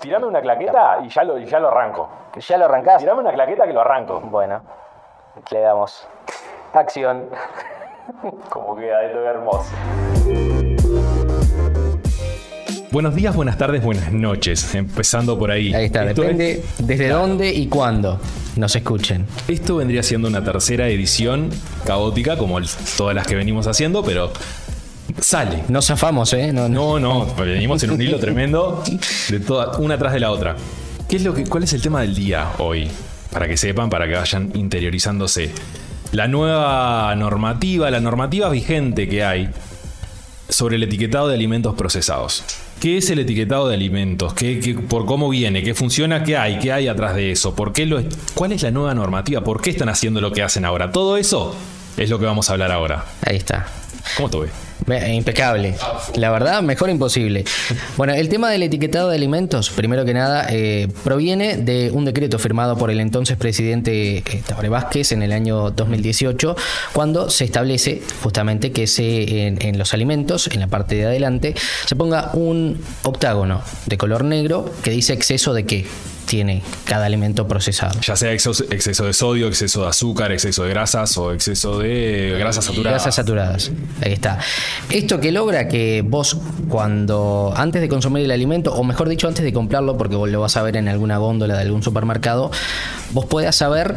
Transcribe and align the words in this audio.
Tirame 0.00 0.26
una 0.26 0.40
claqueta 0.40 0.98
y 1.04 1.08
ya 1.08 1.24
lo, 1.24 1.38
y 1.38 1.44
ya 1.46 1.58
lo 1.60 1.68
arranco. 1.68 2.08
¿Ya 2.48 2.56
lo 2.56 2.64
arrancás? 2.66 2.98
Tirame 3.00 3.20
una 3.20 3.32
claqueta 3.32 3.66
que 3.66 3.72
lo 3.72 3.80
arranco. 3.82 4.20
Bueno, 4.20 4.62
le 5.50 5.60
damos 5.60 6.06
acción. 6.72 7.28
Como 8.48 8.76
queda 8.76 9.04
esto 9.04 9.18
hermoso. 9.24 9.70
Buenos 12.92 13.14
días, 13.14 13.36
buenas 13.36 13.56
tardes, 13.56 13.84
buenas 13.84 14.10
noches. 14.10 14.74
Empezando 14.74 15.38
por 15.38 15.50
ahí. 15.50 15.72
Ahí 15.74 15.84
está, 15.86 16.04
Esto 16.06 16.22
depende 16.22 16.52
es- 16.52 16.86
desde 16.86 17.08
dónde 17.08 17.50
y 17.52 17.68
cuándo 17.68 18.18
nos 18.56 18.74
escuchen. 18.74 19.26
Esto 19.46 19.76
vendría 19.76 20.02
siendo 20.02 20.26
una 20.26 20.42
tercera 20.42 20.88
edición 20.88 21.50
caótica, 21.86 22.36
como 22.36 22.58
el- 22.58 22.66
todas 22.96 23.14
las 23.14 23.26
que 23.28 23.36
venimos 23.36 23.68
haciendo, 23.68 24.02
pero 24.02 24.30
sale. 25.20 25.64
No 25.68 25.80
zafamos, 25.82 26.32
¿eh? 26.32 26.52
No, 26.52 26.68
no. 26.68 26.98
No, 26.98 27.24
no, 27.26 27.34
venimos 27.36 27.82
en 27.82 27.90
un 27.92 28.00
hilo 28.02 28.18
tremendo 28.18 28.82
de 29.28 29.40
toda, 29.40 29.78
una 29.78 29.98
tras 29.98 30.12
de 30.12 30.20
la 30.20 30.30
otra. 30.30 30.56
¿Qué 31.08 31.16
es 31.16 31.24
lo 31.24 31.34
que, 31.34 31.44
¿Cuál 31.44 31.64
es 31.64 31.72
el 31.72 31.82
tema 31.82 32.00
del 32.02 32.14
día 32.14 32.52
hoy? 32.58 32.88
Para 33.32 33.46
que 33.48 33.56
sepan, 33.56 33.90
para 33.90 34.06
que 34.06 34.14
vayan 34.14 34.50
interiorizándose. 34.54 35.50
La 36.12 36.26
nueva 36.28 37.14
normativa, 37.16 37.90
la 37.90 38.00
normativa 38.00 38.48
vigente 38.48 39.08
que 39.08 39.24
hay 39.24 39.48
sobre 40.48 40.76
el 40.76 40.82
etiquetado 40.82 41.28
de 41.28 41.34
alimentos 41.34 41.74
procesados. 41.76 42.42
¿Qué 42.80 42.96
es 42.96 43.10
el 43.10 43.18
etiquetado 43.20 43.68
de 43.68 43.74
alimentos? 43.74 44.32
¿Qué, 44.34 44.58
qué- 44.58 44.74
por 44.74 45.04
cómo 45.06 45.28
viene? 45.28 45.62
¿Qué 45.62 45.74
funciona? 45.74 46.24
¿Qué 46.24 46.36
hay? 46.36 46.58
¿Qué 46.58 46.72
hay 46.72 46.88
atrás 46.88 47.14
de 47.14 47.30
eso? 47.30 47.54
¿Por 47.54 47.72
qué 47.72 47.86
lo, 47.86 48.02
¿Cuál 48.34 48.52
es 48.52 48.62
la 48.62 48.70
nueva 48.70 48.94
normativa? 48.94 49.42
¿Por 49.44 49.60
qué 49.60 49.70
están 49.70 49.88
haciendo 49.90 50.20
lo 50.20 50.32
que 50.32 50.42
hacen 50.42 50.64
ahora? 50.64 50.90
Todo 50.90 51.16
eso 51.16 51.54
es 51.96 52.08
lo 52.10 52.18
que 52.18 52.24
vamos 52.24 52.48
a 52.50 52.54
hablar 52.54 52.72
ahora. 52.72 53.04
Ahí 53.24 53.36
está. 53.36 53.66
¿Cómo 54.16 54.28
te 54.30 54.38
ves? 54.38 54.50
Ve- 54.86 55.12
Impecable. 55.14 55.74
La 56.16 56.30
verdad, 56.30 56.62
mejor 56.62 56.90
imposible. 56.90 57.44
Bueno, 57.96 58.14
el 58.14 58.28
tema 58.28 58.50
del 58.50 58.62
etiquetado 58.62 59.08
de 59.10 59.16
alimentos, 59.16 59.70
primero 59.70 60.04
que 60.04 60.14
nada, 60.14 60.46
eh, 60.50 60.88
proviene 61.04 61.56
de 61.56 61.90
un 61.92 62.04
decreto 62.04 62.38
firmado 62.38 62.76
por 62.76 62.90
el 62.90 63.00
entonces 63.00 63.36
presidente 63.36 64.18
eh, 64.18 64.42
Tabaré 64.46 64.68
Vázquez 64.68 65.12
en 65.12 65.22
el 65.22 65.32
año 65.32 65.70
2018, 65.70 66.56
cuando 66.92 67.30
se 67.30 67.44
establece 67.44 68.02
justamente 68.22 68.72
que 68.72 68.86
en, 68.98 69.58
en 69.60 69.78
los 69.78 69.94
alimentos, 69.94 70.48
en 70.52 70.60
la 70.60 70.66
parte 70.66 70.94
de 70.96 71.06
adelante, 71.06 71.54
se 71.86 71.96
ponga 71.96 72.30
un 72.34 72.80
octágono 73.02 73.62
de 73.86 73.96
color 73.98 74.24
negro 74.24 74.70
que 74.82 74.90
dice 74.90 75.12
exceso 75.12 75.54
de 75.54 75.64
qué 75.64 75.86
tiene 76.30 76.62
cada 76.84 77.06
alimento 77.06 77.48
procesado. 77.48 77.98
Ya 78.02 78.14
sea 78.14 78.32
exceso, 78.32 78.62
exceso 78.70 79.04
de 79.04 79.12
sodio, 79.12 79.48
exceso 79.48 79.82
de 79.82 79.88
azúcar, 79.88 80.30
exceso 80.30 80.62
de 80.62 80.70
grasas 80.70 81.18
o 81.18 81.32
exceso 81.32 81.80
de 81.80 82.36
grasas 82.38 82.66
saturadas. 82.66 83.02
Grasas 83.02 83.14
saturadas. 83.16 83.72
Ahí 84.00 84.12
está. 84.12 84.38
Esto 84.90 85.18
que 85.18 85.32
logra 85.32 85.66
que 85.66 86.04
vos 86.06 86.36
cuando 86.68 87.52
antes 87.56 87.82
de 87.82 87.88
consumir 87.88 88.26
el 88.26 88.30
alimento, 88.30 88.72
o 88.72 88.84
mejor 88.84 89.08
dicho 89.08 89.26
antes 89.26 89.42
de 89.42 89.52
comprarlo, 89.52 89.98
porque 89.98 90.14
vos 90.14 90.30
lo 90.30 90.40
vas 90.40 90.56
a 90.56 90.62
ver 90.62 90.76
en 90.76 90.86
alguna 90.86 91.18
góndola 91.18 91.56
de 91.56 91.62
algún 91.62 91.82
supermercado, 91.82 92.52
vos 93.10 93.26
puedas 93.26 93.56
saber 93.56 93.96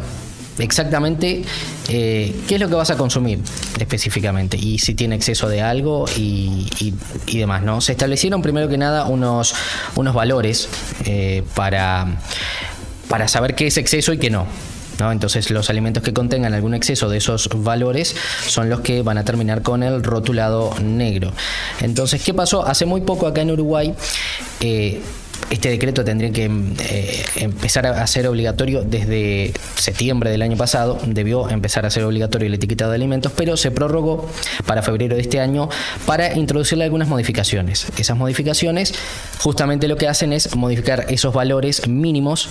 exactamente 0.58 1.42
eh, 1.88 2.34
qué 2.46 2.54
es 2.54 2.60
lo 2.60 2.68
que 2.68 2.74
vas 2.74 2.90
a 2.90 2.96
consumir 2.96 3.40
específicamente 3.78 4.56
y 4.56 4.78
si 4.78 4.94
tiene 4.94 5.16
exceso 5.16 5.48
de 5.48 5.62
algo 5.62 6.06
y, 6.16 6.94
demás, 7.26 7.62
¿no? 7.62 7.80
Se 7.80 7.92
establecieron 7.92 8.42
primero 8.42 8.68
que 8.68 8.78
nada 8.78 9.06
unos, 9.06 9.54
unos 9.96 10.14
valores 10.14 10.68
eh, 11.04 11.42
para, 11.54 12.18
para 13.08 13.28
saber 13.28 13.54
qué 13.54 13.66
es 13.66 13.76
exceso 13.76 14.12
y 14.12 14.18
qué 14.18 14.30
no. 14.30 14.46
¿no? 14.98 15.12
Entonces 15.12 15.50
los 15.50 15.70
alimentos 15.70 16.02
que 16.02 16.12
contengan 16.12 16.54
algún 16.54 16.74
exceso 16.74 17.08
de 17.08 17.18
esos 17.18 17.48
valores 17.52 18.14
son 18.46 18.70
los 18.70 18.80
que 18.80 19.02
van 19.02 19.18
a 19.18 19.24
terminar 19.24 19.62
con 19.62 19.82
el 19.82 20.02
rotulado 20.02 20.74
negro. 20.80 21.32
Entonces, 21.80 22.22
¿qué 22.22 22.34
pasó? 22.34 22.66
Hace 22.66 22.86
muy 22.86 23.00
poco 23.00 23.26
acá 23.26 23.42
en 23.42 23.50
Uruguay, 23.50 23.94
eh, 24.60 25.00
este 25.50 25.70
decreto 25.70 26.04
tendría 26.04 26.30
que 26.32 26.44
eh, 26.44 27.24
empezar 27.36 27.86
a 27.86 28.06
ser 28.06 28.26
obligatorio 28.26 28.82
desde 28.82 29.52
septiembre 29.76 30.30
del 30.30 30.42
año 30.42 30.56
pasado, 30.56 30.98
debió 31.06 31.48
empezar 31.50 31.86
a 31.86 31.90
ser 31.90 32.04
obligatorio 32.04 32.46
el 32.46 32.54
etiquetado 32.54 32.90
de 32.90 32.96
alimentos, 32.96 33.32
pero 33.36 33.56
se 33.56 33.70
prorrogó 33.70 34.28
para 34.66 34.82
febrero 34.82 35.16
de 35.16 35.22
este 35.22 35.40
año 35.40 35.68
para 36.06 36.34
introducirle 36.34 36.84
algunas 36.84 37.08
modificaciones. 37.08 37.86
Esas 37.96 38.16
modificaciones 38.16 38.94
justamente 39.38 39.88
lo 39.88 39.96
que 39.96 40.08
hacen 40.08 40.32
es 40.32 40.54
modificar 40.56 41.06
esos 41.08 41.34
valores 41.34 41.86
mínimos 41.88 42.48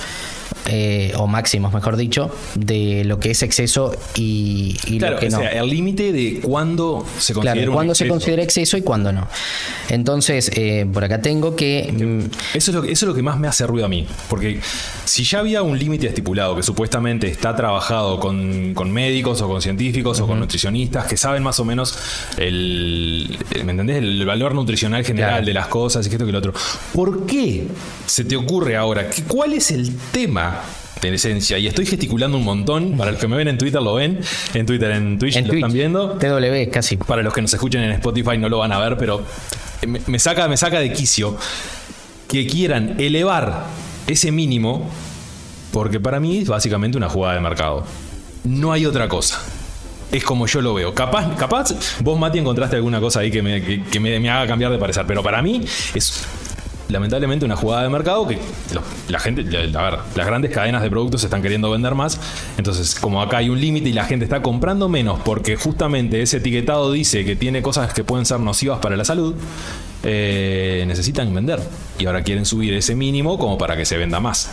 eh, 0.66 1.12
o 1.18 1.28
máximos, 1.28 1.74
mejor 1.74 1.98
dicho, 1.98 2.34
de 2.56 3.04
lo 3.04 3.20
que 3.20 3.32
es 3.32 3.44
exceso 3.44 3.94
y, 4.16 4.78
y 4.86 4.98
Claro, 4.98 5.16
lo 5.16 5.20
que 5.20 5.28
o 5.28 5.30
no. 5.32 5.40
sea, 5.40 5.50
el 5.50 5.70
límite 5.70 6.14
de 6.14 6.40
cuándo 6.42 7.06
se 7.20 7.34
considera 7.34 7.56
Claro, 7.56 7.74
cuándo 7.74 7.96
se 7.96 8.08
considera 8.08 8.44
exceso 8.44 8.78
y 8.78 8.82
cuándo 8.82 9.12
no. 9.12 9.28
Entonces, 9.90 10.52
eh, 10.56 10.86
por 10.92 11.04
acá 11.04 11.22
tengo 11.22 11.56
que... 11.58 12.24
Eso 12.54 12.72
es, 12.72 12.76
lo 12.76 12.83
que, 12.84 12.92
eso 12.92 13.06
es 13.06 13.08
lo 13.10 13.16
que 13.16 13.22
más 13.24 13.40
me 13.40 13.48
hace 13.48 13.66
ruido 13.66 13.86
a 13.86 13.90
mí. 13.90 14.06
Porque 14.30 14.60
si 15.06 15.24
ya 15.24 15.40
había 15.40 15.62
un 15.64 15.78
límite 15.80 16.08
estipulado 16.08 16.56
que 16.56 16.64
supuestamente 16.64 17.28
está 17.28 17.56
trabajado 17.56 18.20
con, 18.20 18.74
con 18.74 18.92
médicos 18.92 19.42
o 19.42 19.48
con 19.48 19.62
científicos 19.62 20.20
o 20.20 20.28
con 20.28 20.40
nutricionistas 20.40 21.06
que 21.08 21.18
saben 21.18 21.42
más 21.44 21.60
o 21.60 21.66
menos 21.66 21.98
el, 22.38 23.38
¿me 23.66 23.72
entendés? 23.72 23.98
el 23.98 24.26
valor 24.26 24.54
nutricional 24.56 25.04
general 25.04 25.24
Claro. 25.34 25.46
de 25.46 25.54
las 25.54 25.68
cosas 25.68 26.06
y 26.06 26.10
que 26.10 26.16
esto 26.16 26.26
que 26.26 26.32
lo 26.32 26.38
otro. 26.40 26.54
¿Por 26.94 27.26
qué 27.26 27.66
se 28.06 28.26
te 28.26 28.36
ocurre 28.36 28.76
ahora? 28.76 29.10
¿Qué- 29.10 29.24
¿Cuál 29.24 29.54
es 29.54 29.72
el 29.72 29.96
tema? 30.12 30.62
En 31.02 31.14
esencia, 31.14 31.58
y 31.58 31.68
estoy 31.68 31.86
gesticulando 31.86 32.38
un 32.38 32.46
montón. 32.46 32.96
Para 32.98 33.12
los 33.12 33.20
que 33.20 33.28
me 33.28 33.36
ven 33.36 33.50
en 33.50 33.58
Twitter 33.58 33.82
lo 33.82 33.96
ven, 33.96 34.22
en 34.54 34.66
Twitter, 34.66 34.90
en 34.92 35.20
Twitch 35.20 35.36
en 35.36 35.44
lo 35.44 35.50
Twitch, 35.50 35.60
están 35.62 35.74
viendo. 35.74 36.12
TW, 36.12 36.72
casi. 36.72 36.96
Para 36.96 37.22
los 37.22 37.34
que 37.34 37.42
nos 37.42 37.54
escuchen 37.54 37.84
en 37.84 37.92
Spotify 37.92 38.38
no 38.38 38.48
lo 38.48 38.60
van 38.60 38.72
a 38.72 38.80
ver, 38.80 38.96
pero 38.98 39.22
me, 39.86 40.00
me 40.08 40.18
saca, 40.18 40.48
me 40.48 40.56
saca 40.56 40.80
de 40.80 40.94
quicio 40.94 41.36
que 42.28 42.48
quieran 42.48 42.96
elevar 43.00 43.66
ese 44.08 44.32
mínimo, 44.32 44.90
porque 45.72 46.00
para 46.00 46.20
mí 46.20 46.40
es 46.40 46.48
básicamente 46.48 46.98
una 46.98 47.10
jugada 47.10 47.36
de 47.36 47.42
mercado. 47.42 47.86
No 48.44 48.72
hay 48.72 48.86
otra 48.86 49.08
cosa. 49.08 49.40
Es 50.12 50.24
como 50.24 50.46
yo 50.46 50.62
lo 50.62 50.74
veo. 50.76 50.94
Capaz, 50.94 51.36
capaz 51.38 51.74
vos, 52.02 52.20
Mati, 52.20 52.38
encontraste 52.40 52.76
alguna 52.76 53.00
cosa 53.00 53.22
ahí 53.22 53.32
que 53.32 53.42
me, 53.42 53.64
que- 53.64 54.00
me- 54.00 54.20
me 54.20 54.30
haga 54.30 54.46
cambiar 54.48 54.72
de 54.72 54.78
parecer, 54.78 55.06
pero 55.08 55.24
para 55.24 55.42
mí 55.42 55.62
es 55.96 56.24
lamentablemente 56.90 57.46
una 57.46 57.56
jugada 57.56 57.84
de 57.84 57.90
mercado 57.90 58.28
que 58.28 58.38
la 59.10 59.20
gente, 59.20 59.42
a 59.42 59.82
ver, 59.82 60.00
las 60.16 60.28
grandes 60.28 60.52
cadenas 60.52 60.82
de 60.82 60.90
productos 60.90 61.24
están 61.24 61.42
queriendo 61.42 61.72
vender 61.72 61.96
más. 61.96 62.20
Entonces, 62.58 62.96
como 62.96 63.22
acá 63.22 63.38
hay 63.38 63.50
un 63.50 63.60
límite 63.60 63.90
y 63.90 63.94
la 63.94 64.06
gente 64.06 64.26
está 64.26 64.42
comprando 64.42 64.90
menos 64.90 65.20
porque 65.24 65.56
justamente 65.56 66.22
ese 66.22 66.38
etiquetado 66.38 66.92
dice 66.92 67.26
que 67.26 67.36
tiene 67.36 67.62
cosas 67.62 67.94
que 67.94 68.04
pueden 68.04 68.26
ser 68.26 68.40
nocivas 68.40 68.80
para 68.80 68.96
la 68.96 69.06
salud, 69.06 69.36
eh, 70.04 70.84
necesitan 70.86 71.34
vender. 71.34 71.60
Y 71.98 72.06
ahora 72.06 72.24
quieren 72.24 72.46
subir 72.46 72.74
ese 72.74 72.96
mínimo 72.96 73.38
como 73.38 73.58
para 73.58 73.78
que 73.78 73.86
se 73.86 73.98
venda 73.98 74.20
más. 74.20 74.50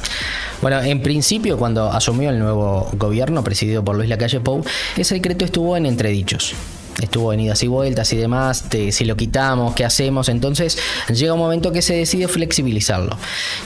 Bueno, 0.63 0.81
en 0.83 1.03
principio, 1.03 1.59
cuando 1.59 1.91
asumió 1.91 2.31
el 2.31 2.39
nuevo 2.39 2.89
gobierno 2.93 3.43
presidido 3.43 3.85
por 3.85 3.97
Luis 3.97 4.09
Lacalle 4.09 4.41
Pou, 4.41 4.63
ese 4.97 5.15
decreto 5.17 5.45
estuvo 5.45 5.77
en 5.77 5.87
entredichos. 5.87 6.55
Estuvo 7.01 7.33
en 7.33 7.41
idas 7.41 7.63
y 7.63 7.67
vueltas 7.67 8.13
y 8.13 8.17
demás, 8.17 8.71
de 8.71 8.93
si 8.93 9.05
lo 9.05 9.17
quitamos, 9.17 9.75
qué 9.75 9.85
hacemos. 9.85 10.29
Entonces 10.29 10.79
llega 11.09 11.33
un 11.33 11.41
momento 11.41 11.73
que 11.73 11.83
se 11.83 11.95
decide 11.95 12.29
flexibilizarlo. 12.29 13.17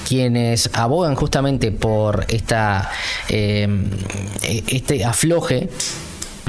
Quienes 0.09 0.71
abogan 0.73 1.15
justamente 1.15 1.73
por 1.73 2.27
esta, 2.29 2.91
eh, 3.29 3.69
este 4.69 5.05
afloje 5.05 5.69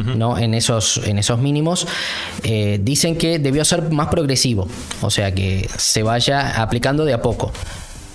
¿no? 0.03 0.38
en, 0.38 0.53
esos, 0.53 1.01
en 1.06 1.18
esos 1.18 1.40
mínimos, 1.40 1.88
eh, 2.44 2.79
dicen 2.81 3.16
que 3.18 3.40
debió 3.40 3.66
ser 3.66 3.90
más 3.91 4.07
progresivo, 4.07 4.68
o 5.01 5.09
sea, 5.09 5.34
que 5.34 5.69
se 5.78 6.03
vaya 6.03 6.62
aplicando 6.62 7.06
de 7.06 7.13
a 7.13 7.22
poco. 7.22 7.51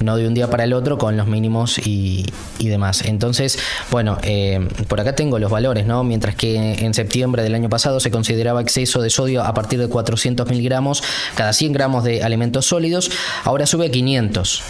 No 0.00 0.16
de 0.16 0.26
un 0.26 0.34
día 0.34 0.48
para 0.48 0.64
el 0.64 0.72
otro 0.72 0.98
con 0.98 1.16
los 1.16 1.26
mínimos 1.26 1.78
y, 1.78 2.26
y 2.58 2.68
demás. 2.68 3.04
Entonces, 3.04 3.58
bueno, 3.90 4.18
eh, 4.22 4.66
por 4.88 5.00
acá 5.00 5.14
tengo 5.14 5.38
los 5.38 5.50
valores, 5.50 5.86
¿no? 5.86 6.04
Mientras 6.04 6.34
que 6.34 6.56
en 6.56 6.94
septiembre 6.94 7.42
del 7.42 7.54
año 7.54 7.68
pasado 7.68 8.00
se 8.00 8.10
consideraba 8.10 8.60
exceso 8.60 9.02
de 9.02 9.10
sodio 9.10 9.42
a 9.42 9.52
partir 9.54 9.78
de 9.78 9.88
400 9.88 10.48
miligramos 10.48 11.02
cada 11.34 11.52
100 11.52 11.72
gramos 11.72 12.04
de 12.04 12.22
alimentos 12.22 12.66
sólidos, 12.66 13.10
ahora 13.44 13.66
sube 13.66 13.86
a 13.86 13.90
500. 13.90 14.62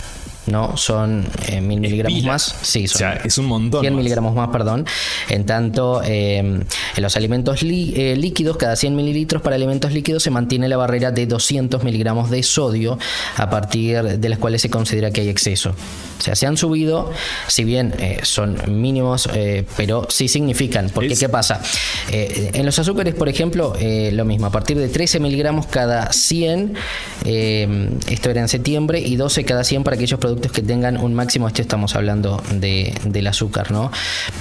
¿No? 0.51 0.77
Son 0.77 1.27
eh, 1.47 1.61
mil 1.61 1.81
miligramos 1.81 2.23
más. 2.25 2.55
Sí, 2.63 2.87
son 2.87 2.97
O 2.97 2.99
sea, 2.99 3.13
es 3.25 3.39
un 3.39 3.47
montón 3.47 3.81
100 3.83 3.93
más. 3.95 3.99
miligramos 4.03 4.35
más, 4.35 4.49
perdón. 4.51 4.87
En 5.29 5.47
tanto, 5.47 6.03
eh, 6.05 6.39
en 6.39 6.67
los 7.03 7.17
alimentos 7.17 7.61
eh, 7.63 8.15
líquidos, 8.17 8.57
cada 8.57 8.77
100 8.77 8.95
mililitros 8.97 9.43
para 9.43 9.57
alimentos 9.57 9.93
líquidos 9.93 10.23
se 10.23 10.31
mantiene 10.31 10.69
la 10.69 10.77
barrera 10.77 11.11
de 11.11 11.27
200 11.27 11.83
miligramos 11.85 12.31
de 12.31 12.43
sodio, 12.43 12.99
a 13.37 13.49
partir 13.51 14.03
de 14.19 14.29
las 14.29 14.39
cuales 14.39 14.63
se 14.63 14.71
considera 14.71 15.11
que 15.11 15.21
hay 15.23 15.29
exceso. 15.29 15.71
O 16.19 16.23
sea, 16.23 16.35
se 16.35 16.47
han 16.47 16.57
subido, 16.57 17.11
si 17.47 17.65
bien 17.65 17.95
eh, 17.99 18.19
son 18.23 18.59
mínimos, 18.69 19.29
eh, 19.35 19.65
pero 19.77 20.07
sí 20.11 20.29
significan. 20.29 20.91
Porque, 20.91 21.15
Es- 21.15 21.19
¿qué 21.21 21.29
pasa? 21.29 21.61
En 22.11 22.67
los 22.67 22.79
azúcares, 22.79 23.15
por 23.15 23.29
ejemplo, 23.29 23.75
lo 24.13 24.25
mismo, 24.25 24.47
a 24.47 24.51
partir 24.51 24.77
de 24.79 24.89
13 24.89 25.21
miligramos 25.21 25.67
cada 25.67 26.13
100, 26.13 26.75
eh, 27.25 27.89
esto 28.09 28.31
era 28.31 28.41
en 28.41 28.49
septiembre, 28.49 29.01
y 29.01 29.17
12 29.17 29.45
cada 29.45 29.65
100 29.65 29.85
para 29.85 29.97
aquellos 29.97 30.19
productos 30.19 30.40
que 30.49 30.63
tengan 30.63 30.97
un 30.97 31.15
máximo, 31.15 31.47
esto 31.49 31.63
estamos 31.63 31.95
hablando 31.97 32.43
de, 32.53 32.95
del 33.05 33.27
azúcar, 33.27 33.71
¿no? 33.71 33.91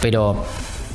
Pero 0.01 0.46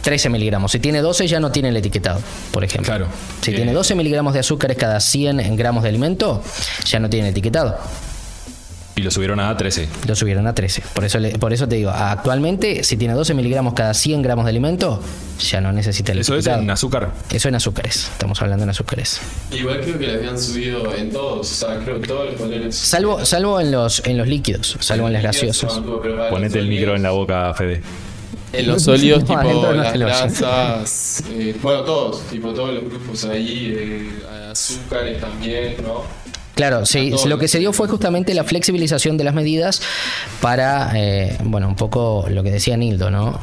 13 0.02 0.28
miligramos, 0.28 0.72
si 0.72 0.80
tiene 0.80 1.00
12 1.00 1.26
ya 1.26 1.40
no 1.40 1.50
tiene 1.50 1.70
el 1.70 1.76
etiquetado, 1.76 2.20
por 2.50 2.62
ejemplo. 2.64 2.86
Claro. 2.86 3.06
Si 3.40 3.50
Eh, 3.52 3.54
tiene 3.54 3.72
12 3.72 3.94
miligramos 3.94 4.34
de 4.34 4.40
azúcares 4.40 4.76
cada 4.76 5.00
100 5.00 5.56
gramos 5.56 5.82
de 5.82 5.88
alimento, 5.88 6.42
ya 6.84 6.98
no 6.98 7.08
tiene 7.08 7.28
etiquetado. 7.30 7.78
Y 8.96 9.02
lo 9.02 9.10
subieron 9.10 9.40
a 9.40 9.56
13. 9.56 9.88
Lo 10.06 10.14
subieron 10.14 10.46
a 10.46 10.54
13. 10.54 10.82
Por 10.94 11.04
eso, 11.04 11.18
le- 11.18 11.36
por 11.38 11.52
eso 11.52 11.66
te 11.66 11.74
digo, 11.74 11.90
actualmente, 11.90 12.84
si 12.84 12.96
tiene 12.96 13.14
12 13.14 13.34
miligramos 13.34 13.74
cada 13.74 13.92
100 13.92 14.22
gramos 14.22 14.44
de 14.44 14.50
alimento, 14.50 15.00
ya 15.50 15.60
no 15.60 15.72
necesita 15.72 16.12
el 16.12 16.20
Eso 16.20 16.36
es 16.36 16.46
en 16.46 16.70
azúcar. 16.70 17.10
Eso 17.32 17.48
en 17.48 17.56
azúcares. 17.56 18.08
Estamos 18.12 18.40
hablando 18.40 18.62
en 18.62 18.70
azúcares. 18.70 19.20
Igual 19.50 19.80
creo 19.80 19.98
que 19.98 20.06
le 20.06 20.14
habían 20.14 20.38
subido 20.38 20.94
en 20.94 21.10
todos, 21.10 21.40
o 21.50 21.54
sea, 21.66 21.78
creo 21.80 22.00
que 22.00 22.06
todos 22.06 22.26
los 22.30 22.34
colores. 22.40 22.76
Salvo, 22.76 23.24
salvo 23.24 23.60
en 23.60 23.72
los 23.72 24.00
en 24.06 24.16
los 24.16 24.28
líquidos, 24.28 24.76
salvo 24.78 25.08
en 25.08 25.14
las 25.14 25.22
gaseosas. 25.24 25.80
Ponete 26.30 26.60
el 26.60 26.68
micro 26.68 26.94
en 26.94 27.02
la 27.02 27.10
boca, 27.10 27.52
Fede. 27.54 27.82
En 28.52 28.68
los 28.68 28.82
sólidos, 28.84 29.24
No, 29.28 29.40
tipo 29.40 29.72
las 29.72 29.92
grasas, 29.98 31.24
eh, 31.32 31.56
bueno, 31.60 31.80
todos, 31.82 32.22
tipo 32.30 32.52
todos 32.54 32.72
los 32.74 32.84
grupos 32.84 33.24
ahí, 33.24 33.74
eh, 33.76 34.08
azúcares 34.52 35.20
también, 35.20 35.74
¿no? 35.82 36.04
Claro, 36.54 36.86
sí, 36.86 37.12
lo 37.26 37.38
que 37.38 37.48
se 37.48 37.58
dio 37.58 37.72
fue 37.72 37.88
justamente 37.88 38.32
la 38.32 38.44
flexibilización 38.44 39.16
de 39.16 39.24
las 39.24 39.34
medidas 39.34 39.82
para, 40.40 40.92
eh, 40.94 41.36
bueno, 41.42 41.66
un 41.68 41.74
poco 41.74 42.26
lo 42.30 42.42
que 42.44 42.50
decía 42.52 42.76
Nildo, 42.76 43.10
¿no? 43.10 43.40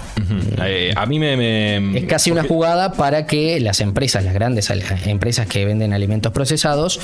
Eh, 0.66 0.94
a 0.96 1.06
mí 1.06 1.20
me. 1.20 1.36
me- 1.36 2.00
Es 2.00 2.06
casi 2.06 2.32
una 2.32 2.44
jugada 2.44 2.94
para 2.94 3.26
que 3.28 3.60
las 3.60 3.82
empresas, 3.82 4.24
las 4.24 4.34
grandes 4.34 4.70
empresas 5.06 5.46
que 5.48 5.66
venden 5.66 5.92
alimentos 5.92 6.32
procesados, 6.32 7.02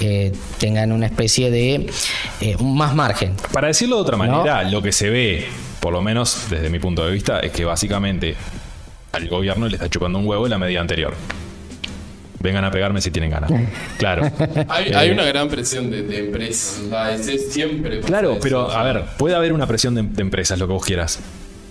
eh, 0.00 0.32
tengan 0.58 0.90
una 0.90 1.06
especie 1.06 1.50
de 1.50 1.86
eh, 2.40 2.56
más 2.60 2.94
margen. 2.94 3.34
Para 3.52 3.68
decirlo 3.68 3.96
de 3.96 4.02
otra 4.02 4.16
¿No? 4.16 4.24
manera, 4.26 4.64
lo 4.64 4.82
que 4.82 4.90
se 4.92 5.10
ve, 5.10 5.46
por 5.80 5.92
lo 5.92 6.02
menos 6.02 6.46
desde 6.50 6.70
mi 6.70 6.80
punto 6.80 7.06
de 7.06 7.12
vista, 7.12 7.38
es 7.40 7.52
que 7.52 7.64
básicamente 7.64 8.34
al 9.12 9.28
gobierno 9.28 9.68
le 9.68 9.76
está 9.76 9.88
chupando 9.88 10.18
un 10.18 10.26
huevo 10.26 10.48
la 10.48 10.58
medida 10.58 10.80
anterior. 10.80 11.14
Vengan 12.46 12.64
a 12.64 12.70
pegarme 12.70 13.00
si 13.00 13.10
tienen 13.10 13.32
ganas. 13.32 13.50
Claro. 13.98 14.30
Hay, 14.68 14.92
hay 14.92 15.10
una 15.10 15.24
gran 15.24 15.48
presión 15.48 15.90
de, 15.90 16.02
de 16.02 16.18
empresas, 16.18 17.26
es, 17.28 17.52
siempre. 17.52 18.00
Claro, 18.00 18.32
eso, 18.32 18.40
pero 18.40 18.66
o 18.66 18.70
sea, 18.70 18.80
a 18.80 18.84
ver, 18.84 19.04
puede 19.18 19.34
haber 19.34 19.52
una 19.52 19.66
presión 19.66 19.96
de, 19.96 20.02
de 20.02 20.22
empresas, 20.22 20.56
lo 20.58 20.68
que 20.68 20.72
vos 20.72 20.84
quieras. 20.84 21.18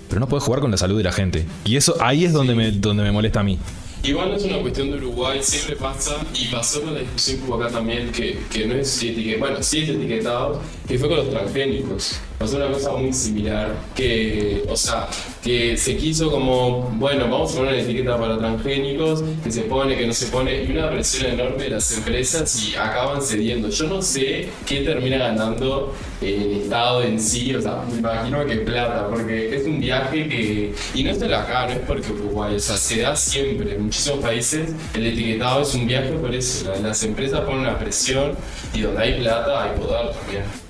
Pero 0.09 0.19
no 0.19 0.27
puedes 0.27 0.43
jugar 0.43 0.59
con 0.59 0.71
la 0.71 0.77
salud 0.77 0.97
de 0.97 1.03
la 1.03 1.13
gente. 1.13 1.45
Y 1.63 1.77
eso 1.77 1.95
ahí 2.01 2.25
es 2.25 2.33
donde 2.33 2.55
me, 2.55 2.71
donde 2.71 3.03
me 3.03 3.11
molesta 3.13 3.39
a 3.39 3.43
mí. 3.43 3.57
Igual 4.03 4.31
no 4.31 4.35
es 4.35 4.43
una 4.43 4.59
cuestión 4.59 4.91
de 4.91 4.97
Uruguay, 4.97 5.39
siempre 5.41 5.77
pasa, 5.77 6.17
y 6.39 6.47
pasó 6.47 6.81
con 6.81 6.93
la 6.93 6.99
discusión 6.99 7.39
que 7.39 7.47
hubo 7.47 7.55
acá 7.55 7.71
también, 7.73 8.11
que, 8.11 8.37
que 8.51 8.67
no 8.67 8.75
es 8.75 9.01
etiquetado, 9.01 9.39
bueno, 9.39 9.63
sí 9.63 9.79
es 9.83 9.89
etiquetado, 9.89 10.61
que 10.87 10.99
fue 10.99 11.07
con 11.07 11.17
los 11.17 11.29
transgénicos. 11.31 12.19
Pasó 12.37 12.57
una 12.57 12.67
cosa 12.67 12.91
muy 12.91 13.13
similar, 13.13 13.73
que, 13.95 14.63
o 14.69 14.75
sea, 14.75 15.07
que 15.41 15.77
se 15.77 15.95
quiso 15.95 16.29
como, 16.29 16.81
bueno, 16.95 17.29
vamos 17.29 17.53
a 17.53 17.57
poner 17.57 17.73
una 17.73 17.81
etiqueta 17.81 18.19
para 18.19 18.37
transgénicos, 18.37 19.23
que 19.43 19.51
se 19.51 19.61
pone, 19.61 19.95
que 19.97 20.05
no 20.05 20.13
se 20.13 20.27
pone, 20.27 20.63
y 20.63 20.71
una 20.71 20.89
presión 20.91 21.31
enorme 21.31 21.63
de 21.63 21.69
las 21.71 21.91
empresas 21.97 22.61
y 22.67 22.75
acaban 22.75 23.21
cediendo. 23.21 23.69
Yo 23.69 23.87
no 23.87 24.01
sé 24.01 24.49
qué 24.65 24.81
termina 24.81 25.17
ganando 25.17 25.93
el 26.21 26.61
Estado 26.61 27.03
en 27.03 27.19
sí, 27.21 27.55
o 27.55 27.61
sea, 27.61 27.81
me 27.89 27.99
imagino 27.99 28.45
que 28.45 28.57
plata, 28.57 29.07
porque 29.09 29.55
es 29.55 29.65
un 29.65 29.79
viaje 29.79 30.27
que, 30.27 30.73
y 30.93 31.03
no 31.03 31.11
es 31.11 31.19
solo 31.19 31.37
acá, 31.37 31.67
no 31.67 31.71
es 31.71 31.79
porque 31.79 32.11
Uruguay, 32.11 32.55
o 32.55 32.59
sea, 32.59 32.75
se 32.75 32.99
da 33.01 33.15
siempre, 33.15 33.75
en 33.75 33.83
muchísimos 33.83 34.19
países 34.19 34.71
el 34.93 35.05
etiquetado 35.07 35.61
es 35.61 35.73
un 35.73 35.87
viaje 35.87 36.11
por 36.11 36.35
eso, 36.35 36.69
la- 36.69 36.79
las 36.89 37.01
empresas 37.03 37.39
ponen 37.41 37.61
una 37.61 37.79
presión 37.79 38.33
y 38.73 38.81
donde 38.81 39.01
hay 39.01 39.19
plata 39.21 39.63
hay 39.63 39.79
poder 39.79 40.11
también. 40.11 40.64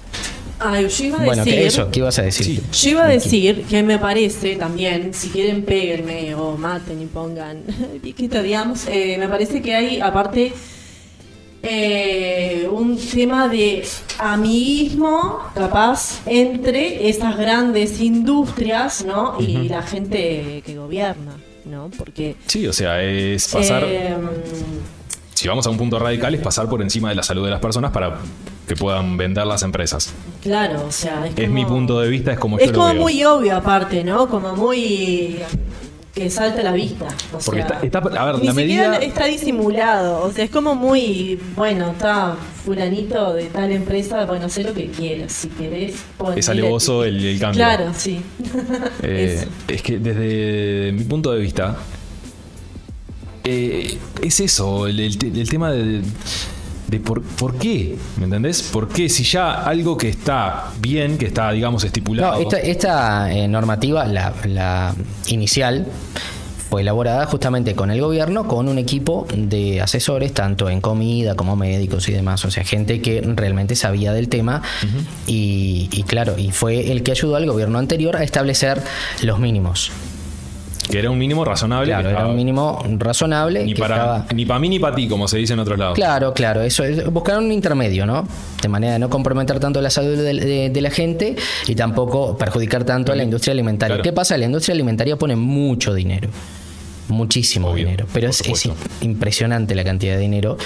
Ay, 0.59 0.87
yo 0.87 1.03
iba 1.05 1.17
a 1.19 1.25
Bueno, 1.25 1.43
decir. 1.43 1.59
eso, 1.59 1.91
¿qué 1.91 1.99
ibas 1.99 2.17
a 2.19 2.21
decir? 2.23 2.61
Yo 2.71 2.89
iba 2.89 3.03
a 3.05 3.07
decir 3.07 3.63
que 3.69 3.83
me 3.83 3.97
parece 3.99 4.55
también, 4.55 5.13
si 5.13 5.29
quieren 5.29 5.63
péguenme 5.63 6.33
o 6.35 6.55
maten 6.57 7.01
y 7.01 7.05
pongan 7.05 7.63
piquita, 8.01 8.41
digamos, 8.41 8.87
eh, 8.87 9.17
me 9.19 9.27
parece 9.27 9.61
que 9.61 9.75
hay 9.75 9.99
aparte 9.99 10.53
eh, 11.63 12.67
un 12.71 12.97
tema 12.97 13.47
de 13.49 13.83
amiguismo, 14.19 15.39
capaz, 15.55 16.21
entre 16.25 17.09
esas 17.09 17.37
grandes 17.37 17.99
industrias, 17.99 19.03
¿no? 19.03 19.37
Y 19.41 19.67
la 19.69 19.81
gente 19.81 20.61
que 20.65 20.75
gobierna, 20.77 21.37
¿no? 21.65 21.89
Porque... 21.97 22.35
Sí, 22.45 22.67
o 22.67 22.73
sea, 22.73 23.01
es 23.01 23.47
pasar. 23.47 23.83
eh, 23.87 24.15
si 25.33 25.47
vamos 25.47 25.65
a 25.65 25.69
un 25.69 25.77
punto 25.77 25.97
radical, 25.99 26.33
es 26.35 26.41
pasar 26.41 26.69
por 26.69 26.81
encima 26.81 27.09
de 27.09 27.15
la 27.15 27.23
salud 27.23 27.43
de 27.45 27.51
las 27.51 27.59
personas 27.59 27.91
para 27.91 28.19
que 28.67 28.75
puedan 28.75 29.15
vender 29.17 29.45
las 29.45 29.61
empresas. 29.63 30.11
claro, 30.41 30.85
o 30.87 30.91
sea, 30.91 31.25
es, 31.27 31.33
Es 31.37 31.43
como- 31.45 31.53
mi 31.53 31.65
punto 31.65 31.99
de 31.99 32.09
vista, 32.09 32.31
es 32.31 32.39
como 32.39 32.57
Es 32.57 32.65
yo 32.67 32.71
lo 32.71 32.77
como 32.79 32.93
veo. 32.93 33.01
muy 33.03 33.23
obvio 33.25 33.55
aparte, 33.55 34.03
¿no? 34.03 34.27
Como 34.27 34.55
muy 34.55 35.37
que 36.13 36.29
salta 36.29 36.61
a 36.61 36.63
la 36.63 36.71
vista. 36.71 37.07
o 37.33 37.37
Porque 37.39 37.61
sea, 37.63 37.79
está, 37.83 37.99
está- 37.99 38.21
a 38.21 38.25
ver, 38.31 38.39
ni 38.39 38.47
la 38.47 38.53
siquiera 38.53 38.89
medida. 38.91 38.97
está 39.05 39.25
disimulado, 39.25 40.23
o 40.23 40.31
sea, 40.31 40.45
es 40.45 40.49
como 40.49 40.73
muy, 40.73 41.37
bueno, 41.57 41.91
está 41.91 42.37
fulanito 42.63 43.33
de 43.33 43.45
tal 43.47 43.69
empresa, 43.71 44.25
bueno, 44.25 44.47
sé 44.47 44.63
lo 44.63 44.73
que 44.73 44.87
quieras, 44.87 45.33
si 45.33 45.49
querés. 45.49 45.95
Es 46.37 46.47
alevoso 46.49 47.03
el, 47.03 47.23
el 47.23 47.37
cambio. 47.39 47.59
Claro, 47.59 47.91
sí. 47.95 48.21
Eh, 49.03 49.45
es 49.67 49.81
que 49.81 49.99
desde 49.99 50.91
mi 50.93 51.03
punto 51.03 51.31
de 51.33 51.41
vista, 51.41 51.75
eh, 53.43 53.97
es 54.23 54.39
eso, 54.39 54.87
el, 54.87 54.99
el 54.99 55.49
tema 55.49 55.71
de, 55.71 56.01
de 56.87 56.99
por, 56.99 57.21
por 57.21 57.55
qué, 57.55 57.97
¿me 58.17 58.25
entendés? 58.25 58.61
¿Por 58.63 58.87
qué? 58.87 59.09
Si 59.09 59.23
ya 59.23 59.63
algo 59.63 59.97
que 59.97 60.09
está 60.09 60.71
bien, 60.79 61.17
que 61.17 61.25
está, 61.27 61.51
digamos, 61.51 61.83
estipulado. 61.83 62.35
No, 62.35 62.41
esta, 62.41 62.57
esta, 62.59 63.33
eh, 63.33 63.47
normativa, 63.47 64.05
la, 64.05 64.33
la 64.45 64.95
inicial, 65.27 65.87
fue 66.69 66.81
elaborada 66.81 67.25
justamente 67.25 67.75
con 67.75 67.91
el 67.91 68.01
gobierno, 68.01 68.47
con 68.47 68.67
un 68.67 68.77
equipo 68.77 69.27
de 69.35 69.81
asesores, 69.81 70.33
tanto 70.33 70.69
en 70.69 70.81
comida 70.81 71.35
como 71.35 71.55
médicos 71.55 72.09
y 72.09 72.11
demás. 72.11 72.43
O 72.45 72.51
sea, 72.51 72.63
gente 72.63 73.01
que 73.01 73.21
realmente 73.21 73.75
sabía 73.75 74.13
del 74.13 74.29
tema. 74.29 74.61
y, 75.27 75.89
y 75.91 76.03
claro, 76.03 76.35
y 76.37 76.51
fue 76.51 76.91
el 76.91 77.03
que 77.03 77.11
ayudó 77.11 77.35
al 77.35 77.45
gobierno 77.45 77.77
anterior 77.77 78.15
a 78.15 78.23
establecer 78.23 78.81
los 79.21 79.39
mínimos. 79.39 79.91
Que 80.89 80.99
era 80.99 81.09
un 81.09 81.17
mínimo 81.17 81.43
razonable. 81.43 81.87
Claro, 81.91 82.09
era 82.09 82.27
un 82.27 82.35
mínimo 82.35 82.83
razonable. 82.97 83.63
Ni 83.63 83.73
que 83.73 83.79
para, 83.81 83.95
estaba- 83.95 84.25
ni 84.35 84.45
para 84.45 84.59
mí 84.59 84.69
ni 84.69 84.79
para 84.79 84.95
ti, 84.95 85.07
como 85.07 85.27
se 85.27 85.37
dice 85.37 85.53
en 85.53 85.59
otros 85.59 85.77
lados. 85.79 85.95
Claro, 85.95 86.33
claro, 86.33 86.61
eso 86.61 86.83
es 86.83 87.05
buscar 87.11 87.37
un 87.39 87.51
intermedio, 87.51 88.05
¿no? 88.05 88.27
De 88.61 88.67
manera 88.69 88.93
de 88.93 88.99
no 88.99 89.09
comprometer 89.09 89.59
tanto 89.59 89.81
la 89.81 89.89
salud 89.89 90.15
de, 90.17 90.33
de- 90.33 90.69
de 90.69 90.81
la 90.81 90.91
gente 90.91 91.35
y 91.67 91.75
tampoco 91.75 92.37
perjudicar 92.37 92.83
tanto 92.83 93.11
a 93.11 93.15
la 93.15 93.23
industria 93.23 93.51
alimentaria. 93.53 93.95
Claro. 93.95 94.03
¿Qué 94.03 94.13
pasa? 94.13 94.37
La 94.37 94.45
industria 94.45 94.73
alimentaria 94.73 95.15
pone 95.17 95.35
mucho 95.35 95.93
dinero. 95.93 96.29
Muchísimo 97.07 97.67
Obvio, 97.69 97.85
dinero. 97.85 98.07
Pero 98.11 98.29
es, 98.29 98.41
impresionante 99.01 99.75
la 99.75 99.83
cantidad 99.83 100.15
de 100.15 100.19
dinero 100.21 100.57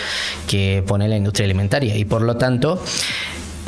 que 0.47 0.81
pone 0.87 1.07
la 1.09 1.17
industria 1.17 1.43
alimentaria. 1.45 1.97
Y 1.97 2.05
por 2.05 2.21
lo 2.21 2.37
tanto, 2.37 2.81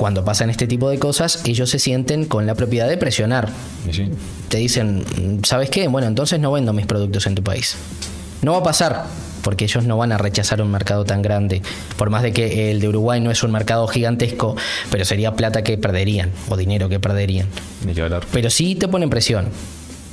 cuando 0.01 0.25
pasan 0.25 0.49
este 0.49 0.65
tipo 0.65 0.89
de 0.89 0.97
cosas, 0.97 1.43
ellos 1.45 1.69
se 1.69 1.77
sienten 1.77 2.25
con 2.25 2.47
la 2.47 2.55
propiedad 2.55 2.89
de 2.89 2.97
presionar. 2.97 3.49
Sí. 3.91 4.09
Te 4.49 4.57
dicen, 4.57 5.05
¿sabes 5.43 5.69
qué? 5.69 5.87
Bueno, 5.87 6.07
entonces 6.07 6.39
no 6.39 6.51
vendo 6.51 6.73
mis 6.73 6.87
productos 6.87 7.27
en 7.27 7.35
tu 7.35 7.43
país. 7.43 7.75
No 8.41 8.53
va 8.53 8.57
a 8.57 8.63
pasar, 8.63 9.05
porque 9.43 9.65
ellos 9.65 9.83
no 9.83 9.97
van 9.97 10.11
a 10.11 10.17
rechazar 10.17 10.59
un 10.59 10.71
mercado 10.71 11.05
tan 11.05 11.21
grande. 11.21 11.61
Por 11.97 12.09
más 12.09 12.23
de 12.23 12.33
que 12.33 12.71
el 12.71 12.79
de 12.79 12.87
Uruguay 12.87 13.21
no 13.21 13.29
es 13.29 13.43
un 13.43 13.51
mercado 13.51 13.87
gigantesco, 13.87 14.55
pero 14.89 15.05
sería 15.05 15.35
plata 15.35 15.63
que 15.63 15.77
perderían, 15.77 16.31
o 16.49 16.57
dinero 16.57 16.89
que 16.89 16.99
perderían. 16.99 17.45
Ni 17.85 17.93
que 17.93 18.01
hablar. 18.01 18.25
Pero 18.33 18.49
sí 18.49 18.73
te 18.73 18.87
ponen 18.87 19.11
presión. 19.11 19.49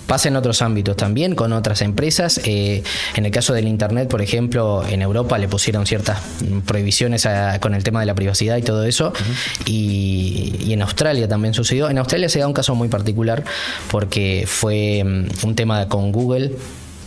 Pasa 0.09 0.29
en 0.29 0.35
otros 0.37 0.61
ámbitos 0.63 0.97
también, 0.97 1.37
con 1.37 1.53
otras 1.53 1.81
empresas. 1.83 2.41
Eh, 2.45 2.83
en 3.15 3.27
el 3.27 3.31
caso 3.31 3.53
del 3.53 3.69
Internet, 3.69 4.09
por 4.09 4.21
ejemplo, 4.23 4.83
en 4.89 5.03
Europa 5.03 5.39
le 5.39 5.47
pusieron 5.47 5.87
ciertas 5.87 6.19
prohibiciones 6.67 7.27
a- 7.27 7.61
con 7.61 7.75
el 7.75 7.85
tema 7.85 8.01
de 8.01 8.07
la 8.07 8.15
privacidad 8.15 8.57
y 8.57 8.63
todo 8.63 8.85
eso. 8.85 9.13
y, 9.67 10.55
y 10.65 10.73
en 10.73 10.83
Australia 10.83 11.29
también 11.29 11.55
sucedió. 11.55 11.91
En 11.91 11.99
Australia 11.99 12.29
se 12.29 12.39
da 12.41 12.47
un 12.47 12.53
caso 12.55 12.75
muy 12.75 12.89
particular 12.89 13.45
porque 13.91 14.45
fue 14.47 15.05
mm, 15.05 15.47
un 15.47 15.55
tema 15.55 15.89
con 15.89 16.11
Google 16.11 16.53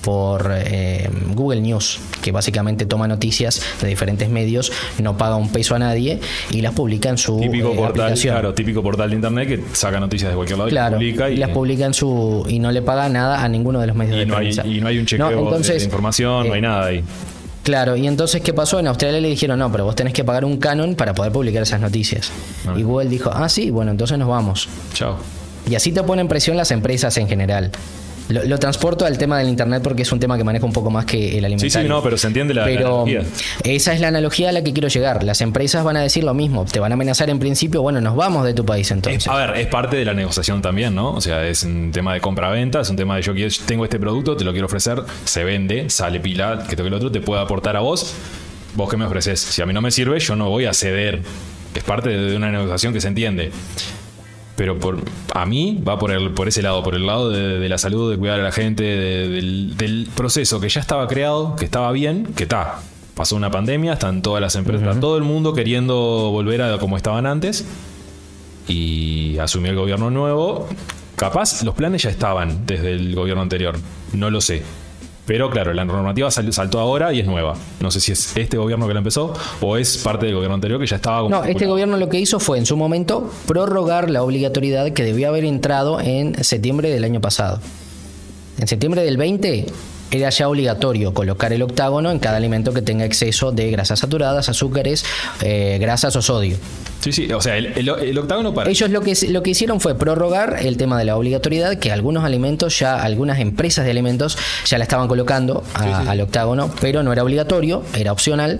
por 0.01 0.51
eh, 0.55 1.09
Google 1.35 1.61
News, 1.61 1.99
que 2.21 2.31
básicamente 2.31 2.85
toma 2.85 3.07
noticias 3.07 3.61
de 3.81 3.87
diferentes 3.87 4.29
medios, 4.29 4.71
no 4.99 5.17
paga 5.17 5.35
un 5.35 5.49
peso 5.49 5.75
a 5.75 5.79
nadie 5.79 6.19
y 6.49 6.61
las 6.61 6.73
publica 6.73 7.09
en 7.09 7.17
su 7.17 7.39
Típico 7.39 7.71
eh, 7.71 7.75
portal, 7.75 8.01
aplicación. 8.05 8.33
claro, 8.35 8.53
típico 8.53 8.81
portal 8.83 9.09
de 9.09 9.15
internet 9.15 9.47
que 9.47 9.63
saca 9.73 9.99
noticias 9.99 10.31
de 10.31 10.35
cualquier 10.35 10.57
lado 10.57 10.69
Claro, 10.69 10.95
y 10.95 10.99
publica 10.99 11.29
y, 11.29 11.37
las 11.37 11.49
publica 11.49 11.85
en 11.85 11.93
su 11.93 12.45
y 12.49 12.59
no 12.59 12.71
le 12.71 12.81
paga 12.81 13.07
nada 13.09 13.43
a 13.43 13.47
ninguno 13.47 13.79
de 13.79 13.87
los 13.87 13.95
medios 13.95 14.15
y 14.15 14.19
de 14.19 14.25
no 14.25 14.37
hay, 14.37 14.49
y 14.65 14.81
no 14.81 14.87
hay 14.87 14.97
un 14.97 15.05
chequeo 15.05 15.29
No, 15.29 15.35
de- 15.37 15.41
entonces, 15.43 15.77
de, 15.79 15.83
información, 15.85 16.47
no 16.47 16.53
eh, 16.53 16.55
hay 16.55 16.61
nada 16.61 16.85
ahí. 16.85 17.03
Claro, 17.63 17.95
y 17.95 18.07
entonces 18.07 18.41
¿qué 18.41 18.53
pasó? 18.53 18.79
En 18.79 18.87
Australia 18.87 19.21
le 19.21 19.27
dijeron, 19.29 19.59
no, 19.59 19.71
pero 19.71 19.85
vos 19.85 19.95
tenés 19.95 20.13
que 20.13 20.23
pagar 20.23 20.45
un 20.45 20.57
canon 20.57 20.95
para 20.95 21.13
poder 21.13 21.31
publicar 21.31 21.61
esas 21.61 21.79
noticias. 21.79 22.31
Ah. 22.67 22.73
Y 22.75 22.81
Google 22.81 23.07
dijo, 23.07 23.29
ah, 23.31 23.47
sí, 23.49 23.69
bueno, 23.69 23.91
entonces 23.91 24.17
nos 24.17 24.27
vamos. 24.29 24.67
Chao. 24.95 25.17
Y 25.69 25.75
así 25.75 25.91
te 25.91 26.01
ponen 26.01 26.27
presión 26.27 26.57
las 26.57 26.71
empresas 26.71 27.15
en 27.17 27.27
general. 27.27 27.69
Lo, 28.31 28.43
lo 28.43 28.57
transporto 28.59 29.05
al 29.05 29.17
tema 29.17 29.37
del 29.39 29.47
internet 29.49 29.81
porque 29.83 30.03
es 30.03 30.11
un 30.11 30.19
tema 30.19 30.37
que 30.37 30.43
maneja 30.43 30.65
un 30.65 30.73
poco 30.73 30.89
más 30.89 31.05
que 31.05 31.37
el 31.37 31.45
alimentario. 31.45 31.69
Sí, 31.71 31.81
sí, 31.81 31.87
no, 31.87 32.01
pero 32.01 32.17
se 32.17 32.27
entiende 32.27 32.53
la, 32.53 32.63
Pero 32.65 32.87
analogía. 33.03 33.23
esa 33.63 33.93
es 33.93 33.99
la 34.01 34.07
analogía 34.09 34.49
a 34.49 34.51
la 34.51 34.63
que 34.63 34.73
quiero 34.73 34.87
llegar. 34.87 35.23
Las 35.23 35.41
empresas 35.41 35.83
van 35.83 35.97
a 35.97 36.01
decir 36.01 36.23
lo 36.23 36.33
mismo. 36.33 36.65
Te 36.65 36.79
van 36.79 36.91
a 36.91 36.95
amenazar 36.95 37.29
en 37.29 37.39
principio, 37.39 37.81
bueno, 37.81 38.01
nos 38.01 38.15
vamos 38.15 38.45
de 38.45 38.53
tu 38.53 38.65
país 38.65 38.89
entonces. 38.91 39.23
Es- 39.23 39.27
a 39.27 39.35
ver, 39.35 39.57
es 39.57 39.67
parte 39.67 39.95
de 39.97 40.05
la 40.05 40.13
negociación 40.13 40.61
también, 40.61 40.95
¿no? 40.95 41.11
O 41.13 41.21
sea, 41.21 41.45
es 41.47 41.63
un 41.63 41.91
tema 41.91 42.13
de 42.13 42.21
compra-venta, 42.21 42.81
es 42.81 42.89
un 42.89 42.95
tema 42.95 43.15
de 43.15 43.21
yo 43.21 43.33
quiero- 43.33 43.53
tengo 43.65 43.83
este 43.83 43.99
producto, 43.99 44.35
te 44.37 44.43
lo 44.43 44.51
quiero 44.51 44.65
ofrecer, 44.67 45.01
se 45.25 45.43
vende, 45.43 45.89
sale 45.89 46.19
pila, 46.19 46.65
que 46.69 46.75
toque 46.75 46.87
el 46.87 46.93
otro, 46.93 47.11
te 47.11 47.21
puede 47.21 47.41
aportar 47.41 47.75
a 47.75 47.81
vos. 47.81 48.13
¿Vos 48.75 48.89
qué 48.89 48.95
me 48.97 49.05
ofreces? 49.05 49.39
Si 49.39 49.61
a 49.61 49.65
mí 49.65 49.73
no 49.73 49.81
me 49.81 49.91
sirve, 49.91 50.19
yo 50.19 50.35
no 50.35 50.49
voy 50.49 50.65
a 50.65 50.73
ceder 50.73 51.21
es 51.75 51.83
parte 51.83 52.09
de 52.09 52.35
una 52.35 52.51
negociación 52.51 52.91
que 52.93 52.99
se 53.01 53.07
entiende. 53.07 53.51
Pero 54.55 54.77
por, 54.77 54.97
a 55.33 55.45
mí 55.45 55.81
va 55.87 55.97
por, 55.97 56.11
el, 56.11 56.31
por 56.31 56.47
ese 56.47 56.61
lado, 56.61 56.83
por 56.83 56.93
el 56.95 57.05
lado 57.05 57.29
de, 57.29 57.57
de 57.59 57.69
la 57.69 57.77
salud, 57.77 58.11
de 58.11 58.17
cuidar 58.17 58.39
a 58.39 58.43
la 58.43 58.51
gente, 58.51 58.83
de- 58.83 59.27
del, 59.29 59.77
del 59.77 60.07
proceso 60.15 60.59
que 60.59 60.69
ya 60.69 60.81
estaba 60.81 61.07
creado, 61.07 61.55
que 61.55 61.65
estaba 61.65 61.91
bien, 61.91 62.27
que 62.35 62.43
está. 62.43 62.79
Pasó 63.15 63.35
una 63.35 63.49
pandemia, 63.51 63.93
están 63.93 64.21
todas 64.21 64.41
las 64.41 64.55
empresas, 64.55 64.99
todo 64.99 65.17
el 65.17 65.23
mundo 65.23 65.53
queriendo 65.53 65.95
volver 66.31 66.61
a 66.61 66.77
como 66.79 66.97
estaban 66.97 67.25
antes 67.25 67.65
y 68.67 69.37
asumió 69.39 69.71
el 69.71 69.77
gobierno 69.77 70.09
nuevo. 70.09 70.67
Capaz 71.15 71.61
los 71.63 71.75
planes 71.75 72.03
ya 72.03 72.09
estaban 72.09 72.65
desde 72.65 72.93
el 72.93 73.13
gobierno 73.15 73.41
anterior, 73.43 73.75
no 74.13 74.29
lo 74.29 74.41
sé. 74.41 74.63
Pero 75.25 75.49
claro, 75.49 75.73
la 75.73 75.85
normativa 75.85 76.29
sal- 76.31 76.51
saltó 76.51 76.79
ahora 76.79 77.13
y 77.13 77.19
es 77.19 77.27
nueva. 77.27 77.55
No 77.79 77.91
sé 77.91 77.99
si 78.01 78.11
es 78.11 78.35
este 78.35 78.57
gobierno 78.57 78.87
que 78.87 78.93
la 78.93 78.99
empezó 78.99 79.33
o 79.61 79.77
es 79.77 79.97
parte 79.99 80.25
del 80.25 80.35
gobierno 80.35 80.55
anterior 80.55 80.79
que 80.79 80.87
ya 80.87 80.95
estaba 80.97 81.29
No, 81.29 81.43
este 81.43 81.67
gobierno 81.67 81.97
lo 81.97 82.09
que 82.09 82.19
hizo 82.19 82.39
fue 82.39 82.57
en 82.57 82.65
su 82.65 82.75
momento 82.75 83.31
prorrogar 83.45 84.09
la 84.09 84.23
obligatoriedad 84.23 84.91
que 84.91 85.03
debió 85.03 85.29
haber 85.29 85.45
entrado 85.45 85.99
en 86.01 86.43
septiembre 86.43 86.89
del 86.89 87.03
año 87.03 87.21
pasado. 87.21 87.59
En 88.59 88.67
septiembre 88.67 89.03
del 89.03 89.17
20 89.17 89.67
era 90.11 90.29
ya 90.29 90.47
obligatorio 90.49 91.13
colocar 91.13 91.53
el 91.53 91.61
octágono 91.61 92.11
en 92.11 92.19
cada 92.19 92.37
alimento 92.37 92.73
que 92.73 92.81
tenga 92.81 93.05
exceso 93.05 93.51
de 93.51 93.71
grasas 93.71 93.99
saturadas, 93.99 94.49
azúcares, 94.49 95.03
eh, 95.41 95.77
grasas 95.79 96.15
o 96.15 96.21
sodio. 96.21 96.57
Sí, 96.99 97.11
sí, 97.11 97.31
o 97.33 97.41
sea, 97.41 97.57
el, 97.57 97.67
el- 97.67 97.89
el 97.89 98.17
octágono 98.19 98.53
para. 98.53 98.69
Ellos 98.69 98.89
lo 98.91 99.01
que, 99.01 99.15
lo 99.29 99.41
que 99.41 99.49
hicieron 99.49 99.79
fue 99.79 99.95
prorrogar 99.95 100.57
el 100.61 100.77
tema 100.77 100.99
de 100.99 101.05
la 101.05 101.15
obligatoriedad, 101.17 101.77
que 101.79 101.91
algunos 101.91 102.23
alimentos 102.23 102.77
ya, 102.77 103.01
algunas 103.01 103.39
empresas 103.39 103.85
de 103.85 103.91
alimentos 103.91 104.37
ya 104.67 104.77
la 104.77 104.83
estaban 104.83 105.07
colocando 105.07 105.63
a- 105.73 106.11
al 106.11 106.21
octágono, 106.21 106.69
pero 106.79 107.01
no 107.01 107.11
era 107.11 107.23
obligatorio, 107.23 107.81
era 107.97 108.11
opcional. 108.11 108.59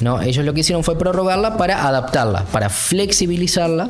No, 0.00 0.20
ellos 0.20 0.44
lo 0.44 0.52
que 0.54 0.60
hicieron 0.60 0.82
fue 0.84 0.98
prorrogarla 0.98 1.56
para 1.56 1.86
adaptarla, 1.86 2.44
para 2.46 2.68
flexibilizarla, 2.68 3.88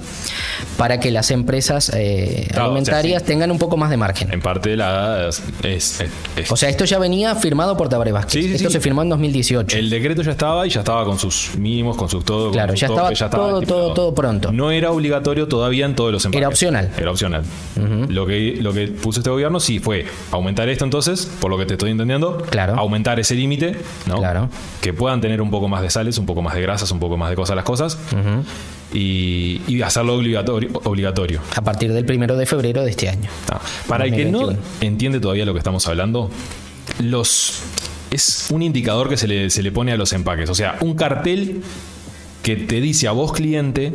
para 0.76 1.00
que 1.00 1.10
las 1.10 1.30
empresas 1.30 1.90
eh, 1.94 2.44
Claro, 2.48 2.50
o 2.50 2.54
sea, 2.54 2.64
alimentarias 2.64 3.22
sí. 3.22 3.26
tengan 3.28 3.50
un 3.50 3.58
poco 3.58 3.76
más 3.76 3.90
de 3.90 3.96
margen. 3.96 4.32
En 4.32 4.40
parte 4.40 4.76
la. 4.76 5.28
Es, 5.28 5.42
es- 5.62 6.00
es- 6.36 6.50
O 6.52 6.56
sea, 6.56 6.68
esto 6.68 6.84
ya 6.84 6.98
venía 6.98 7.34
firmado 7.36 7.76
por 7.76 7.88
Tabaré 7.88 8.12
Vázquez. 8.12 8.32
Sí, 8.32 8.48
sí, 8.48 8.54
esto 8.56 8.70
se 8.70 8.80
firmó 8.80 9.02
en 9.02 9.08
2018. 9.08 9.76
el 9.76 9.88
decreto 9.90 10.22
ya 10.22 10.32
estaba 10.32 10.66
y 10.66 10.70
ya 10.70 10.80
estaba 10.80 11.04
con 11.04 11.18
sus 11.18 11.52
mínimos, 11.56 11.96
con 11.96 12.08
sus 12.08 12.24
todo. 12.24 12.44
con 12.46 12.52
Claro, 12.52 12.72
sus 12.72 12.80
ya 12.80 12.86
estaba 12.88 13.08
topes, 13.08 13.18
todo, 13.18 13.28
todo, 13.30 13.58
estipulado. 13.60 13.94
todo 13.94 14.14
pronto. 14.14 14.52
No 14.52 14.70
era 14.70 14.90
obligatorio 14.90 15.48
todavía 15.48 15.86
en 15.86 15.94
todos 15.94 16.12
los 16.12 16.24
empaques. 16.24 16.38
Era 16.40 16.48
opcional. 16.48 16.90
Era 16.98 17.10
opcional. 17.10 17.42
lo, 18.08 18.26
que, 18.26 18.56
lo 18.60 18.72
que 18.72 18.88
puso 18.88 19.20
este 19.20 19.30
gobierno 19.30 19.58
sí 19.60 19.78
fue 19.78 20.06
aumentar 20.30 20.68
esto 20.68 20.84
entonces, 20.84 21.28
por 21.40 21.50
lo 21.50 21.58
que 21.58 21.66
te 21.66 21.74
estoy 21.74 21.90
entendiendo. 21.90 22.38
Claro. 22.50 22.74
Aumentar 22.76 23.18
ese 23.20 23.34
límite, 23.34 23.76
¿no? 24.06 24.18
Claro. 24.18 24.48
Que 24.80 24.92
puedan 24.92 25.20
tener 25.20 25.40
un 25.40 25.50
poco 25.50 25.68
más 25.68 25.82
de 25.82 25.90
sales, 25.94 26.18
un 26.18 26.26
poco 26.26 26.42
más 26.42 26.54
de 26.54 26.60
grasas, 26.62 26.90
un 26.90 27.00
poco 27.00 27.16
más 27.16 27.30
de 27.30 27.36
cosas 27.36 27.56
las 27.56 27.64
cosas. 27.64 27.98
y, 28.92 29.60
y 29.66 29.82
hacerlo 29.82 30.14
obligatorio. 30.16 30.70
obligatorio. 30.84 31.40
A 31.56 31.62
partir 31.62 31.92
del 31.92 32.04
primero 32.04 32.36
de 32.36 32.46
febrero 32.46 32.84
de 32.84 32.90
este 32.90 33.08
año. 33.08 33.28
Ah, 33.50 33.60
Para 33.88 34.04
el 34.04 34.14
que 34.14 34.24
no 34.26 34.40
2021. 34.40 34.76
entiende 34.82 35.20
todavía 35.20 35.44
lo 35.46 35.52
que 35.52 35.58
estamos 35.58 35.86
hablando, 35.88 36.30
los 37.00 37.60
es 38.10 38.46
un 38.50 38.62
indicador 38.62 39.08
que 39.08 39.16
se 39.16 39.26
le, 39.26 39.50
se 39.50 39.62
le 39.62 39.72
pone 39.72 39.90
a 39.92 39.96
los 39.96 40.12
empaques. 40.12 40.48
O 40.50 40.54
sea, 40.54 40.76
un 40.80 40.94
cartel 40.94 41.62
que 42.42 42.54
te 42.56 42.80
dice 42.80 43.08
a 43.08 43.12
vos, 43.12 43.32
cliente, 43.32 43.92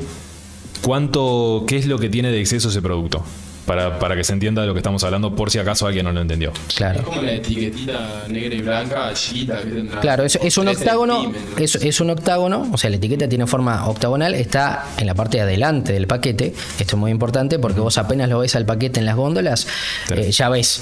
cuánto, 0.82 1.64
qué 1.68 1.78
es 1.78 1.86
lo 1.86 2.00
que 2.00 2.10
tiene 2.10 2.30
de 2.32 2.42
exceso 2.42 2.68
ese 2.70 2.82
producto. 2.82 3.24
Para, 3.70 4.00
para 4.00 4.16
que 4.16 4.24
se 4.24 4.34
entienda 4.34 4.62
de 4.62 4.68
lo 4.68 4.74
que 4.74 4.80
estamos 4.80 5.04
hablando, 5.04 5.36
por 5.36 5.52
si 5.52 5.60
acaso 5.60 5.86
alguien 5.86 6.04
no 6.04 6.12
lo 6.12 6.22
entendió. 6.22 6.52
Es 6.68 6.74
Claro. 6.74 7.04
como 7.04 7.20
una 7.20 7.34
etiquetita 7.34 8.24
negra 8.28 8.56
y 8.56 8.62
blanca, 8.64 9.14
chiquita, 9.14 9.62
que 9.62 9.70
tendrá. 9.70 10.00
Claro, 10.02 10.24
es, 10.24 10.40
es 10.42 10.58
un 10.58 10.70
octágono, 10.70 11.32
es, 11.56 11.76
es 11.76 12.02
un 12.02 12.10
octágono, 12.10 12.68
o 12.74 12.78
sea, 12.80 12.90
la 12.90 12.96
etiqueta 12.96 13.30
tiene 13.30 13.46
forma 13.46 13.88
octagonal, 13.88 14.34
está 14.34 14.88
en 14.98 15.06
la 15.06 15.14
parte 15.14 15.38
de 15.38 15.44
adelante 15.44 15.94
del 15.94 16.08
paquete. 16.08 16.52
Esto 16.80 16.96
es 16.96 17.00
muy 17.00 17.12
importante 17.12 17.60
porque 17.60 17.80
vos 17.80 18.00
apenas 18.00 18.28
lo 18.28 18.40
ves 18.40 18.56
al 18.56 18.66
paquete 18.66 19.02
en 19.02 19.06
las 19.06 19.16
góndolas, 19.16 19.68
eh, 20.16 20.32
ya 20.32 20.50
ves. 20.50 20.82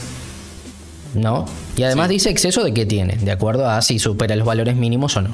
¿No? 1.14 1.44
Y 1.76 1.84
además 1.84 2.08
dice 2.08 2.30
exceso 2.30 2.64
de 2.64 2.74
qué 2.74 2.86
tiene, 2.86 3.18
de 3.18 3.32
acuerdo 3.32 3.70
a 3.70 3.82
si 3.82 4.00
supera 4.00 4.34
los 4.38 4.48
valores 4.48 4.78
mínimos 4.78 5.18
o 5.18 5.22
no. 5.24 5.32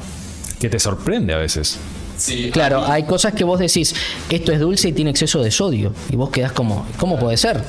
Que 0.59 0.69
te 0.69 0.79
sorprende 0.79 1.35
a 1.35 1.37
veces. 1.37 1.77
Sí, 2.23 2.49
Claro, 2.51 2.79
mí- 2.81 2.91
hay 2.93 3.03
cosas 3.03 3.33
que 3.33 3.43
vos 3.43 3.59
decís, 3.59 3.93
esto 4.29 4.51
es 4.53 4.59
dulce 4.61 4.87
y 4.87 4.93
tiene 4.93 5.11
exceso 5.11 5.41
de 5.43 5.51
sodio, 5.51 5.93
y 6.09 6.15
vos 6.15 6.29
quedás 6.29 6.53
como, 6.53 6.85
¿cómo 6.97 7.19
puede 7.19 7.35
ser? 7.35 7.61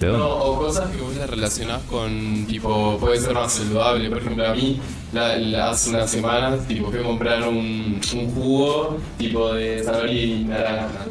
No, 0.00 0.26
o 0.26 0.58
cosas 0.58 0.90
que 0.90 0.96
vos 1.00 1.14
las 1.14 1.28
relacionás 1.30 1.82
con, 1.82 2.46
tipo, 2.46 2.96
puede 2.98 3.20
ser 3.20 3.34
más 3.34 3.52
saludable. 3.52 4.08
Por 4.08 4.18
ejemplo, 4.18 4.48
a 4.48 4.54
mí, 4.54 4.80
la- 5.12 5.36
la- 5.36 5.70
hace 5.70 5.90
unas 5.90 6.10
semanas, 6.10 6.66
tipo, 6.68 6.90
fui 6.90 7.00
a 7.00 7.02
comprar 7.02 7.42
un, 7.46 8.00
un 8.14 8.34
jugo, 8.34 8.98
tipo, 9.18 9.52
de 9.54 9.82
zanahoria 9.82 10.22
y 10.24 10.44
naranja. 10.44 11.06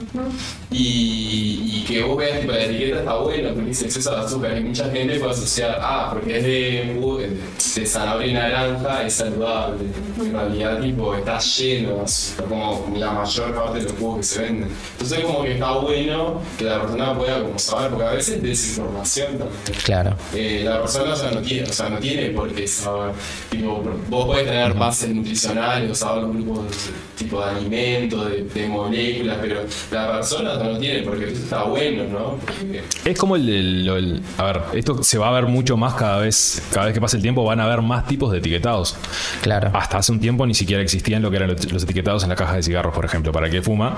Y, 0.71 1.59
y 1.81 1.83
que 1.87 2.03
vos 2.03 2.17
veas, 2.17 2.39
tipo, 2.41 2.51
la 2.53 2.63
etiqueta 2.65 2.99
está 2.99 3.15
buena, 3.15 3.49
porque 3.53 3.69
dice 3.69 3.85
exceso 3.85 4.11
de 4.11 4.17
azúcar. 4.21 4.57
Y 4.57 4.61
mucha 4.63 4.89
gente 4.89 5.19
puede 5.19 5.31
asociar, 5.31 5.77
ah, 5.81 6.09
porque 6.13 6.37
es 6.37 6.43
de, 6.43 6.93
jugo 6.95 7.17
de, 7.17 7.29
de 7.29 7.85
zanahoria 7.85 8.27
y 8.27 8.33
naranja, 8.33 9.03
es 9.03 9.13
saludable. 9.13 9.85
En 10.19 10.31
realidad, 10.33 10.79
tipo, 10.79 11.15
está 11.15 11.39
lleno 11.39 11.95
de 11.95 12.01
azúcar, 12.03 12.45
como 12.47 12.93
la 12.97 13.11
mayor 13.11 13.55
parte 13.55 13.77
de 13.79 13.83
los 13.85 13.93
jugos 13.93 14.17
que 14.17 14.23
se 14.23 14.41
venden. 14.43 14.69
Entonces, 14.93 15.19
como 15.25 15.43
que 15.43 15.53
está 15.53 15.71
bueno 15.73 16.41
que 16.57 16.65
la 16.65 16.81
persona 16.81 17.17
pueda 17.17 17.41
como 17.41 17.57
saber, 17.59 17.89
porque 17.89 18.05
a 18.05 18.11
veces 18.11 18.35
es 18.37 18.43
desinformación 18.43 19.27
también. 19.39 19.49
Claro. 19.83 20.15
Eh, 20.35 20.61
la 20.65 20.81
persona 20.81 21.13
o 21.13 21.15
sea, 21.15 21.31
no, 21.31 21.41
tiene, 21.41 21.67
o 21.67 21.73
sea, 21.73 21.89
no 21.89 21.97
tiene 21.97 22.29
por 22.29 22.53
qué 22.53 22.67
saber. 22.67 23.13
Tipo, 23.49 23.81
vos 24.09 24.25
podés 24.25 24.45
tener 24.45 24.73
bases 24.73 25.09
nutricionales 25.13 25.91
o 25.91 25.95
saber 25.95 26.23
los 26.23 26.33
grupos 26.33 26.63
de, 26.65 26.71
tipo 27.17 27.43
de 27.43 27.49
alimentos, 27.51 28.29
de, 28.29 28.43
de 28.43 28.67
moléculas, 28.67 29.37
pero 29.41 29.61
la 29.91 30.11
persona 30.13 30.53
no 30.55 30.63
lo 30.71 30.77
tiene 30.77 31.01
porque 31.03 31.25
eso 31.25 31.43
está 31.43 31.63
bueno, 31.63 32.03
¿no? 32.11 32.37
Porque, 32.45 32.83
Es 33.05 33.17
como 33.17 33.35
el, 33.35 33.49
el- 33.49 33.85
lo- 33.85 33.97
el- 33.97 34.21
A 34.37 34.43
ver, 34.45 34.61
esto 34.73 35.03
se 35.03 35.17
va 35.17 35.29
a 35.29 35.31
ver 35.31 35.45
mucho 35.45 35.77
más 35.77 35.93
cada 35.95 36.19
vez. 36.19 36.61
Cada 36.73 36.85
vez 36.87 36.93
que 36.93 37.01
pase 37.01 37.17
el 37.17 37.21
tiempo 37.23 37.43
van 37.43 37.59
a 37.59 37.65
haber 37.65 37.81
más 37.81 38.07
tipos 38.07 38.31
de 38.31 38.37
etiquetados. 38.39 38.95
Claro. 39.41 39.71
Hasta 39.73 39.97
hace 39.97 40.11
un 40.11 40.19
tiempo 40.19 40.45
ni 40.45 40.53
siquiera 40.53 40.81
existían 40.81 41.21
lo 41.21 41.29
que 41.29 41.37
eran 41.37 41.49
los 41.49 41.71
los 41.71 41.83
etiquetados 41.83 42.23
en 42.23 42.29
la 42.29 42.35
caja 42.35 42.55
de 42.55 42.63
cigarros, 42.63 42.93
por 42.93 43.05
ejemplo. 43.05 43.31
Para 43.31 43.47
el 43.47 43.51
que 43.51 43.61
fuma, 43.61 43.97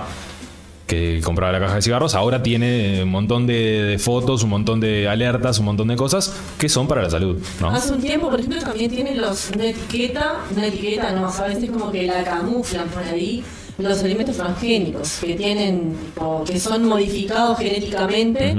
que 0.91 1.21
compraba 1.23 1.53
la 1.53 1.61
caja 1.61 1.75
de 1.75 1.81
cigarros, 1.81 2.15
ahora 2.15 2.43
tiene 2.43 3.03
un 3.03 3.09
montón 3.09 3.47
de, 3.47 3.83
de 3.83 3.97
fotos, 3.97 4.43
un 4.43 4.49
montón 4.49 4.81
de 4.81 5.07
alertas, 5.07 5.57
un 5.57 5.63
montón 5.63 5.87
de 5.87 5.95
cosas 5.95 6.35
que 6.57 6.67
son 6.67 6.85
para 6.85 7.03
la 7.03 7.09
salud, 7.09 7.37
¿no? 7.61 7.69
Hace 7.69 7.93
un 7.93 8.01
tiempo, 8.01 8.29
por 8.29 8.41
ejemplo, 8.41 8.59
también 8.59 8.91
tienen 8.91 9.21
los, 9.21 9.51
una 9.51 9.67
etiqueta, 9.67 10.41
una 10.53 10.67
etiqueta 10.67 11.13
no, 11.13 11.29
a 11.29 11.47
veces 11.47 11.71
como 11.71 11.93
que 11.93 12.03
la 12.03 12.25
camuflan 12.25 12.89
por 12.89 13.03
ahí, 13.03 13.41
los 13.89 14.03
alimentos 14.03 14.35
transgénicos, 14.37 15.19
que 15.21 15.33
tienen, 15.35 15.95
tipo, 16.05 16.43
que 16.45 16.59
son 16.59 16.85
modificados 16.85 17.57
genéticamente. 17.57 18.55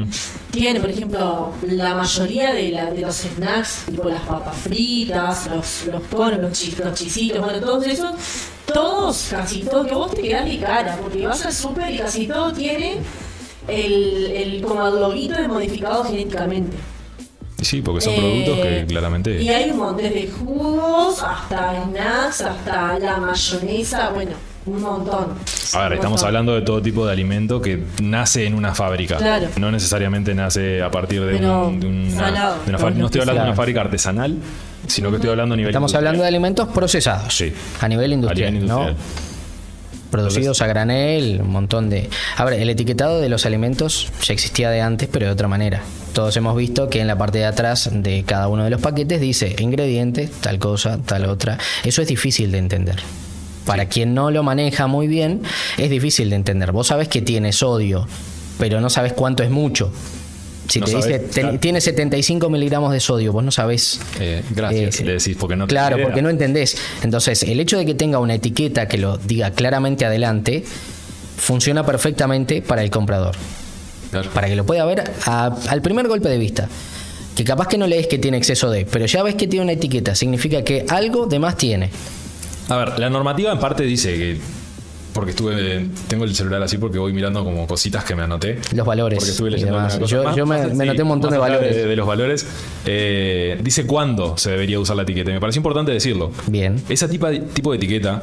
Tienen, 0.51 0.83
por 0.83 0.91
ejemplo, 0.91 1.53
la 1.67 1.95
mayoría 1.95 2.53
de, 2.53 2.71
la- 2.71 2.91
de 2.91 3.01
los 3.01 3.17
snacks, 3.17 3.85
tipo 3.87 4.09
las 4.09 4.21
papas 4.23 4.55
fritas, 4.57 5.49
los, 5.55 5.87
los 5.87 6.03
conos, 6.05 6.41
los, 6.41 6.53
chi- 6.53 6.75
los 6.83 6.95
chisitos, 6.95 7.43
bueno, 7.43 7.59
todos 7.61 7.87
esos, 7.87 8.11
todos, 8.67 9.29
casi 9.31 9.61
todos, 9.63 9.87
que 9.87 9.95
vos 9.95 10.15
te 10.15 10.21
quedás 10.23 10.45
de 10.45 10.59
cara, 10.59 10.99
porque 11.01 11.27
vas 11.27 11.45
al 11.47 11.53
súper 11.55 11.91
y 11.95 11.99
casi 11.99 12.27
todo 12.27 12.53
tiene 12.53 12.97
el, 13.69 14.27
el, 14.33 14.63
como 14.63 14.87
el 14.89 15.01
loguito 15.01 15.35
de 15.37 15.49
modificado 15.49 16.05
genéticamente. 16.05 16.77
Sí, 17.63 17.81
porque 17.81 18.01
son 18.01 18.15
productos 18.17 18.59
que 18.59 18.81
Eh, 18.81 18.87
claramente. 18.87 19.41
Y 19.43 19.49
hay 19.49 19.71
un 19.71 19.79
montón 19.79 20.03
de 20.13 20.29
jugos, 20.29 21.23
hasta 21.23 21.85
snacks, 21.85 22.41
hasta 22.43 22.99
la 22.99 23.17
mayonesa, 23.19 24.11
bueno, 24.11 24.33
un 24.67 24.81
montón. 24.81 25.27
A 25.75 25.83
ver, 25.89 25.95
estamos 25.95 26.23
hablando 26.23 26.55
de 26.55 26.63
todo 26.63 26.81
tipo 26.83 27.05
de 27.07 27.13
alimento 27.13 27.61
que 27.61 27.83
nace 28.03 28.47
en 28.47 28.55
una 28.55 28.75
fábrica. 28.75 29.17
Claro. 29.17 29.49
No 29.57 29.71
necesariamente 29.73 30.35
nace 30.35 30.83
a 30.83 30.91
partir 30.91 31.25
de, 31.25 31.33
Pero 31.39 31.69
un- 31.69 31.81
de 31.81 31.87
una, 31.87 32.11
salado, 32.17 32.55
de 32.65 32.69
una 32.71 32.79
por 32.79 32.81
fábrica. 32.81 32.99
No 33.01 33.07
estoy 33.07 33.21
hablando 33.23 33.43
de 33.43 33.49
una 33.49 33.57
fábrica 33.57 33.81
artesanal, 33.81 34.37
sino 34.87 35.11
que 35.11 35.17
estoy 35.17 35.31
hablando 35.31 35.55
a 35.55 35.57
nivel. 35.57 35.71
Estamos 35.71 35.91
industrial. 35.91 36.07
hablando 36.09 36.23
de 36.23 36.29
alimentos 36.29 36.69
procesados 36.69 37.35
Sí. 37.37 37.53
a 37.81 37.89
nivel 37.89 38.13
industrial, 38.13 38.49
A 38.49 38.51
nivel 38.53 38.69
¿no? 38.69 38.81
industrial. 38.89 39.07
Producidos 40.11 40.61
a 40.61 40.67
granel, 40.67 41.41
un 41.43 41.51
montón 41.51 41.89
de... 41.89 42.11
A 42.37 42.45
ver, 42.45 42.61
el 42.61 42.69
etiquetado 42.69 43.19
de 43.23 43.31
los 43.31 43.47
alimentos 43.47 44.13
ya 44.23 44.35
existía 44.35 44.69
de 44.69 44.83
antes, 44.83 45.09
pero 45.11 45.25
de 45.25 45.33
otra 45.33 45.49
manera. 45.49 45.81
Todos 46.13 46.37
hemos 46.37 46.55
visto 46.55 46.91
que 46.91 47.01
en 47.01 47.07
la 47.07 47.17
parte 47.17 47.39
de 47.39 47.47
atrás 47.47 47.89
de 47.91 48.23
cada 48.25 48.49
uno 48.49 48.63
de 48.65 48.69
los 48.69 48.83
paquetes 48.83 49.23
dice 49.23 49.57
ingredientes, 49.59 50.31
tal 50.43 50.59
cosa, 50.59 50.99
tal 50.99 51.25
otra. 51.25 51.57
Eso 51.83 52.03
es 52.03 52.09
difícil 52.09 52.53
de 52.53 52.59
entender. 52.59 52.97
Para 53.67 53.87
quien 53.87 54.15
no 54.15 54.31
lo 54.31 54.43
maneja 54.43 54.87
muy 54.87 55.07
bien, 55.07 55.43
es 55.79 55.89
difícil 55.91 56.31
de 56.31 56.37
entender. 56.37 56.73
Vos 56.73 56.89
sabés 56.89 57.09
que 57.09 57.23
tiene 57.23 57.53
sodio, 57.53 58.07
pero 58.59 58.81
no 58.81 58.91
sabes 58.91 59.13
cuánto 59.13 59.43
es 59.43 59.51
mucho. 59.51 59.93
Si 60.69 60.79
No 60.81 60.87
te 60.87 60.93
sabés, 60.93 61.07
dice, 61.07 61.19
"Ten- 61.19 61.43
claro. 61.45 61.59
tiene 61.59 61.81
75 61.81 62.49
miligramos 62.49 62.93
de 62.93 63.01
sodio, 63.01 63.33
vos 63.33 63.45
no 63.45 63.51
sabés 63.51 64.01
Eh, 64.21 64.43
gracias, 64.51 65.01
Eh, 65.01 65.05
le 65.05 65.13
decís, 65.15 65.37
porque 65.39 65.55
no 65.57 65.67
Claro, 65.67 65.99
porque 66.03 66.23
no 66.23 66.31
entendés. 66.31 66.77
Entonces, 67.03 67.43
el 67.43 67.61
hecho 67.61 67.77
de 67.79 67.85
que 67.85 67.95
tenga 67.95 68.19
una 68.21 68.35
etiqueta 68.35 68.89
que 68.89 68.97
lo 68.99 69.19
diga 69.19 69.51
claramente 69.51 70.05
adelante, 70.07 70.65
funciona 71.37 71.85
perfectamente 71.85 72.63
para 72.63 72.83
el 72.83 72.91
comprador. 72.91 73.35
Claro. 74.11 74.31
Para 74.31 74.47
que 74.49 74.57
lo 74.57 74.65
pueda 74.65 74.85
ver 74.85 75.03
a- 75.27 75.57
al 75.69 75.83
primer 75.83 76.07
golpe 76.09 76.29
de 76.29 76.39
vista. 76.39 76.69
Que 77.35 77.45
capaz 77.45 77.67
que 77.69 77.79
no 77.79 77.87
lees 77.87 78.07
que 78.09 78.19
tiene 78.19 78.37
exceso 78.37 78.71
de, 78.71 78.85
pero 78.87 79.07
ya 79.07 79.23
ves 79.23 79.35
que 79.35 79.47
tiene 79.49 79.65
una 79.65 79.73
etiqueta, 79.73 80.15
significa 80.15 80.63
que 80.63 80.85
algo 80.89 81.27
de 81.27 81.39
más 81.39 81.57
tiene. 81.57 81.91
A 82.73 82.77
ver, 82.79 82.99
la 82.99 83.11
normativa 83.11 83.53
en 83.53 83.59
parte 83.59 83.83
dice 83.85 84.17
que 84.17 84.39
porque 85.13 85.33
estuve. 85.33 85.89
Tengo 86.09 86.25
el 86.25 86.35
celular 86.35 86.63
así 86.63 86.79
porque 86.79 86.99
voy 86.99 87.13
mirando 87.13 87.45
como 87.45 87.67
cositas 87.67 88.03
que 88.03 88.15
me 88.15 88.23
anoté. 88.23 88.59
Los 88.75 88.87
valores. 88.87 89.19
Porque 89.19 89.31
estuve 89.33 89.51
leyendo 89.51 89.75
demás. 89.77 89.93
alguna 89.95 90.07
cosa. 90.11 90.17
Yo, 90.17 90.25
Más- 90.25 90.37
yo 90.37 90.47
me, 90.47 90.59
más- 90.59 90.75
me 90.75 90.85
sí, 90.85 90.89
noté 90.91 91.03
un 91.03 91.09
montón 91.09 91.31
de 91.33 91.39
valores. 91.39 91.77
De, 91.77 91.87
de 91.87 91.97
los 91.97 92.07
valores. 92.07 92.47
eh, 92.87 93.59
dice 93.63 93.87
cuándo 93.87 94.39
se 94.39 94.51
debería 94.53 94.81
usar 94.81 94.97
la 94.97 95.03
etiqueta. 95.03 95.31
Me 95.31 95.39
parece 95.41 95.59
importante 95.59 95.93
decirlo. 95.93 96.33
Bien. 96.47 96.83
Ese 96.89 97.07
tipo 97.09 97.27
de, 97.27 97.41
tipo 97.41 97.73
de 97.73 97.77
etiqueta 97.77 98.23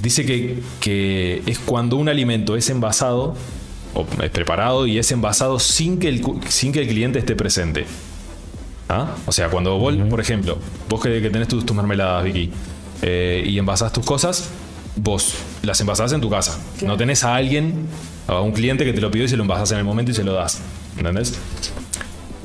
dice 0.00 0.24
que, 0.24 0.60
que 0.80 1.42
es 1.46 1.58
cuando 1.58 1.96
un 1.96 2.08
alimento 2.08 2.54
es 2.54 2.70
envasado 2.70 3.34
o 3.94 4.06
es 4.22 4.30
preparado 4.30 4.86
y 4.86 4.98
es 4.98 5.10
envasado 5.10 5.58
sin 5.58 5.98
que 5.98 6.08
el, 6.10 6.22
sin 6.48 6.70
que 6.72 6.82
el 6.82 6.86
cliente 6.88 7.18
esté 7.18 7.34
presente. 7.34 7.86
¿Ah? 8.88 9.16
O 9.26 9.32
sea, 9.32 9.48
cuando 9.48 9.78
vos, 9.78 9.96
por 10.10 10.20
ejemplo, 10.20 10.58
vos 10.88 11.00
que, 11.02 11.20
que 11.20 11.30
tenés 11.30 11.48
tus, 11.48 11.64
tus 11.66 11.74
mermeladas, 11.74 12.22
Vicky, 12.22 12.50
eh, 13.02 13.42
y 13.46 13.58
envasás 13.58 13.92
tus 13.92 14.04
cosas, 14.04 14.50
vos 14.96 15.34
las 15.62 15.80
envasás 15.80 16.12
en 16.12 16.20
tu 16.20 16.30
casa. 16.30 16.58
No 16.84 16.96
tenés 16.96 17.24
a 17.24 17.34
alguien, 17.34 17.86
a 18.26 18.40
un 18.40 18.52
cliente 18.52 18.84
que 18.84 18.92
te 18.92 19.00
lo 19.00 19.10
pidió 19.10 19.24
y 19.26 19.28
se 19.28 19.36
lo 19.36 19.42
envasás 19.42 19.72
en 19.72 19.78
el 19.78 19.84
momento 19.84 20.10
y 20.10 20.14
se 20.14 20.24
lo 20.24 20.32
das. 20.32 20.60
¿Entendés? 20.96 21.34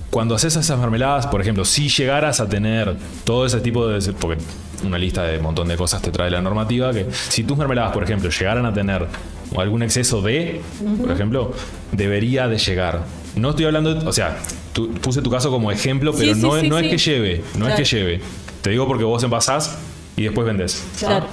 Cuando 0.10 0.34
haces 0.36 0.56
esas 0.56 0.79
mermeladas, 0.79 1.27
por 1.27 1.39
ejemplo, 1.39 1.63
si 1.65 1.88
llegaras 1.88 2.39
a 2.39 2.50
tener 2.50 2.96
todo 3.25 3.46
ese 3.46 3.60
tipo 3.60 3.88
de... 3.88 4.12
Porque 4.13 4.41
una 4.84 4.98
lista 4.98 5.24
de 5.24 5.38
un 5.38 5.44
montón 5.44 5.68
de 5.68 5.77
cosas 5.77 6.01
te 6.01 6.10
trae 6.10 6.32
la 6.32 6.41
normativa, 6.41 6.91
que 6.91 7.06
si 7.12 7.44
tus 7.44 7.58
mermeladas, 7.58 7.91
por 7.94 8.03
ejemplo, 8.03 8.29
llegaran 8.32 8.65
a 8.65 8.74
tener 8.74 9.06
algún 9.56 9.84
exceso 9.84 10.22
de, 10.22 10.62
por 11.01 11.12
ejemplo, 11.12 11.53
debería 11.91 12.48
de 12.48 12.58
llegar. 12.58 13.03
No 13.36 13.51
estoy 13.51 13.65
hablando, 13.65 14.00
o 14.08 14.13
sea, 14.13 14.38
tú- 14.74 14.91
puse 14.94 15.22
tu 15.22 15.29
caso 15.29 15.51
como 15.51 15.70
ejemplo, 15.72 16.12
pero 16.18 16.34
sí, 16.34 16.41
no, 16.41 16.60
sí, 16.60 16.68
no 16.70 16.79
sí. 16.79 16.86
es 16.86 16.91
que 16.91 16.98
lleve, 16.98 17.44
no 17.53 17.65
Claro. 17.65 17.82
es 17.84 17.89
que 17.89 17.96
lleve. 17.98 18.22
Te 18.62 18.70
digo 18.72 18.88
porque 18.88 19.03
vos 19.03 19.22
envasás 19.24 19.77
y 20.20 20.24
después 20.24 20.46
vendés. 20.46 20.84
Claro. 21.00 21.26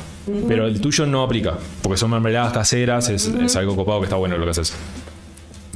Pero 0.48 0.66
el 0.66 0.80
tuyo 0.80 1.06
no 1.06 1.22
aplica, 1.22 1.58
porque 1.82 1.96
son 1.98 2.10
mermeladas 2.10 2.52
caseras, 2.52 3.08
es, 3.10 3.26
es 3.26 3.54
algo 3.56 3.76
copado 3.76 4.00
que 4.00 4.04
está 4.06 4.16
bueno 4.16 4.36
lo 4.38 4.44
que 4.44 4.50
haces. 4.50 4.72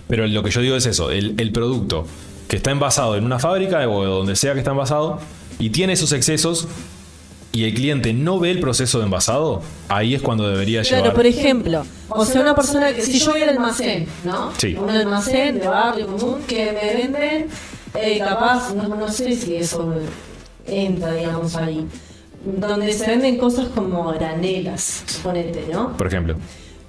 Pero 0.09 0.26
lo 0.26 0.43
que 0.43 0.50
yo 0.50 0.61
digo 0.61 0.75
es 0.76 0.87
eso, 0.87 1.11
el, 1.11 1.35
el 1.38 1.52
producto 1.52 2.07
que 2.49 2.57
está 2.57 2.73
envasado 2.73 3.17
en 3.17 3.25
una 3.25 3.38
fábrica 3.38 3.88
o 3.88 4.05
donde 4.05 4.35
sea 4.35 4.55
que 4.55 4.59
está 4.59 4.73
envasado 4.73 5.21
y 5.61 5.71
tiene 5.71 5.93
esos 5.93 6.12
excesos 6.12 6.67
y 7.52 7.64
el 7.64 7.75
cliente 7.75 8.12
no 8.12 8.40
ve 8.40 8.50
el 8.50 8.59
proceso 8.61 8.99
de 8.99 9.05
envasado, 9.05 9.62
ahí 9.88 10.14
es 10.14 10.23
cuando 10.23 10.49
debería 10.49 10.83
Claro, 10.83 10.97
llevar. 11.05 11.14
por 11.17 11.26
ejemplo, 11.26 11.85
o 12.09 12.25
sea, 12.25 12.40
una 12.40 12.55
persona 12.57 12.93
que, 12.93 13.02
si 13.02 13.19
yo 13.21 13.31
voy 13.33 13.43
al 13.43 13.50
almacén, 13.50 14.07
¿no? 14.25 14.52
Sí. 14.57 14.75
Un 14.76 14.90
almacén 14.90 15.59
de 15.61 15.67
barrio 15.69 16.07
común 16.09 16.43
que 16.47 16.73
me 16.73 16.95
venden, 17.02 17.47
eh, 17.95 18.19
capaz, 18.19 18.73
no, 18.75 18.88
no 18.88 19.09
sé 19.09 19.35
si 19.37 19.55
eso 19.57 19.95
entra, 20.67 21.12
digamos, 21.14 21.55
ahí, 21.57 21.87
donde 22.44 22.92
se 22.92 23.06
venden 23.06 23.37
cosas 23.38 23.68
como 23.68 24.11
granelas, 24.12 25.02
suponete, 25.06 25.66
¿no? 25.73 25.97
Por 25.97 26.06
ejemplo. 26.06 26.37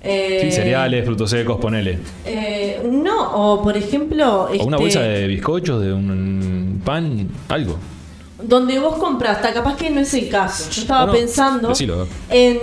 Eh, 0.03 0.39
Sí, 0.45 0.51
cereales, 0.51 1.05
frutos 1.05 1.29
secos, 1.29 1.59
ponele. 1.59 1.99
eh, 2.25 2.81
no, 2.91 3.33
o 3.53 3.61
por 3.61 3.77
ejemplo, 3.77 4.43
O 4.43 4.47
una 4.47 4.55
este, 4.57 4.75
bolsa 4.77 5.01
de 5.01 5.27
bizcochos, 5.27 5.81
de 5.81 5.93
un 5.93 6.81
pan, 6.83 7.29
algo. 7.49 7.77
donde 8.41 8.79
vos 8.79 8.95
compraste, 8.97 9.53
capaz 9.53 9.75
que 9.77 9.89
no 9.91 9.99
es 10.01 10.11
el 10.15 10.27
caso. 10.29 10.71
Yo 10.71 10.81
estaba 10.81 11.01
No, 11.01 11.07
no, 11.07 11.13
pensando 11.13 11.67
decilo. 11.69 12.07
en, 12.29 12.59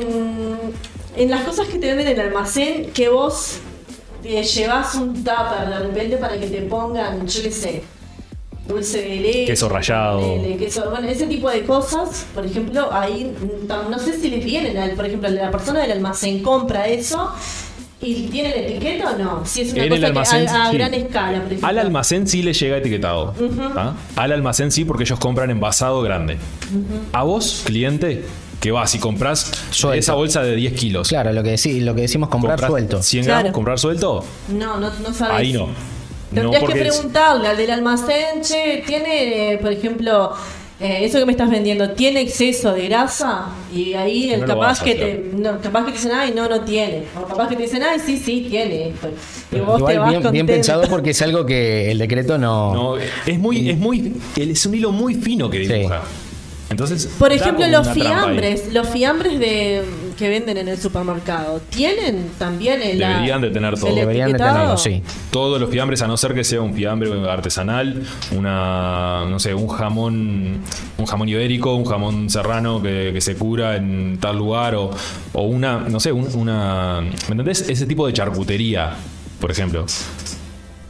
en 1.16 1.30
las 1.30 1.42
cosas 1.45 1.68
que 1.68 1.78
te 1.78 1.87
venden 1.95 2.09
en 2.09 2.14
el 2.21 2.26
almacén 2.28 2.90
que 2.92 3.09
vos 3.09 3.59
te 4.23 4.42
llevas 4.42 4.97
un 4.97 5.14
tupper 5.14 5.68
de 5.68 5.78
repente 5.78 6.16
para 6.16 6.37
que 6.40 6.49
te 6.49 6.62
pongan, 6.62 7.25
yo 7.28 7.42
qué 7.42 7.50
sé, 7.52 7.83
dulce 8.68 9.02
de 9.02 9.16
leche. 9.16 9.44
Queso 9.46 9.68
rallado. 9.68 10.20
queso- 10.58 10.90
bueno, 10.90 11.08
ese 11.08 11.26
tipo 11.26 11.50
de 11.50 11.62
cosas, 11.64 12.26
por 12.34 12.44
ejemplo, 12.46 12.92
ahí 12.92 13.32
mm, 13.40 13.90
no 13.90 13.98
sé 13.98 14.18
si 14.20 14.28
les 14.30 14.44
vienen, 14.44 14.76
al- 14.76 14.92
por 14.92 15.06
ejemplo, 15.06 15.28
la 15.30 15.50
persona 15.50 15.80
del 15.80 15.92
almacén 15.92 16.42
compra 16.42 16.87
eso. 16.87 17.30
¿Y 18.00 18.28
tiene 18.28 18.50
la 18.50 18.56
etiqueta 18.58 19.10
o 19.10 19.18
no? 19.18 19.42
Si 19.44 19.62
es 19.62 19.72
una 19.72 19.82
En 19.82 19.88
cosa 19.90 20.06
almacén, 20.06 20.44
que 20.46 20.50
a, 20.52 20.66
a 20.66 20.70
sí. 20.70 20.76
gran 20.76 20.94
escala, 20.94 21.38
por 21.38 21.46
ejemplo. 21.48 21.66
Al 21.68 21.78
almacén 21.80 22.28
sí 22.28 22.42
le 22.44 22.52
llega 22.52 22.76
etiquetado. 22.76 23.34
¿ah? 23.75 23.94
Al 24.14 24.30
almacén 24.30 24.70
sí, 24.70 24.84
porque 24.84 25.02
ellos 25.02 25.18
compran 25.18 25.50
envasado 25.50 26.00
grande. 26.00 26.37
A 27.12 27.24
vos, 27.24 27.62
cliente, 27.64 28.24
que 28.61 28.70
vas 28.70 28.94
y 28.94 29.00
compras 29.00 29.50
Suelto. 29.72 29.98
esa 29.98 30.14
bolsa 30.14 30.42
de 30.44 30.54
10 30.54 30.74
kilos. 30.74 31.09
Claro, 31.09 31.33
lo 31.33 31.42
que, 31.42 31.54
deci- 31.54 31.81
lo 31.81 31.96
que 31.96 32.02
decimos 32.02 32.28
comprar 32.28 32.64
suelto. 32.64 33.02
100 33.02 33.24
Claro. 33.24 33.38
gramos, 33.40 33.54
comprar 33.54 33.78
suelto, 33.81 34.24
No, 34.48 34.78
no, 34.78 34.90
no 35.00 35.12
sabes. 35.12 35.35
ahí 35.37 35.52
no. 35.52 35.66
No, 36.31 36.51
Tendrías 36.51 36.64
que 36.64 36.79
preguntarle 36.79 37.49
al 37.49 37.57
del 37.57 37.71
almacén, 37.71 38.43
che, 38.43 38.83
tiene, 38.87 39.53
eh, 39.53 39.59
por 39.59 39.73
ejemplo, 39.73 40.33
eh, 40.81 40.99
eso 41.03 41.19
que 41.19 41.25
me 41.25 41.33
estás 41.33 41.51
vendiendo, 41.51 41.91
¿tiene 41.91 42.21
exceso 42.21 42.73
de 42.73 42.87
grasa? 42.88 43.47
Y 43.75 43.95
ahí 43.95 44.31
el 44.31 44.41
No 44.43 44.47
capaz 44.47 44.83
que 44.83 44.95
te, 44.95 45.31
no, 45.35 45.59
capaz 45.61 45.87
que 45.87 45.93
te 45.93 45.97
dicen, 45.97 46.12
ay, 46.14 46.33
no, 46.37 46.49
no 46.49 46.61
tiene. 46.61 47.05
O 47.17 47.27
capaz 47.27 47.49
que 47.49 47.57
te 47.57 47.62
dicen, 47.62 47.83
ay, 47.83 47.99
sí, 47.99 48.17
sí, 48.17 48.47
tiene. 48.49 48.93
Y 49.51 49.59
vos 49.61 49.85
te 49.85 49.99
vas 49.99 50.11
bien, 50.11 50.31
bien 50.31 50.47
pensado 50.47 50.83
porque 50.88 51.11
es 51.11 51.23
algo 51.23 51.47
que 51.47 51.91
el 51.91 51.99
decreto 51.99 52.38
no. 52.38 52.75
no, 52.75 52.97
es 52.97 53.38
muy, 53.38 53.71
es 53.71 53.79
muy, 53.79 54.12
es 54.37 54.67
un 54.67 54.75
hilo 54.75 54.93
muy 54.93 55.14
fino 55.14 55.51
que 55.51 55.59
dibuja. 55.61 56.03
Entonces, 56.70 57.07
Por 57.18 57.33
ejemplo, 57.33 57.66
los 57.66 57.88
fiambres, 57.88 58.72
los 58.74 58.87
fiambres 58.90 59.38
de 59.38 59.83
que 60.18 60.28
venden 60.28 60.59
en 60.59 60.68
el 60.68 60.76
supermercado, 60.78 61.61
¿tienen 61.70 62.31
también 62.38 62.83
el 62.83 62.98
Deberían 62.98 63.40
de 63.40 63.50
tener 63.50 63.78
todo. 63.78 63.88
el 63.88 63.94
Deberían 63.96 64.26
de 64.26 64.33
etiquetado? 64.33 64.76
tenerlo, 64.76 64.76
sí. 64.76 65.02
Todos 65.31 65.59
los 65.61 65.70
fiambres, 65.70 66.02
a 66.02 66.07
no 66.07 66.16
ser 66.18 66.35
que 66.35 66.44
sea 66.44 66.61
un 66.61 66.74
fiambre 66.74 67.11
artesanal, 67.31 68.02
una, 68.37 69.24
no 69.28 69.38
sé, 69.38 69.54
un 69.54 69.68
jamón, 69.68 70.61
un 70.98 71.07
jamón 71.07 71.28
ibérico, 71.28 71.74
un 71.74 71.85
jamón 71.87 72.28
serrano 72.28 72.83
que, 72.83 73.12
que 73.14 73.20
se 73.22 73.35
cura 73.37 73.76
en 73.76 74.18
tal 74.20 74.37
lugar, 74.37 74.74
o, 74.74 74.90
o 75.33 75.42
una, 75.44 75.78
no 75.88 76.00
sé, 76.00 76.12
un- 76.12 76.28
una, 76.35 77.00
¿me 77.00 77.31
entendés? 77.33 77.66
Ese 77.68 77.87
tipo 77.87 78.07
de 78.07 78.12
charcutería, 78.12 78.92
por 79.40 79.50
ejemplo. 79.50 79.87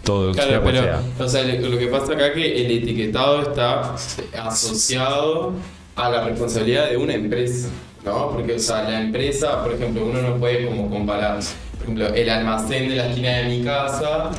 Todo, 0.08 0.32
Claro, 0.32 0.62
pero 0.64 0.82
sea. 0.82 1.02
o 1.18 1.28
sea, 1.28 1.42
lo 1.42 1.68
lo 1.68 1.78
que 1.78 1.86
pasa 1.88 2.14
acá 2.14 2.28
es 2.28 2.32
que 2.32 2.64
el 2.64 2.70
etiquetado 2.82 3.42
está 3.42 3.94
asociado 4.42 5.52
a 5.96 6.08
la 6.08 6.24
responsabilidad 6.24 6.88
de 6.88 6.96
una 6.96 7.12
empresa, 7.12 7.68
¿no? 8.06 8.30
Porque, 8.30 8.54
o 8.54 8.58
sea, 8.58 8.88
la 8.88 9.02
empresa, 9.02 9.62
por 9.62 9.74
ejemplo, 9.74 10.06
uno 10.06 10.22
no 10.22 10.36
puede 10.36 10.64
como 10.66 10.88
comparar, 10.88 11.40
por 11.74 11.82
ejemplo, 11.82 12.06
el 12.08 12.30
almacén 12.30 12.88
de 12.88 12.96
la 12.96 13.08
esquina 13.08 13.36
de 13.36 13.44
mi 13.44 13.62
casa 13.62 14.30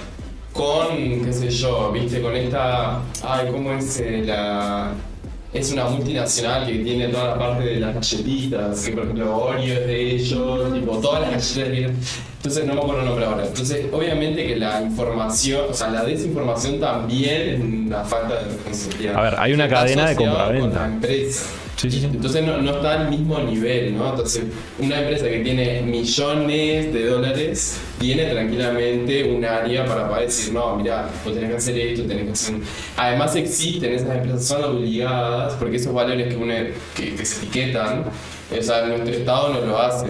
con, 0.53 0.87
qué 1.23 1.31
sé 1.31 1.51
yo, 1.51 1.91
viste, 1.91 2.19
con 2.19 2.35
esta, 2.35 3.01
ay, 3.23 3.49
¿cómo 3.51 3.71
es 3.73 3.99
eh, 3.99 4.23
la...? 4.25 4.91
Es 5.51 5.71
una 5.71 5.85
multinacional 5.85 6.67
que 6.67 6.75
tiene 6.79 7.07
toda 7.07 7.29
la 7.29 7.39
parte 7.39 7.63
de 7.63 7.79
las 7.79 7.95
galletitas, 7.95 8.85
que 8.85 8.91
por 8.91 9.03
ejemplo 9.03 9.35
Oreo 9.35 9.79
es 9.79 9.87
de 9.87 10.11
ellos, 10.11 10.73
tipo 10.73 10.97
todas 10.99 11.21
las 11.21 11.31
galletas 11.31 11.71
vienen. 11.71 11.97
Entonces 12.37 12.65
no 12.65 12.73
me 12.75 12.81
acuerdo 12.81 13.01
el 13.01 13.07
nombre 13.07 13.25
ahora. 13.25 13.45
Entonces, 13.47 13.87
obviamente 13.91 14.45
que 14.45 14.55
la 14.55 14.81
información, 14.81 15.65
o 15.69 15.73
sea, 15.73 15.89
la 15.89 16.05
desinformación 16.05 16.79
también 16.79 17.49
es 17.49 17.59
una 17.59 18.03
falta 18.03 18.35
de 18.35 18.43
responsabilidad. 18.45 19.15
A 19.15 19.21
ver, 19.21 19.35
hay 19.39 19.53
una 19.53 19.67
cadena 19.67 20.09
de 20.09 20.15
compraventa. 20.15 20.91
Entonces 21.83 22.43
no, 22.43 22.71
está 22.71 23.01
al 23.01 23.09
mismo 23.09 23.39
nivel, 23.39 23.97
¿no? 23.97 24.09
Entonces, 24.09 24.43
una 24.79 24.99
empresa 24.99 25.29
que 25.29 25.39
tiene 25.39 25.81
millones 25.81 26.93
de 26.93 27.05
dólares 27.05 27.77
tiene 27.99 28.25
tranquilamente 28.25 29.31
un 29.31 29.45
área 29.45 29.85
para 29.85 30.09
poder 30.09 30.25
decir, 30.25 30.53
no, 30.53 30.75
mira, 30.75 31.09
vos 31.23 31.33
tenés 31.33 31.51
que 31.51 31.55
hacer 31.55 31.79
esto, 31.79 32.05
tenés 32.05 32.25
que 32.25 32.31
hacer... 32.31 32.55
Además 32.97 33.35
existen, 33.35 33.93
esas 33.93 34.13
empresas 34.13 34.45
son 34.45 34.63
obligadas, 34.63 35.53
porque 35.53 35.77
esos 35.77 35.93
valores 35.93 36.27
que, 36.27 36.35
uno, 36.35 36.53
se 36.95 37.45
etiquetan, 37.45 38.05
o 38.57 38.61
sea, 38.61 38.85
nuestro 38.87 39.13
Estado 39.13 39.53
no 39.53 39.61
lo 39.61 39.79
hace. 39.79 40.07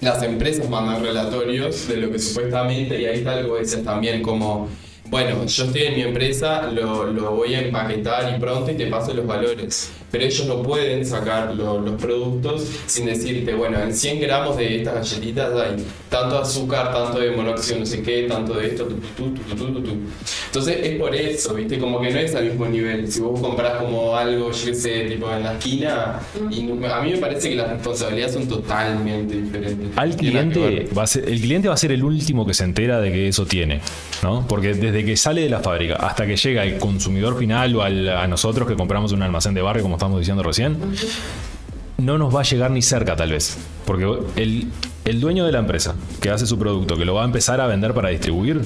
Las 0.00 0.22
empresas 0.22 0.68
mandan 0.68 1.02
relatorios 1.02 1.88
de 1.88 1.96
lo 1.96 2.12
que 2.12 2.18
supuestamente, 2.18 3.00
y 3.00 3.06
ahí 3.06 3.18
está 3.20 3.32
algo 3.32 3.56
que 3.56 3.64
también, 3.78 4.20
como, 4.20 4.68
bueno, 5.10 5.44
yo 5.46 5.64
estoy 5.64 5.82
en 5.82 5.94
mi 5.94 6.02
empresa, 6.02 6.70
lo, 6.70 7.06
lo 7.12 7.32
voy 7.32 7.54
a 7.54 7.60
empaquetar 7.60 8.34
y 8.36 8.40
pronto 8.40 8.70
y 8.70 8.74
te 8.74 8.86
paso 8.86 9.14
los 9.14 9.26
valores. 9.26 9.90
Pero 10.10 10.24
ellos 10.24 10.46
no 10.46 10.62
pueden 10.62 11.04
sacar 11.04 11.54
lo- 11.54 11.80
los 11.80 12.00
productos 12.00 12.64
sin 12.86 13.06
decirte, 13.06 13.52
bueno, 13.54 13.78
en 13.80 13.92
100 13.94 14.20
gramos 14.20 14.56
de 14.56 14.76
estas 14.78 14.94
galletitas 14.94 15.52
hay 15.52 15.84
tanto 16.08 16.38
azúcar, 16.38 16.92
tanto 16.92 17.18
de 17.18 17.32
monóxido, 17.32 17.80
no 17.80 17.86
sé 17.86 18.02
qué, 18.02 18.22
tanto 18.22 18.54
de 18.54 18.68
esto, 18.68 18.84
tu, 18.86 19.30
tu, 19.34 19.80
tu. 19.82 19.96
Entonces 20.46 20.78
es 20.82 20.98
por 20.98 21.14
eso, 21.14 21.54
¿viste? 21.54 21.78
Como 21.78 22.00
que 22.00 22.10
no 22.10 22.18
es 22.20 22.34
al 22.34 22.44
mismo 22.46 22.66
nivel. 22.66 23.10
Si 23.10 23.20
vos 23.20 23.38
compras 23.40 23.82
como 23.82 24.16
algo, 24.16 24.52
yo 24.52 24.64
qué 24.66 24.74
sé, 24.74 25.00
tipo 25.06 25.30
en 25.30 25.42
la 25.42 25.54
esquina, 25.54 26.20
y 26.50 26.60
a 26.84 27.00
mí 27.02 27.10
me 27.12 27.18
parece 27.18 27.50
que 27.50 27.56
las 27.56 27.70
responsabilidades 27.70 28.34
son 28.34 28.46
totalmente 28.48 29.34
diferentes. 29.42 29.88
Al 29.96 30.16
cliente 30.16 30.88
va 30.96 31.02
a 31.02 31.06
ser, 31.06 31.28
el 31.28 31.40
cliente 31.40 31.68
va 31.68 31.74
a 31.74 31.78
ser 31.78 31.92
el 31.92 32.04
último 32.04 32.46
que 32.46 32.54
se 32.54 32.64
entera 32.64 33.00
de 33.00 33.12
que 33.12 33.28
eso 33.28 33.44
tiene, 33.44 33.80
¿no? 34.22 34.46
Porque 34.48 34.72
desde 34.74 34.95
que 35.04 35.16
sale 35.16 35.42
de 35.42 35.50
la 35.50 35.60
fábrica 35.60 35.96
hasta 35.96 36.26
que 36.26 36.36
llega 36.36 36.62
al 36.62 36.78
consumidor 36.78 37.38
final 37.38 37.74
o 37.76 37.82
a 37.82 38.26
nosotros 38.26 38.68
que 38.68 38.74
compramos 38.74 39.12
un 39.12 39.22
almacén 39.22 39.54
de 39.54 39.62
barrio, 39.62 39.82
como 39.82 39.96
estamos 39.96 40.18
diciendo 40.18 40.42
recién, 40.42 40.76
no 41.98 42.18
nos 42.18 42.34
va 42.34 42.40
a 42.40 42.44
llegar 42.44 42.70
ni 42.70 42.82
cerca 42.82 43.16
tal 43.16 43.32
vez. 43.32 43.56
Porque 43.84 44.06
el, 44.36 44.68
el 45.04 45.20
dueño 45.20 45.44
de 45.44 45.52
la 45.52 45.58
empresa 45.58 45.94
que 46.20 46.30
hace 46.30 46.46
su 46.46 46.58
producto, 46.58 46.96
que 46.96 47.04
lo 47.04 47.14
va 47.14 47.22
a 47.22 47.26
empezar 47.26 47.60
a 47.60 47.66
vender 47.66 47.94
para 47.94 48.10
distribuir, 48.10 48.62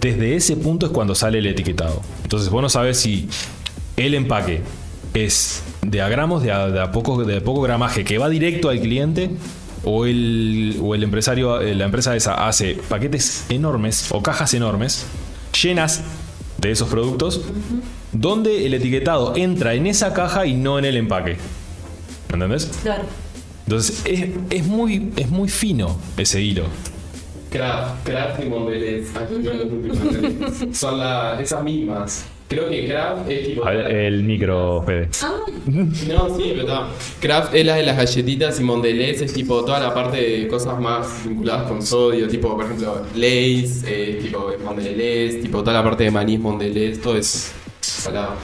desde 0.00 0.36
ese 0.36 0.56
punto 0.56 0.86
es 0.86 0.92
cuando 0.92 1.14
sale 1.14 1.38
el 1.38 1.46
etiquetado. 1.46 2.02
Entonces 2.22 2.50
vos 2.50 2.62
no 2.62 2.68
sabes 2.68 2.98
si 2.98 3.28
el 3.96 4.14
empaque 4.14 4.62
es 5.14 5.62
de 5.82 6.02
a 6.02 6.08
gramos, 6.08 6.42
de 6.42 6.52
a, 6.52 6.68
de 6.68 6.86
poco, 6.88 7.24
de 7.24 7.40
poco 7.40 7.62
gramaje, 7.62 8.04
que 8.04 8.18
va 8.18 8.28
directo 8.28 8.68
al 8.68 8.80
cliente, 8.80 9.30
o 9.84 10.06
el, 10.06 10.78
o 10.82 10.94
el 10.94 11.02
empresario, 11.02 11.60
la 11.60 11.84
empresa 11.84 12.14
esa 12.16 12.46
hace 12.46 12.78
paquetes 12.88 13.46
enormes 13.48 14.08
o 14.10 14.22
cajas 14.22 14.52
enormes 14.54 15.06
llenas 15.62 16.02
de 16.58 16.70
esos 16.70 16.88
productos, 16.88 17.40
donde 18.12 18.66
el 18.66 18.74
etiquetado 18.74 19.36
entra 19.36 19.74
en 19.74 19.86
esa 19.86 20.12
caja 20.12 20.46
y 20.46 20.54
no 20.54 20.78
en 20.78 20.84
el 20.84 20.96
empaque. 20.96 21.36
¿Me 22.28 22.34
entendés? 22.34 22.66
Claro. 22.82 23.04
Entonces 23.66 24.02
es, 24.06 24.30
es 24.50 24.66
muy, 24.66 25.12
es 25.16 25.28
muy 25.30 25.48
fino 25.48 25.96
ese 26.16 26.40
hilo. 26.40 26.64
Craft, 27.50 28.04
Craft 28.06 28.44
y 28.44 28.48
Mondelez. 28.48 29.08
Los 29.14 29.72
últimos. 29.72 30.76
Son 30.78 30.98
la- 30.98 31.40
esas 31.40 31.62
mismas. 31.62 32.24
Creo 32.48 32.70
que 32.70 32.88
Craft 32.88 33.30
es 33.30 33.46
tipo. 33.46 33.68
el 33.68 34.22
micro, 34.22 34.82
Fede. 34.86 35.08
Ah, 35.22 35.40
No, 35.66 36.36
sí, 36.36 36.54
pero 36.54 36.62
está. 36.62 36.88
Kraft 37.20 37.54
es 37.54 37.66
la 37.66 37.76
de 37.76 37.82
las 37.82 37.96
galletitas 37.96 38.58
y 38.58 38.64
Mondelez 38.64 39.20
es 39.20 39.32
tipo 39.34 39.64
toda 39.64 39.78
la 39.78 39.92
parte 39.92 40.16
de 40.16 40.48
cosas 40.48 40.80
más 40.80 41.26
vinculadas 41.26 41.68
con 41.68 41.82
sodio, 41.82 42.26
tipo, 42.26 42.56
por 42.56 42.64
ejemplo, 42.64 43.02
Lay's, 43.14 43.84
eh, 43.86 44.18
tipo 44.22 44.50
Mondelez, 44.64 45.42
tipo 45.42 45.60
toda 45.60 45.74
la 45.74 45.84
parte 45.84 46.04
de 46.04 46.10
maní 46.10 46.38
Mondelez, 46.38 47.02
todo 47.02 47.18
es 47.18 47.52
salado. 47.80 48.34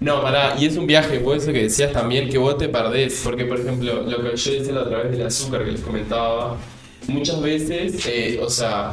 No, 0.00 0.20
pará, 0.20 0.56
y 0.58 0.66
es 0.66 0.76
un 0.76 0.86
viaje, 0.86 1.20
por 1.20 1.36
eso 1.36 1.52
que 1.52 1.62
decías 1.62 1.92
también 1.92 2.28
que 2.28 2.36
vos 2.36 2.58
te 2.58 2.68
perdés, 2.68 3.20
porque 3.24 3.44
por 3.46 3.60
ejemplo, 3.60 4.02
lo 4.02 4.22
que 4.22 4.36
yo 4.36 4.52
decía 4.52 4.74
a 4.78 4.88
través 4.88 5.12
del 5.12 5.24
azúcar 5.26 5.64
que 5.64 5.70
les 5.72 5.80
comentaba, 5.80 6.56
muchas 7.06 7.40
veces, 7.40 8.04
eh, 8.08 8.40
o 8.42 8.50
sea, 8.50 8.92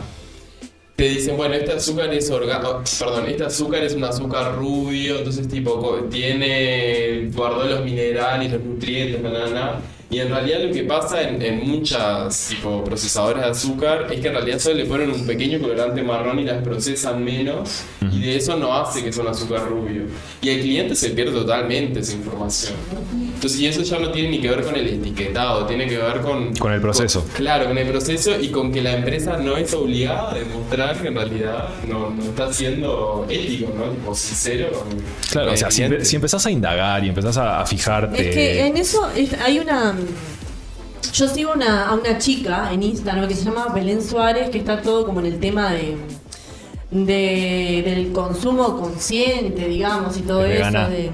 te 1.00 1.08
dicen, 1.08 1.38
bueno, 1.38 1.56
este 1.56 1.72
azúcar 1.72 2.14
es 2.14 2.30
orgánico, 2.30 2.84
perdón, 3.00 3.28
este 3.28 3.46
azúcar 3.46 3.82
es 3.86 3.94
un 3.94 4.04
azúcar 4.04 4.54
rubio, 4.58 5.20
entonces 5.20 5.48
tipo 5.48 6.06
tiene, 6.12 7.30
guardó 7.34 7.64
los 7.64 7.86
minerales, 7.86 8.52
los 8.52 8.62
nutrientes, 8.62 9.22
na, 9.22 9.30
na, 9.30 9.48
na. 9.48 9.82
Y 10.10 10.20
en 10.20 10.28
realidad 10.28 10.62
lo 10.62 10.74
que 10.74 10.84
pasa 10.84 11.22
en, 11.22 11.42
en 11.42 11.66
muchas 11.70 12.50
tipo 12.50 12.84
procesadores 12.84 13.44
de 13.44 13.50
azúcar 13.50 14.08
es 14.12 14.20
que 14.20 14.28
en 14.28 14.34
realidad 14.34 14.60
solo 14.60 14.76
le 14.76 14.86
ponen 14.86 15.10
un 15.12 15.26
pequeño 15.26 15.62
colorante 15.62 16.04
marrón 16.04 16.40
y 16.40 16.44
las 16.44 16.62
procesan 16.64 17.24
menos 17.24 17.84
y 18.12 18.20
de 18.20 18.36
eso 18.36 18.58
no 18.58 18.74
hace 18.76 19.02
que 19.02 19.14
sea 19.14 19.24
un 19.24 19.30
azúcar 19.30 19.70
rubio. 19.70 20.02
Y 20.42 20.50
el 20.50 20.62
cliente 20.62 20.96
se 20.96 21.12
pierde 21.12 21.32
totalmente 21.32 22.02
esa 22.02 22.14
información. 22.14 22.74
Entonces, 23.40 23.62
y 23.62 23.68
eso 23.68 23.82
ya 23.84 24.00
no 24.00 24.12
tiene 24.12 24.32
ni 24.32 24.42
que 24.42 24.50
ver 24.50 24.64
con 24.66 24.76
el 24.76 24.86
etiquetado, 24.86 25.66
tiene 25.66 25.88
que 25.88 25.98
ver 25.98 26.20
con... 26.20 26.54
Con 26.58 26.74
el 26.74 26.82
proceso. 26.82 27.26
Claro, 27.38 27.68
con 27.68 27.78
el 27.78 27.88
proceso 27.88 28.38
y 28.38 28.50
con 28.50 28.70
que 28.74 28.82
la 28.82 28.98
empresa 28.98 29.38
no 29.38 29.56
es 29.56 29.74
obligada 29.74 30.32
a 30.32 30.34
demostrar 30.34 31.02
que 31.02 31.08
en 31.08 31.16
realidad 31.16 31.70
no, 31.88 32.10
no 32.10 32.22
está 32.22 32.52
siendo 32.52 33.26
ético, 33.30 33.72
¿no? 33.78 33.92
Tipo, 33.92 34.14
sincero 34.14 34.84
Claro, 35.32 35.54
o 35.54 35.56
sea, 35.56 35.72
si, 35.72 35.84
si 36.04 36.18
empezás 36.18 36.46
a 36.46 36.52
indagar 36.52 37.02
y 37.06 37.08
empezás 37.08 37.38
a, 37.38 37.62
a 37.62 37.66
fijarte. 37.66 38.28
Es 38.30 38.36
que 38.36 38.68
en 38.68 38.76
eso 38.76 39.10
es- 39.16 39.32
hay 39.40 39.60
una. 39.60 39.96
Yo 41.14 41.28
sigo 41.30 41.54
una, 41.56 41.88
a 41.88 41.94
una 41.94 42.18
chica 42.18 42.74
en 42.74 42.84
Instagram 42.84 43.26
que 43.30 43.36
se 43.36 43.46
llama 43.46 43.68
Belén 43.74 44.04
Suárez, 44.04 44.50
que 44.50 44.58
está 44.58 44.82
todo 44.82 45.06
como 45.06 45.22
en 45.22 45.28
el 45.28 45.40
tema 45.40 45.72
de, 45.72 45.96
de- 46.92 47.84
del 47.86 48.12
consumo 48.12 48.78
consciente, 48.78 49.68
digamos, 49.70 50.18
y 50.18 50.22
todo 50.24 50.44
¿Es 50.46 50.56
eso. 50.56 50.66
vegana? 50.66 50.90
De, 50.90 51.12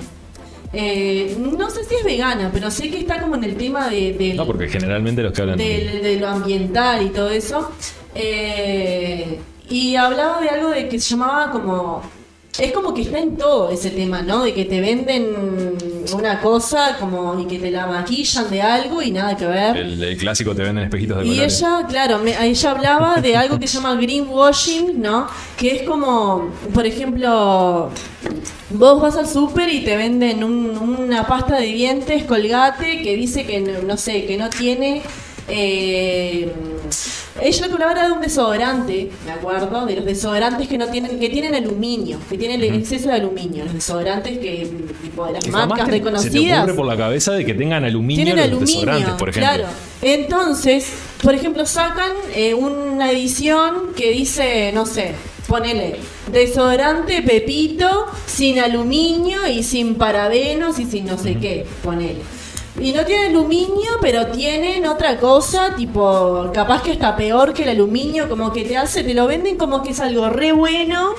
eh, 0.75 1.37
no 1.39 1.69
sé 1.69 1.83
si 1.85 1.95
es 1.95 2.03
vegana, 2.03 2.49
pero 2.53 2.69
sé 2.69 2.89
que 2.91 2.99
está 2.99 3.21
como 3.21 3.35
en 3.35 3.43
el 3.45 3.55
tema 3.55 3.89
de, 3.89 4.13
del- 4.13 4.35
No, 4.37 4.45
porque 4.45 4.67
generalmente 4.67 5.23
los 5.23 5.31
que 5.33 5.41
hablan. 5.41 5.57
de, 5.57 5.99
de 6.03 6.19
lo 6.19 6.27
ambiental 6.27 7.05
y 7.05 7.09
todo 7.09 7.29
eso. 7.29 7.71
Eh, 8.13 9.39
y 9.69 9.95
hablaba 9.95 10.41
de 10.41 10.49
algo 10.49 10.69
de 10.69 10.87
que 10.87 10.99
se 10.99 11.11
llamaba 11.11 11.51
como. 11.51 12.01
Es 12.59 12.71
como 12.71 12.93
que 12.93 13.01
está 13.01 13.19
en 13.19 13.35
todo 13.37 13.69
ese 13.69 13.89
tema, 13.89 14.21
¿no? 14.21 14.43
De 14.43 14.53
que 14.53 14.65
te 14.65 14.79
venden 14.79 15.75
una 16.13 16.39
cosa 16.41 16.95
como 16.99 17.37
y 17.39 17.45
que 17.47 17.59
te 17.59 17.71
la 17.71 17.87
maquillan 17.87 18.49
de 18.49 18.61
algo 18.61 19.01
y 19.01 19.11
nada 19.11 19.35
que 19.35 19.45
ver. 19.45 19.75
El, 19.77 20.01
el 20.03 20.17
clásico 20.17 20.55
te 20.55 20.61
venden 20.63 20.85
espejitos 20.85 21.17
de 21.19 21.25
Y 21.25 21.29
colores. 21.31 21.57
ella, 21.61 21.85
claro, 21.89 22.19
me- 22.19 22.47
ella 22.47 22.71
hablaba 22.71 23.15
de 23.21 23.35
algo 23.35 23.59
que 23.59 23.67
se 23.67 23.77
llama 23.77 23.95
greenwashing, 23.95 25.01
¿no? 25.01 25.27
Que 25.57 25.75
es 25.77 25.81
como, 25.83 26.49
por 26.73 26.85
ejemplo, 26.85 27.89
vos 28.69 29.01
vas 29.01 29.17
al 29.17 29.27
súper 29.27 29.69
y 29.69 29.81
te 29.83 29.97
venden 29.97 30.43
un- 30.43 30.77
una 30.77 31.27
pasta 31.27 31.57
de 31.59 31.65
dientes 31.67 32.23
colgate 32.23 33.01
que 33.01 33.15
dice 33.15 33.45
que, 33.45 33.59
no, 33.59 33.81
no 33.81 33.97
sé, 33.97 34.25
que 34.25 34.37
no 34.37 34.49
tiene... 34.49 35.01
eh, 35.47 36.51
ella 37.41 37.67
lo 37.67 37.77
que 37.77 37.83
hablaba 37.83 38.07
de 38.07 38.13
un 38.13 38.21
desodorante, 38.21 39.11
me 39.25 39.31
acuerdo, 39.31 39.85
de 39.85 39.95
los 39.97 40.05
desodorantes 40.05 40.67
que 40.67 40.77
no 40.77 40.87
tienen, 40.87 41.19
que 41.19 41.29
tienen 41.29 41.53
aluminio, 41.53 42.17
que 42.29 42.37
tienen 42.37 42.61
el 42.63 42.73
exceso 42.75 43.09
de 43.09 43.15
aluminio, 43.15 43.65
los 43.65 43.73
desodorantes 43.73 44.37
que, 44.39 44.69
tipo, 45.03 45.25
de 45.27 45.33
las 45.33 45.47
marcas 45.47 45.79
te- 45.79 45.83
Se 45.85 45.85
te 45.85 45.91
reconocidas. 45.91 46.59
ocurre 46.59 46.73
por 46.75 46.85
la 46.85 46.97
cabeza 46.97 47.33
de 47.33 47.45
que 47.45 47.53
tengan 47.53 47.83
aluminio 47.83 48.23
Tienen 48.23 48.37
los 48.51 48.57
aluminio, 48.59 48.79
desodorantes, 48.79 49.13
por 49.15 49.29
ejemplo. 49.29 49.53
claro. 49.53 49.67
Entonces, 50.01 50.89
por 51.21 51.33
ejemplo, 51.35 51.65
sacan 51.65 52.11
eh, 52.33 52.53
una 52.53 53.11
edición 53.11 53.93
que 53.97 54.11
dice, 54.11 54.71
no 54.73 54.85
sé, 54.85 55.11
ponele, 55.47 55.95
desodorante 56.31 57.21
Pepito 57.21 58.05
sin 58.25 58.59
aluminio 58.59 59.45
y 59.47 59.63
sin 59.63 59.95
parabenos 59.95 60.79
y 60.79 60.85
sin 60.85 61.05
no 61.05 61.17
sé 61.17 61.35
qué, 61.35 61.65
ponele. 61.83 62.21
Y 62.79 62.91
no 62.91 63.05
tiene 63.05 63.27
aluminio, 63.27 63.91
pero 64.01 64.27
tienen 64.27 64.85
otra 64.85 65.17
cosa, 65.17 65.75
tipo, 65.75 66.51
capaz 66.53 66.81
que 66.83 66.91
está 66.91 67.15
peor 67.15 67.53
que 67.53 67.63
el 67.63 67.69
aluminio, 67.69 68.27
como 68.27 68.51
que 68.51 68.65
te 68.65 68.75
hace, 68.75 69.03
te 69.03 69.13
lo 69.13 69.27
venden 69.27 69.55
como 69.57 69.81
que 69.81 69.91
es 69.91 69.99
algo 70.01 70.29
re 70.29 70.51
bueno. 70.51 71.11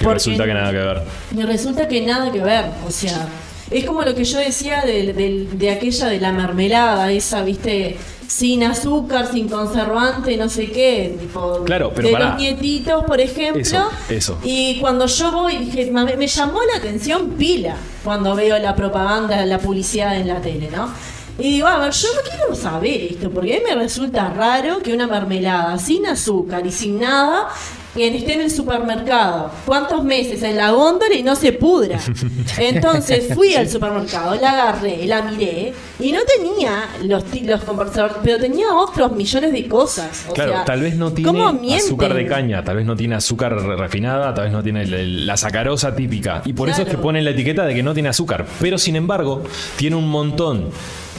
Y 0.00 0.04
porque- 0.04 0.14
resulta 0.14 0.44
que 0.46 0.54
nada 0.54 0.70
que 0.70 0.76
ver. 0.78 1.02
y 1.36 1.42
resulta 1.42 1.88
que 1.88 2.00
nada 2.02 2.32
que 2.32 2.40
ver, 2.40 2.64
o 2.86 2.90
sea, 2.90 3.28
es 3.70 3.84
como 3.84 4.02
lo 4.02 4.14
que 4.14 4.24
yo 4.24 4.38
decía 4.38 4.82
de, 4.86 5.12
de- 5.12 5.48
de 5.52 5.70
aquella 5.70 6.06
de 6.06 6.18
la 6.20 6.32
mermelada, 6.32 7.12
esa, 7.12 7.42
viste, 7.42 7.96
sin 8.26 8.64
azúcar, 8.64 9.30
sin 9.32 9.48
conservante, 9.48 10.36
no 10.36 10.48
sé 10.48 10.70
qué, 10.70 11.16
tipo, 11.20 11.62
Claro, 11.64 11.92
pero 11.94 12.08
de 12.08 12.12
pará. 12.14 12.28
los 12.30 12.36
nietitos, 12.38 13.04
por 13.04 13.20
ejemplo. 13.20 13.60
Eso, 13.62 13.88
eso. 14.08 14.38
Y 14.42 14.78
cuando 14.80 15.06
yo 15.06 15.32
voy, 15.32 15.56
dije, 15.58 15.90
me, 15.90 16.16
me 16.16 16.26
llamó 16.26 16.58
la 16.72 16.78
atención 16.78 17.30
pila 17.30 17.76
cuando 18.04 18.34
veo 18.34 18.58
la 18.58 18.74
propaganda, 18.74 19.44
la 19.46 19.58
publicidad 19.58 20.16
en 20.16 20.28
la 20.28 20.40
tele, 20.40 20.68
¿no? 20.74 20.90
Y 21.38 21.50
digo, 21.50 21.66
a 21.66 21.78
ver, 21.78 21.92
yo 21.92 22.08
no 22.14 22.20
quiero 22.30 22.54
saber 22.54 23.02
esto, 23.12 23.30
porque 23.30 23.56
a 23.56 23.58
mí 23.58 23.64
me 23.68 23.74
resulta 23.74 24.30
raro 24.30 24.78
que 24.78 24.94
una 24.94 25.06
mermelada 25.06 25.78
sin 25.78 26.06
azúcar 26.06 26.66
y 26.66 26.72
sin 26.72 26.98
nada 27.00 27.48
que 27.96 28.16
esté 28.16 28.34
en 28.34 28.42
el 28.42 28.50
supermercado. 28.50 29.50
¿Cuántos 29.64 30.04
meses 30.04 30.42
en 30.42 30.56
la 30.56 30.70
góndola 30.70 31.14
y 31.14 31.22
no 31.22 31.34
se 31.34 31.52
pudra? 31.52 31.98
Entonces 32.58 33.34
fui 33.34 33.54
al 33.54 33.68
supermercado, 33.68 34.34
la 34.36 34.50
agarré, 34.50 35.06
la 35.06 35.22
miré 35.22 35.72
y 35.98 36.12
no 36.12 36.20
tenía 36.24 36.88
los, 37.04 37.24
los 37.42 37.64
conversadores, 37.64 38.16
pero 38.22 38.38
tenía 38.38 38.72
otros 38.74 39.12
millones 39.12 39.52
de 39.52 39.66
cosas. 39.68 40.26
O 40.28 40.34
Claro, 40.34 40.52
sea, 40.52 40.64
tal 40.64 40.80
vez 40.82 40.96
no 40.96 41.12
tiene 41.12 41.76
azúcar 41.76 42.14
de 42.14 42.26
caña, 42.26 42.62
tal 42.62 42.76
vez 42.76 42.86
no 42.86 42.94
tiene 42.96 43.14
azúcar 43.16 43.54
re- 43.54 43.76
refinada, 43.76 44.32
tal 44.34 44.44
vez 44.44 44.52
no 44.52 44.62
tiene 44.62 44.86
la 44.86 45.36
sacarosa 45.36 45.94
típica. 45.94 46.42
Y 46.44 46.52
por 46.52 46.68
eso 46.68 46.82
es 46.82 46.88
que 46.88 46.98
ponen 46.98 47.24
la 47.24 47.30
etiqueta 47.30 47.64
de 47.64 47.74
que 47.74 47.82
no 47.82 47.94
tiene 47.94 48.08
azúcar. 48.10 48.46
Pero 48.60 48.78
sin 48.78 48.96
embargo, 48.96 49.42
tiene 49.76 49.96
un 49.96 50.08
montón 50.08 50.70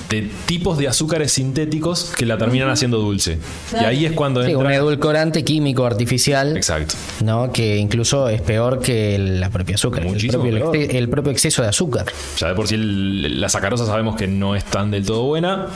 de 0.10 0.30
tipos 0.46 0.78
de 0.78 0.88
azúcares 0.88 1.34
sintéticos 1.34 2.13
que 2.17 2.26
la 2.26 2.38
terminan 2.38 2.70
haciendo 2.70 2.98
dulce. 3.00 3.38
Y 3.74 3.84
ahí 3.84 4.06
es 4.06 4.13
cuando 4.13 4.41
Sí, 4.46 4.54
un 4.56 4.62
entra. 4.62 4.76
edulcorante 4.76 5.43
químico 5.43 5.86
artificial. 5.86 6.56
Exacto. 6.56 6.96
¿no? 7.26 7.52
Que 7.52 7.78
incluso 7.78 8.30
es 8.30 8.41
peor 8.41 8.80
que 8.80 9.17
la 9.20 9.50
propia 9.50 9.76
azúcar, 9.76 10.04
el 10.04 10.10
Muchísimo 10.10 10.43
propio, 10.43 10.72
peor. 10.72 10.96
el 10.96 11.10
propio 11.10 11.32
exceso 11.32 11.62
de 11.62 11.67
azúcar. 11.70 12.06
Ya 12.38 12.48
de 12.50 12.54
por 12.56 12.67
sí 12.67 12.76
el- 12.76 13.41
la 13.41 13.50
sacarosa 13.50 13.86
sabemos 13.86 14.15
que 14.15 14.28
no 14.28 14.56
es 14.56 14.63
tan 14.63 14.91
del 14.91 15.06
todo 15.06 15.24
buena. 15.24 15.67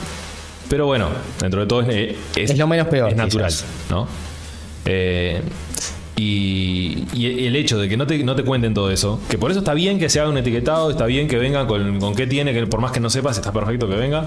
Pero 0.68 0.86
bueno, 0.86 1.08
dentro 1.38 1.60
de 1.60 1.66
todo 1.66 1.82
es, 1.82 2.16
Es 2.34 2.56
lo 2.56 2.66
menos 2.66 2.86
peor, 2.88 3.10
Es 3.10 3.16
natural, 3.16 3.50
quizás. 3.50 3.66
¿no? 3.90 4.08
Eh, 4.86 5.42
y, 6.16 7.04
y 7.14 7.46
el 7.46 7.56
hecho 7.56 7.78
de 7.78 7.88
que 7.88 7.96
no 7.96 8.06
te, 8.06 8.22
no 8.22 8.36
te 8.36 8.44
cuenten 8.44 8.74
todo 8.74 8.90
eso, 8.90 9.20
que 9.28 9.38
por 9.38 9.50
eso 9.50 9.60
está 9.60 9.74
bien 9.74 9.98
que 9.98 10.08
se 10.08 10.20
haga 10.20 10.28
un 10.28 10.36
etiquetado, 10.36 10.90
está 10.90 11.06
bien 11.06 11.26
que 11.26 11.38
venga 11.38 11.66
con, 11.66 12.00
con 12.00 12.14
qué 12.14 12.26
tiene, 12.26 12.52
que 12.52 12.66
por 12.66 12.80
más 12.80 12.92
que 12.92 13.00
no 13.00 13.10
sepas, 13.10 13.36
está 13.38 13.52
perfecto 13.52 13.88
que 13.88 13.96
venga. 13.96 14.26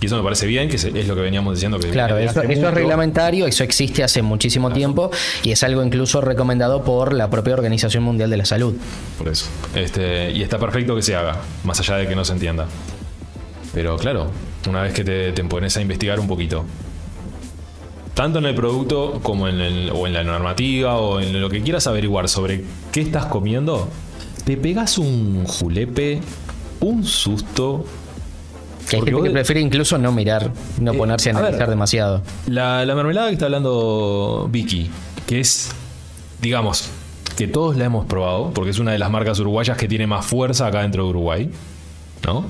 Y 0.00 0.06
eso 0.06 0.16
me 0.16 0.24
parece 0.24 0.48
bien, 0.48 0.68
que 0.68 0.74
es, 0.74 0.84
lo 1.06 1.14
que 1.14 1.20
veníamos 1.20 1.54
diciendo. 1.54 1.78
Que 1.78 1.88
Claro, 1.90 2.18
eso, 2.18 2.42
es 2.42 2.74
reglamentario, 2.74 3.46
eso 3.46 3.62
existe 3.62 4.02
hace 4.02 4.20
muchísimo 4.20 4.72
tiempo 4.72 5.12
y 5.44 5.52
es 5.52 5.62
algo 5.62 5.84
incluso 5.84 6.20
recomendado 6.20 6.82
por 6.82 7.12
la 7.12 7.30
propia 7.30 7.54
Organización 7.54 8.02
Mundial 8.02 8.28
de 8.28 8.36
la 8.36 8.44
Salud. 8.44 8.74
Por 9.16 9.28
eso. 9.28 9.46
Este, 9.76 10.32
y 10.32 10.42
está 10.42 10.58
perfecto 10.58 10.96
que 10.96 11.02
se 11.02 11.14
haga, 11.14 11.36
más 11.62 11.78
allá 11.78 11.98
de 11.98 12.08
que 12.08 12.16
no 12.16 12.24
se 12.24 12.32
entienda. 12.32 12.66
Pero 13.72 13.96
claro, 13.96 14.32
una 14.68 14.82
vez 14.82 14.92
que 14.92 15.04
te, 15.04 15.30
te 15.30 15.44
pones 15.44 15.76
a 15.76 15.80
investigar 15.80 16.18
un 16.18 16.26
poquito, 16.26 16.64
tanto 18.14 18.38
en 18.38 18.46
el 18.46 18.54
producto 18.54 19.20
como 19.22 19.48
en, 19.48 19.60
el- 19.60 19.90
o 19.90 20.06
en 20.06 20.12
la 20.12 20.22
normativa 20.24 20.96
o 20.98 21.20
en 21.20 21.40
lo 21.40 21.48
que 21.50 21.62
quieras 21.62 21.86
averiguar 21.86 22.28
sobre 22.28 22.64
qué 22.92 23.00
estás 23.00 23.26
comiendo, 23.26 23.88
te 24.44 24.56
pegas 24.56 24.98
un 24.98 25.44
julepe, 25.46 26.20
un 26.80 27.04
susto. 27.04 27.84
Que 28.88 28.96
hay 28.96 29.02
gente 29.02 29.22
que 29.22 29.30
prefiere 29.30 29.60
incluso 29.60 29.96
no 29.96 30.12
mirar, 30.12 30.50
no 30.80 30.92
Eh, 30.92 30.96
ponerse 30.98 31.30
a 31.30 31.32
a 31.32 31.36
ver. 31.36 31.44
analizar 31.46 31.70
demasiado. 31.70 32.22
La, 32.46 32.84
la 32.84 32.94
mermelada 32.94 33.28
que 33.28 33.34
está 33.34 33.46
hablando 33.46 34.48
Vicky, 34.50 34.90
que 35.26 35.40
es, 35.40 35.70
digamos, 36.42 36.90
que 37.36 37.46
todos 37.48 37.76
la 37.76 37.86
hemos 37.86 38.04
probado, 38.04 38.50
porque 38.52 38.70
es 38.70 38.78
una 38.78 38.90
de 38.92 38.98
las 38.98 39.10
marcas 39.10 39.38
uruguayas 39.38 39.78
que 39.78 39.88
tiene 39.88 40.06
más 40.06 40.26
fuerza 40.26 40.66
acá 40.66 40.82
dentro 40.82 41.04
de 41.04 41.10
Uruguay, 41.10 41.50
¿no? 42.26 42.44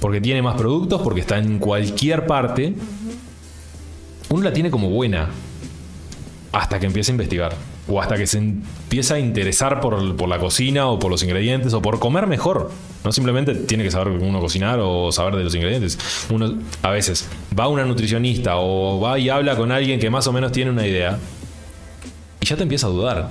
Porque 0.00 0.20
tiene 0.20 0.40
más 0.40 0.54
productos, 0.56 1.02
porque 1.02 1.20
está 1.20 1.36
en 1.38 1.58
cualquier 1.58 2.24
parte. 2.26 2.74
Uno 4.34 4.44
la 4.44 4.52
tiene 4.52 4.70
como 4.70 4.90
buena 4.90 5.28
hasta 6.52 6.78
que 6.78 6.86
empieza 6.86 7.10
a 7.10 7.14
investigar. 7.14 7.54
O 7.86 8.00
hasta 8.00 8.16
que 8.16 8.26
se 8.26 8.38
empieza 8.38 9.14
a 9.14 9.18
interesar 9.18 9.80
por, 9.80 10.16
por 10.16 10.26
la 10.28 10.38
cocina 10.38 10.86
o 10.86 10.98
por 10.98 11.10
los 11.10 11.22
ingredientes 11.22 11.74
o 11.74 11.82
por 11.82 11.98
comer 11.98 12.26
mejor. 12.26 12.70
No 13.04 13.12
simplemente 13.12 13.54
tiene 13.54 13.84
que 13.84 13.90
saber 13.90 14.08
uno 14.08 14.40
cocinar 14.40 14.78
o 14.82 15.12
saber 15.12 15.36
de 15.36 15.44
los 15.44 15.54
ingredientes. 15.54 15.98
Uno 16.30 16.54
a 16.82 16.90
veces 16.90 17.28
va 17.58 17.64
a 17.64 17.68
una 17.68 17.84
nutricionista 17.84 18.56
o 18.56 19.00
va 19.00 19.18
y 19.18 19.28
habla 19.28 19.54
con 19.56 19.70
alguien 19.70 20.00
que 20.00 20.08
más 20.08 20.26
o 20.26 20.32
menos 20.32 20.50
tiene 20.52 20.70
una 20.70 20.86
idea 20.86 21.18
y 22.40 22.46
ya 22.46 22.56
te 22.56 22.62
empieza 22.62 22.86
a 22.86 22.90
dudar. 22.90 23.28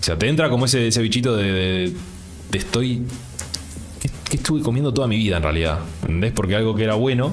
O 0.00 0.02
sea, 0.02 0.18
te 0.18 0.28
entra 0.28 0.50
como 0.50 0.64
ese, 0.66 0.88
ese 0.88 1.00
bichito 1.00 1.36
de, 1.36 1.52
de- 2.50 2.58
estoy... 2.58 3.02
¿qué, 4.00 4.10
qué 4.30 4.36
estuve 4.36 4.62
comiendo 4.62 4.92
toda 4.92 5.06
mi 5.06 5.16
vida 5.16 5.36
en 5.36 5.42
realidad? 5.44 5.78
¿Entendés? 6.02 6.32
Porque 6.32 6.56
algo 6.56 6.74
que 6.74 6.82
era 6.84 6.94
bueno, 6.94 7.32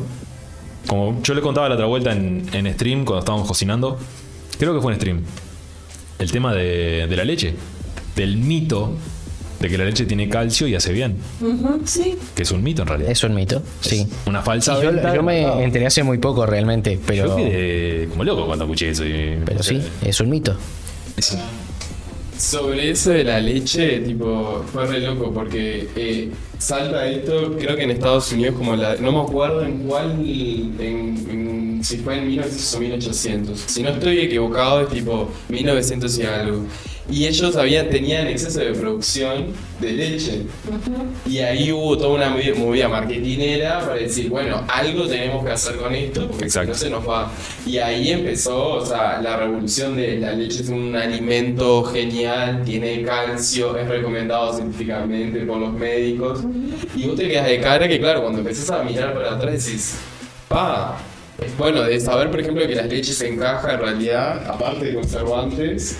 como 0.87 1.21
yo 1.23 1.33
le 1.33 1.41
contaba 1.41 1.67
la 1.69 1.75
otra 1.75 1.85
vuelta 1.87 2.11
en, 2.11 2.45
en 2.53 2.73
stream 2.73 3.05
cuando 3.05 3.19
estábamos 3.19 3.47
cocinando, 3.47 3.97
creo 4.59 4.73
que 4.75 4.81
fue 4.81 4.93
en 4.93 4.99
stream, 4.99 5.21
el 6.19 6.31
tema 6.31 6.53
de, 6.53 7.07
de 7.07 7.15
la 7.15 7.23
leche, 7.23 7.53
del 8.15 8.37
mito 8.37 8.91
de 9.59 9.69
que 9.69 9.77
la 9.77 9.85
leche 9.85 10.05
tiene 10.05 10.27
calcio 10.27 10.67
y 10.67 10.75
hace 10.75 10.91
bien, 10.91 11.15
sí. 11.85 12.17
que 12.35 12.43
es 12.43 12.51
un 12.51 12.61
mito 12.63 12.81
en 12.81 12.87
realidad. 12.89 13.11
Es 13.11 13.23
un 13.23 13.33
mito, 13.33 13.61
sí. 13.79 14.05
Una 14.25 14.41
falsa 14.41 14.81
yo, 14.81 14.91
venta. 14.91 15.15
yo 15.15 15.23
me 15.23 15.63
enteré 15.63 15.85
hace 15.85 16.03
muy 16.03 16.17
poco 16.17 16.45
realmente, 16.45 16.99
pero, 17.05 17.27
Yo 17.27 17.35
quedé 17.37 18.07
como 18.09 18.25
loco 18.25 18.45
cuando 18.45 18.65
escuché 18.65 18.89
eso. 18.89 19.05
y- 19.05 19.37
pero 19.45 19.63
sí, 19.63 19.81
es 20.03 20.19
un 20.19 20.29
mito. 20.29 20.57
Es- 21.15 21.37
Sobre 22.37 22.89
eso 22.89 23.11
de 23.11 23.23
la 23.23 23.39
leche, 23.39 23.99
tipo, 23.99 24.65
fue 24.73 24.85
re 24.85 24.99
loco 24.99 25.31
porque 25.31 25.87
eh, 25.95 26.29
salta 26.63 27.07
esto, 27.07 27.55
creo 27.59 27.75
que 27.75 27.83
en 27.83 27.91
Estados 27.91 28.31
Unidos 28.31 28.55
como 28.57 28.75
la... 28.75 28.95
No 28.95 29.11
me 29.11 29.19
acuerdo 29.21 29.63
en 29.63 29.79
cuál, 29.79 30.11
en, 30.21 30.75
en- 31.29 31.79
si 31.83 31.97
fue 31.97 32.17
en 32.17 32.27
1900 32.27 32.75
o 32.75 32.79
1800. 32.79 33.59
Si 33.59 33.83
no 33.83 33.89
estoy 33.89 34.19
equivocado 34.19 34.81
es 34.81 34.87
tipo 34.89 35.29
1900 35.49 36.17
y 36.17 36.23
algo. 36.23 36.65
Y 37.11 37.25
ellos 37.27 37.57
habían, 37.57 37.89
tenían 37.89 38.27
exceso 38.27 38.61
de 38.61 38.71
producción 38.71 39.47
de 39.81 39.91
leche. 39.91 40.43
Y 41.29 41.39
ahí 41.39 41.69
hubo 41.73 41.97
toda 41.97 42.11
una 42.15 42.33
movi- 42.33 42.55
movida 42.55 42.87
marketinera 42.87 43.81
para 43.81 43.95
decir, 43.95 44.29
bueno, 44.29 44.63
algo 44.69 45.03
tenemos 45.07 45.43
que 45.45 45.51
hacer 45.51 45.75
con 45.75 45.93
esto 45.93 46.29
porque 46.29 46.49
si 46.49 46.59
no 46.59 46.73
se 46.73 46.89
nos 46.89 47.05
va. 47.07 47.29
Y 47.65 47.77
ahí 47.79 48.11
empezó, 48.11 48.75
o 48.75 48.85
sea, 48.85 49.21
la 49.21 49.35
revolución 49.35 49.97
de 49.97 50.19
la 50.19 50.31
leche 50.31 50.61
es 50.61 50.69
un 50.69 50.95
alimento 50.95 51.83
genial, 51.83 52.61
tiene 52.63 53.03
calcio, 53.03 53.77
es 53.77 53.85
recomendado 53.89 54.53
científicamente 54.55 55.41
por 55.41 55.57
los 55.57 55.73
médicos. 55.73 56.39
Y 56.95 57.07
vos 57.07 57.15
te 57.15 57.27
quedas 57.27 57.47
de 57.47 57.59
cara 57.59 57.87
que, 57.87 57.99
claro, 57.99 58.21
cuando 58.21 58.39
empezás 58.39 58.69
a 58.71 58.83
mirar 58.83 59.13
para 59.13 59.33
atrás 59.35 59.65
decís, 59.65 59.95
pa, 60.47 60.97
es 61.43 61.57
bueno 61.57 61.81
de 61.83 61.99
saber, 61.99 62.29
por 62.29 62.39
ejemplo, 62.39 62.65
que 62.67 62.75
las 62.75 62.87
leches 62.87 63.17
se 63.17 63.27
encajan 63.29 63.71
en 63.75 63.79
realidad, 63.79 64.45
aparte 64.49 64.85
de 64.85 64.93
conservantes, 64.95 65.97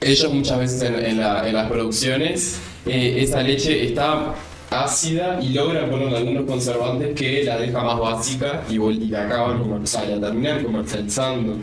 ellos 0.00 0.32
muchas 0.32 0.58
veces 0.58 0.82
en, 0.82 0.94
en 1.04 1.20
la- 1.20 1.46
en 1.48 1.54
las 1.54 1.70
producciones, 1.70 2.58
eh, 2.86 3.16
esa 3.22 3.42
leche 3.42 3.84
está 3.86 4.34
ácida 4.70 5.38
y 5.40 5.50
logran 5.50 5.88
poner 5.90 6.14
algunos 6.14 6.44
conservantes 6.46 7.14
que 7.14 7.44
la 7.44 7.58
deja 7.58 7.82
más 7.82 7.98
básica 7.98 8.62
y, 8.68 8.74
y 8.74 9.06
la 9.08 9.26
acaban 9.26 9.58
comer- 9.60 9.82
o 9.82 9.86
sea, 9.86 10.04
la 10.04 10.20
terminan 10.28 10.64
comercializando. 10.64 11.56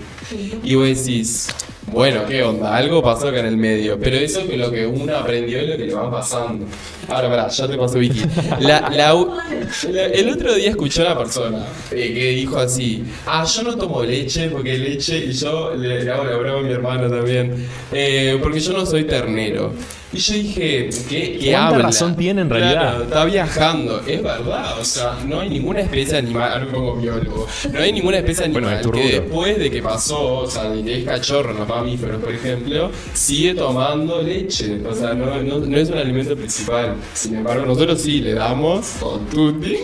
Y 0.63 0.75
vos 0.75 0.87
decís, 0.87 1.47
bueno, 1.91 2.21
¿qué 2.27 2.43
onda? 2.43 2.75
Algo 2.75 3.01
pasó 3.01 3.27
acá 3.29 3.39
en 3.39 3.45
el 3.47 3.57
medio. 3.57 3.99
Pero 3.99 4.15
eso 4.17 4.41
es 4.41 4.57
lo 4.57 4.71
que 4.71 4.85
uno 4.87 5.15
aprendió 5.15 5.61
y 5.61 5.67
lo 5.67 5.77
que 5.77 5.85
le 5.85 5.93
va 5.93 6.09
pasando. 6.09 6.65
Ahora, 7.07 7.29
pará, 7.29 7.47
ya 7.49 7.67
te 7.67 7.77
paso 7.77 7.99
Vicky. 7.99 8.21
La- 8.59 8.89
la 8.89 9.13
la- 9.91 10.05
el 10.05 10.29
otro 10.29 10.53
día 10.55 10.69
escuché 10.69 11.01
a 11.01 11.11
una 11.11 11.17
persona 11.17 11.65
eh, 11.91 12.13
que 12.13 12.27
dijo 12.29 12.57
así, 12.57 13.03
ah, 13.25 13.45
yo 13.45 13.63
no 13.63 13.75
tomo 13.77 14.03
leche 14.03 14.49
porque 14.49 14.77
leche, 14.77 15.17
y 15.25 15.31
yo 15.33 15.73
le, 15.75 16.03
le 16.03 16.11
hago 16.11 16.23
la 16.23 16.37
broma 16.37 16.59
a 16.59 16.61
mi 16.63 16.71
hermano 16.71 17.09
también, 17.09 17.67
eh, 17.91 18.37
porque 18.41 18.59
yo 18.59 18.73
no 18.73 18.85
soy 18.85 19.03
ternero. 19.05 19.73
Y 20.13 20.17
yo 20.17 20.33
dije, 20.33 20.89
¿qué, 21.07 21.37
qué 21.39 21.51
¿Cuánta 21.51 21.67
habla? 21.67 21.83
razón 21.83 22.17
tiene 22.17 22.41
en 22.41 22.49
realidad? 22.49 22.81
Claro, 22.81 23.03
está 23.03 23.25
viajando, 23.25 24.01
es 24.05 24.21
verdad, 24.21 24.79
o 24.79 24.83
sea, 24.83 25.17
no 25.25 25.39
hay 25.39 25.49
ninguna 25.49 25.79
especie 25.79 26.17
animal, 26.17 26.51
ahora 26.51 26.65
me 26.65 26.71
pongo 26.71 26.95
biólogo, 26.97 27.47
no 27.71 27.79
hay 27.79 27.93
ninguna 27.93 28.17
especie 28.17 28.43
animal 28.45 28.81
que 28.91 29.21
después 29.21 29.57
de 29.57 29.71
que 29.71 29.81
pasó, 29.81 30.39
o 30.39 30.49
sea, 30.49 30.69
que 30.83 30.99
es 30.99 31.05
cachorro 31.05 31.53
los 31.53 31.65
mamíferos, 31.67 32.21
por 32.21 32.33
ejemplo, 32.33 32.91
sigue 33.13 33.55
tomando 33.55 34.21
leche, 34.21 34.81
o 34.85 34.93
sea, 34.93 35.13
no, 35.13 35.41
no, 35.41 35.59
no 35.59 35.77
es 35.77 35.89
un 35.89 35.97
alimento 35.97 36.35
principal. 36.35 36.95
Sin 37.13 37.35
embargo, 37.35 37.65
nosotros 37.65 38.01
sí 38.01 38.19
le 38.19 38.33
damos 38.33 38.85
con 38.99 39.25
tutti. 39.27 39.77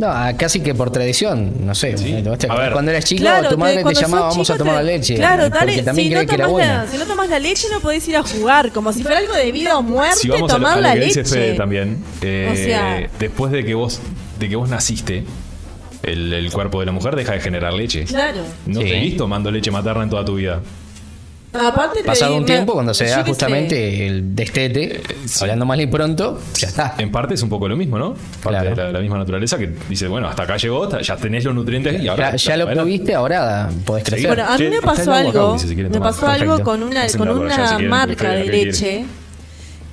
No, 0.00 0.06
ah, 0.08 0.32
casi 0.36 0.60
que 0.60 0.74
por 0.74 0.90
tradición, 0.90 1.52
no 1.66 1.74
sé. 1.74 1.96
Sí. 1.98 2.24
Cuando 2.72 2.90
eras 2.90 3.04
chico, 3.04 3.20
Claro, 3.20 3.50
tu 3.50 3.58
madre 3.58 3.84
te, 3.84 3.94
llamaba, 3.94 4.28
vamos 4.28 4.48
a 4.50 4.56
tomar 4.56 4.76
te- 4.78 4.82
la 4.82 4.92
leche. 4.92 5.14
Claro, 5.16 5.42
porque 5.44 5.58
dale, 5.58 5.82
también 5.82 6.08
si, 6.08 6.14
no 6.14 6.26
que 6.26 6.34
era 6.34 6.46
buena. 6.46 6.84
la, 6.84 6.90
si 6.90 6.96
no 6.98 7.04
tomas 7.06 7.28
la 7.28 7.38
leche 7.38 7.68
no 7.70 7.80
podés 7.80 8.08
ir 8.08 8.16
a 8.16 8.22
jugar. 8.22 8.72
Como 8.72 8.92
si 8.92 9.02
fuera 9.02 9.18
algo 9.18 9.34
de 9.34 9.52
vida 9.52 9.76
o 9.76 9.82
muerte, 9.82 10.16
si 10.16 10.28
vamos 10.28 10.50
a, 10.50 10.54
lo- 10.54 10.58
tomar 10.58 10.72
a 10.72 10.76
lo 10.76 10.82
la 10.82 10.94
que 10.94 11.00
leche. 11.00 11.22
dice 11.22 11.34
Fede 11.34 11.54
también, 11.54 12.02
eh, 12.22 12.48
O 12.50 12.56
sea- 12.56 13.08
después 13.18 13.52
de 13.52 13.64
que 13.64 13.74
vos 13.74 14.00
de 14.38 14.48
que 14.48 14.56
vos 14.56 14.68
naciste, 14.70 15.24
el, 16.02 16.32
el 16.32 16.50
cuerpo 16.50 16.80
de 16.80 16.86
la 16.86 16.92
mujer 16.92 17.14
deja 17.14 17.32
de 17.34 17.40
generar 17.40 17.74
leche. 17.74 18.04
Claro. 18.04 18.38
No 18.66 18.80
Sí. 18.80 18.86
te 18.88 19.00
viste 19.00 19.18
tomando 19.18 19.50
leche 19.50 19.70
materna 19.70 20.02
en 20.04 20.08
toda 20.10 20.24
tu 20.24 20.36
vida. 20.36 20.60
Aparte 21.52 22.00
te 22.00 22.04
Pasado 22.06 22.34
un 22.36 22.40
me- 22.42 22.46
tiempo, 22.46 22.74
cuando 22.74 22.94
se 22.94 23.06
da 23.06 23.24
justamente 23.24 24.06
el 24.06 24.36
destete, 24.36 25.02
sí. 25.26 25.38
hablando 25.42 25.66
mal 25.66 25.80
y 25.80 25.86
pronto, 25.88 26.38
ya 26.56 26.68
está. 26.68 26.94
En 26.98 27.10
parte 27.10 27.34
es 27.34 27.42
un 27.42 27.48
poco 27.48 27.68
lo 27.68 27.76
mismo, 27.76 27.98
¿no? 27.98 28.14
Parte 28.42 28.60
Claro. 28.60 28.70
de 28.70 28.76
la, 28.76 28.92
la 28.92 29.00
misma 29.00 29.18
naturaleza 29.18 29.58
que 29.58 29.68
dice, 29.88 30.06
bueno, 30.06 30.28
hasta 30.28 30.44
acá 30.44 30.56
llegó, 30.58 30.88
ya 31.00 31.16
tenés 31.16 31.44
los 31.44 31.54
nutrientes 31.54 32.00
y 32.00 32.06
ahora 32.06 32.30
Ya, 32.36 32.56
ya 32.56 32.56
lo 32.64 32.72
tuviste, 32.72 33.14
ahora 33.14 33.68
podés 33.84 34.04
crecer. 34.04 34.28
Bueno, 34.28 34.44
a 34.48 34.56
mí 34.56 34.68
me 34.68 34.80
pasó 34.80 35.10
acá, 35.12 35.18
algo. 35.18 35.58
Si 35.58 35.74
Me 35.74 35.84
tomar. 35.90 36.00
pasó 36.12 36.28
algo 36.28 36.56
Perfecto. 36.56 36.70
con 36.70 36.82
una, 36.84 37.00
con 37.00 37.10
si 37.10 37.18
una 37.18 37.56
quieren, 37.68 37.88
marca 37.88 38.30
de 38.30 38.44
Fede, 38.44 38.50
¿qué 38.60 38.64
leche 38.66 39.04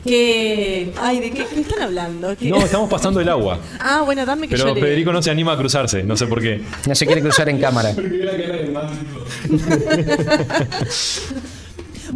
que. 0.06 0.94
Ay, 1.02 1.20
¿de 1.20 1.32
qué, 1.32 1.46
qué 1.54 1.60
están 1.62 1.82
hablando? 1.82 2.36
¿Qué- 2.38 2.50
No, 2.50 2.58
estamos 2.58 2.90
pasando 2.90 3.20
el 3.20 3.28
agua. 3.28 3.60
Ah, 3.80 4.04
bueno, 4.06 4.26
dame 4.26 4.48
que 4.48 4.56
Pero 4.56 4.70
yo 4.70 4.76
le- 4.76 4.82
Federico 4.82 5.12
no 5.12 5.22
se 5.22 5.32
anima 5.32 5.52
a 5.54 5.58
cruzarse, 5.58 6.04
no 6.04 6.16
sé 6.16 6.28
por 6.28 6.40
qué. 6.42 6.62
No 6.88 6.96
se 6.96 7.06
quiere 7.08 7.22
cruzar 7.22 7.50
en 7.50 7.58
cámara. 7.62 7.94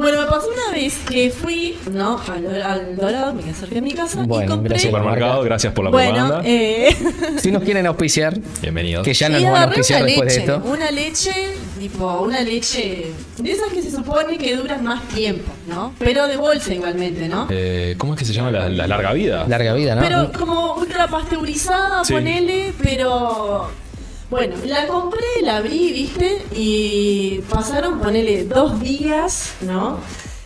Bueno, 0.02 0.22
me 0.22 0.28
pasó 0.28 0.48
una 0.48 0.76
vez 0.76 0.98
que 1.08 1.30
fui, 1.30 1.78
¿no? 1.92 2.20
Al, 2.28 2.62
al 2.62 2.96
Dorado, 2.96 3.34
me 3.34 3.50
acerqué 3.50 3.78
a 3.78 3.82
mi 3.82 3.94
casa 3.94 4.22
y 4.24 4.26
Bueno, 4.28 4.52
compré. 4.56 4.70
gracias 4.70 4.92
por 4.92 5.00
Supermercado, 5.02 5.44
gracias 5.44 5.74
por 5.74 5.86
la 5.86 5.92
Bueno, 5.92 6.12
propaganda. 6.14 6.42
eh, 6.50 6.96
Si 7.38 7.52
nos 7.52 7.64
quieren 7.64 7.86
auspiciar, 7.88 8.38
Bienvenidos. 8.62 9.04
que 9.06 9.14
ya 9.14 9.30
nos 9.30 9.42
y 9.42 9.46
van 9.46 9.56
a 9.56 9.64
auspiciar 9.66 10.04
después 10.04 10.34
de 10.34 10.40
esto. 10.42 10.62
Una 10.66 10.90
leche, 10.92 11.32
tipo, 11.80 12.22
una 12.22 12.42
leche 12.42 13.12
de 13.38 13.52
esas 13.52 13.70
que 13.72 13.82
se 13.82 13.92
supone 13.92 14.38
que 14.38 14.56
duran 14.56 14.84
más 14.84 15.08
tiempo, 15.10 15.52
¿no? 15.68 15.94
Pero 16.00 16.28
de 16.28 16.38
bolsa 16.38 16.74
igualmente, 16.74 17.28
¿no? 17.30 17.48
Eh, 17.50 17.96
¿Cómo 17.98 18.14
es 18.14 18.20
que 18.20 18.26
se 18.26 18.34
llama 18.34 18.52
la, 18.52 18.70
la 18.70 18.88
larga 18.88 19.14
vida? 19.14 19.46
Larga 19.48 19.74
vida, 19.74 19.96
¿no? 19.96 20.02
Pero 20.02 20.32
como 20.38 20.74
ultra 20.76 21.08
pasteurizada, 21.08 22.04
Sí. 22.04 22.14
ponele, 22.14 22.74
pero. 22.82 23.70
Bueno, 24.32 24.56
la 24.66 24.88
compré, 24.88 25.20
la 25.44 25.58
abrí, 25.58 25.92
¿viste? 25.92 26.42
Y 26.56 27.40
pasaron, 27.50 28.00
ponele, 28.00 28.46
dos 28.46 28.80
días, 28.80 29.52
¿no? 29.60 30.00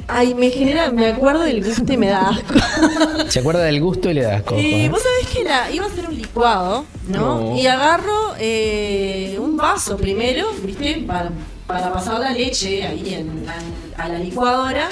Ay, 0.07 0.33
me 0.33 0.49
genera, 0.49 0.89
me 0.91 1.05
acuerdo 1.07 1.43
del 1.43 1.63
gusto 1.63 1.93
y 1.93 1.97
me 1.97 2.07
da 2.07 2.29
asco. 2.29 2.55
Se 3.29 3.39
acuerda 3.41 3.63
del 3.63 3.79
gusto 3.81 4.09
y 4.09 4.15
le 4.15 4.23
das 4.23 4.41
cojo. 4.41 4.59
Y 4.59 4.85
¿eh? 4.85 4.89
vos 4.89 5.01
sabés 5.03 5.27
que 5.35 5.43
la, 5.43 5.69
iba 5.71 5.85
a 5.85 5.87
hacer 5.87 6.07
un 6.09 6.15
licuado, 6.17 6.85
¿no? 7.09 7.41
No. 7.51 7.55
Y 7.55 7.67
agarro 7.67 8.33
eh, 8.39 9.37
un 9.39 9.55
vaso 9.55 9.97
primero, 9.97 10.47
¿viste? 10.63 11.03
Para, 11.05 11.29
para 11.67 11.93
pasar 11.93 12.19
la 12.19 12.31
leche 12.31 12.83
ahí 12.87 13.13
en 13.13 13.45
la- 13.45 14.03
a 14.03 14.07
la 14.09 14.17
licuadora. 14.17 14.89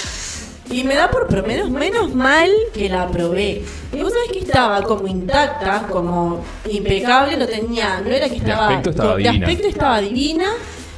Y 0.70 0.82
me 0.84 0.94
da 0.94 1.10
por 1.10 1.26
pro- 1.28 1.42
menos, 1.42 2.14
mal 2.14 2.50
que 2.72 2.88
la 2.88 3.06
probé. 3.08 3.62
Y 3.92 4.00
vos 4.02 4.12
sabés 4.12 4.30
que 4.32 4.38
estaba 4.40 4.82
como 4.82 5.06
intacta, 5.06 5.86
como 5.90 6.42
impecable, 6.68 7.36
no 7.36 7.46
tenía, 7.46 8.00
no 8.00 8.10
era 8.10 8.28
que 8.28 8.36
estaba. 8.36 8.68
aspecto 8.68 8.90
estaba 8.90 9.16
de 9.16 9.22
divina. 9.24 9.46
aspecto 9.46 9.68
estaba 9.68 10.00
divina, 10.00 10.46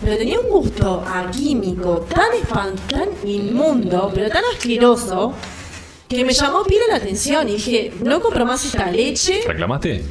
pero 0.02 0.16
tenía 0.16 0.40
un 0.40 0.48
gusto 0.48 1.04
a 1.06 1.30
químico 1.30 2.06
tan 2.08 2.30
tan 2.88 3.08
inmundo, 3.28 4.10
pero 4.14 4.28
tan 4.28 4.44
asqueroso, 4.54 5.32
que 6.08 6.24
me 6.24 6.32
llamó 6.32 6.62
pila 6.62 6.82
la 6.88 6.96
atención 6.96 7.48
y 7.48 7.52
dije, 7.54 7.92
no 8.04 8.20
compro 8.20 8.46
más 8.46 8.64
esta 8.64 8.90
leche. 8.90 9.40
¿Reclamaste? 9.46 10.04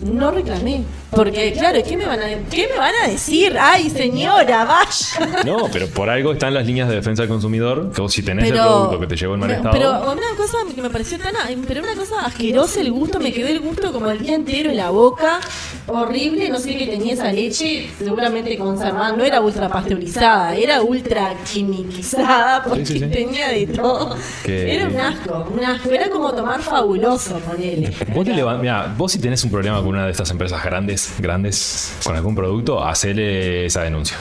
No 0.00 0.30
reclamé. 0.30 0.84
Porque, 1.10 1.52
claro, 1.54 1.80
¿qué 1.86 1.96
me 1.96 2.04
van 2.06 2.20
a, 2.20 2.26
qué 2.50 2.68
me 2.70 2.78
van 2.78 2.92
a 3.04 3.08
decir? 3.08 3.56
Ay, 3.58 3.88
señora, 3.90 4.64
vaya. 4.64 5.42
No, 5.44 5.68
pero 5.72 5.86
por 5.88 6.08
algo 6.10 6.32
están 6.32 6.52
las 6.54 6.66
líneas 6.66 6.88
de 6.88 6.96
defensa 6.96 7.22
del 7.22 7.30
consumidor, 7.30 7.90
que 7.92 8.00
vos 8.00 8.12
si 8.12 8.22
tenés 8.22 8.44
el 8.44 8.52
producto 8.52 9.00
que 9.00 9.06
te 9.06 9.16
llegó 9.16 9.34
en 9.34 9.40
mal 9.40 9.50
estado... 9.50 9.72
pero 9.72 9.90
una 10.12 10.36
cosa 10.36 10.58
que 10.72 10.82
me 10.82 10.90
pareció 10.90 11.18
tan, 11.18 11.32
pero 11.66 11.82
una 11.82 11.94
cosa 11.94 12.26
asquerosa 12.26 12.80
el 12.80 12.92
gusto, 12.92 13.18
me 13.20 13.32
quedó 13.32 13.48
el 13.48 13.60
gusto 13.60 13.92
como 13.92 14.10
el 14.10 14.18
día 14.20 14.34
entero 14.34 14.70
en 14.70 14.76
la 14.76 14.90
boca, 14.90 15.40
horrible, 15.86 16.48
no 16.50 16.58
sé 16.58 16.76
qué 16.76 16.86
tenía 16.86 17.14
esa 17.14 17.32
leche, 17.32 17.88
seguramente 17.98 18.56
conservada, 18.58 19.16
no 19.16 19.24
era 19.24 19.40
ultra 19.40 19.68
pasteurizada, 19.68 20.54
era 20.54 20.82
ultra 20.82 21.34
quimiquizada 21.50 22.62
porque 22.62 22.86
Sí, 22.86 22.94
sí, 22.94 23.00
sí. 23.00 23.06
tenía 23.10 23.48
de 23.48 23.66
todo. 23.66 24.14
Era 24.44 24.88
un 24.88 24.96
asco, 24.96 25.48
un 25.54 25.64
asco, 25.64 25.90
era 25.90 26.08
como 26.10 26.32
tomar 26.32 26.60
fabuloso, 26.60 27.38
ponele. 27.40 27.92
Vos, 28.14 28.24
te 28.24 28.32
mirá, 28.32 28.94
vos 28.96 29.10
si 29.12 29.18
tenés 29.18 29.42
un 29.44 29.50
problema 29.50 29.82
con 29.82 29.87
alguna 29.88 30.04
de 30.04 30.10
estas 30.10 30.30
empresas 30.30 30.62
grandes, 30.62 31.14
grandes 31.18 31.96
con 32.04 32.14
algún 32.14 32.34
producto, 32.34 32.84
hacele 32.84 33.64
esa 33.64 33.82
denuncia. 33.82 34.18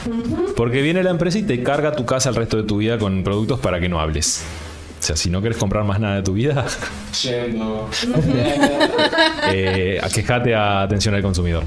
Porque 0.55 0.81
viene 0.81 1.03
la 1.03 1.09
empresa 1.09 1.39
y 1.39 1.43
te 1.43 1.61
carga 1.61 1.91
tu 1.91 2.05
casa 2.05 2.29
el 2.29 2.35
resto 2.35 2.55
de 2.55 2.63
tu 2.63 2.77
vida 2.77 2.97
con 2.97 3.21
productos 3.21 3.59
para 3.59 3.81
que 3.81 3.89
no 3.89 3.99
hables. 3.99 4.45
O 4.99 5.03
sea, 5.07 5.15
si 5.15 5.29
no 5.29 5.39
quieres 5.41 5.57
comprar 5.57 5.83
más 5.83 5.99
nada 5.99 6.15
de 6.15 6.23
tu 6.23 6.33
vida, 6.33 6.65
Yendo. 7.23 7.89
eh, 9.51 10.01
quejate 10.13 10.55
a 10.55 10.81
atención 10.81 11.13
al 11.15 11.21
consumidor. 11.21 11.63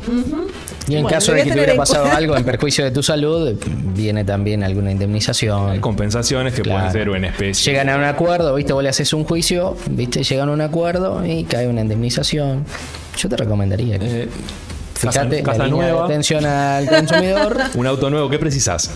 Y 0.89 0.97
en 0.97 1.03
Bueno, 1.03 1.09
caso 1.09 1.33
de 1.33 1.45
que 1.45 1.51
te 1.51 1.57
hubiera 1.57 1.75
pasado 1.77 2.07
algo 2.11 2.37
en 2.37 2.45
perjuicio 2.45 2.85
de 2.85 2.91
tu 2.91 3.03
salud, 3.03 3.55
viene 3.95 4.25
también 4.25 4.65
alguna 4.65 4.91
indemnización. 4.91 5.71
Hay 5.71 5.79
compensaciones 5.79 6.55
que 6.55 6.63
Claro. 6.63 6.81
pueden 6.81 6.93
ser 6.93 7.09
o 7.09 7.17
en 7.17 7.25
especie. 7.27 7.73
Llegan 7.73 7.89
a 7.89 7.97
un 7.97 8.05
acuerdo, 8.05 8.55
viste, 8.55 8.73
vos 8.73 8.83
le 8.83 8.89
haces 8.89 9.13
un 9.13 9.25
juicio, 9.25 9.77
viste, 9.91 10.23
llegan 10.25 10.49
a 10.49 10.53
un 10.53 10.61
acuerdo 10.61 11.25
y 11.25 11.45
cae 11.45 11.69
una 11.69 11.83
indemnización. 11.83 12.65
Yo 13.17 13.29
te 13.29 13.37
recomendaría 13.37 13.99
que 13.99 14.23
Eh, 14.23 14.29
fíjate 14.95 15.43
casa 15.43 15.59
la 15.61 15.65
línea 15.67 15.85
de 15.87 15.93
nueva, 15.93 16.05
atención 16.07 16.45
al 16.45 16.87
consumidor. 16.89 17.57
un 17.75 17.87
auto 17.87 18.11
nuevo, 18.11 18.29
¿qué 18.29 18.39
precisas? 18.39 18.91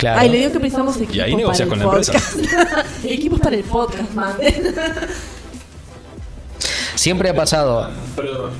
Claro. 0.00 0.20
Ay, 0.20 0.28
le 0.30 0.38
digo 0.38 0.52
que 0.52 0.60
precisamos 0.60 0.96
equipos 0.96 1.14
Y 1.16 1.20
ahí 1.20 1.36
negocias 1.36 1.68
para 1.68 1.68
con 1.68 1.78
el 1.80 1.86
la 1.86 2.00
empresa. 2.00 2.12
podcast. 2.12 3.04
equipos 3.04 3.40
para 3.40 3.56
el 3.56 3.62
podcast, 3.64 4.14
manden. 4.14 4.54
Siempre 6.94 7.28
ha 7.30 7.34
pasado. 7.34 7.90
Pero, 8.16 8.50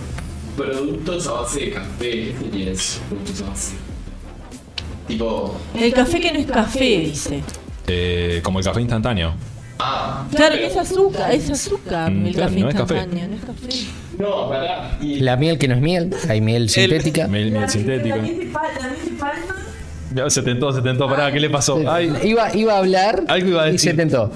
productos 0.56 1.26
a 1.26 1.32
base 1.32 1.60
de 1.60 1.70
café, 1.72 2.10
¿qué 2.10 2.34
sería 2.50 2.72
eso? 2.72 3.00
Productos 3.08 3.42
a 3.42 3.48
base. 3.50 3.72
Tipo. 5.08 5.56
El 5.74 5.92
café 5.94 6.20
que 6.20 6.32
no 6.32 6.38
es 6.40 6.46
café, 6.46 6.98
dice. 7.00 7.42
Eh, 7.86 8.40
como 8.44 8.58
el 8.58 8.64
café 8.64 8.80
instantáneo. 8.80 9.34
Ah, 9.78 10.26
Claro, 10.34 10.54
es 10.56 10.76
azúcar, 10.76 11.32
es 11.34 11.50
azúcar. 11.50 12.10
Mm, 12.10 12.26
el 12.26 12.34
claro, 12.34 12.48
café 12.50 12.60
no 12.60 12.68
es 12.68 12.74
café. 12.74 12.94
instantáneo, 12.96 13.28
no 13.28 13.34
es 13.34 13.40
café. 13.44 13.86
no, 14.18 14.48
pará. 14.50 14.98
Y 15.00 15.20
La 15.20 15.36
miel 15.36 15.58
que 15.58 15.68
no 15.68 15.74
es 15.74 15.80
miel, 15.80 16.14
hay 16.28 16.40
miel 16.42 16.68
sintética. 16.68 17.26
Miel, 17.28 17.50
miel 17.50 17.68
sintético. 17.70 18.16
Ya, 18.16 18.22
se 20.28 20.42
tentó, 20.42 20.72
se 20.72 20.82
tentó. 20.82 21.08
Pará, 21.08 21.30
¿qué 21.32 21.40
le 21.40 21.50
pasó? 21.50 21.80
Ay, 21.90 22.12
Iba, 22.24 22.54
iba 22.56 22.74
a 22.74 22.78
hablar 22.78 23.24
Algo 23.28 23.48
iba 23.48 23.62
a 23.64 23.68
y 23.68 23.72
decir. 23.72 23.90
se 23.90 23.96
tentó. 23.96 24.30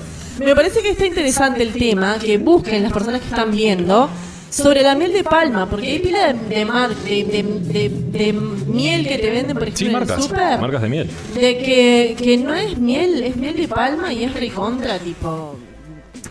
Me 0.44 0.54
parece 0.54 0.80
que 0.82 0.90
está 0.90 1.06
interesante 1.06 1.62
el 1.62 1.72
tema, 1.72 2.16
que 2.18 2.38
busquen 2.38 2.82
las 2.82 2.92
personas 2.92 3.20
que 3.20 3.28
están 3.28 3.50
viendo 3.52 4.08
sobre 4.50 4.82
la 4.82 4.94
miel 4.94 5.12
de 5.12 5.24
palma, 5.24 5.68
porque 5.68 5.86
hay 5.88 5.98
pila 6.00 6.32
de, 6.32 6.54
de, 6.56 6.64
mar- 6.64 6.94
de, 6.94 7.24
de- 7.24 7.42
de- 7.42 7.88
de 8.18 8.32
miel 8.32 9.06
que 9.06 9.18
te 9.18 9.30
venden, 9.30 9.56
por 9.56 9.64
sí, 9.72 9.86
ejemplo, 9.86 9.98
en 9.98 10.02
el 10.02 10.08
marcas. 10.08 10.24
súper. 10.24 10.60
Marcas 10.60 10.82
de 10.82 10.88
miel. 10.88 11.10
De 11.34 11.58
que, 11.58 12.16
que 12.18 12.36
no 12.36 12.54
es 12.54 12.78
miel, 12.78 13.22
es 13.24 13.36
miel 13.36 13.56
de 13.56 13.66
palma 13.68 14.12
y 14.12 14.24
es 14.24 14.34
recontra, 14.34 14.98
tipo. 14.98 15.56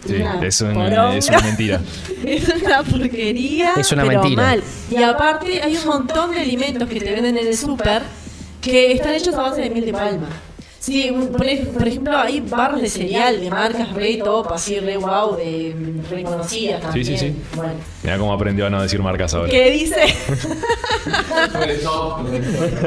Sí, 0.05 0.15
una 0.15 0.45
eso 0.45 0.67
es, 0.69 0.73
poronga. 0.73 1.15
es 1.17 1.27
una 1.29 1.39
mentira. 1.41 1.81
Es 2.25 2.49
una 2.61 2.83
porquería. 2.83 3.73
Es 3.77 3.91
una 3.91 4.03
pero 4.03 4.21
mentira. 4.21 4.41
mal. 4.43 4.63
Y 4.89 4.95
aparte 5.03 5.61
hay 5.61 5.75
un 5.77 5.85
montón 5.85 6.31
de 6.31 6.39
alimentos 6.39 6.87
que 6.89 6.99
te 7.01 7.11
venden 7.11 7.37
en 7.37 7.47
el 7.47 7.57
súper 7.57 8.01
que 8.63 8.93
están 8.93 9.13
hechos 9.13 9.35
a 9.35 9.41
base 9.41 9.61
de 9.61 9.69
miel 9.69 9.85
de 9.85 9.91
palma. 9.91 10.29
Sí, 10.83 11.09
un- 11.09 11.27
por, 11.29 11.45
por 11.77 11.87
ejemplo, 11.87 12.17
hay 12.17 12.41
barras 12.41 12.81
de 12.81 12.89
cereal 12.89 13.39
de 13.39 13.49
marcas 13.49 13.93
re 13.93 14.17
top, 14.17 14.51
así 14.51 14.79
re 14.81 14.97
wow, 14.97 15.33
de 15.37 15.73
reconocidas 16.09 16.81
también. 16.81 17.05
sí, 17.05 17.17
sí. 17.17 17.33
Bueno, 17.55 17.71
Mira 18.03 18.17
cómo 18.17 18.33
aprendió 18.33 18.65
a 18.65 18.69
no 18.69 18.81
decir 18.81 19.01
marcas 19.01 19.33
ahora. 19.33 19.49
que 19.49 19.71
dice, 19.71 19.95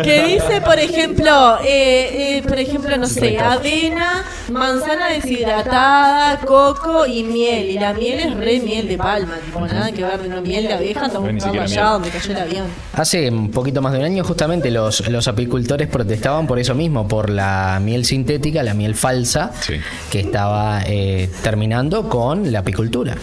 que 0.05 0.25
dice, 0.27 0.61
por 0.61 0.79
ejemplo, 0.79 1.57
eh, 1.65 2.37
eh, 2.39 2.43
por 2.47 2.59
ejemplo, 2.59 2.95
no 2.99 3.07
sé, 3.07 3.39
avena, 3.39 4.25
manzana 4.53 5.09
deshidratada, 5.09 6.39
coco 6.41 7.07
y 7.07 7.23
miel. 7.23 7.71
Y 7.71 7.79
la 7.79 7.95
miel 7.95 8.21
es 8.21 8.35
re 8.37 8.61
miel 8.61 8.89
de 8.89 8.99
palma, 8.99 9.37
tipo 9.45 9.61
nada 9.61 9.91
que 9.93 10.03
ver 10.05 10.21
de 10.21 10.29
una 10.29 10.41
miel 10.43 10.67
de 10.69 10.75
abeja, 10.75 11.07
estamos 11.07 11.33
buscando 11.33 11.63
allá 11.63 11.81
miel. 11.83 11.93
donde 11.93 12.11
cayó 12.11 12.31
el 12.33 12.39
avión. 12.39 12.67
Hace 12.93 13.31
un 13.31 13.51
poquito 13.51 13.81
más 13.81 13.93
de 13.95 14.01
un 14.01 14.05
año 14.05 14.23
justamente 14.25 14.71
los, 14.71 15.07
los 15.09 15.27
apicultores 15.29 15.89
protestaban 15.89 16.47
por 16.47 16.59
eso 16.59 16.75
mismo, 16.75 17.09
por 17.09 17.31
la 17.31 17.81
miel 17.87 18.05
sintética, 18.05 18.63
la 18.63 18.75
miel 18.75 18.95
falsa, 18.95 19.53
Sí. 19.61 19.75
que 20.11 20.21
estaba 20.21 20.83
eh, 20.87 21.31
terminando 21.43 22.09
con 22.11 22.53
la 22.53 22.59
apicultura. 22.59 23.15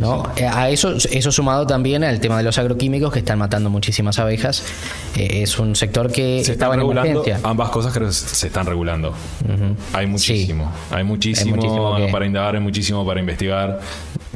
¿no? 0.00 0.24
Eh, 0.36 0.46
A 0.46 0.68
eso, 0.70 0.94
eso 1.10 1.30
sumado 1.32 1.66
también 1.66 2.02
al 2.02 2.18
tema 2.18 2.36
de 2.38 2.42
los 2.42 2.58
agroquímicos 2.58 3.12
que 3.12 3.20
están 3.20 3.38
matando 3.38 3.70
muchísimas 3.70 4.18
abejas. 4.18 4.62
Eh, 5.16 5.42
es 5.42 5.58
un 5.58 5.76
sector 5.76 6.10
que 6.10 6.42
Se 6.44 6.52
estaba 6.52 6.74
están 6.74 6.80
en 6.86 6.88
regulando, 6.96 7.20
emergencia. 7.22 7.48
ambas 7.48 7.70
cosas 7.70 7.92
creo 7.92 8.08
que 8.08 8.12
se 8.14 8.46
están 8.48 8.66
regulando. 8.66 9.14
Hay 9.92 10.06
muchísimo, 10.06 10.72
hay 10.90 11.04
muchísimo, 11.04 11.54
Hay 11.54 11.60
muchísimo 11.60 11.96
que- 11.96 12.12
para 12.12 12.26
indagar, 12.26 12.54
hay 12.56 12.60
muchísimo 12.60 13.06
para 13.06 13.20
investigar. 13.20 13.80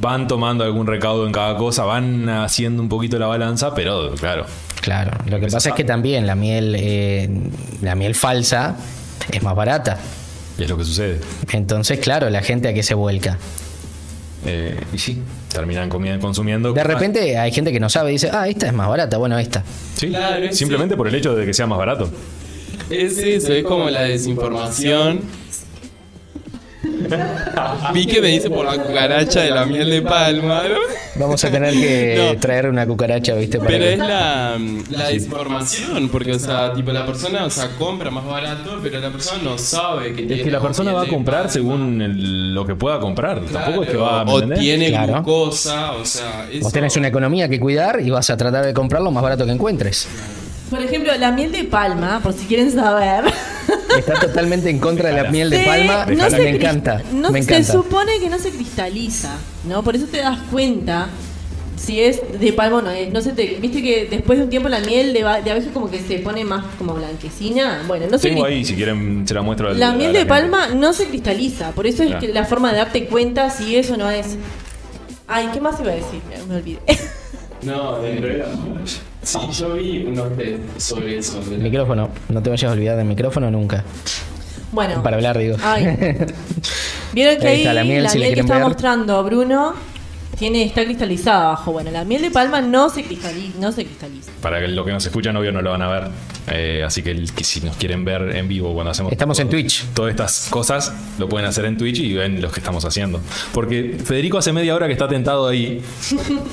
Van 0.01 0.29
tomando 0.29 0.63
algún 0.63 0.87
recaudo 0.87 1.27
en 1.27 1.33
cada 1.33 1.57
cosa, 1.57 1.85
van 1.85 2.29
haciendo 2.29 2.83
un 2.83 2.89
poquito 2.89 3.19
la 3.19 3.27
balanza, 3.27 3.75
pero 3.75 4.15
claro, 4.15 4.47
Claro, 4.83 5.11
lo 5.27 5.41
que 5.41 5.49
pasa 5.49 5.71
es 5.71 5.75
que 5.75 5.83
también 5.85 6.27
la 6.27 6.35
miel, 6.37 6.77
eh, 6.79 7.29
la 7.83 7.95
miel 7.97 8.15
falsa 8.15 8.77
es 9.33 9.43
más 9.43 9.55
barata. 9.55 9.99
y 10.59 10.63
es 10.65 10.71
lo 10.71 10.77
que 10.77 10.85
sucede. 10.85 11.21
Entonces, 11.53 11.99
claro, 11.99 12.31
la 12.31 12.43
gente 12.43 12.69
a 12.69 12.75
qué 12.75 12.83
se 12.83 12.95
vuelca. 12.95 13.39
Eh, 14.45 14.79
y 14.93 14.99
sí, 14.99 15.21
terminan 15.53 15.89
comiendo, 15.89 16.21
consumiendo. 16.25 16.73
De 16.73 16.85
repente 16.85 17.37
hay 17.37 17.51
gente 17.53 17.73
que 17.73 17.81
no 17.81 17.89
sabe 17.89 18.11
y 18.11 18.13
dice, 18.15 18.31
ah, 18.33 18.49
esta 18.49 18.67
es 18.67 18.73
más 18.73 18.89
barata, 18.89 19.17
bueno, 19.17 19.39
esta. 19.39 19.65
Sí, 19.97 20.09
Claro, 20.09 20.53
simplemente 20.53 20.97
por 20.97 21.09
el 21.09 21.15
hecho 21.15 21.35
de 21.35 21.45
que 21.45 21.53
sea 21.55 21.67
más 21.67 21.79
barato. 21.79 22.09
Es 22.91 23.19
eso, 23.19 23.53
es 23.53 23.65
como 23.65 23.91
la 23.91 24.03
desinformación. 24.03 25.21
Vi 27.93 28.07
que 28.07 28.21
me 28.21 28.29
dice 28.29 28.51
por 28.51 28.65
la 28.67 28.83
cucaracha 28.83 29.41
de 29.43 29.51
la 29.51 29.65
miel 29.67 29.91
de 29.91 30.03
palma, 30.03 30.63
¿no? 30.69 30.77
Vamos 31.19 31.43
a 31.45 31.51
tener 31.51 31.73
que 31.75 32.33
No. 32.35 32.41
traer 32.41 32.69
una 32.69 32.87
cucaracha, 32.87 33.35
¿viste? 33.35 33.59
Para 33.59 33.71
Pero 33.71 33.85
que- 33.85 33.93
es 33.95 33.99
la, 33.99 34.59
la 34.91 35.09
desinformación, 35.09 36.09
porque, 36.09 36.33
o 36.33 36.39
sea, 36.39 36.73
tipo, 36.75 36.93
la 36.93 37.07
persona, 37.07 37.45
o 37.45 37.51
sea, 37.51 37.69
compra 37.79 38.11
más 38.11 38.25
barato, 38.27 38.79
pero 38.83 38.99
la 39.01 39.11
persona 39.11 39.43
no 39.43 39.57
sabe 39.59 40.13
que 40.15 40.23
Es 40.23 40.29
tiene 40.29 40.43
que 40.43 40.51
la 40.51 40.61
persona 40.61 40.93
va 40.93 41.03
a 41.03 41.07
comprar 41.07 41.43
palma. 41.43 41.53
según 41.53 42.03
el- 42.03 42.55
lo 42.55 42.67
que 42.67 42.75
pueda 42.75 42.99
comprar. 43.01 43.41
Tampoco 43.41 43.85
es 43.85 43.91
que 43.91 43.97
va 43.97 44.21
a 44.21 44.23
O 44.23 44.27
¿me 44.27 44.33
entendés? 44.35 44.59
tiene 44.61 44.89
Claro. 44.91 45.13
glucosa, 45.15 45.93
o 45.93 46.05
sea, 46.05 46.47
eso... 46.51 46.65
Vos 46.65 46.73
tenés 46.73 46.97
una 46.97 47.09
economía 47.09 47.49
que 47.49 47.59
cuidar 47.61 48.01
y 48.03 48.11
vas 48.11 48.29
a 48.31 48.37
tratar 48.37 48.65
de 48.67 48.75
comprar 48.75 49.03
lo 49.03 49.11
más 49.11 49.23
barato 49.23 49.45
que 49.47 49.53
encuentres. 49.53 50.09
Por 50.71 50.83
ejemplo, 50.83 51.13
la 51.17 51.31
miel 51.33 51.53
de 51.53 51.65
palma, 51.65 52.21
por 52.23 52.33
si 52.33 52.47
quieren 52.47 52.71
saber. 52.73 53.25
Está 53.97 54.15
totalmente 54.21 54.69
en 54.69 54.79
contra 54.79 55.11
de 55.11 55.23
la 55.23 55.31
miel 55.31 55.49
de 55.51 55.59
se- 55.61 55.65
palma. 55.65 56.07
no 56.07 56.25
me 56.25 56.31
se 56.31 56.37
cris- 56.39 56.55
encanta. 56.57 57.03
no 57.13 57.31
me 57.31 57.43
se 57.43 57.65
supone 57.65 58.19
que 58.21 58.29
no 58.29 58.39
se 58.39 58.51
cristaliza, 58.51 59.31
¿no? 59.65 59.83
Por 59.83 59.95
eso 59.97 60.07
te 60.07 60.19
das 60.19 60.39
cuenta 60.51 61.09
si 61.77 62.01
es 62.01 62.21
de 62.41 62.53
palma 62.53 62.79
o 62.79 62.83
no 62.83 62.91
es. 62.91 63.13
No 63.13 63.21
se 63.21 63.33
te, 63.33 63.59
viste 63.61 63.83
que 63.83 64.07
después 64.11 64.39
de 64.39 64.45
un 64.45 64.51
tiempo 64.51 64.69
la 64.69 64.81
miel 64.81 65.13
de, 65.13 65.21
de 65.21 65.51
abeja 65.51 65.71
como 65.73 65.91
que 65.91 66.01
se 66.01 66.19
pone 66.19 66.45
más 66.45 66.65
como 66.79 66.95
blanquecina. 66.95 67.85
Bueno, 67.87 68.07
no 68.11 68.19
se 68.19 68.29
Tengo 68.29 68.45
ahí, 68.45 68.65
si 68.65 68.75
quieren, 68.75 69.27
se 69.27 69.35
la 69.35 69.43
muestro. 69.43 69.73
La 69.73 69.91
a 69.91 69.93
miel 69.93 70.13
la 70.13 70.19
de 70.21 70.25
gente. 70.25 70.29
palma 70.29 70.67
no 70.75 70.93
se 70.93 71.07
cristaliza, 71.07 71.71
por 71.71 71.87
eso 71.87 72.03
es 72.03 72.09
Claro. 72.11 72.27
que 72.27 72.33
la 72.33 72.45
forma 72.45 72.73
de 72.73 72.79
darte 72.79 73.07
cuenta 73.07 73.51
si 73.51 73.77
eso 73.77 73.97
no 73.97 74.11
es. 74.11 74.37
Ay, 75.29 75.49
¿qué 75.53 75.61
más 75.61 75.79
iba 75.81 75.93
a 75.93 75.95
decir? 75.95 76.21
Me, 76.29 76.43
me 76.45 76.57
olvidé. 76.57 76.81
No, 77.63 78.05
en 78.05 78.23
realidad... 78.23 78.49
Sí, 79.27 79.39
yo 79.59 79.73
vi 79.75 80.05
unos 80.07 80.37
test 80.37 80.61
sobre 80.79 81.19
eso. 81.19 81.41
de 81.41 81.59
la- 81.59 81.65
Micrófono. 81.65 82.11
No 82.29 82.41
te 82.43 82.51
vayas 82.51 82.71
a 82.71 82.75
olvidar 82.75 82.97
del 82.97 83.07
micrófono 83.07 83.51
nunca. 83.51 83.83
Bueno. 84.71 85.03
Para 85.03 85.17
hablar, 85.17 85.37
digo. 85.37 85.57
Ay. 85.65 85.85
Vieron 87.13 87.39
que 87.39 87.47
Ahí 87.49 87.55
ahí, 87.55 87.61
está 87.63 87.73
la 87.73 87.81
la 87.81 87.85
miel, 87.85 87.99
miel, 88.03 88.11
si 88.11 88.19
la 88.19 88.27
que 88.29 88.41
está 88.41 88.55
ver. 88.55 88.63
mostrando 88.63 89.25
Bruno 89.25 89.75
tiene, 90.39 90.65
está 90.65 90.85
cristalizada 90.85 91.47
abajo. 91.47 91.73
Bueno, 91.73 91.91
la 91.91 92.05
miel 92.05 92.23
de 92.23 92.31
palma 92.31 92.61
no 92.61 92.89
se 92.91 93.03
cristaliza. 93.05 93.59
No 93.61 93.73
se 93.73 93.85
cristaliza. 93.85 94.31
Para 94.41 94.61
que 94.61 94.69
lo 94.69 94.85
que 94.85 94.93
nos 94.93 95.05
escuchan, 95.05 95.37
obvio, 95.37 95.53
no 95.53 95.63
lo 95.63 95.71
van 95.71 95.83
a 95.83 95.89
ver. 95.89 96.11
Eh, 96.49 96.83
así 96.87 97.03
que, 97.03 97.11
el- 97.11 97.33
que 97.33 97.43
si 97.43 97.61
nos 97.61 97.77
quieren 97.77 98.05
ver 98.05 98.37
en 98.37 98.47
vivo 98.49 98.73
cuando 98.75 98.91
hacemos. 98.93 99.11
Estamos 99.13 99.39
en 99.41 99.49
Twitch. 99.49 99.85
Todas 99.95 100.11
estas 100.11 100.47
cosas 100.51 100.93
lo 101.19 101.29
pueden 101.29 101.49
hacer 101.49 101.65
en 101.65 101.77
Twitch 101.77 101.99
y 101.99 102.15
ven 102.15 102.41
los 102.41 102.53
que 102.53 102.61
estamos 102.61 102.85
haciendo. 102.85 103.21
Porque 103.53 103.97
Federico 104.05 104.39
hace 104.39 104.53
media 104.53 104.75
hora 104.75 104.87
que 104.87 104.93
está 104.93 105.09
tentado 105.09 105.49
ahí 105.49 105.81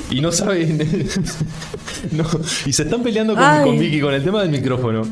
y 0.10 0.22
no 0.22 0.32
sabe. 0.32 0.66
no, 2.12 2.26
y 2.66 2.74
se 2.74 2.84
están 2.84 3.04
peleando 3.04 3.34
con, 3.36 3.44
Ay. 3.44 3.64
con 3.64 3.78
Vicky 3.80 4.02
con 4.02 4.14
el 4.14 4.24
tema 4.24 4.42
del 4.42 4.50
micrófono. 4.52 5.04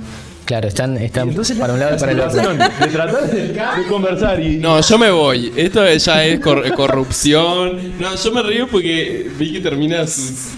Claro, 0.45 0.67
están, 0.67 0.97
están 0.97 1.29
Entonces, 1.29 1.57
para 1.57 1.73
un 1.73 1.79
lado 1.79 1.95
y 1.95 1.99
para 1.99 2.11
el 2.11 2.19
otro. 2.19 2.53
de 2.53 2.87
tratar 2.87 3.29
de, 3.31 3.47
de 3.53 3.87
conversar 3.89 4.39
y. 4.41 4.57
No, 4.57 4.81
yo 4.81 4.97
me 4.97 5.09
voy. 5.11 5.53
Esto 5.55 5.87
ya 5.95 6.25
es 6.25 6.39
cor- 6.39 6.69
corrupción. 6.75 7.93
No, 7.99 8.15
yo 8.15 8.31
me 8.33 8.41
río 8.41 8.67
porque 8.67 9.29
vi 9.37 9.53
que 9.53 9.59
termina 9.61 10.05
sus, 10.07 10.49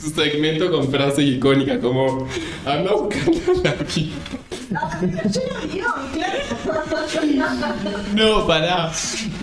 su 0.00 0.10
segmento 0.10 0.70
con 0.70 0.90
frases 0.90 1.24
icónicas 1.24 1.78
como 1.78 2.28
anda 2.64 2.92
buscando 2.92 3.62
la 3.64 3.74
vida. 3.74 4.14
No, 8.14 8.46
pará. 8.46 8.92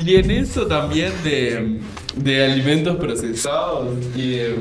Y 0.05 0.15
en 0.15 0.31
eso 0.31 0.65
también 0.67 1.11
de, 1.23 1.79
de 2.15 2.45
alimentos 2.45 2.95
procesados. 2.97 3.87
Y, 4.15 4.35
eh, 4.35 4.55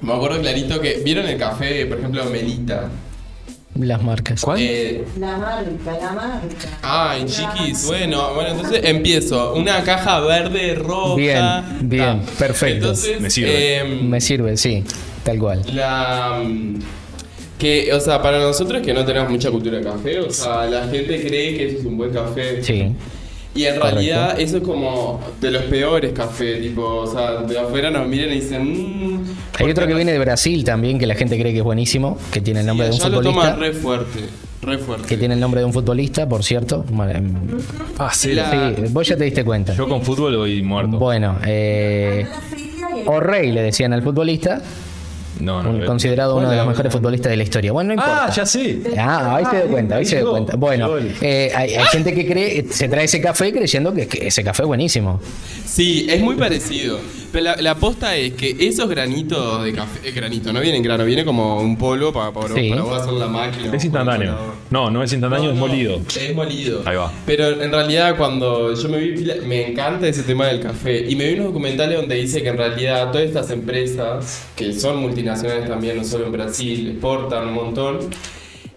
me 0.00 0.12
acuerdo 0.14 0.40
clarito 0.40 0.80
que. 0.80 1.00
¿Vieron 1.04 1.26
el 1.26 1.36
café, 1.38 1.86
por 1.86 1.98
ejemplo, 1.98 2.24
Melita? 2.26 2.88
Las 3.80 4.02
marcas. 4.02 4.40
¿Cuál? 4.40 4.58
Eh, 4.60 5.04
La 5.18 5.36
marca, 5.36 5.98
la 6.00 6.12
marca. 6.12 6.68
Ah, 6.82 7.16
en 7.18 7.26
chiquis. 7.26 7.86
Bueno, 7.86 8.34
bueno, 8.34 8.50
entonces 8.50 8.80
empiezo. 8.84 9.54
Una 9.54 9.82
caja 9.82 10.20
verde, 10.20 10.74
roja. 10.74 11.14
Bien, 11.16 11.44
bien, 11.82 12.02
Ah, 12.04 12.20
perfecto. 12.38 12.76
Entonces, 12.88 13.20
Me 13.20 13.30
sirve. 13.30 13.78
em, 13.78 14.08
Me 14.08 14.20
sirve, 14.20 14.56
sí, 14.56 14.84
tal 15.24 15.38
cual. 15.38 15.62
La. 15.74 16.42
Que, 17.58 17.90
o 17.94 18.00
sea, 18.00 18.20
para 18.20 18.38
nosotros 18.38 18.82
que 18.82 18.92
no 18.92 19.02
tenemos 19.06 19.30
mucha 19.30 19.50
cultura 19.50 19.78
de 19.78 19.84
café, 19.84 20.20
o 20.20 20.30
sea, 20.30 20.66
la 20.66 20.88
gente 20.88 21.26
cree 21.26 21.56
que 21.56 21.68
eso 21.68 21.78
es 21.78 21.84
un 21.86 21.96
buen 21.96 22.10
café. 22.12 22.62
Sí. 22.62 22.92
Y 23.56 23.64
en 23.64 23.76
Correcto. 23.76 23.94
realidad 23.96 24.40
eso 24.40 24.58
es 24.58 24.62
como 24.62 25.20
de 25.40 25.50
los 25.50 25.62
peores 25.64 26.12
cafés, 26.12 26.60
tipo, 26.60 26.82
o 26.84 27.06
sea, 27.06 27.42
de 27.42 27.58
afuera 27.58 27.90
nos 27.90 28.06
miran 28.06 28.30
y 28.30 28.34
dicen, 28.40 28.62
mmm. 28.64 29.24
Hay 29.58 29.70
otro 29.70 29.86
que 29.86 29.94
viene 29.94 30.12
de 30.12 30.18
Brasil 30.18 30.62
también, 30.64 30.98
que 30.98 31.06
la 31.06 31.14
gente 31.14 31.38
cree 31.38 31.52
que 31.52 31.58
es 31.58 31.64
buenísimo, 31.64 32.18
que 32.30 32.40
tiene 32.40 32.60
el 32.60 32.66
nombre 32.66 32.86
de 32.88 32.92
un 32.92 32.98
ya 32.98 33.08
lo 33.08 33.16
futbolista. 33.16 33.42
toman 33.54 33.60
re 33.60 33.72
fuerte, 33.72 34.20
re 34.62 34.78
fuerte. 34.78 35.08
Que 35.08 35.16
tiene 35.16 35.34
el 35.34 35.40
nombre 35.40 35.60
de 35.60 35.64
un 35.64 35.72
futbolista, 35.72 36.28
por 36.28 36.44
cierto. 36.44 36.84
Bueno, 36.90 37.12
em, 37.18 37.34
Ah, 37.98 38.10
sí. 38.12 38.32
La- 38.34 38.50
Sí, 38.76 38.82
vos 38.90 39.08
ya 39.08 39.16
te 39.16 39.24
diste 39.24 39.44
cuenta. 39.44 39.74
Yo 39.74 39.88
con 39.88 40.02
fútbol 40.02 40.36
voy 40.36 40.62
muerto. 40.62 40.98
Bueno, 40.98 41.38
eh, 41.46 42.26
o 43.06 43.20
rey 43.20 43.52
le 43.52 43.62
decían 43.62 43.92
al 43.94 44.02
futbolista, 44.02 44.60
No, 45.40 45.62
no. 45.62 45.70
un- 45.70 45.84
considerado 45.84 46.36
uno 46.36 46.48
de 46.50 46.56
los 46.56 46.66
mejores 46.66 46.92
futbolistas 46.92 47.30
de 47.30 47.36
la 47.36 47.42
historia. 47.42 47.72
Bueno, 47.72 47.88
no 47.88 47.94
importa. 47.94 48.26
Ah, 48.26 48.30
ya 48.30 48.46
sé. 48.46 48.80
Ah, 48.98 49.36
ahí 49.36 49.44
se 49.44 49.56
dio 49.56 49.66
cuenta, 49.66 49.96
ahí 49.96 50.04
se 50.04 50.16
dio 50.16 50.30
cuenta. 50.30 50.56
Bueno, 50.56 50.90
eh, 51.20 51.52
hay, 51.54 51.74
hay 51.74 51.84
gente 51.86 52.14
que 52.14 52.26
cree, 52.26 52.66
se 52.70 52.88
trae 52.88 53.04
ese 53.04 53.20
café 53.20 53.52
creyendo 53.52 53.92
que, 53.92 54.06
que 54.06 54.26
ese 54.28 54.42
café 54.42 54.62
es 54.62 54.66
buenísimo. 54.66 55.20
Sí, 55.64 56.06
es 56.08 56.20
muy 56.22 56.36
parecido. 56.36 56.98
Pero 57.36 57.44
la, 57.44 57.56
la 57.56 57.74
posta 57.74 58.16
es 58.16 58.32
que 58.32 58.56
esos 58.60 58.88
granitos 58.88 59.62
de 59.62 59.74
café, 59.74 60.08
eh, 60.08 60.12
granito, 60.12 60.54
no 60.54 60.60
viene 60.62 60.78
en 60.78 60.82
grano, 60.82 61.04
viene 61.04 61.22
como 61.22 61.60
un 61.60 61.76
polvo 61.76 62.10
para, 62.10 62.32
para, 62.32 62.54
Sí. 62.54 62.70
para 62.70 62.80
vos 62.80 62.98
hacer 63.02 63.12
la 63.12 63.26
máquina. 63.26 63.76
Es 63.76 63.84
instantáneo. 63.84 64.38
No, 64.70 64.88
no 64.90 65.02
es 65.02 65.12
instantáneo, 65.12 65.48
No, 65.48 65.52
es 65.52 65.58
no, 65.60 65.66
molido. 65.66 66.00
Es 66.18 66.34
molido. 66.34 66.80
Ahí 66.86 66.96
va. 66.96 67.12
Pero 67.26 67.60
en 67.62 67.70
realidad 67.70 68.16
cuando 68.16 68.72
yo 68.74 68.88
me 68.88 68.96
vi, 69.00 69.22
me 69.46 69.70
encanta 69.70 70.08
ese 70.08 70.22
tema 70.22 70.46
del 70.46 70.60
café. 70.60 71.04
Y 71.10 71.14
me 71.14 71.26
vi 71.26 71.34
unos 71.34 71.48
documentales 71.48 71.98
donde 71.98 72.14
dice 72.14 72.42
que 72.42 72.48
en 72.48 72.56
realidad 72.56 73.10
todas 73.12 73.26
estas 73.26 73.50
empresas, 73.50 74.46
que 74.56 74.72
son 74.72 74.96
multinacionales 74.96 75.68
también, 75.68 75.98
no 75.98 76.04
solo 76.04 76.24
en 76.24 76.32
Brasil, 76.32 76.88
exportan 76.92 77.48
un 77.48 77.52
montón. 77.54 77.98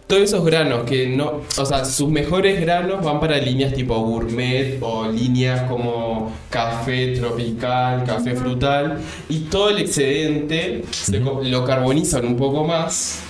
Todos 0.09 0.23
esos 0.23 0.43
granos 0.43 0.85
que 0.85 1.05
no, 1.05 1.41
o 1.55 1.65
sea, 1.67 1.85
sus 1.85 2.09
mejores 2.09 2.59
granos 2.59 3.03
van 3.05 3.19
para 3.19 3.37
líneas 3.37 3.73
tipo 3.75 3.93
gourmet 3.99 4.79
o 4.81 5.07
líneas 5.07 5.69
como 5.69 6.31
café 6.49 7.13
tropical, 7.15 8.05
café 8.05 8.33
frutal 8.35 8.97
y 9.29 9.41
todo 9.41 9.69
el 9.69 9.77
excedente 9.77 10.81
se 10.89 11.21
co- 11.21 11.41
lo 11.43 11.63
carbonizan 11.63 12.25
un 12.25 12.37
poco 12.37 12.63
más 12.63 13.21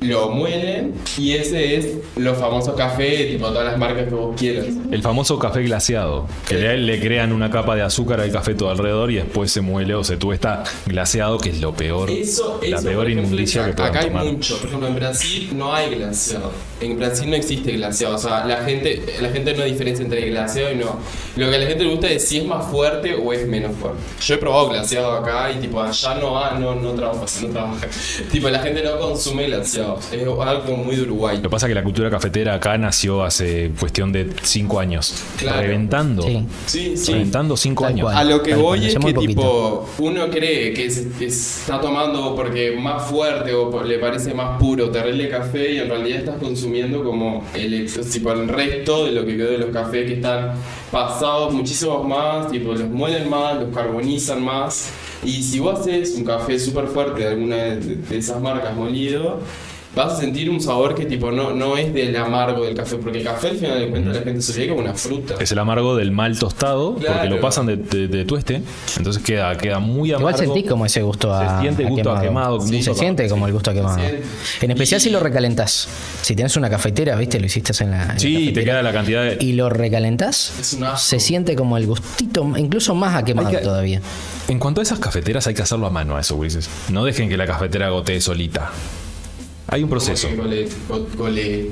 lo 0.00 0.30
muelen 0.30 0.94
y 1.18 1.32
ese 1.32 1.76
es 1.76 1.86
los 2.16 2.38
famosos 2.38 2.74
café, 2.74 3.26
tipo 3.26 3.48
todas 3.48 3.66
las 3.66 3.76
marcas 3.78 4.04
que 4.08 4.14
vos 4.14 4.34
quieras. 4.38 4.66
El 4.90 5.02
famoso 5.02 5.38
café 5.38 5.62
glaseado, 5.62 6.26
que 6.48 6.54
le, 6.54 6.78
le 6.78 7.00
crean 7.00 7.32
una 7.32 7.50
capa 7.50 7.74
de 7.76 7.82
azúcar 7.82 8.20
al 8.20 8.32
café 8.32 8.54
todo 8.54 8.70
alrededor 8.70 9.10
y 9.10 9.16
después 9.16 9.52
se 9.52 9.60
muele 9.60 9.94
o 9.94 10.02
se 10.02 10.16
tuesta 10.16 10.64
glaseado, 10.86 11.36
que 11.38 11.50
es 11.50 11.60
lo 11.60 11.74
peor, 11.74 12.10
Eso, 12.10 12.58
la 12.66 12.78
eso, 12.78 12.86
peor 12.88 13.10
inmundicia 13.10 13.66
que 13.66 13.72
puedan 13.74 13.90
Acá 13.90 14.00
hay 14.00 14.06
tomar. 14.08 14.24
mucho, 14.24 14.56
por 14.58 14.66
ejemplo 14.68 14.88
en 14.88 14.94
Brasil 14.94 15.50
no 15.54 15.74
hay 15.74 15.90
glaseado. 15.94 16.50
En 16.80 16.98
Brasil 16.98 17.28
no 17.28 17.36
existe 17.36 17.72
glaseado, 17.72 18.14
o 18.14 18.18
sea, 18.18 18.46
la 18.46 18.64
gente, 18.64 19.04
la 19.20 19.28
gente 19.28 19.52
no 19.54 19.64
diferencia 19.64 20.02
entre 20.02 20.30
glaseado 20.30 20.72
y 20.72 20.76
no. 20.76 20.98
Lo 21.36 21.50
que 21.50 21.56
a 21.56 21.58
la 21.58 21.66
gente 21.66 21.84
le 21.84 21.90
gusta 21.90 22.08
es 22.10 22.26
si 22.26 22.38
es 22.38 22.46
más 22.46 22.66
fuerte 22.70 23.14
o 23.16 23.32
es 23.34 23.46
menos 23.46 23.76
fuerte. 23.76 23.98
Yo 24.22 24.34
he 24.34 24.38
probado 24.38 24.70
glaseado 24.70 25.12
acá 25.12 25.50
y 25.52 25.60
tipo 25.60 25.80
allá 25.82 26.14
no 26.14 26.42
ha- 26.42 26.58
no, 26.58 26.74
no 26.74 26.92
trabaja, 26.94 27.26
no 27.42 27.48
trabaja. 27.48 27.86
tipo 28.32 28.48
la 28.48 28.60
gente 28.60 28.82
no 28.82 28.98
consume 28.98 29.44
glaseado. 29.44 29.89
Es 30.12 30.22
algo 30.22 30.76
muy 30.76 30.96
de 30.96 31.02
Uruguay. 31.02 31.36
Lo 31.36 31.42
que 31.42 31.50
pasa 31.50 31.66
es 31.66 31.70
que 31.70 31.74
la 31.74 31.82
cultura 31.82 32.10
cafetera 32.10 32.54
acá 32.54 32.76
nació 32.78 33.22
hace 33.22 33.70
cuestión 33.78 34.12
de 34.12 34.30
5 34.42 34.80
años. 34.80 35.14
Claro. 35.36 35.60
Reventando. 35.60 36.22
Sí. 36.22 36.46
Sí, 36.66 36.96
sí. 36.96 37.12
Reventando 37.12 37.56
5 37.56 37.82
Tal 37.82 37.92
años. 37.92 38.04
cual. 38.04 38.16
A 38.16 38.24
lo 38.24 38.42
que 38.42 38.50
Tal 38.50 38.60
voy 38.60 38.78
cual, 38.78 38.88
es 38.90 38.98
que 38.98 39.12
tipo 39.26 39.88
uno 39.98 40.30
cree 40.30 40.72
que 40.72 40.90
se, 40.90 41.08
está 41.24 41.80
tomando 41.80 42.34
porque 42.34 42.76
más 42.78 43.04
fuerte 43.04 43.54
o 43.54 43.82
le 43.82 43.98
parece 43.98 44.34
más 44.34 44.58
puro 44.58 44.90
terrible 44.90 45.28
café 45.28 45.72
y 45.72 45.78
en 45.78 45.88
realidad 45.88 46.18
estás 46.20 46.36
consumiendo 46.38 47.02
como 47.02 47.44
el 47.54 47.90
tipo 48.12 48.32
el 48.32 48.48
resto 48.48 49.06
de 49.06 49.12
lo 49.12 49.24
que 49.24 49.36
quedó 49.36 49.50
de 49.50 49.58
los 49.58 49.70
cafés 49.70 50.06
que 50.06 50.14
están 50.14 50.52
pasados 50.90 51.52
muchísimos 51.52 52.06
más, 52.06 52.50
tipo 52.50 52.72
los 52.72 52.88
muelen 52.88 53.28
más, 53.28 53.60
los 53.60 53.74
carbonizan 53.74 54.42
más 54.42 54.90
y 55.24 55.42
si 55.42 55.58
vos 55.60 55.80
haces 55.80 56.14
un 56.16 56.24
café 56.24 56.58
súper 56.58 56.86
fuerte 56.86 57.22
de 57.22 57.28
alguna 57.28 57.56
de, 57.56 57.76
de 57.76 58.18
esas 58.18 58.40
marcas 58.40 58.74
molido 58.74 59.40
Vas 59.94 60.12
a 60.12 60.16
sentir 60.20 60.48
un 60.48 60.60
sabor 60.60 60.94
que 60.94 61.04
tipo 61.04 61.32
no, 61.32 61.52
no 61.52 61.76
es 61.76 61.92
del 61.92 62.14
amargo 62.16 62.64
del 62.64 62.76
café, 62.76 62.96
porque 62.96 63.18
el 63.18 63.24
café 63.24 63.48
al 63.48 63.56
final 63.56 63.80
de 63.80 63.88
cuentas 63.88 64.16
la 64.16 64.22
gente 64.22 64.40
se 64.40 64.60
ve 64.60 64.68
como 64.68 64.80
una 64.80 64.94
fruta. 64.94 65.34
Es 65.40 65.50
el 65.50 65.58
amargo 65.58 65.96
del 65.96 66.12
mal 66.12 66.38
tostado, 66.38 66.94
porque 66.94 67.28
lo 67.28 67.40
pasan 67.40 67.66
de, 67.66 67.76
de- 67.76 68.06
de 68.06 68.24
tueste, 68.24 68.62
entonces 68.96 69.20
queda, 69.20 69.56
queda 69.58 69.80
muy 69.80 70.10
amargo. 70.12 70.30
Igual 70.30 70.36
sentís 70.46 70.70
como 70.70 70.86
ese 70.86 71.02
gusto 71.02 71.34
a, 71.34 71.56
Se 71.56 71.62
siente 71.62 71.84
a 71.84 71.88
gusto 71.88 72.12
a 72.12 72.20
quemado, 72.22 72.60
Sí, 72.60 72.76
gusto 72.76 72.84
se 72.84 72.90
a- 72.90 72.94
siente 72.94 73.28
como 73.28 73.46
el 73.48 73.52
gusto 73.52 73.72
a 73.72 73.74
quemado. 73.74 73.98
En 74.60 74.70
especial 74.70 75.00
Y- 75.00 75.04
si 75.04 75.10
lo 75.10 75.18
recalentás. 75.18 75.88
Si 76.22 76.36
tienes 76.36 76.56
una 76.56 76.70
cafetera, 76.70 77.16
¿viste? 77.16 77.40
Lo 77.40 77.46
hiciste 77.46 77.72
en 77.82 77.90
la. 77.90 78.02
en 78.02 78.08
la 78.10 78.18
Sí, 78.20 78.52
te 78.52 78.62
queda 78.64 78.82
la 78.82 78.92
cantidad 78.92 79.24
de... 79.24 79.38
Y 79.40 79.54
lo 79.54 79.70
recalentás, 79.70 80.52
Es 80.60 80.72
un 80.74 80.84
asco. 80.84 80.98
se 80.98 81.18
siente 81.18 81.56
como 81.56 81.76
el 81.76 81.86
gustito, 81.86 82.46
incluso 82.56 82.94
más 82.94 83.16
a 83.16 83.24
quemado 83.24 83.50
que- 83.50 83.58
todavía. 83.58 84.00
En 84.46 84.60
cuanto 84.60 84.80
a 84.80 84.84
esas 84.84 85.00
cafeteras, 85.00 85.48
hay 85.48 85.54
que 85.54 85.62
hacerlo 85.62 85.86
a 85.86 85.90
mano 85.90 86.16
a 86.16 86.20
eso, 86.20 86.36
Ulises. 86.36 86.70
No 86.90 87.04
dejen 87.04 87.28
que 87.28 87.36
la 87.36 87.46
cafetera 87.46 87.88
gotee 87.90 88.20
solita. 88.20 88.70
Hay 89.70 89.82
un 89.82 89.88
proceso. 89.90 90.28
Como 90.28 90.42
que 90.42 90.48
Gole, 90.48 90.68
go- 90.88 91.06
gole, 91.16 91.70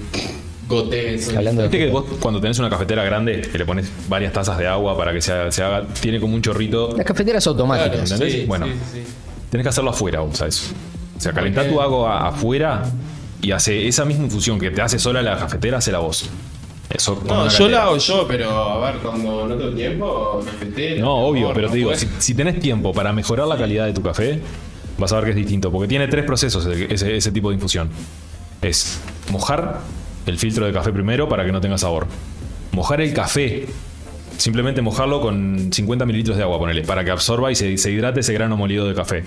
gotees. 0.68 1.34
Hablando 1.36 1.62
de 1.62 1.68
Viste 1.68 1.86
que 1.86 1.90
vos 1.92 2.04
cuando 2.20 2.40
tenés 2.40 2.58
una 2.58 2.70
cafetera 2.70 3.02
grande, 3.04 3.40
que 3.40 3.58
le 3.58 3.64
pones 3.66 3.90
varias 4.08 4.32
tazas 4.32 4.58
de 4.58 4.66
agua 4.66 4.96
para 4.96 5.12
que 5.12 5.20
se 5.20 5.32
haga, 5.32 5.50
se 5.52 5.62
haga- 5.62 5.86
tiene 6.00 6.20
como 6.20 6.34
un 6.34 6.42
chorrito. 6.42 6.94
Las 6.96 7.06
cafeteras 7.06 7.46
automáticas. 7.46 7.90
Claro, 7.90 8.04
¿entendés? 8.04 8.32
sí, 8.32 8.44
Bueno. 8.46 8.66
sí, 8.66 8.72
sí. 8.94 9.02
Tenés 9.50 9.64
que 9.64 9.68
hacerlo 9.70 9.90
afuera, 9.90 10.20
vos 10.20 10.36
sabés. 10.36 10.70
O 11.16 11.20
sea, 11.20 11.32
calentá 11.32 11.66
tu 11.68 11.80
agua 11.80 12.28
afuera 12.28 12.82
y 13.40 13.50
hace 13.52 13.88
esa 13.88 14.04
misma 14.04 14.24
infusión 14.24 14.58
que 14.58 14.70
te 14.70 14.82
hace 14.82 14.98
sola 14.98 15.22
la 15.22 15.36
cafetera, 15.38 15.78
hace 15.78 15.90
la 15.90 15.98
voz. 16.00 16.28
Eso 16.90 17.20
No, 17.26 17.48
yo 17.48 17.68
la 17.68 17.82
hago 17.84 17.98
yo, 17.98 18.26
pero 18.26 18.50
a 18.50 18.90
ver, 18.90 19.00
cuando 19.00 19.46
no 19.46 19.54
tengo 19.56 19.72
tiempo, 19.72 20.40
cafetera. 20.44 21.00
No, 21.00 21.16
obvio, 21.26 21.52
pero 21.54 21.68
te 21.70 21.76
digo, 21.76 21.94
si, 21.94 22.08
si 22.18 22.34
tenés 22.34 22.60
tiempo 22.60 22.92
para 22.92 23.12
mejorar 23.12 23.46
la 23.46 23.56
calidad 23.58 23.84
de 23.86 23.92
tu 23.92 24.02
café, 24.02 24.40
vas 24.98 25.12
a 25.12 25.16
ver 25.16 25.24
que 25.24 25.30
es 25.30 25.36
distinto, 25.36 25.70
porque 25.70 25.88
tiene 25.88 26.08
tres 26.08 26.24
procesos 26.24 26.66
ese, 26.66 27.32
tipo 27.32 27.48
de 27.50 27.54
infusión. 27.54 27.88
Es 28.60 29.00
mojar 29.30 29.80
el 30.26 30.38
filtro 30.38 30.66
de 30.66 30.72
café 30.72 30.92
primero 30.92 31.28
para 31.28 31.44
que 31.44 31.52
no 31.52 31.60
tenga 31.60 31.78
sabor. 31.78 32.06
Mojar 32.72 33.00
el 33.00 33.14
café, 33.14 33.66
simplemente 34.36 34.82
mojarlo 34.82 35.20
con 35.20 35.72
50 35.72 36.04
mililitros 36.04 36.36
de 36.36 36.42
agua, 36.42 36.58
ponele, 36.58 36.82
para 36.82 37.04
que 37.04 37.10
absorba 37.10 37.50
y 37.50 37.54
se, 37.54 37.78
se 37.78 37.90
hidrate 37.90 38.20
ese 38.20 38.32
grano 38.32 38.56
molido 38.56 38.86
de 38.86 38.94
café. 38.94 39.24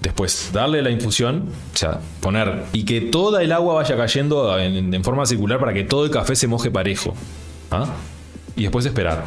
Después, 0.00 0.50
darle 0.52 0.82
la 0.82 0.90
infusión, 0.90 1.50
o 1.74 1.76
sea, 1.76 2.00
poner 2.20 2.64
y 2.72 2.84
que 2.84 3.00
toda 3.00 3.42
el 3.42 3.52
agua 3.52 3.74
vaya 3.74 3.96
cayendo 3.96 4.58
en, 4.58 4.92
en 4.92 5.04
forma 5.04 5.26
circular 5.26 5.60
para 5.60 5.72
que 5.72 5.84
todo 5.84 6.04
el 6.04 6.10
café 6.10 6.34
se 6.34 6.48
moje 6.48 6.70
parejo. 6.70 7.14
¿ah? 7.70 7.86
Y 8.56 8.62
después 8.62 8.84
esperar 8.84 9.24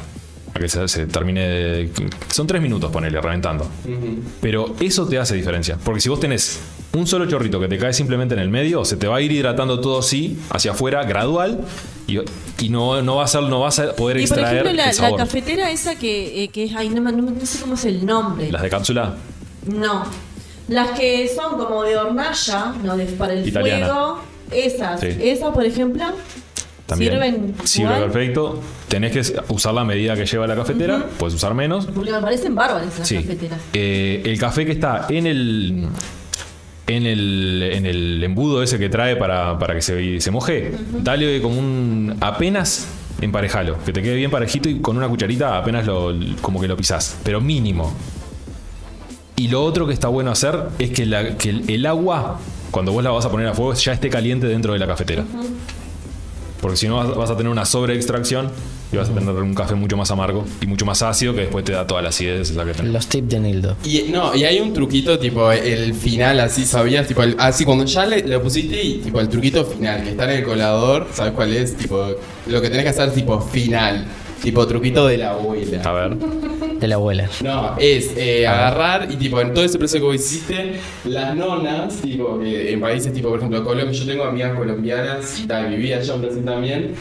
que 0.59 0.69
se, 0.69 0.87
se 0.87 1.05
termine. 1.07 1.47
de- 1.47 1.91
son 2.31 2.47
tres 2.47 2.61
minutos, 2.61 2.91
ponele, 2.91 3.19
reventando. 3.21 3.65
Ujú. 3.85 4.19
Pero 4.41 4.75
eso 4.79 5.05
te 5.07 5.17
hace 5.19 5.35
diferencia. 5.35 5.77
Porque 5.83 5.99
si 6.01 6.09
vos 6.09 6.19
tenés 6.19 6.59
un 6.93 7.05
solo 7.07 7.25
chorrito 7.27 7.59
que 7.59 7.67
te 7.67 7.77
cae 7.77 7.93
simplemente 7.93 8.35
en 8.35 8.39
el 8.39 8.49
medio, 8.49 8.85
se 8.85 8.95
te 8.97 9.07
va 9.07 9.17
a 9.17 9.21
ir 9.21 9.31
hidratando 9.31 9.81
todo 9.81 9.99
así, 9.99 10.39
hacia 10.49 10.71
afuera, 10.71 11.03
gradual, 11.03 11.59
y, 12.07 12.19
y 12.63 12.69
no, 12.69 13.01
no, 13.01 13.17
vas 13.17 13.35
a, 13.35 13.41
no 13.41 13.59
vas 13.59 13.79
a 13.79 13.93
poder 13.95 14.17
Y 14.17 14.27
por 14.27 14.37
extraer 14.39 14.57
ejemplo, 14.65 14.73
la, 14.77 14.83
el 14.83 14.87
la 14.89 14.93
sabor. 14.93 15.19
cafetera 15.19 15.71
esa 15.71 15.95
que, 15.99 16.43
eh, 16.45 16.47
que 16.47 16.63
es, 16.65 16.75
ay, 16.75 16.89
no, 16.89 17.01
me- 17.01 17.11
no, 17.11 17.21
no 17.31 17.45
sé 17.45 17.59
cómo 17.59 17.73
es 17.73 17.83
el 17.85 18.05
nombre. 18.05 18.49
Las 18.51 18.61
de 18.61 18.69
cápsula, 18.69 19.13
No. 19.65 20.03
Las 20.67 20.97
que 20.97 21.27
son 21.27 21.59
como 21.59 21.83
de 21.83 21.95
hornalla, 21.95 22.73
no 22.83 22.97
de, 22.97 23.05
para 23.05 23.33
el 23.33 23.47
Italiana. 23.47 23.85
fuego. 23.87 24.19
Esas. 24.51 24.99
Sí. 24.99 25.07
Esas, 25.21 25.51
por 25.53 25.63
ejemplo. 25.65 26.03
También 26.86 27.11
Sirven 27.13 27.55
sirve 27.63 27.95
igual. 27.95 28.11
perfecto. 28.11 28.61
Tenés 28.88 29.11
que 29.11 29.39
usar 29.49 29.73
la 29.73 29.83
medida 29.83 30.15
que 30.15 30.25
lleva 30.25 30.45
la 30.47 30.55
cafetera, 30.55 31.05
puedes 31.17 31.33
usar 31.33 31.53
menos. 31.53 31.88
Porque 31.88 32.11
me 32.11 32.19
parecen 32.21 32.53
bárbaras 32.55 32.93
esas 32.93 33.07
Sí. 33.07 33.15
cafeteras. 33.15 33.59
Eh, 33.73 34.21
el 34.25 34.38
café 34.39 34.65
que 34.65 34.71
está 34.73 35.07
en 35.09 35.25
el. 35.27 35.88
En 36.88 37.07
el, 37.07 37.63
en 37.73 37.88
el 37.88 38.23
embudo 38.23 38.61
ese 38.61 38.77
que 38.77 38.89
trae 38.89 39.15
para, 39.15 39.57
para 39.57 39.73
que 39.73 39.81
se, 39.81 40.21
se 40.21 40.29
moje, 40.29 40.71
dale 41.01 41.41
como 41.41 41.57
un. 41.57 42.15
apenas 42.21 42.88
emparejalo, 43.21 43.77
que 43.83 43.91
te 43.91 44.03
quede 44.03 44.13
bien 44.15 44.29
parejito 44.29 44.69
y 44.69 44.81
con 44.81 44.95
una 44.95 45.07
cucharita 45.07 45.57
apenas 45.57 45.88
lo, 45.88 46.13
como 46.41 46.61
que 46.61 46.67
lo 46.67 46.77
pisás, 46.77 47.17
pero 47.23 47.41
mínimo. 47.41 47.91
Y 49.36 49.47
lo 49.47 49.63
otro 49.63 49.88
que 49.88 49.93
está 49.93 50.09
bueno 50.09 50.29
hacer 50.31 50.59
es 50.77 50.91
que, 50.91 51.05
la- 51.07 51.36
que 51.38 51.49
el, 51.49 51.69
el 51.69 51.86
agua, 51.88 52.39
cuando 52.71 52.91
vos 52.91 53.03
la 53.03 53.09
vas 53.09 53.25
a 53.25 53.31
poner 53.31 53.47
a 53.47 53.53
fuego, 53.55 53.73
ya 53.73 53.93
esté 53.93 54.09
caliente 54.09 54.45
dentro 54.47 54.73
de 54.73 54.77
la 54.79 54.86
cafetera. 54.86 55.23
Porque 56.66 56.78
si 56.78 56.88
no 56.88 56.95
vas, 56.95 57.16
vas 57.16 57.30
a 57.30 57.38
tener 57.38 57.51
una 57.51 57.63
sobreextracción 57.63 58.49
y 58.91 58.97
vas 58.97 59.07
a 59.07 59.13
tener 59.13 59.36
un 59.36 59.53
café 59.53 59.76
mucho 59.76 59.95
más 59.97 60.09
amargo 60.09 60.45
y 60.59 60.66
mucho 60.66 60.84
más 60.84 61.03
ácido 61.03 61.36
que 61.36 61.41
después 61.41 61.63
te 61.63 61.74
da 61.74 61.86
toda 61.86 62.01
la 62.01 62.09
acidez 62.09 62.55
la 62.55 62.66
que 62.66 62.74
tenés. 62.74 62.91
Los 62.91 63.05
tips 63.05 63.30
de 63.30 63.39
Nildo. 63.39 63.78
Y 63.84 64.05
no, 64.11 64.34
y 64.36 64.45
hay 64.45 64.59
un 64.59 64.74
truquito 64.74 65.20
tipo 65.20 65.51
el 65.51 65.93
final 65.93 66.39
así, 66.39 66.66
¿sabías? 66.66 67.07
Tipo, 67.07 67.22
el- 67.22 67.36
así 67.38 67.66
cuando 67.66 67.86
ya 67.86 68.07
le, 68.07 68.26
lo 68.28 68.41
pusiste 68.41 68.82
y 68.84 68.95
tipo 68.97 69.20
el 69.22 69.30
truquito 69.30 69.63
final, 69.63 70.01
que 70.03 70.09
está 70.09 70.24
en 70.24 70.39
el 70.39 70.43
colador, 70.43 71.07
¿sabes 71.13 71.34
cuál 71.34 71.53
es? 71.53 71.78
Tipo, 71.78 72.03
lo 72.47 72.61
que 72.61 72.70
tenés 72.72 72.82
que 72.84 72.89
hacer 72.89 73.11
tipo 73.13 73.39
final. 73.39 74.07
Tipo 74.41 74.67
truquito 74.67 75.07
de 75.07 75.17
la 75.17 75.31
abuela. 75.31 75.81
A 75.83 75.91
ver. 75.91 76.17
De 76.79 76.88
la 76.88 76.95
abuela. 76.95 77.29
No, 77.43 77.75
es 77.79 78.15
eh, 78.17 78.45
agarrar 78.45 79.11
y 79.11 79.15
tipo 79.15 79.39
en 79.41 79.53
todo 79.53 79.63
ese 79.65 79.77
proceso 79.77 79.99
que 79.99 80.05
vos 80.05 80.15
hiciste, 80.15 80.73
las 81.05 81.36
nonas, 81.36 81.95
tipo 82.01 82.39
que 82.39 82.71
en 82.73 82.81
países 82.81 83.11
tipo 83.13 83.29
por 83.29 83.39
ejemplo 83.39 83.63
Colombia, 83.63 83.91
yo 83.91 84.05
tengo 84.05 84.23
amigas 84.25 84.55
colombianas 84.55 85.39
y 85.39 85.47
tal, 85.47 85.69
vivía 85.69 85.97
allá 85.97 86.13
en 86.13 86.21
Brasil 86.21 86.45
también, 86.45 86.95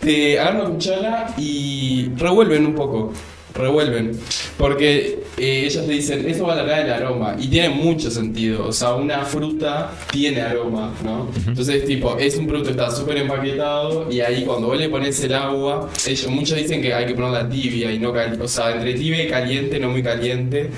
te 0.00 0.38
agarran 0.38 0.60
una 0.60 0.70
cuchara 0.70 1.26
y 1.38 2.10
revuelven 2.16 2.66
un 2.66 2.74
poco. 2.74 3.12
Revuelven. 3.54 4.18
Porque 4.58 5.20
eh, 5.36 5.64
ellas 5.66 5.86
te 5.86 5.92
dicen, 5.92 6.28
eso 6.28 6.44
va 6.44 6.54
a 6.54 6.56
alargar 6.56 6.86
el 6.86 6.92
aroma. 6.92 7.36
Y 7.38 7.48
tiene 7.48 7.68
mucho 7.68 8.10
sentido. 8.10 8.68
O 8.68 8.72
sea, 8.72 8.94
una 8.94 9.24
fruta 9.24 9.92
tiene 10.10 10.40
aroma, 10.40 10.92
¿no? 11.04 11.30
Entonces, 11.46 11.84
tipo, 11.84 12.16
es 12.18 12.36
un 12.36 12.46
producto 12.46 12.74
que 12.74 12.80
está 12.80 12.90
súper 12.90 13.18
empaquetado. 13.18 14.10
Y 14.10 14.20
ahí 14.20 14.44
cuando 14.44 14.68
vos 14.68 14.78
le 14.78 14.88
pones 14.88 15.22
el 15.22 15.34
agua, 15.34 15.88
ellos, 16.06 16.26
muchos 16.28 16.58
dicen 16.58 16.82
que 16.82 16.92
hay 16.92 17.06
que 17.06 17.14
ponerla 17.14 17.48
tibia 17.48 17.92
y 17.92 17.98
no 17.98 18.12
caliente. 18.12 18.44
O 18.44 18.48
sea, 18.48 18.72
entre 18.72 18.94
tibia 18.94 19.24
y 19.24 19.28
caliente, 19.28 19.78
no 19.78 19.90
muy 19.90 20.02
caliente. 20.02 20.70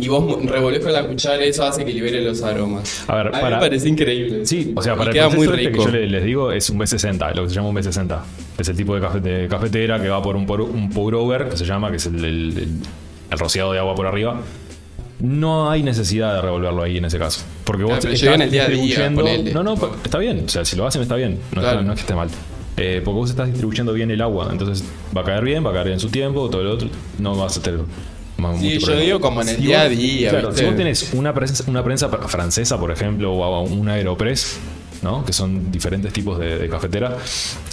Y 0.00 0.08
vos 0.08 0.44
revolvés 0.44 0.80
con 0.82 0.92
la 0.92 1.06
cuchara, 1.06 1.42
eso 1.44 1.64
hace 1.64 1.84
que 1.84 1.92
libere 1.92 2.22
los 2.22 2.42
aromas. 2.42 3.04
A 3.06 3.16
ver, 3.16 3.26
a 3.28 3.30
mí 3.30 3.36
para- 3.40 3.56
me 3.56 3.60
parece 3.62 3.88
increíble. 3.88 4.46
Sí, 4.46 4.72
o 4.74 4.82
sea, 4.82 4.94
Y 4.94 4.96
para 4.96 5.10
el 5.10 5.14
queda 5.16 5.28
muy 5.28 5.44
este 5.46 5.56
rico. 5.56 5.72
que 5.78 5.84
yo 5.84 5.90
le- 5.90 6.06
les 6.06 6.24
digo 6.24 6.52
es 6.52 6.70
un 6.70 6.78
B60, 6.78 7.34
lo 7.34 7.42
que 7.44 7.48
se 7.50 7.54
llama 7.56 7.68
un 7.68 7.76
B60. 7.76 8.22
Es 8.58 8.68
el 8.68 8.76
tipo 8.76 8.94
de, 8.94 9.00
cafe- 9.00 9.20
de 9.20 9.46
cafetera 9.48 10.00
que 10.00 10.08
va 10.08 10.22
por 10.22 10.36
un, 10.36 10.46
por 10.46 10.60
un 10.62 10.90
pour 10.90 11.14
over, 11.14 11.48
que 11.48 11.56
se 11.56 11.64
llama, 11.64 11.90
que 11.90 11.96
es 11.98 12.06
el, 12.06 12.16
el- 12.24 12.58
el- 12.58 12.68
el 13.30 13.38
rociado 13.38 13.72
de 13.72 13.78
agua 13.78 13.94
por 13.94 14.06
arriba. 14.06 14.40
No 15.20 15.70
hay 15.70 15.82
necesidad 15.82 16.34
de 16.36 16.40
revolverlo 16.40 16.82
ahí 16.82 16.96
en 16.96 17.04
ese 17.04 17.18
caso. 17.18 17.42
Porque 17.64 17.82
vos 17.84 17.92
Ah, 17.92 17.98
pero 18.00 18.14
estás 18.14 18.22
llega 18.22 18.34
en 18.36 18.42
el 18.42 18.50
día 18.50 18.62
a 18.64 18.68
día, 18.68 18.76
distribuyendo. 18.82 19.20
ponele. 19.22 19.52
no, 19.52 19.62
no, 19.62 19.74
está 20.02 20.18
bien. 20.18 20.44
O 20.46 20.48
sea, 20.48 20.64
si 20.64 20.76
lo 20.76 20.86
hacen 20.86 21.02
está 21.02 21.16
bien. 21.16 21.38
No, 21.52 21.60
Claro. 21.60 21.68
está- 21.80 21.82
no 21.86 21.92
es 21.92 21.96
que 21.98 22.00
esté 22.02 22.14
mal. 22.14 22.28
Eh, 22.78 23.02
porque 23.04 23.14
vos 23.18 23.28
estás 23.28 23.46
distribuyendo 23.48 23.92
bien 23.92 24.10
el 24.10 24.22
agua. 24.22 24.48
Entonces 24.50 24.82
va 25.14 25.20
a 25.20 25.24
caer 25.24 25.44
bien, 25.44 25.64
va 25.66 25.70
a 25.70 25.74
caer 25.74 25.88
en 25.88 26.00
su 26.00 26.08
tiempo, 26.08 26.48
todo 26.48 26.62
lo 26.64 26.72
otro. 26.72 26.88
No 27.18 27.36
vas 27.36 27.58
a 27.58 27.62
tener 27.62 27.80
más- 28.40 28.58
Sí, 28.58 28.64
mucho 28.64 28.78
yo 28.80 28.86
problema. 28.86 29.04
digo 29.04 29.20
como 29.20 29.42
en 29.42 29.48
el 29.50 29.56
Si 29.56 29.62
día 29.62 29.80
a 29.82 29.88
día, 29.88 30.30
Claro, 30.30 30.48
¿viste? 30.48 30.62
si 30.62 30.66
vos 30.68 30.76
tenés 30.76 31.12
una 31.12 31.32
prensa, 31.34 31.64
una 31.68 31.84
prensa 31.84 32.08
francesa, 32.08 32.78
por 32.80 32.90
ejemplo, 32.90 33.32
o 33.34 33.62
una 33.62 33.92
Aeropress, 33.94 34.58
¿no? 35.02 35.24
que 35.24 35.32
son 35.32 35.70
diferentes 35.70 36.12
tipos 36.12 36.38
de, 36.38 36.58
de 36.58 36.68
cafetera, 36.68 37.16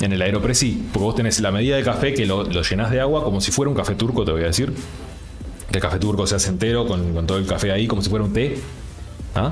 en 0.01 0.13
el 0.13 0.22
Aeropress 0.22 0.59
sí, 0.59 0.88
porque 0.93 1.03
vos 1.03 1.15
tenés 1.15 1.39
la 1.39 1.51
medida 1.51 1.76
de 1.78 1.84
café 1.84 2.13
que 2.13 2.26
lo, 2.26 2.43
lo 2.43 2.61
llenás 2.61 2.91
de 2.91 3.01
agua 3.01 3.24
como 3.24 3.41
si 3.41 3.51
fuera 3.51 3.70
un 3.70 3.76
café 3.76 3.95
turco, 3.95 4.24
te 4.26 4.32
voy 4.32 4.43
a 4.43 4.47
decir. 4.47 4.72
Que 5.72 5.78
el 5.78 5.82
café 5.82 5.99
turco 5.99 6.26
se 6.26 6.36
hace 6.36 6.47
entero 6.49 6.88
con, 6.88 7.13
con 7.13 7.28
todo 7.28 7.38
el 7.38 7.45
café 7.45 7.72
ahí, 7.74 7.88
como 7.88 8.01
si 8.01 8.09
fuera 8.09 8.24
un 8.24 8.32
té. 8.32 8.57
¿Ah? 9.36 9.51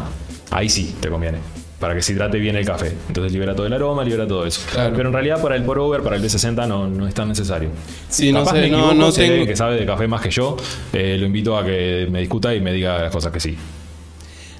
Ahí 0.51 0.70
sí 0.70 0.95
te 1.01 1.09
conviene. 1.09 1.39
Para 1.80 1.93
que 1.93 2.01
se 2.01 2.13
hidrate 2.13 2.39
bien 2.39 2.55
el 2.55 2.65
café. 2.65 2.93
Entonces 3.07 3.34
libera 3.34 3.53
todo 3.53 3.67
el 3.67 3.73
aroma, 3.73 4.03
libera 4.03 4.26
todo 4.26 4.45
eso. 4.45 4.61
Claro. 4.71 4.93
Pero 4.95 5.09
en 5.09 5.13
realidad 5.13 5.41
para 5.41 5.55
el 5.57 5.63
pour 5.63 5.78
over, 5.80 6.01
para 6.01 6.15
el 6.15 6.23
B60 6.23 6.67
no, 6.67 6.88
no 6.88 7.07
es 7.07 7.13
tan 7.13 7.28
necesario. 7.28 7.69
Sí, 8.09 8.32
no 8.32 8.39
Capaz 8.39 8.51
sé, 8.55 8.61
me 8.61 8.69
no, 8.69 8.78
equivoco, 8.78 8.93
no 8.95 9.11
si 9.11 9.21
hay 9.21 9.28
alguien 9.28 9.41
tengo. 9.45 9.51
que 9.51 9.55
sabe 9.57 9.76
de 9.76 9.86
café 9.86 10.07
más 10.07 10.21
que 10.21 10.30
yo, 10.32 10.55
eh, 10.93 11.17
lo 11.19 11.26
invito 11.26 11.57
a 11.57 11.65
que 11.65 12.07
me 12.09 12.19
discuta 12.21 12.55
y 12.55 12.61
me 12.61 12.71
diga 12.71 13.01
las 13.01 13.11
cosas 13.11 13.32
que 13.32 13.39
sí. 13.41 13.57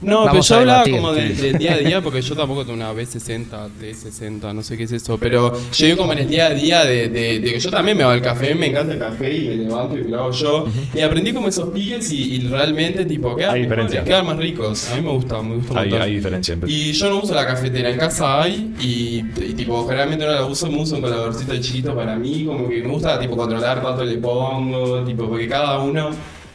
No, 0.02 0.26
pero 0.30 0.42
yo 0.42 0.56
hablaba 0.56 0.84
debatir. 0.84 0.96
como 0.96 1.14
del, 1.14 1.38
del 1.38 1.58
día 1.58 1.74
a 1.74 1.78
día, 1.78 2.02
porque 2.02 2.22
yo 2.22 2.36
tampoco 2.36 2.66
tengo 2.66 2.76
una 2.76 2.94
B60, 2.94 3.70
D60, 3.82 4.54
no 4.54 4.62
sé 4.62 4.78
qué 4.78 4.84
es 4.84 4.92
eso, 4.92 5.18
pero 5.18 5.54
yo 5.72 5.86
digo 5.86 5.98
como 5.98 6.14
en 6.14 6.20
el 6.20 6.28
día 6.30 6.48
a 6.48 6.50
día 6.52 6.84
de, 6.86 7.10
de- 7.10 7.40
de 7.40 7.54
que 7.54 7.60
yo 7.60 7.70
también 7.72 7.98
me 7.98 8.04
hago 8.04 8.14
el 8.14 8.22
café, 8.22 8.54
me 8.56 8.68
encanta 8.68 8.94
el 8.94 9.00
café 9.00 9.36
y 9.36 9.48
me 9.48 9.56
levanto 9.56 9.98
y 9.98 10.04
me 10.04 10.10
lo 10.10 10.20
hago 10.20 10.32
yo. 10.32 10.68
Y 10.94 11.00
aprendí 11.02 11.34
como 11.34 11.48
esos 11.48 11.70
piques 11.70 12.12
y, 12.12 12.36
y 12.36 12.40
realmente 12.48 13.06
tipo 13.06 13.36
quedan 13.36 13.56
Hay 13.56 13.62
diferencia. 13.64 14.04
quedan 14.04 14.26
más 14.26 14.38
ricos. 14.38 14.92
A 14.92 14.96
mí 14.96 15.02
me 15.02 15.12
gusta, 15.12 15.42
me 15.42 15.56
gusta 15.56 15.80
Hay, 15.80 15.94
hay 15.94 16.16
diferencia. 16.16 16.58
Y 16.68 16.92
yo 16.92 17.10
no 17.10 17.20
uso 17.22 17.34
la 17.34 17.48
cafetera, 17.48 17.90
en 17.90 17.98
casa 17.98 18.44
hay 18.44 18.74
y, 18.82 19.24
y, 19.44 19.54
tipo 19.54 19.86
generalmente 19.88 20.26
no 20.26 20.32
la 20.34 20.46
uso, 20.46 20.70
me 20.70 20.82
uso 20.82 20.96
un 20.96 21.02
coladorcito 21.02 21.56
chiquito 21.58 21.96
para 21.96 22.16
mí, 22.16 22.44
como 22.46 22.68
que 22.70 22.82
me 22.84 22.90
gusta 22.90 23.20
tipo 23.20 23.36
controlar 23.38 23.82
cuánto 23.82 24.04
le 24.04 24.18
pongo, 24.18 25.04
tipo 25.04 25.28
porque 25.30 25.48
cada 25.48 25.80
uno 25.80 26.10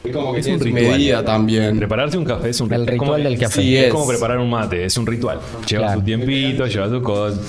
es 0.04 0.12
como 0.12 0.32
que 0.32 0.40
Es 0.40 0.46
un 0.46 0.60
ritual. 0.60 0.82
medida 0.92 1.24
también. 1.24 1.78
Prepararte 1.78 2.16
un 2.18 2.24
café 2.24 2.50
es 2.50 2.60
un 2.60 2.72
El 2.72 2.88
es 2.88 2.96
como- 2.96 3.14
ritual 3.16 3.24
del 3.24 3.38
café. 3.38 3.62
Sí, 3.62 3.76
es. 3.76 3.86
es. 3.86 3.92
como 3.92 4.06
preparar 4.08 4.38
un 4.38 4.50
mate, 4.50 4.84
es 4.84 4.96
un 4.96 5.06
ritual. 5.06 5.40
Lleva 5.68 5.84
Claro. 5.84 6.00
tu 6.00 6.04
tiempito, 6.06 6.66
lleva 6.66 6.88
tu 6.88 7.02
cosa. 7.02 7.40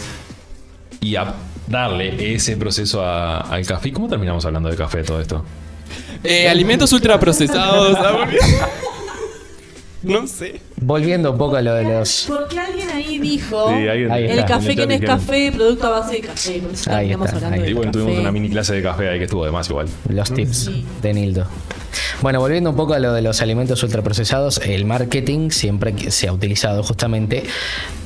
Y 0.99 1.16
a 1.16 1.34
darle 1.68 2.34
ese 2.36 2.58
proceso 2.58 3.02
a- 3.04 3.39
al 3.41 3.66
café. 3.66 3.89
¿Y 3.89 3.91
¿Cómo 3.91 4.08
terminamos 4.10 4.45
hablando 4.45 4.70
de 4.70 4.76
café 4.76 5.04
todo 5.04 5.22
esto? 5.22 5.43
Eh, 6.24 6.47
alimentos 6.49 6.91
ultraprocesados. 6.93 7.97
no 10.04 10.28
sé. 10.28 10.62
Volviendo 10.82 11.32
un 11.32 11.38
poco 11.38 11.56
a 11.58 11.62
lo 11.62 11.74
de 11.76 11.84
los. 11.84 12.26
Porque 12.28 12.60
alguien 12.60 12.90
ahí 12.90 13.20
dijo 13.20 13.70
Sí, 13.70 13.88
alguien- 13.88 14.12
Ahí 14.12 14.26
el 14.26 14.32
está. 14.32 14.46
café 14.46 14.76
que 14.76 14.88
no 14.88 14.94
es 14.94 15.00
dijeron. 15.02 15.20
café, 15.20 15.52
producto 15.52 15.88
a 15.88 15.90
base 16.00 16.14
de 16.16 16.22
café. 16.22 16.60
Por 16.60 16.72
eso 16.74 16.92
Ahí 16.92 17.06
estamos 17.08 17.26
está, 17.28 17.38
hablando 17.38 17.56
ahí. 17.56 17.62
de 17.62 17.70
Y 17.70 17.74
bueno, 17.74 17.92
tuvimos 17.92 18.12
café. 18.14 18.22
una 18.22 18.32
mini 18.32 18.50
clase 18.50 18.74
de 18.74 18.82
café 18.82 19.10
ahí 19.10 19.18
que 19.20 19.26
estuvo 19.26 19.46
de 19.46 19.52
más 19.52 19.70
igual. 19.70 19.88
Los 20.10 20.34
tips 20.34 20.58
Sí. 20.58 20.86
de 21.02 21.14
Nildo. 21.14 21.46
Bueno, 22.22 22.40
volviendo 22.40 22.70
un 22.70 22.76
poco 22.76 22.94
a 22.94 23.00
lo 23.00 23.14
de 23.14 23.22
los 23.22 23.42
alimentos 23.42 23.82
ultraprocesados, 23.84 24.60
el 24.64 24.86
marketing 24.86 25.50
siempre 25.50 25.94
que 25.94 26.12
se 26.12 26.28
ha 26.28 26.34
utilizado 26.34 26.84
justamente 26.84 27.44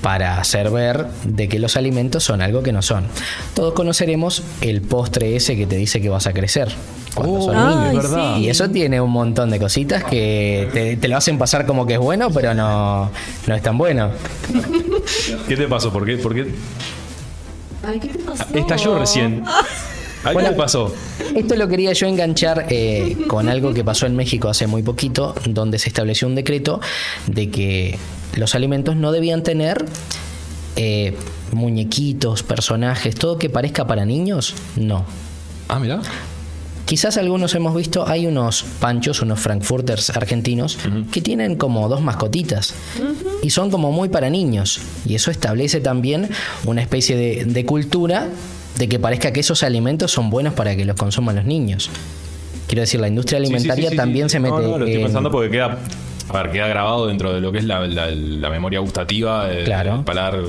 para 0.02 0.40
hacer 0.40 0.70
ver 0.70 1.06
de 1.24 1.48
que 1.50 1.60
los 1.60 1.76
alimentos 1.78 2.24
son 2.24 2.42
algo 2.42 2.64
que 2.64 2.72
no 2.72 2.82
son. 2.82 3.06
Todos 3.54 3.74
conoceremos 3.74 4.42
el 4.62 4.82
postre 4.82 5.36
ese 5.36 5.56
que 5.56 5.68
te 5.68 5.76
dice 5.76 6.02
que 6.02 6.10
vas 6.10 6.28
a 6.28 6.34
crecer 6.34 6.70
cuando 7.14 7.42
son 7.42 7.56
Ay, 7.58 7.76
niños. 7.90 8.06
es 8.06 8.12
verdad. 8.12 8.38
Y 8.38 8.50
eso 8.50 8.70
tiene 8.70 9.00
un 9.02 9.12
montón 9.12 9.50
de 9.50 9.60
cositas 9.60 10.04
que 10.04 10.70
te, 10.74 10.98
te 10.98 11.08
lo 11.08 11.18
hacen 11.18 11.38
pasar 11.38 11.66
como 11.66 11.86
que 11.86 11.94
es 11.94 12.00
bueno, 12.00 12.30
pero 12.32 12.54
no, 12.54 12.65
no 13.48 13.56
es 13.56 13.62
tan 13.62 13.78
bueno. 13.78 14.12
¿Qué 15.48 15.56
te 15.56 15.68
pasó? 15.68 15.92
¿Por 15.92 16.06
qué? 16.06 16.18
¿Por 16.18 16.34
qué? 16.34 16.48
Ay, 17.84 18.00
¿qué 18.00 18.08
te 18.10 18.20
pasó? 18.20 18.44
Estalló 18.54 19.00
recién. 19.00 19.44
¿A 19.46 20.30
qué 20.30 20.34
Bueno, 20.34 20.50
te 20.50 20.56
pasó? 20.56 20.94
Esto 21.36 21.56
lo 21.56 21.68
quería 21.68 21.94
yo 21.94 22.08
enganchar 22.08 22.66
eh, 22.70 23.16
con 23.28 23.48
algo 23.48 23.74
que 23.74 23.84
pasó 23.84 24.08
en 24.08 24.16
México 24.16 24.50
hace 24.50 24.66
muy 24.66 24.82
poquito, 24.82 25.36
donde 25.46 25.78
se 25.78 25.90
estableció 25.90 26.28
un 26.28 26.36
decreto 26.36 26.82
de 27.28 27.50
que 27.52 28.00
los 28.36 28.56
alimentos 28.56 28.96
no 28.96 29.12
debían 29.12 29.44
tener 29.44 29.86
eh, 30.76 31.16
muñequitos, 31.52 32.44
personajes, 32.44 33.16
todo 33.16 33.38
que 33.38 33.50
parezca 33.50 33.86
para 33.86 34.06
niños, 34.06 34.56
no. 34.76 35.06
Ah, 35.68 35.80
mira. 35.80 36.02
Quizás 36.86 37.18
algunos 37.18 37.56
hemos 37.56 37.76
visto, 37.76 38.08
hay 38.08 38.28
unos 38.28 38.64
panchos, 38.80 39.22
unos 39.24 39.40
frankfurters 39.40 40.12
argentinos, 40.12 40.78
que 41.12 41.20
tienen 41.20 41.56
como 41.56 41.90
dos 41.90 42.02
mascotitas 42.02 42.76
y 43.42 43.50
son 43.50 43.72
como 43.72 43.92
muy 43.92 44.10
para 44.10 44.30
niños. 44.30 44.80
Y 45.06 45.16
eso 45.16 45.32
establece 45.32 45.82
también 45.82 46.30
una 46.66 46.82
especie 46.82 47.16
de, 47.18 47.46
de 47.46 47.66
cultura 47.66 48.28
de 48.78 48.88
que 48.88 49.00
parezca 49.00 49.34
que 49.34 49.40
esos 49.40 49.64
alimentos 49.64 50.12
son 50.12 50.30
buenos 50.30 50.54
para 50.54 50.76
que 50.76 50.86
los 50.86 50.96
consuman 50.96 51.36
los 51.38 51.46
niños. 51.46 51.90
Quiero 52.68 52.82
decir, 52.82 53.00
la 53.00 53.08
industria 53.08 53.40
Sí, 53.40 53.46
sí, 53.46 53.50
sí, 53.52 53.56
alimentaria 53.56 53.90
sí, 53.90 53.96
también 53.96 54.30
se 54.30 54.40
mete 54.40 54.56
No, 54.56 54.62
no, 54.62 54.68
lo 54.78 54.86
estoy 54.86 54.94
en- 54.96 55.04
pensando 55.04 55.32
porque 55.32 55.50
queda, 55.50 55.80
a 56.30 56.34
ver, 56.44 56.52
queda 56.52 56.68
grabado 56.68 57.08
dentro 57.08 57.34
de 57.34 57.42
lo 57.42 57.52
que 57.52 57.60
es 57.60 57.64
la, 57.64 57.80
la- 57.88 58.12
la 58.12 58.50
memoria 58.52 58.80
gustativa 58.80 59.48
de- 59.48 59.64
Claro. 59.64 59.94
del 59.96 60.04
paladar 60.04 60.40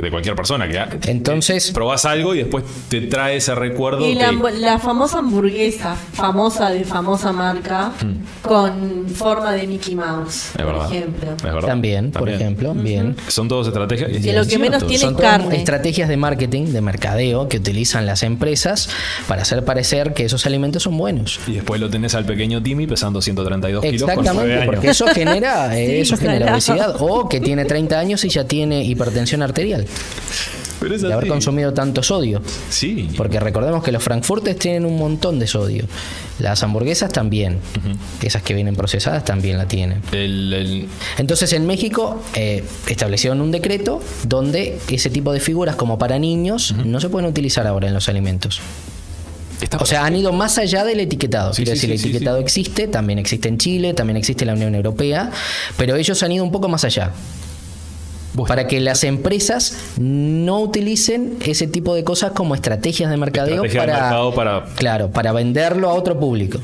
de 0.00 0.10
cualquier 0.10 0.34
persona. 0.34 0.68
Que 0.68 1.10
Entonces- 1.10 1.70
probás 1.72 2.04
algo 2.04 2.34
y 2.34 2.38
después 2.38 2.64
te 2.88 3.02
trae 3.02 3.36
ese 3.36 3.54
recuerdo. 3.54 4.06
Y 4.06 4.14
la, 4.14 4.30
que- 4.30 4.58
la 4.58 4.78
famosa 4.78 5.18
hamburguesa, 5.18 5.94
famosa 6.12 6.70
de 6.70 6.84
famosa 6.84 7.32
marca, 7.32 7.92
con 8.42 9.06
forma 9.08 9.52
de 9.52 9.66
Mickey 9.66 9.94
Mouse, 9.94 10.50
Hmm. 10.54 10.60
es 10.60 10.66
verdad. 10.66 10.86
por 10.86 10.92
ejemplo. 10.96 11.30
Es 11.36 11.42
verdad. 11.42 11.68
También, 11.68 12.10
por 12.12 12.28
ejemplo, 12.28 12.74
bien. 12.74 13.16
Son 13.28 13.48
todos 13.48 13.66
estrategias. 13.66 14.10
y 14.10 14.20
Que 14.20 14.32
lo 14.32 14.46
que 14.46 14.58
menos 14.58 14.86
tiene 14.86 14.98
Son 15.04 15.16
todas 15.16 15.38
carne. 15.38 15.56
estrategias 15.56 16.08
de 16.08 16.16
marketing, 16.16 16.66
de 16.72 16.80
mercadeo, 16.80 17.48
que 17.48 17.58
utilizan 17.58 18.06
las 18.06 18.22
empresas 18.22 18.88
para 19.28 19.42
hacer 19.42 19.64
parecer 19.64 20.14
que 20.14 20.24
esos 20.24 20.46
alimentos 20.46 20.82
son 20.82 20.96
buenos. 20.96 21.40
Y 21.46 21.52
después 21.52 21.80
lo 21.80 21.90
tenés 21.90 22.14
al 22.14 22.24
pequeño 22.24 22.62
Timmy 22.62 22.86
pesando 22.86 23.20
132 23.20 23.82
kilos 23.82 24.02
con 24.02 24.08
9 24.14 24.20
Exactamente, 24.22 24.54
años. 24.62 24.66
porque 24.74 24.88
eso 24.90 25.06
genera, 25.08 25.78
eh, 25.78 25.86
Sí, 25.86 25.96
eso 25.98 26.16
genera 26.16 26.52
obesidad. 26.52 26.96
O 27.00 27.28
que 27.28 27.40
tiene 27.40 27.64
30 27.64 27.98
años 27.98 28.24
y 28.24 28.28
ya 28.28 28.44
tiene 28.44 28.82
hipertensión 28.84 29.42
arterial. 29.42 29.86
Pero 30.80 30.94
es 30.94 31.02
De 31.02 31.12
haber 31.12 31.28
consumido 31.28 31.74
tanto 31.74 32.02
sodio. 32.02 32.40
Sí. 32.70 33.10
Porque 33.16 33.38
recordemos 33.38 33.84
que 33.84 33.92
los 33.92 34.02
frankfurters 34.02 34.58
tienen 34.58 34.86
un 34.86 34.96
montón 34.98 35.38
de 35.38 35.46
sodio. 35.46 35.84
Las 36.38 36.62
hamburguesas 36.62 37.12
también. 37.12 37.58
Esas 38.22 38.42
que 38.42 38.54
vienen 38.54 38.74
procesadas 38.76 39.22
también 39.24 39.58
la 39.58 39.68
tienen. 39.68 40.00
El- 40.10 40.52
el- 40.54 40.88
Entonces 41.18 41.52
en 41.52 41.66
México 41.66 42.22
eh, 42.34 42.64
establecieron 42.86 43.42
un 43.42 43.50
decreto 43.50 44.00
donde 44.26 44.78
ese 44.88 45.10
tipo 45.10 45.34
de 45.34 45.40
figuras 45.40 45.76
como 45.76 45.98
para 45.98 46.18
niños 46.18 46.74
no 46.84 46.98
se 46.98 47.10
pueden 47.10 47.28
utilizar 47.28 47.66
ahora 47.66 47.88
en 47.88 47.92
los 47.94 48.08
alimentos. 48.08 48.60
está 49.60 49.76
O 49.76 49.84
sea, 49.84 50.06
han 50.06 50.16
ido 50.16 50.32
más 50.32 50.56
allá 50.56 50.84
del 50.84 51.00
etiquetado. 51.00 51.52
Sí, 51.52 51.64
Quiero 51.64 51.78
sí, 51.78 51.88
decir, 51.88 51.90
el 51.92 51.98
sí, 51.98 52.08
etiquetado 52.08 52.38
existe, 52.38 52.88
también 52.88 53.18
existe 53.18 53.48
en 53.50 53.58
Chile, 53.58 53.92
también 53.92 54.16
existe 54.16 54.44
en 54.44 54.48
la 54.48 54.54
Unión 54.54 54.74
Europea, 54.74 55.30
pero 55.76 55.96
ellos 55.96 56.22
han 56.22 56.32
ido 56.32 56.42
un 56.42 56.50
poco 56.50 56.68
más 56.68 56.84
allá. 56.84 57.10
Para 58.46 58.66
que 58.68 58.78
las 58.80 59.02
empresas 59.04 59.76
no 59.98 60.60
utilicen 60.60 61.36
ese 61.44 61.66
tipo 61.66 61.94
de 61.94 62.04
cosas 62.04 62.30
como 62.32 62.54
estrategias 62.54 63.10
de 63.10 63.16
mercadeo 63.16 63.62
de 63.62 63.68
para, 63.70 63.86
mercado 63.92 64.34
para- 64.34 64.64
claro, 64.76 65.10
para 65.10 65.32
venderlo 65.32 65.90
a 65.90 65.94
otro 65.94 66.18
público. 66.18 66.58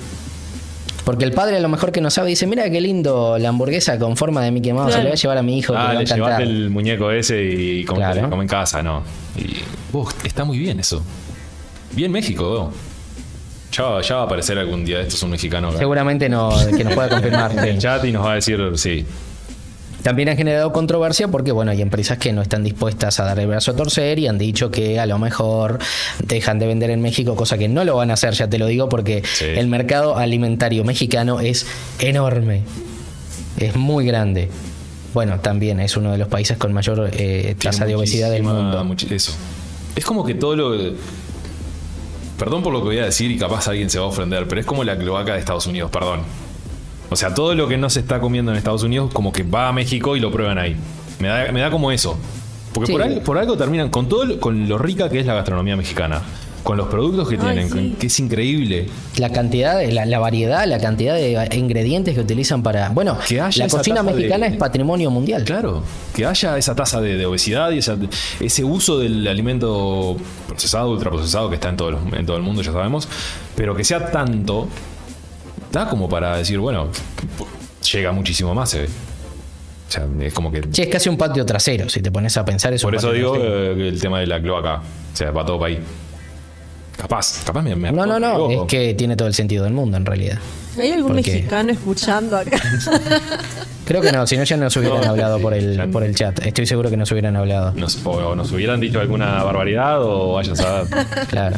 Porque 1.04 1.24
el 1.24 1.32
padre 1.32 1.56
a 1.56 1.60
lo 1.60 1.68
mejor 1.68 1.92
que 1.92 2.00
no 2.00 2.10
sabe 2.10 2.30
dice, 2.30 2.46
mira 2.48 2.68
qué 2.70 2.80
lindo 2.80 3.36
la 3.38 3.48
hamburguesa 3.50 3.98
con 3.98 4.16
forma 4.16 4.42
de 4.42 4.50
Mickey 4.50 4.72
Mouse, 4.72 4.86
se 4.86 4.90
Claro. 4.92 5.02
le 5.04 5.08
voy 5.10 5.12
a 5.18 5.20
llevar 5.22 5.38
a 5.38 5.42
mi 5.42 5.58
hijo 5.58 5.74
Ah, 5.76 5.92
le 5.94 6.02
encantar". 6.02 6.16
llevaste 6.16 6.42
el 6.44 6.70
muñeco 6.70 7.10
ese 7.12 7.42
y 7.42 7.84
come, 7.84 7.98
Claro. 7.98 8.30
come 8.30 8.42
en 8.42 8.48
casa, 8.48 8.82
no. 8.82 9.02
Y, 9.36 9.56
vos, 9.92 10.12
está 10.24 10.44
muy 10.44 10.58
bien 10.58 10.80
eso. 10.80 11.02
Bien 11.92 12.10
México, 12.10 12.48
vos. 12.48 12.74
Ya, 13.72 13.84
va- 13.84 14.02
ya 14.02 14.16
va 14.16 14.22
a 14.22 14.24
aparecer 14.24 14.58
algún 14.58 14.84
día 14.84 15.00
esto 15.00 15.16
es 15.16 15.22
un 15.22 15.30
mexicano 15.30 15.70
Seguramente 15.76 16.28
no, 16.28 16.50
que 16.76 16.82
nos 16.84 16.94
pueda 16.94 17.08
confirmar. 17.20 17.52
en 17.52 17.58
el 17.64 17.78
chat 17.78 18.04
y 18.04 18.10
nos 18.12 18.24
va 18.24 18.32
a 18.32 18.34
decir, 18.36 18.60
sí. 18.76 19.04
También 20.06 20.28
han 20.28 20.36
generado 20.36 20.70
controversia 20.72 21.26
porque, 21.26 21.50
bueno, 21.50 21.72
hay 21.72 21.82
empresas 21.82 22.16
que 22.16 22.32
no 22.32 22.40
están 22.40 22.62
dispuestas 22.62 23.18
a 23.18 23.24
dar 23.24 23.40
el 23.40 23.48
brazo 23.48 23.72
a 23.72 23.74
torcer 23.74 24.20
y 24.20 24.28
han 24.28 24.38
dicho 24.38 24.70
que 24.70 25.00
a 25.00 25.06
lo 25.06 25.18
mejor 25.18 25.80
dejan 26.22 26.60
de 26.60 26.68
vender 26.68 26.90
en 26.90 27.02
México, 27.02 27.34
cosa 27.34 27.58
que 27.58 27.66
no 27.66 27.84
lo 27.84 27.96
van 27.96 28.12
a 28.12 28.14
hacer, 28.14 28.32
ya 28.34 28.48
te 28.48 28.56
lo 28.56 28.68
digo, 28.68 28.88
porque 28.88 29.24
Sí. 29.24 29.46
el 29.46 29.66
mercado 29.66 30.16
alimentario 30.16 30.84
mexicano 30.84 31.40
es 31.40 31.66
enorme, 31.98 32.62
es 33.58 33.74
muy 33.74 34.06
grande. 34.06 34.48
Bueno, 35.12 35.40
también 35.40 35.80
es 35.80 35.96
uno 35.96 36.12
de 36.12 36.18
los 36.18 36.28
países 36.28 36.56
con 36.56 36.72
mayor 36.72 37.10
eh, 37.12 37.56
tasa 37.60 37.84
de 37.84 37.96
obesidad 37.96 38.30
del 38.30 38.44
mundo. 38.44 38.86
eso. 39.10 39.32
Es 39.96 40.04
como 40.04 40.24
que 40.24 40.34
todo 40.34 40.54
lo. 40.54 40.92
Perdón 42.38 42.62
por 42.62 42.72
lo 42.72 42.78
que 42.78 42.84
voy 42.86 42.98
a 43.00 43.06
decir 43.06 43.28
y 43.32 43.38
capaz 43.38 43.66
alguien 43.66 43.90
se 43.90 43.98
va 43.98 44.04
a 44.04 44.08
ofender, 44.08 44.46
pero 44.46 44.60
es 44.60 44.66
como 44.68 44.84
la 44.84 44.96
cloaca 44.96 45.32
de 45.32 45.40
Estados 45.40 45.66
Unidos, 45.66 45.90
perdón. 45.90 46.45
O 47.10 47.16
sea, 47.16 47.34
todo 47.34 47.54
lo 47.54 47.68
que 47.68 47.76
no 47.76 47.88
se 47.90 48.00
está 48.00 48.20
comiendo 48.20 48.50
en 48.52 48.58
Estados 48.58 48.82
Unidos, 48.82 49.10
como 49.12 49.32
que 49.32 49.42
va 49.42 49.68
a 49.68 49.72
México 49.72 50.16
y 50.16 50.20
lo 50.20 50.30
prueban 50.32 50.58
ahí. 50.58 50.76
Me 51.20 51.28
da, 51.28 51.52
me 51.52 51.60
da 51.60 51.70
como 51.70 51.92
eso. 51.92 52.18
Porque 52.72 52.88
Sí. 52.88 52.92
por, 52.92 53.02
algo, 53.02 53.20
por 53.22 53.38
algo 53.38 53.56
terminan 53.56 53.88
con 53.90 54.08
todo 54.08 54.24
lo- 54.24 54.40
con 54.40 54.68
lo 54.68 54.76
rica 54.76 55.08
que 55.08 55.20
es 55.20 55.26
la 55.26 55.34
gastronomía 55.34 55.76
mexicana. 55.76 56.20
Con 56.62 56.76
los 56.76 56.88
productos 56.88 57.28
que 57.28 57.36
Ay, 57.36 57.40
tienen, 57.40 57.70
sí. 57.70 57.96
que 57.98 58.08
es 58.08 58.18
increíble. 58.18 58.88
La 59.18 59.30
cantidad, 59.30 59.78
de- 59.78 59.92
la, 59.92 60.04
la 60.04 60.18
variedad, 60.18 60.66
la 60.66 60.80
cantidad 60.80 61.14
de 61.14 61.48
ingredientes 61.56 62.12
que 62.16 62.20
utilizan 62.20 62.64
para... 62.64 62.88
Bueno, 62.88 63.16
Que 63.26 63.36
la 63.36 63.68
cocina 63.68 64.02
de- 64.02 64.12
mexicana 64.12 64.46
es 64.48 64.56
patrimonio 64.56 65.08
mundial. 65.12 65.44
Claro, 65.44 65.84
que 66.12 66.26
haya 66.26 66.58
esa 66.58 66.74
tasa 66.74 67.00
de, 67.00 67.16
de 67.16 67.24
obesidad 67.24 67.70
y 67.70 67.78
esa- 67.78 67.96
ese 68.40 68.64
uso 68.64 68.98
del 68.98 69.28
alimento 69.28 70.16
procesado, 70.48 70.90
ultraprocesado 70.90 71.48
que 71.50 71.54
está 71.54 71.68
en 71.68 71.76
todo, 71.76 71.90
el- 71.90 72.14
en 72.18 72.26
todo 72.26 72.36
el 72.36 72.42
mundo, 72.42 72.62
ya 72.62 72.72
sabemos, 72.72 73.08
pero 73.54 73.76
que 73.76 73.84
sea 73.84 74.10
tanto, 74.10 74.66
da 75.76 75.88
como 75.88 76.08
para 76.08 76.36
decir, 76.38 76.58
bueno, 76.58 76.88
llega 77.92 78.12
muchísimo 78.12 78.54
más, 78.54 78.70
se 78.70 78.80
ve. 78.82 78.86
O 79.88 79.92
sea, 79.92 80.06
es 80.20 80.32
como 80.34 80.50
que... 80.50 80.62
Sí, 80.72 80.82
es 80.82 80.88
casi 80.88 81.08
un 81.08 81.16
patio 81.16 81.46
trasero, 81.46 81.88
si 81.88 82.00
te 82.00 82.10
pones 82.10 82.36
a 82.36 82.44
pensar 82.44 82.72
es 82.72 82.82
un 82.82 82.88
Por 82.88 82.96
eso 82.96 83.12
digo 83.12 83.36
eh, 83.36 83.74
que 83.76 83.88
el 83.88 84.00
tema 84.00 84.18
de 84.20 84.26
la 84.26 84.40
cloaca, 84.40 84.76
o 85.12 85.16
sea, 85.16 85.30
va 85.30 85.44
todo 85.46 85.60
para 85.60 85.72
ahí. 85.74 85.80
Capaz, 86.96 87.44
capaz 87.44 87.62
me... 87.62 87.76
me 87.76 87.92
No, 87.92 88.06
no, 88.06 88.18
no, 88.18 88.50
es 88.50 88.60
que 88.68 88.94
tiene 88.94 89.16
todo 89.16 89.28
el 89.28 89.34
sentido 89.34 89.64
del 89.64 89.74
mundo 89.74 89.96
en 89.96 90.06
realidad. 90.06 90.38
¿Hay 90.80 90.92
algún 90.92 91.14
mexicano 91.14 91.70
escuchando 91.72 92.36
acá? 92.36 92.58
Creo 93.86 94.02
que 94.02 94.10
no, 94.12 94.26
si 94.26 94.36
no 94.36 94.42
ya 94.44 94.56
nos 94.56 94.76
hubieran 94.76 95.02
No, 95.02 95.10
hablado 95.10 95.38
por 95.40 95.54
el, 95.54 95.76
ya- 95.76 95.86
por 95.86 96.02
el 96.02 96.14
chat. 96.14 96.44
Estoy 96.44 96.66
seguro 96.66 96.90
que 96.90 96.96
nos 96.96 97.10
hubieran 97.12 97.36
hablado. 97.36 97.72
Nos, 97.76 98.04
o 98.04 98.34
nos 98.34 98.50
hubieran 98.50 98.80
dicho 98.80 98.98
alguna 99.00 99.42
barbaridad 99.44 100.02
o 100.02 100.32
vaya 100.34 100.52
a 100.52 100.56
saber. 100.56 101.06
Claro. 101.28 101.56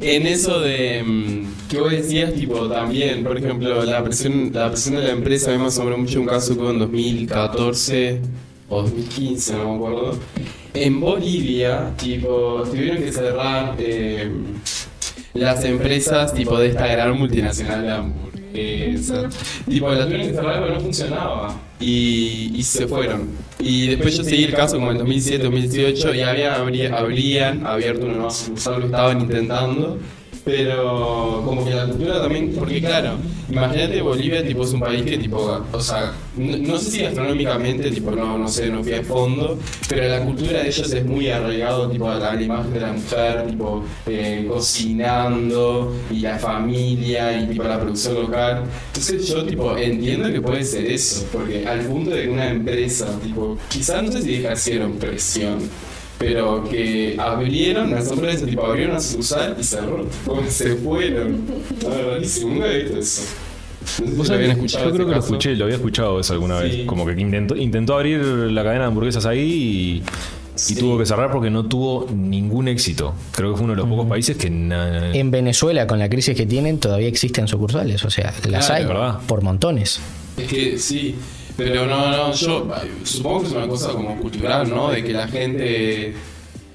En 0.00 0.26
eso 0.26 0.60
de 0.60 1.02
mm, 1.02 1.68
que 1.68 1.78
vos 1.78 1.90
decías, 1.90 2.32
tipo, 2.32 2.68
también, 2.68 3.22
por 3.22 3.36
ejemplo, 3.36 3.84
la 3.84 4.02
presión, 4.02 4.50
la 4.52 4.68
presión 4.68 4.96
de 4.96 5.02
la 5.02 5.10
empresa, 5.10 5.50
a 5.50 5.54
mí 5.54 5.60
me 5.60 5.66
asombró 5.66 5.98
mucho 5.98 6.20
un 6.20 6.26
caso 6.26 6.54
que 6.54 6.60
hubo 6.60 6.70
en 6.70 6.78
2014 6.78 8.20
o 8.70 8.82
2015, 8.82 9.52
no 9.54 9.68
me 9.70 9.76
acuerdo. 9.76 10.18
En 10.72 11.00
Bolivia, 11.00 11.92
tipo, 11.98 12.62
tuvieron 12.64 13.02
que 13.02 13.12
cerrar 13.12 13.74
eh, 13.78 14.30
las 15.34 15.64
empresas, 15.64 16.32
tipo, 16.32 16.58
de 16.58 16.68
esta 16.68 16.86
gran 16.86 17.18
multinacional 17.18 17.82
de 17.82 17.90
hamburguesas. 17.90 19.34
Tipo, 19.68 19.90
las 19.90 20.06
tuvieron 20.06 20.28
que 20.28 20.34
cerrar 20.34 20.60
porque 20.60 20.74
no 20.74 20.80
funcionaba. 20.80 21.69
Y, 21.80 22.52
y 22.54 22.62
se 22.62 22.86
fueron. 22.86 23.28
Y 23.58 23.86
después 23.88 24.16
yo 24.16 24.22
seguí 24.24 24.44
el 24.44 24.52
caso 24.54 24.76
como 24.76 24.92
en 24.92 24.98
2007, 24.98 25.44
2018 25.44 26.14
y 26.14 26.20
había, 26.20 26.56
habría- 26.56 26.94
habrían 26.96 27.66
abierto 27.66 28.04
una 28.06 28.14
nueva 28.14 28.30
sucursal, 28.30 28.80
lo 28.80 28.86
estaban 28.86 29.20
intentando. 29.20 29.98
Pero 30.50 31.42
como 31.44 31.64
que 31.64 31.72
la 31.72 31.86
cultura 31.86 32.20
también, 32.20 32.52
porque 32.58 32.80
claro, 32.80 33.12
imagínate 33.48 34.02
Bolivia 34.02 34.44
tipo 34.44 34.64
es 34.64 34.72
un 34.72 34.80
país 34.80 35.04
que 35.04 35.16
tipo, 35.16 35.64
o 35.70 35.80
sea, 35.80 36.12
no, 36.36 36.56
no 36.56 36.78
sé 36.78 36.90
si 36.90 37.02
gastronómicamente, 37.02 37.88
tipo 37.92 38.10
no, 38.10 38.36
no 38.36 38.48
sé, 38.48 38.68
no 38.68 38.82
fui 38.82 38.94
a 38.94 39.04
fondo, 39.04 39.56
pero 39.88 40.08
la 40.08 40.24
cultura 40.24 40.60
de 40.60 40.68
ellos 40.68 40.92
es 40.92 41.04
muy 41.04 41.28
arraigado 41.28 41.88
tipo 41.88 42.10
a 42.10 42.16
la, 42.16 42.42
imagen 42.42 42.72
de 42.72 42.80
la 42.80 42.92
mujer, 42.92 43.46
tipo 43.46 43.84
eh, 44.06 44.44
cocinando 44.48 45.94
y 46.10 46.18
la 46.18 46.36
familia 46.36 47.40
y 47.40 47.46
tipo 47.50 47.62
la 47.62 47.78
producción 47.78 48.14
local. 48.14 48.64
Entonces 48.88 49.28
yo 49.28 49.44
tipo 49.44 49.76
entiendo 49.76 50.32
que 50.32 50.40
puede 50.40 50.64
ser 50.64 50.84
eso, 50.86 51.26
porque 51.32 51.64
al 51.64 51.82
punto 51.82 52.10
de 52.10 52.22
que 52.22 52.28
una 52.28 52.50
empresa, 52.50 53.06
tipo, 53.22 53.56
quizás 53.68 54.02
no 54.02 54.10
sé 54.10 54.22
si 54.22 54.34
ejercieron 54.34 54.94
presión 54.94 55.70
pero 56.20 56.62
que 56.68 57.16
abrieron 57.18 57.90
las 57.90 58.08
empresas, 58.12 58.46
tipo 58.48 58.64
abrieron 58.66 58.92
una 58.92 59.00
sucursal 59.00 59.52
y 59.54 59.56
que 59.56 60.50
se 60.50 60.76
fueron. 60.76 61.40
Rarísimo, 61.82 62.52
nunca 62.54 62.66
he 62.70 62.82
visto 62.82 62.98
eso. 62.98 63.22
No 63.80 63.86
sé 63.86 64.04
si 64.06 64.16
¿Vos 64.16 64.28
lo 64.28 64.34
habían 64.34 64.50
sabés? 64.50 64.56
escuchado 64.72 64.84
Yo 64.84 64.88
ese 64.90 64.96
creo 64.96 65.06
que 65.08 65.12
lo 65.14 65.20
escuché, 65.20 65.54
lo 65.56 65.64
había 65.64 65.76
escuchado 65.76 66.20
eso 66.20 66.32
alguna 66.34 66.60
Sí. 66.60 66.68
vez. 66.68 66.86
Como 66.86 67.06
que 67.06 67.12
intentó, 67.18 67.56
intentó 67.56 67.94
abrir 67.94 68.20
la 68.20 68.62
cadena 68.62 68.82
de 68.82 68.88
hamburguesas 68.88 69.24
ahí 69.24 70.02
y, 70.68 70.74
tuvo 70.74 70.98
que 70.98 71.06
cerrar 71.06 71.32
porque 71.32 71.48
no 71.48 71.64
tuvo 71.64 72.06
ningún 72.14 72.68
éxito. 72.68 73.14
Creo 73.34 73.52
que 73.52 73.56
fue 73.56 73.64
uno 73.64 73.72
de 73.72 73.78
los 73.78 73.88
pocos 73.88 74.06
países 74.06 74.36
que 74.36 74.50
na- 74.50 75.12
En 75.14 75.30
Venezuela, 75.30 75.86
con 75.86 75.98
la 75.98 76.10
crisis 76.10 76.36
que 76.36 76.44
tienen, 76.44 76.78
todavía 76.78 77.08
existen 77.08 77.48
sucursales. 77.48 78.04
O 78.04 78.10
sea, 78.10 78.34
las 78.46 78.66
Claro, 78.66 79.02
hay 79.02 79.12
por 79.26 79.42
montones. 79.42 80.00
Es 80.36 80.46
que 80.46 80.78
sí, 80.78 81.14
pero 81.64 81.86
no, 81.86 82.10
no, 82.10 82.32
yo 82.32 82.66
supongo 83.04 83.40
que 83.42 83.46
es 83.48 83.52
una 83.52 83.68
cosa 83.68 83.92
como 83.92 84.16
cultural, 84.20 84.68
¿no? 84.68 84.90
De 84.90 85.02
que 85.04 85.12
la 85.12 85.28
gente, 85.28 86.14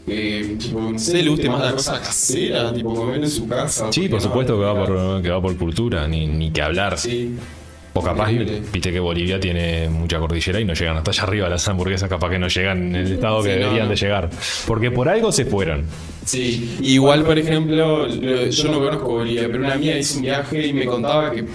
eh, 0.08 0.56
tipo, 0.60 0.80
no 0.80 1.00
sé, 1.00 1.24
le 1.24 1.30
guste 1.30 1.50
más 1.50 1.62
la 1.62 1.72
cosa 1.72 2.00
casera, 2.00 2.74
tipo 2.74 2.94
comer 2.94 3.24
en 3.24 3.30
su 3.30 3.48
casa. 3.48 3.92
Sí, 3.92 4.08
por 4.08 4.22
supuesto 4.22 4.58
que 4.58 4.64
va 4.66 4.86
por, 4.86 5.22
que 5.22 5.30
va 5.30 5.42
por 5.42 5.56
cultura, 5.58 6.08
ni, 6.08 6.28
ni 6.28 6.52
que 6.52 6.62
hablar. 6.62 6.98
Sí. 6.98 7.34
O 7.98 8.02
capaz, 8.02 8.30
viste 8.74 8.92
que 8.92 9.00
Bolivia 9.00 9.40
tiene 9.40 9.88
mucha 9.88 10.20
cordillera 10.20 10.60
y 10.60 10.66
no 10.66 10.74
llegan 10.74 10.98
hasta 10.98 11.12
allá 11.12 11.24
arriba 11.24 11.48
las 11.48 11.66
hamburguesas, 11.70 12.10
capaz 12.10 12.30
que 12.30 12.38
no 12.38 12.50
llegan 12.50 12.90
en 12.90 12.96
el 12.98 13.12
estado 13.14 13.42
que 13.42 13.54
Sí, 13.54 13.60
deberían 13.60 13.86
no. 13.86 13.90
de 13.92 13.96
llegar. 13.96 14.30
Porque 14.68 14.92
por 14.92 15.08
algo 15.08 15.32
se 15.32 15.46
fueron. 15.46 15.86
Sí, 16.26 16.78
igual 16.82 17.24
por 17.24 17.40
ejemplo, 17.40 18.06
lo- 18.06 18.48
yo 18.50 18.68
no 18.70 18.80
conozco 18.80 19.08
Bolivia, 19.08 19.44
pero 19.48 19.60
una 19.60 19.76
amiga 19.76 19.98
hizo 19.98 20.18
un 20.18 20.24
viaje 20.24 20.68
y 20.68 20.74
me 20.74 20.86
contaba 20.86 21.32
que 21.32 21.46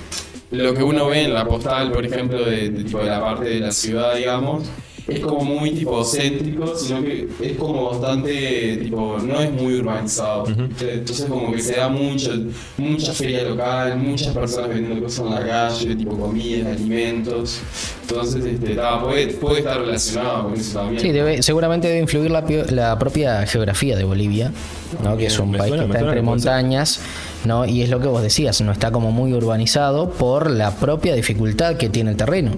lo 0.50 0.74
que 0.74 0.82
uno 0.82 1.06
ve 1.08 1.24
en 1.24 1.34
la 1.34 1.44
postal, 1.44 1.92
por 1.92 2.04
ejemplo, 2.04 2.44
de, 2.44 2.70
tipo, 2.70 2.98
de 2.98 3.06
la 3.06 3.20
parte 3.20 3.44
de 3.44 3.60
la 3.60 3.72
ciudad, 3.72 4.16
digamos, 4.16 4.64
es 5.10 5.20
como 5.20 5.44
muy 5.44 5.72
tipo 5.72 6.04
céntrico, 6.04 6.74
sino 6.76 7.02
que 7.02 7.28
es 7.40 7.56
como 7.56 7.90
bastante, 7.90 8.78
tipo, 8.82 9.18
no 9.18 9.40
es 9.40 9.50
muy 9.52 9.74
urbanizado. 9.80 10.44
Entonces 10.46 11.26
como 11.28 11.52
que 11.52 11.60
se 11.60 11.76
da 11.76 11.88
mucho, 11.88 12.32
mucha 12.78 13.12
feria 13.12 13.42
local, 13.42 13.96
muchas 13.98 14.32
personas 14.34 14.68
vendiendo 14.70 15.02
cosas 15.04 15.26
en 15.26 15.34
la 15.34 15.46
calle, 15.46 15.96
tipo 15.96 16.16
comidas, 16.16 16.76
alimentos. 16.76 17.60
Entonces, 18.08 18.44
este, 18.44 18.74
ta, 18.74 19.00
puede, 19.02 19.28
puede 19.28 19.58
estar 19.60 19.78
relacionado 19.80 20.44
con 20.44 20.54
eso 20.54 20.78
también. 20.80 21.00
Sí, 21.00 21.12
debe, 21.12 21.42
seguramente 21.42 21.86
debe 21.88 22.00
influir 22.00 22.30
la, 22.30 22.44
pio- 22.44 22.68
la 22.70 22.98
propia 22.98 23.46
geografía 23.46 23.96
de 23.96 24.02
Bolivia, 24.04 24.52
¿no? 25.04 25.16
que 25.16 25.26
es 25.26 25.38
un 25.38 25.50
Me 25.52 25.58
país 25.58 25.68
suena- 25.68 25.84
que 25.84 25.92
está 25.92 26.00
entre 26.06 26.22
montañas, 26.22 27.00
¿no? 27.44 27.64
y 27.66 27.82
es 27.82 27.88
lo 27.90 28.00
que 28.00 28.08
vos 28.08 28.20
decías, 28.22 28.60
no 28.62 28.72
está 28.72 28.90
como 28.90 29.12
muy 29.12 29.32
urbanizado 29.32 30.10
por 30.10 30.50
la 30.50 30.72
propia 30.74 31.14
dificultad 31.14 31.76
que 31.76 31.88
tiene 31.88 32.10
el 32.10 32.16
terreno. 32.16 32.50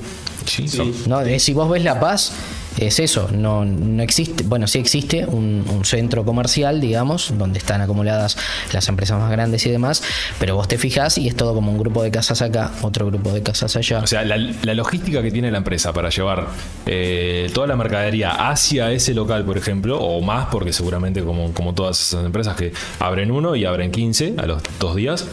Sí, 0.46 0.68
Sí. 0.68 1.04
¿no? 1.06 1.20
Si 1.38 1.52
vos 1.52 1.70
ves 1.70 1.84
La 1.84 1.98
Paz, 2.00 2.32
es 2.78 2.98
eso, 3.00 3.28
no, 3.32 3.64
no 3.66 4.02
existe, 4.02 4.44
bueno, 4.44 4.66
sí 4.66 4.78
existe 4.78 5.26
un, 5.26 5.64
un 5.68 5.84
centro 5.84 6.24
comercial, 6.24 6.80
digamos, 6.80 7.34
donde 7.36 7.58
están 7.58 7.80
acumuladas 7.82 8.36
las 8.72 8.88
empresas 8.88 9.18
más 9.20 9.30
grandes 9.30 9.66
y 9.66 9.70
demás, 9.70 10.02
pero 10.38 10.56
vos 10.56 10.68
te 10.68 10.78
fijás 10.78 11.18
y 11.18 11.28
es 11.28 11.36
todo 11.36 11.54
como 11.54 11.70
un 11.70 11.78
grupo 11.78 12.02
de 12.02 12.10
casas 12.10 12.40
acá, 12.40 12.70
otro 12.80 13.06
grupo 13.06 13.30
de 13.32 13.42
casas 13.42 13.76
allá. 13.76 13.98
O 14.00 14.06
sea, 14.06 14.24
la, 14.24 14.36
la 14.38 14.74
logística 14.74 15.22
que 15.22 15.30
tiene 15.30 15.50
la 15.50 15.58
empresa 15.58 15.92
para 15.92 16.08
llevar 16.08 16.46
eh, 16.86 17.50
toda 17.52 17.66
la 17.66 17.76
mercadería 17.76 18.30
hacia 18.50 18.90
ese 18.90 19.12
local, 19.12 19.44
por 19.44 19.58
ejemplo, 19.58 19.98
o 20.00 20.20
más, 20.22 20.46
porque 20.50 20.72
seguramente 20.72 21.22
como, 21.22 21.52
como 21.52 21.74
todas 21.74 22.00
esas 22.00 22.24
empresas 22.24 22.56
que 22.56 22.72
abren 22.98 23.30
uno 23.30 23.54
y 23.54 23.64
abren 23.66 23.90
15 23.90 24.36
a 24.38 24.46
los 24.46 24.62
dos 24.80 24.96
días, 24.96 25.26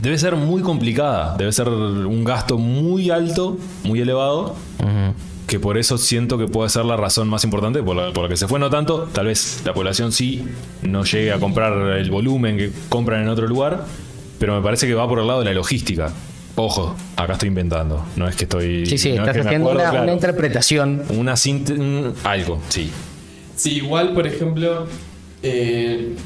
debe 0.00 0.18
ser 0.18 0.36
muy 0.36 0.62
complicada, 0.62 1.36
debe 1.36 1.52
ser 1.52 1.68
un 1.68 2.24
gasto 2.24 2.58
muy 2.58 3.10
alto, 3.10 3.58
muy 3.84 4.00
elevado, 4.00 4.56
que 5.46 5.58
por 5.58 5.78
eso 5.78 5.98
siento 5.98 6.38
que 6.38 6.46
puede 6.46 6.70
ser 6.70 6.84
la 6.84 6.96
razón 6.96 7.28
más 7.28 7.44
importante 7.44 7.82
por 7.82 7.96
la, 7.96 8.12
por 8.12 8.24
la 8.24 8.28
que 8.28 8.36
se 8.36 8.46
fue, 8.46 8.58
no 8.58 8.70
tanto, 8.70 9.08
tal 9.12 9.26
vez 9.26 9.62
la 9.64 9.74
población 9.74 10.12
sí 10.12 10.44
no 10.82 11.04
llegue 11.04 11.32
a 11.32 11.38
comprar 11.38 11.96
el 11.96 12.10
volumen 12.10 12.56
que 12.56 12.70
compran 12.88 13.22
en 13.22 13.28
otro 13.28 13.46
lugar, 13.46 13.84
pero 14.38 14.54
me 14.54 14.62
parece 14.62 14.86
que 14.86 14.94
va 14.94 15.08
por 15.08 15.18
el 15.18 15.26
lado 15.26 15.40
de 15.40 15.46
la 15.46 15.52
logística. 15.52 16.12
Ojo, 16.56 16.94
acá 17.16 17.34
estoy 17.34 17.48
inventando. 17.48 18.04
No 18.16 18.28
es 18.28 18.36
que 18.36 18.44
estoy. 18.44 18.84
Sí, 18.84 18.98
sí, 18.98 19.10
no 19.10 19.14
es 19.14 19.20
estás 19.20 19.34
que 19.34 19.48
haciendo 19.48 19.68
acuerdo, 19.70 19.82
una, 19.82 19.90
claro. 19.90 20.04
una 20.04 20.12
interpretación. 20.12 21.02
Una 21.10 21.34
algo, 22.24 22.60
sí. 22.68 22.90
Sí, 23.56 23.76
igual, 23.76 24.12
por 24.12 24.26
ejemplo, 24.26 24.86
eh, 25.42 26.16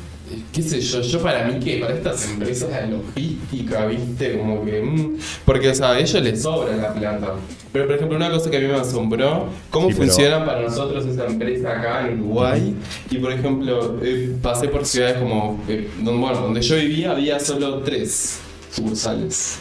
qué 0.53 0.63
sé 0.63 0.81
yo, 0.81 1.01
yo 1.01 1.21
para 1.23 1.47
mí 1.47 1.59
que 1.61 1.79
para 1.79 1.95
estas 1.95 2.29
empresas 2.31 2.71
de 2.71 2.89
logística, 2.97 3.87
viste, 3.87 4.39
como 4.39 4.65
que... 4.65 4.83
mm, 4.83 5.17
porque, 5.45 5.69
o 5.71 5.75
sea, 5.75 5.93
a 5.93 5.99
ellos 5.99 6.23
les 6.23 6.43
sobra 6.43 6.77
la 6.77 6.93
plata. 6.95 7.35
Pero, 7.73 7.87
por 7.87 7.97
ejemplo, 7.97 8.17
una 8.17 8.31
cosa 8.31 8.51
que 8.51 8.57
a 8.57 8.61
mí 8.61 8.67
me 8.67 8.75
asombró, 8.75 9.47
cómo 9.71 9.89
Sí, 9.89 9.95
pero- 9.99 10.07
funciona 10.07 10.45
para 10.47 10.63
nosotros 10.63 11.05
esa 11.07 11.27
empresa 11.27 11.71
acá 11.79 12.09
en 12.09 12.21
Uruguay. 12.21 12.75
Y, 13.11 13.19
por 13.19 13.33
ejemplo, 13.33 13.99
eh, 14.03 14.37
pasé 14.41 14.69
por 14.69 14.85
ciudades 14.87 15.17
como, 15.19 15.61
eh, 15.69 15.91
donde, 16.03 16.21
bueno, 16.21 16.41
donde 16.41 16.63
yo 16.63 16.77
vivía 16.77 17.11
había 17.11 17.41
solo 17.41 17.81
tres 17.81 18.39
sucursales. 18.73 19.59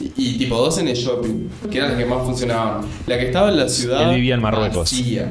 Y, 0.00 0.12
y 0.16 0.38
tipo 0.38 0.56
dos 0.56 0.78
en 0.78 0.86
el 0.88 0.94
shopping, 0.94 1.48
que 1.70 1.78
eran 1.78 1.90
las 1.90 1.98
que 1.98 2.06
más 2.06 2.22
funcionaban. 2.24 2.82
La 3.08 3.18
que 3.18 3.26
estaba 3.26 3.48
en 3.48 3.56
la 3.56 3.68
ciudad... 3.68 4.10
Él 4.10 4.14
vivía 4.16 4.34
en 4.36 4.42
Marruecos. 4.42 4.76
vacía. 4.92 5.28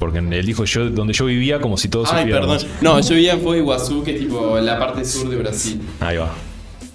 Porque 0.00 0.18
él 0.18 0.44
dijo 0.46 0.64
yo 0.64 0.90
donde 0.90 1.12
yo 1.12 1.26
vivía 1.26 1.60
como 1.60 1.76
si 1.76 1.86
todos 1.88 2.12
Ay, 2.12 2.28
perdón. 2.28 2.58
No, 2.80 2.98
yo 3.00 3.14
vivía 3.14 3.34
en 3.34 3.40
Foz 3.42 3.52
de 3.52 3.58
Iguazú, 3.60 4.02
que 4.02 4.14
es 4.14 4.18
tipo 4.18 4.58
la 4.58 4.76
parte 4.80 5.04
sur 5.04 5.28
de 5.28 5.36
Brasil. 5.36 5.80
Ahí 6.00 6.16
va. 6.16 6.32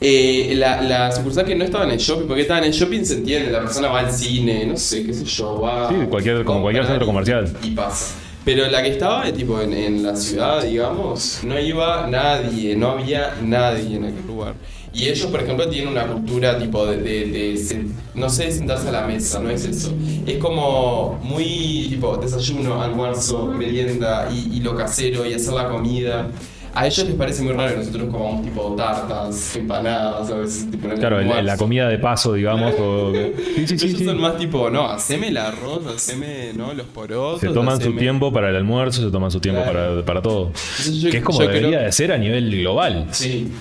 Eh, 0.01 0.53
la, 0.58 0.82
la 0.82 1.12
sucursal 1.12 1.45
que 1.45 1.56
no 1.56 1.64
estaba 1.64 1.86
en 1.86 1.91
el 1.91 1.97
shopping, 1.99 2.28
porque 2.28 2.41
estaba 2.41 2.60
en 2.60 2.66
el 2.66 2.72
shopping 2.74 3.03
se 3.06 3.14
entiende, 3.16 3.49
la 3.51 3.62
persona 3.62 3.88
va 3.88 3.99
al 3.99 4.12
cine, 4.12 4.66
no 4.66 4.76
sé, 4.76 5.06
qué 5.06 5.14
sé 5.14 5.24
yo, 5.24 5.62
va. 5.62 5.88
Sí, 5.89 5.95
cualquier- 6.10 6.43
como 6.43 6.62
cualquier 6.62 6.86
centro 6.86 7.06
comercial. 7.06 7.56
Y 7.64 7.72
pasa. 7.72 8.16
Pero 8.43 8.68
la 8.68 8.84
que 8.84 8.89
estaba 8.89 9.28
eh, 9.28 9.32
tipo 9.34 9.60
en, 9.62 9.74
en 9.74 10.03
la 10.03 10.16
ciudad, 10.16 10.62
digamos, 10.64 11.39
no 11.43 11.58
iba 11.60 12.06
nadie, 12.08 12.76
no 12.76 12.89
había 12.91 13.36
nadie 13.41 13.95
en 13.95 14.06
aquel 14.06 14.28
lugar. 14.28 14.53
Y 14.96 15.10
ellos, 15.10 15.28
por 15.28 15.41
ejemplo, 15.41 15.68
tienen 15.70 15.89
una 15.89 16.08
cultura 16.08 16.58
tipo 16.58 16.86
de, 16.86 16.98
de- 16.98 17.26
de 17.28 17.86
no 18.14 18.30
sé, 18.30 18.50
sentarse 18.52 18.88
a 18.88 18.91
la 18.93 19.06
mesa, 19.06 19.39
no 19.41 19.50
es 19.50 19.66
eso. 19.66 19.93
Es 20.26 20.38
como 20.38 21.20
muy 21.22 21.88
tipo 21.89 22.16
desayuno, 22.18 22.82
almuerzo, 22.82 23.46
merienda 23.48 24.30
y, 24.32 24.58
y 24.58 24.60
lo 24.62 24.74
casero 24.76 25.26
y 25.26 25.34
hacer 25.34 25.54
la 25.54 25.68
comida. 25.68 26.30
A 26.78 26.88
ellos 26.88 27.06
les 27.08 27.16
parece 27.16 27.41
muy 27.41 27.54
raro 27.54 27.72
que 27.72 27.78
nosotros 27.80 28.10
comamos 28.12 28.43
tipo 28.43 28.74
tartas, 28.76 29.56
empanadas, 29.56 30.30
a 30.30 30.36
veces 30.36 30.70
tipo 30.72 30.88
el 30.89 31.00
Claro, 31.00 31.20
el- 31.22 31.46
la 31.46 31.58
comida 31.58 31.88
de 31.89 31.98
paso, 32.00 32.34
digamos. 32.34 32.74
o- 32.80 33.14
Sí, 33.56 33.68
sí, 33.68 33.78
sí. 33.80 33.86
Ellos 33.88 34.02
son 34.04 34.20
más 34.22 34.38
tipo, 34.38 34.70
no, 34.70 34.89
haceme 34.89 35.28
el 35.30 35.38
arroz, 35.38 35.86
haceme 35.88 36.52
¿no? 36.54 36.74
los 36.74 36.86
porotos. 36.88 37.39
Se 37.41 37.48
toman 37.50 37.82
su 37.82 37.88
haceme- 37.89 38.00
tiempo 38.00 38.32
para 38.34 38.50
el 38.50 38.56
almuerzo, 38.58 39.02
se 39.04 39.10
toman 39.12 39.32
su 39.32 39.39
tiempo 39.41 39.62
Claro. 39.64 39.89
para, 39.96 40.06
para 40.06 40.22
todo. 40.22 40.48
Entonces 40.48 40.96
yo- 41.02 41.12
que 41.12 41.18
es 41.18 41.24
como 41.24 41.39
debería 41.39 41.68
creo- 41.70 41.82
de 41.82 41.91
ser 41.93 42.12
a 42.12 42.18
nivel 42.18 42.50
global. 42.60 43.08
Sí. 43.12 43.52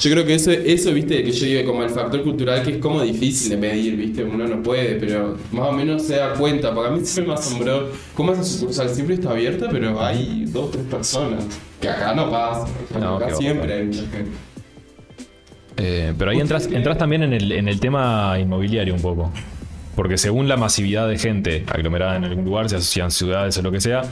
Yo 0.00 0.10
creo 0.10 0.24
que 0.24 0.34
eso, 0.34 0.50
eso, 0.50 0.92
viste, 0.94 1.22
que 1.22 1.30
yo 1.30 1.44
digo 1.46 1.70
como 1.72 1.82
el 1.84 1.90
factor 1.90 2.22
cultural 2.22 2.62
que 2.62 2.70
es 2.72 2.76
como 2.78 3.02
difícil 3.02 3.50
de 3.50 3.56
medir, 3.58 3.96
viste, 3.96 4.24
uno 4.24 4.46
no 4.48 4.62
puede, 4.62 4.94
pero 4.94 5.36
más 5.52 5.68
o 5.68 5.72
menos 5.72 6.02
se 6.02 6.16
da 6.16 6.32
cuenta, 6.34 6.74
porque 6.74 6.88
a 6.88 6.92
mí 6.92 7.04
siempre 7.04 7.34
me 7.34 7.38
asombró 7.38 7.88
cómo 8.14 8.32
esa 8.32 8.42
sucursal 8.44 8.88
siempre 8.88 9.16
está 9.16 9.30
abierta, 9.30 9.68
pero 9.70 10.00
hay 10.00 10.44
dos 10.46 10.66
o 10.66 10.68
tres 10.70 10.84
personas, 10.86 11.44
que 11.80 11.88
acá 11.88 12.14
no 12.14 12.30
pasa, 12.30 12.66
No, 12.98 13.16
acá 13.16 13.34
siempre 13.34 13.74
hay 13.74 13.84
mucha 13.84 14.00
gente. 14.10 14.30
Eh, 15.76 16.12
pero 16.18 16.30
ahí 16.30 16.40
entras, 16.40 16.66
entras 16.66 16.98
también 16.98 17.22
en 17.22 17.32
el, 17.32 17.52
en 17.52 17.68
el 17.68 17.80
tema 17.80 18.38
inmobiliario 18.40 18.94
un 18.94 19.00
poco. 19.02 19.30
Porque 19.96 20.16
según 20.18 20.48
la 20.48 20.56
masividad 20.56 21.08
de 21.08 21.18
gente 21.18 21.64
aglomerada 21.66 22.16
en 22.16 22.24
algún 22.24 22.44
lugar, 22.44 22.68
sea- 22.70 22.80
sean 22.80 23.10
ciudades 23.10 23.56
o 23.58 23.62
lo 23.62 23.70
que 23.72 23.80
sea, 23.80 24.02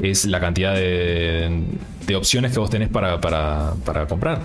es 0.00 0.24
la 0.24 0.40
cantidad 0.40 0.74
de, 0.74 1.62
de 2.06 2.16
opciones 2.16 2.52
que 2.52 2.58
vos 2.58 2.70
tenés 2.70 2.88
para, 2.88 3.20
para, 3.20 3.74
para 3.84 4.06
comprar. 4.06 4.40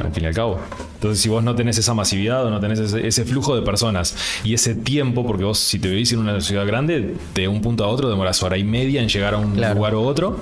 Al 0.00 0.12
fin 0.12 0.24
y 0.24 0.26
al 0.26 0.34
cabo. 0.34 0.58
Entonces, 0.94 1.20
si 1.22 1.28
vos 1.28 1.42
no 1.44 1.54
tenés 1.54 1.78
esa 1.78 1.94
masividad 1.94 2.44
o 2.46 2.50
no 2.50 2.60
tenés 2.60 2.78
ese, 2.78 3.06
ese 3.06 3.24
flujo 3.24 3.54
de 3.54 3.62
personas 3.62 4.16
y 4.44 4.54
ese 4.54 4.74
tiempo, 4.74 5.26
porque 5.26 5.44
vos, 5.44 5.58
si 5.58 5.78
te 5.78 5.88
vivís 5.88 6.12
en 6.12 6.20
una 6.20 6.40
ciudad 6.40 6.66
grande, 6.66 7.14
de 7.34 7.48
un 7.48 7.60
punto 7.60 7.84
a 7.84 7.88
otro 7.88 8.08
demoras 8.08 8.42
hora 8.42 8.56
y 8.58 8.64
media 8.64 9.02
en 9.02 9.08
llegar 9.08 9.34
a 9.34 9.38
un 9.38 9.52
Claro. 9.52 9.74
lugar 9.74 9.94
u 9.94 10.00
otro 10.02 10.38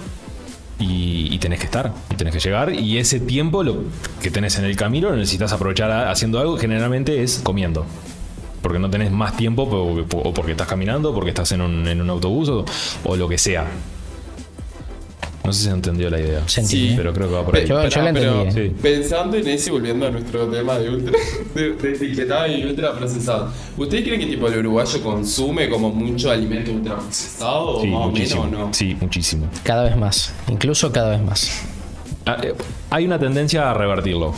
y, 0.79 1.29
y 1.33 1.39
tenés 1.39 1.59
que 1.61 1.67
estar, 1.67 1.93
y 2.11 2.15
tenés 2.15 2.33
que 2.35 2.41
llegar, 2.41 2.73
y 2.75 2.99
ese 2.99 3.21
tiempo 3.21 3.63
lo 3.63 3.83
que 4.23 4.31
tenés 4.31 4.59
en 4.59 4.65
el 4.65 4.77
camino 4.77 5.11
lo 5.11 5.17
necesitas 5.17 5.53
aprovechar 5.53 5.91
a- 5.91 6.11
haciendo 6.11 6.41
algo, 6.41 6.57
generalmente 6.57 7.23
es 7.23 7.41
comiendo. 7.43 7.85
Porque 8.63 8.79
no 8.79 8.89
tenés 8.91 9.11
más 9.11 9.37
tiempo 9.37 9.69
po- 9.69 10.19
o 10.19 10.33
porque 10.35 10.53
estás 10.53 10.69
caminando, 10.69 11.11
o 11.11 11.15
porque 11.15 11.31
estás 11.31 11.51
en 11.53 11.61
un, 11.63 11.87
en 11.89 12.01
un 12.01 12.09
autobús 12.11 12.49
o, 12.49 12.65
o 13.05 13.17
lo 13.17 13.29
que 13.29 13.37
sea. 13.39 13.67
No 15.45 15.53
sé 15.53 15.59
si 15.61 15.65
se 15.67 15.71
entendió 15.73 16.09
la 16.09 16.21
idea. 16.21 16.43
Entiende. 16.57 16.95
Pero 16.97 17.13
creo 17.13 17.29
que 17.29 17.35
va 17.35 17.45
por 17.45 17.57
ahí. 17.57 17.67
Yo- 17.67 17.89
yo 17.89 18.03
la 18.03 18.13
pero 18.13 18.43
entendí, 18.43 18.61
eh. 18.61 18.69
Sí. 18.69 18.77
pensando 18.81 19.37
en 19.37 19.49
eso 19.49 19.71
y 19.71 19.73
volviendo 19.73 20.07
a 20.07 20.11
nuestro 20.11 20.47
tema 20.47 20.79
de 20.79 20.89
ultra 20.91 21.19
de, 21.55 21.71
de 21.73 21.93
etiquetado 21.93 22.47
y 22.47 22.65
ultra 22.65 22.93
procesado, 22.93 23.53
¿ustedes 23.77 24.05
creen 24.05 24.21
que 24.21 24.27
tipo 24.27 24.47
el 24.49 24.59
uruguayo 24.61 25.03
consume 25.03 25.69
como 25.69 25.91
mucho 25.91 26.31
alimento 26.31 26.71
ultra 26.71 26.97
procesado 26.97 27.81
Sí, 27.81 27.89
o 27.89 27.99
más 27.99 28.09
muchísimo. 28.11 28.43
o 28.43 28.45
menos 28.47 28.61
o 28.63 28.67
no? 28.69 28.75
Sí, 28.75 28.97
muchísimo. 29.01 29.49
Cada 29.65 29.85
vez 29.85 29.97
más. 29.97 30.33
Incluso 30.49 30.93
cada 30.93 31.11
vez 31.11 31.23
más. 31.23 31.63
Ah, 32.25 32.37
eh, 32.43 32.55
Hay 32.91 33.05
una 33.05 33.19
tendencia 33.19 33.69
a 33.71 33.75
revertirlo. 33.75 34.33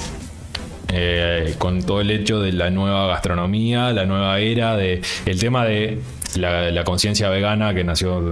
Eh, 0.96 1.54
con 1.58 1.82
todo 1.82 2.00
el 2.02 2.10
hecho 2.10 2.40
de 2.40 2.52
la 2.52 2.70
nueva 2.70 3.06
gastronomía, 3.08 3.90
la 3.92 4.06
nueva 4.06 4.38
era, 4.38 4.76
de 4.76 5.00
el 5.26 5.38
tema 5.40 5.64
de 5.64 5.98
la, 6.36 6.70
la 6.70 6.84
conciencia 6.84 7.28
vegana 7.28 7.74
que 7.74 7.84
nació 7.84 8.22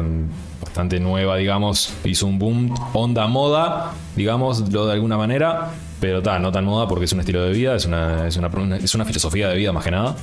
bastante 0.60 1.00
nueva, 1.00 1.36
digamos, 1.36 1.92
hizo 2.04 2.26
un 2.26 2.38
boom, 2.38 2.74
onda 2.92 3.26
moda, 3.26 3.92
digámoslo 4.16 4.86
de 4.86 4.92
alguna 4.92 5.16
manera, 5.16 5.70
pero 6.00 6.22
ta, 6.22 6.38
no 6.38 6.50
tan 6.52 6.64
moda 6.64 6.88
porque 6.88 7.04
es 7.04 7.12
un 7.12 7.20
estilo 7.20 7.42
de 7.42 7.52
vida, 7.52 7.74
es 7.74 7.86
una, 7.86 8.26
es 8.26 8.36
una, 8.36 8.76
es 8.76 8.94
una 8.94 9.04
filosofía 9.04 9.48
de 9.48 9.56
vida 9.56 9.72
más 9.72 9.84
que 9.84 9.90
nada. 9.90 10.16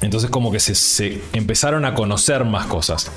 Entonces 0.00 0.30
como 0.30 0.50
que 0.50 0.60
se, 0.60 0.74
se 0.74 1.20
empezaron 1.32 1.84
a 1.84 1.94
conocer 1.94 2.44
más 2.44 2.66
cosas. 2.66 3.10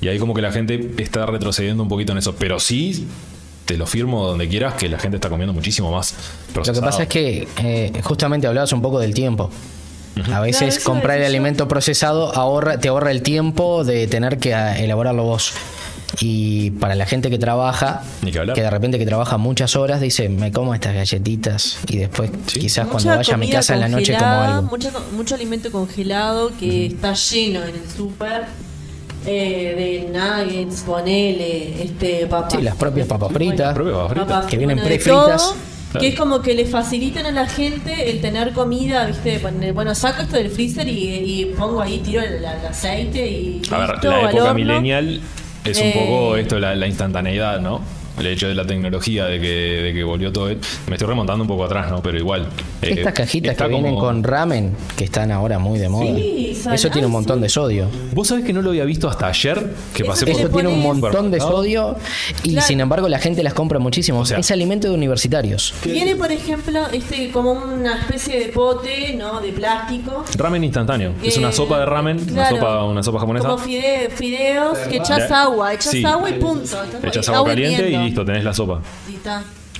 Y 0.00 0.08
ahí 0.08 0.18
como 0.18 0.34
que 0.34 0.42
la 0.42 0.52
gente 0.52 0.92
está 0.98 1.26
retrocediendo 1.26 1.82
un 1.82 1.88
poquito 1.88 2.12
en 2.12 2.18
eso. 2.18 2.36
Pero 2.36 2.60
sí, 2.60 3.08
te 3.64 3.76
lo 3.76 3.86
firmo 3.86 4.26
donde 4.26 4.48
quieras, 4.48 4.74
que 4.74 4.88
la 4.88 4.98
gente 4.98 5.16
está 5.16 5.28
comiendo 5.28 5.52
muchísimo 5.52 5.90
más. 5.90 6.14
Lo 6.54 6.62
que 6.62 6.80
pasa 6.80 7.02
es 7.02 7.08
que 7.08 7.48
eh, 7.58 7.92
justamente 8.02 8.46
hablabas 8.46 8.72
un 8.72 8.82
poco 8.82 9.00
del 9.00 9.12
tiempo. 9.12 9.50
A 10.32 10.40
veces 10.40 10.80
comprar 10.80 11.18
el 11.18 11.24
alimento 11.26 11.68
procesado 11.68 12.34
ahorra, 12.34 12.78
te 12.78 12.88
ahorra 12.88 13.10
el 13.12 13.22
tiempo 13.22 13.84
de 13.84 14.06
tener 14.08 14.38
que 14.38 14.54
ah, 14.54 14.78
elaborarlo 14.78 15.22
vos. 15.24 15.52
Y 16.20 16.70
para 16.72 16.94
la 16.94 17.04
gente 17.06 17.28
que 17.30 17.38
trabaja, 17.38 18.02
que 18.54 18.62
de 18.62 18.70
repente 18.70 18.98
que 18.98 19.04
trabaja 19.06 19.36
muchas 19.36 19.76
horas, 19.76 20.00
dice, 20.00 20.28
me 20.28 20.50
como 20.50 20.74
estas 20.74 20.94
galletitas 20.94 21.78
y 21.86 21.98
después 21.98 22.30
Sí. 22.46 22.60
quizás 22.60 22.86
Mucha 22.86 22.92
cuando 22.92 23.16
vaya 23.16 23.34
a 23.34 23.36
mi 23.36 23.50
casa 23.50 23.74
en 23.74 23.80
la 23.80 23.88
noche 23.88 24.14
como 24.16 24.26
algo. 24.26 24.62
mucha 24.62 24.90
co- 24.90 25.02
mucho 25.14 25.34
alimento 25.34 25.70
congelado 25.70 26.50
que 26.58 26.86
está 26.86 27.12
lleno 27.12 27.60
en 27.62 27.74
el 27.76 27.88
súper 27.94 28.46
eh, 29.26 30.08
de 30.10 30.18
nuggets, 30.18 30.80
ponele, 30.82 31.82
este, 31.82 32.26
papas. 32.26 32.54
Sí, 32.54 32.62
las 32.62 32.76
propias 32.76 33.06
papas 33.06 33.30
fritas. 33.32 33.74
propias 33.74 33.94
papas 33.96 34.10
fritas. 34.10 34.28
Papas, 34.28 34.46
Que 34.50 34.56
vienen 34.56 34.76
bueno, 34.78 34.88
prefritas. 34.88 35.54
Claro. 35.90 36.00
Que 36.00 36.08
es 36.08 36.14
como 36.18 36.42
que 36.42 36.54
le 36.54 36.66
facilitan 36.66 37.24
a 37.26 37.30
la 37.30 37.46
gente 37.46 38.10
el 38.10 38.20
tener 38.20 38.52
comida, 38.52 39.06
¿viste? 39.06 39.38
Poner, 39.40 39.72
bueno, 39.72 39.94
saco 39.94 40.22
esto 40.22 40.36
del 40.36 40.50
freezer 40.50 40.86
y, 40.86 40.92
y 41.40 41.44
pongo 41.58 41.80
ahí, 41.80 41.98
tiro 41.98 42.20
el, 42.22 42.34
el 42.34 42.44
aceite 42.44 43.26
y. 43.26 43.62
A 43.70 43.78
ver, 43.78 44.04
la 44.04 44.30
época 44.30 44.52
millennial 44.54 45.20
es 45.64 45.78
un 45.78 45.84
Eh. 45.86 45.94
poco 45.98 46.36
esto, 46.36 46.58
la, 46.58 46.74
la 46.76 46.86
instantaneidad, 46.86 47.60
¿no? 47.60 47.80
El 48.18 48.26
hecho 48.26 48.48
de 48.48 48.54
la 48.54 48.64
tecnología, 48.66 49.26
de 49.26 49.40
que, 49.40 49.46
de 49.48 49.94
que 49.94 50.04
volvió 50.04 50.32
todo. 50.32 50.46
Me 50.46 50.94
estoy 50.94 51.08
remontando 51.08 51.42
un 51.42 51.48
poco 51.48 51.64
atrás, 51.64 51.90
¿no? 51.90 52.02
Pero 52.02 52.18
igual. 52.18 52.48
eh, 52.82 52.94
Estas 52.98 53.12
cajitas 53.12 53.56
que 53.56 53.68
vienen 53.68 53.94
con 53.96 54.22
ramen, 54.24 54.74
que 54.96 55.04
están 55.04 55.30
ahora 55.30 55.58
muy 55.58 55.78
de 55.78 55.88
moda. 55.88 56.06
Sí, 56.16 56.60
Eso 56.72 56.90
tiene 56.90 57.06
un 57.06 57.12
montón 57.12 57.40
de 57.40 57.48
sodio. 57.48 57.88
Vos 58.12 58.28
sabés 58.28 58.44
que 58.44 58.52
no 58.52 58.62
lo 58.62 58.70
había 58.70 58.84
visto 58.84 59.08
hasta 59.08 59.28
ayer, 59.28 59.72
que 59.94 60.02
Eso 60.02 60.10
pasé 60.10 60.26
por 60.26 60.34
Eso 60.40 60.48
tiene 60.50 60.68
un 60.68 60.80
montón 60.82 61.30
de 61.30 61.40
sodio 61.40 61.96
y 62.42 62.52
Claro. 62.52 62.66
sin 62.66 62.80
embargo 62.80 63.08
la 63.08 63.18
gente 63.18 63.42
las 63.42 63.54
compra 63.54 63.78
muchísimo. 63.78 64.24
sea- 64.26 64.38
es 64.38 64.50
alimento 64.50 64.88
de 64.88 64.94
universitarios. 64.94 65.74
Viene, 65.84 66.16
por 66.16 66.30
ejemplo, 66.32 66.80
este 66.92 67.30
como 67.30 67.52
una 67.52 67.98
especie 68.00 68.38
de 68.40 68.46
pote, 68.48 69.14
¿no? 69.14 69.40
De 69.40 69.52
plástico. 69.52 70.24
Ramen 70.36 70.64
instantáneo. 70.64 71.12
Es 71.22 71.36
una 71.36 71.50
Eh, 71.50 71.52
sopa 71.52 71.78
de 71.78 71.86
ramen, 71.86 72.18
claro. 72.18 72.56
una, 72.56 72.60
sopa, 72.60 72.84
una 72.84 73.02
sopa 73.02 73.20
japonesa. 73.20 73.48
Como 73.48 73.58
fide- 73.64 74.10
fideos, 74.10 74.78
que 74.88 74.96
echas 74.96 75.28
Le- 75.30 75.34
agua, 75.36 75.74
echas 75.74 75.92
Sí. 75.92 76.04
agua 76.04 76.30
y 76.30 76.34
punto. 76.34 76.76
Echas 77.02 77.28
agua 77.28 77.48
caliente 77.50 77.90
y. 77.90 78.07
listo, 78.08 78.24
tenés 78.24 78.44
la 78.44 78.54
sopa. 78.54 78.80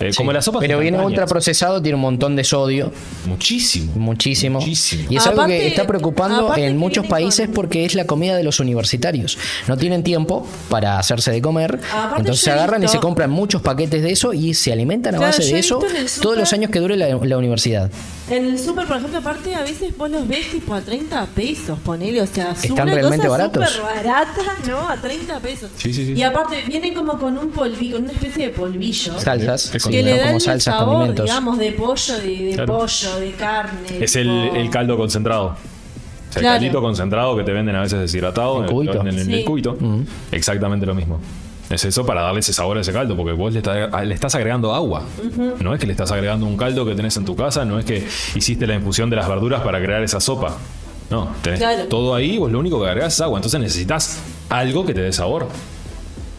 Eh, 0.01 0.13
Sí. 0.13 0.17
Como 0.17 0.33
las 0.33 0.45
sopas 0.45 0.61
Pero 0.61 0.79
viene 0.79 0.97
instantáneas. 0.97 1.11
ultra 1.11 1.27
procesado, 1.27 1.83
tiene 1.83 1.97
un 1.97 2.03
montón 2.03 2.37
de 2.37 2.45
sodio, 2.45 2.93
Muchísimo. 3.27 3.93
muchísimo. 3.97 4.61
Muchísimo. 4.61 5.07
Y 5.11 5.17
es 5.17 5.27
algo 5.27 5.43
Aparte- 5.43 5.59
que 5.59 5.69
está 5.69 5.87
preocupando 5.87 6.57
en 6.57 6.77
muchos 6.77 7.07
países 7.07 7.47
con- 7.47 7.55
porque 7.55 7.85
es 7.85 7.95
la 7.95 8.05
comida 8.07 8.37
de 8.37 8.43
los 8.45 8.61
universitarios. 8.61 9.39
No 9.67 9.77
tienen 9.77 10.03
tiempo 10.03 10.47
para 10.69 10.99
hacerse 10.99 11.31
de 11.33 11.43
comer, 11.43 11.81
Aparte 11.93 12.21
entonces 12.21 12.45
se 12.45 12.51
agarran 12.51 12.83
y 12.85 12.89
se 12.89 12.99
compran 12.99 13.31
muchos 13.31 13.61
paquetes 13.63 14.03
de 14.03 14.13
eso 14.13 14.33
y 14.33 14.55
se 14.55 14.73
alimentan 14.73 15.15
a 15.15 15.19
Claro, 15.19 15.33
base 15.37 15.53
de 15.53 15.59
eso 15.59 15.81
todos 16.23 16.37
los 16.39 16.53
años 16.53 16.71
que 16.71 16.79
dure 16.81 16.97
la, 16.97 17.09
la 17.09 17.39
universidad. 17.39 17.91
En 18.31 18.45
el 18.45 18.59
súper, 18.59 18.87
por 18.87 18.99
ejemplo, 18.99 19.19
aparte 19.19 19.55
a 19.55 19.63
veces 19.63 19.97
vos 19.97 20.11
los 20.11 20.29
ves 20.29 20.51
tipo 20.51 20.75
a 20.75 20.81
30 20.83 21.27
pesos, 21.35 21.79
ponele, 21.81 22.21
o 22.21 22.27
sea, 22.27 22.53
Están 22.63 22.87
realmente 22.89 23.27
cosa 23.27 23.29
baratos. 23.31 23.71
súper 23.71 23.83
barata, 24.05 24.43
¿no? 24.69 24.87
A 24.89 24.97
30 24.97 25.41
pesos. 25.41 25.71
Sí, 25.77 25.93
sí, 25.95 26.07
sí. 26.07 26.13
Y 26.13 26.23
aparte 26.23 26.63
vienen 26.67 26.95
como 26.95 27.19
con 27.19 27.39
un 27.39 27.51
polvillo, 27.51 27.97
con 27.97 28.05
una 28.05 28.13
especie 28.13 28.47
de 28.49 28.53
polvillo. 28.53 29.19
Salsas, 29.19 29.75
Es 29.75 29.87
sí, 29.89 29.93
que 29.97 30.03
¿no? 30.03 30.09
le 30.11 30.17
da 30.19 30.23
como 30.25 30.35
el 30.37 30.41
salsas, 30.41 30.75
sabor, 30.75 30.95
condimentos. 30.95 31.25
digamos, 31.27 31.59
de 31.59 31.73
pollo, 31.73 32.19
de, 32.19 32.29
de 32.45 32.53
Claro. 32.55 32.79
pollo, 32.79 33.21
de 33.21 33.31
carne. 33.33 33.89
Es 34.01 34.17
el, 34.17 34.29
el 34.55 34.71
caldo 34.71 34.97
concentrado. 34.97 35.47
O 35.47 36.33
sea, 36.33 36.41
Claro. 36.43 36.57
el 36.57 36.61
caldito 36.61 36.81
concentrado 36.83 37.37
que 37.37 37.43
te 37.45 37.53
venden 37.53 37.75
a 37.77 37.81
veces 37.83 37.99
deshidratado 38.01 38.59
¿En 38.59 38.65
en, 38.65 38.71
cubito? 38.71 39.01
en- 39.01 39.07
en 39.09 39.25
Sí. 39.25 39.33
el 39.35 39.45
cubito. 39.45 39.77
Exactamente 40.31 40.87
lo 40.87 40.95
mismo. 40.95 41.19
Es 41.71 41.85
eso 41.85 42.07
para 42.07 42.23
darle 42.23 42.41
ese 42.41 42.53
sabor 42.55 42.79
a 42.79 42.81
ese 42.81 42.93
caldo, 42.95 43.15
porque 43.15 43.33
vos 43.33 43.53
le, 43.53 43.59
está- 43.59 44.03
le 44.05 44.15
estás 44.15 44.35
agregando 44.35 44.75
agua. 44.75 45.03
No 45.61 45.75
es 45.75 45.81
que 45.81 45.87
le 45.87 45.93
estás 45.93 46.11
agregando 46.13 46.47
un 46.47 46.57
caldo 46.57 46.87
que 46.87 46.95
tenés 46.95 47.17
en 47.19 47.25
tu 47.27 47.37
casa, 47.37 47.65
no 47.67 47.79
es 47.79 47.85
que 47.85 48.07
hiciste 48.35 48.67
la 48.67 48.75
infusión 48.75 49.11
de 49.11 49.17
las 49.17 49.29
verduras 49.29 49.61
para 49.63 49.79
crear 49.83 50.03
esa 50.03 50.19
sopa. 50.21 50.57
No, 51.11 51.29
tenés 51.43 51.59
Claro. 51.61 51.85
todo 51.89 52.15
ahí, 52.15 52.37
vos 52.39 52.51
lo 52.53 52.59
único 52.59 52.81
que 52.83 52.89
agregás 52.89 53.15
es 53.15 53.21
agua. 53.23 53.39
Entonces 53.39 53.61
necesitas 53.61 54.19
algo 54.51 54.85
que 54.87 54.93
te 54.95 55.01
dé 55.03 55.13
sabor. 55.13 55.49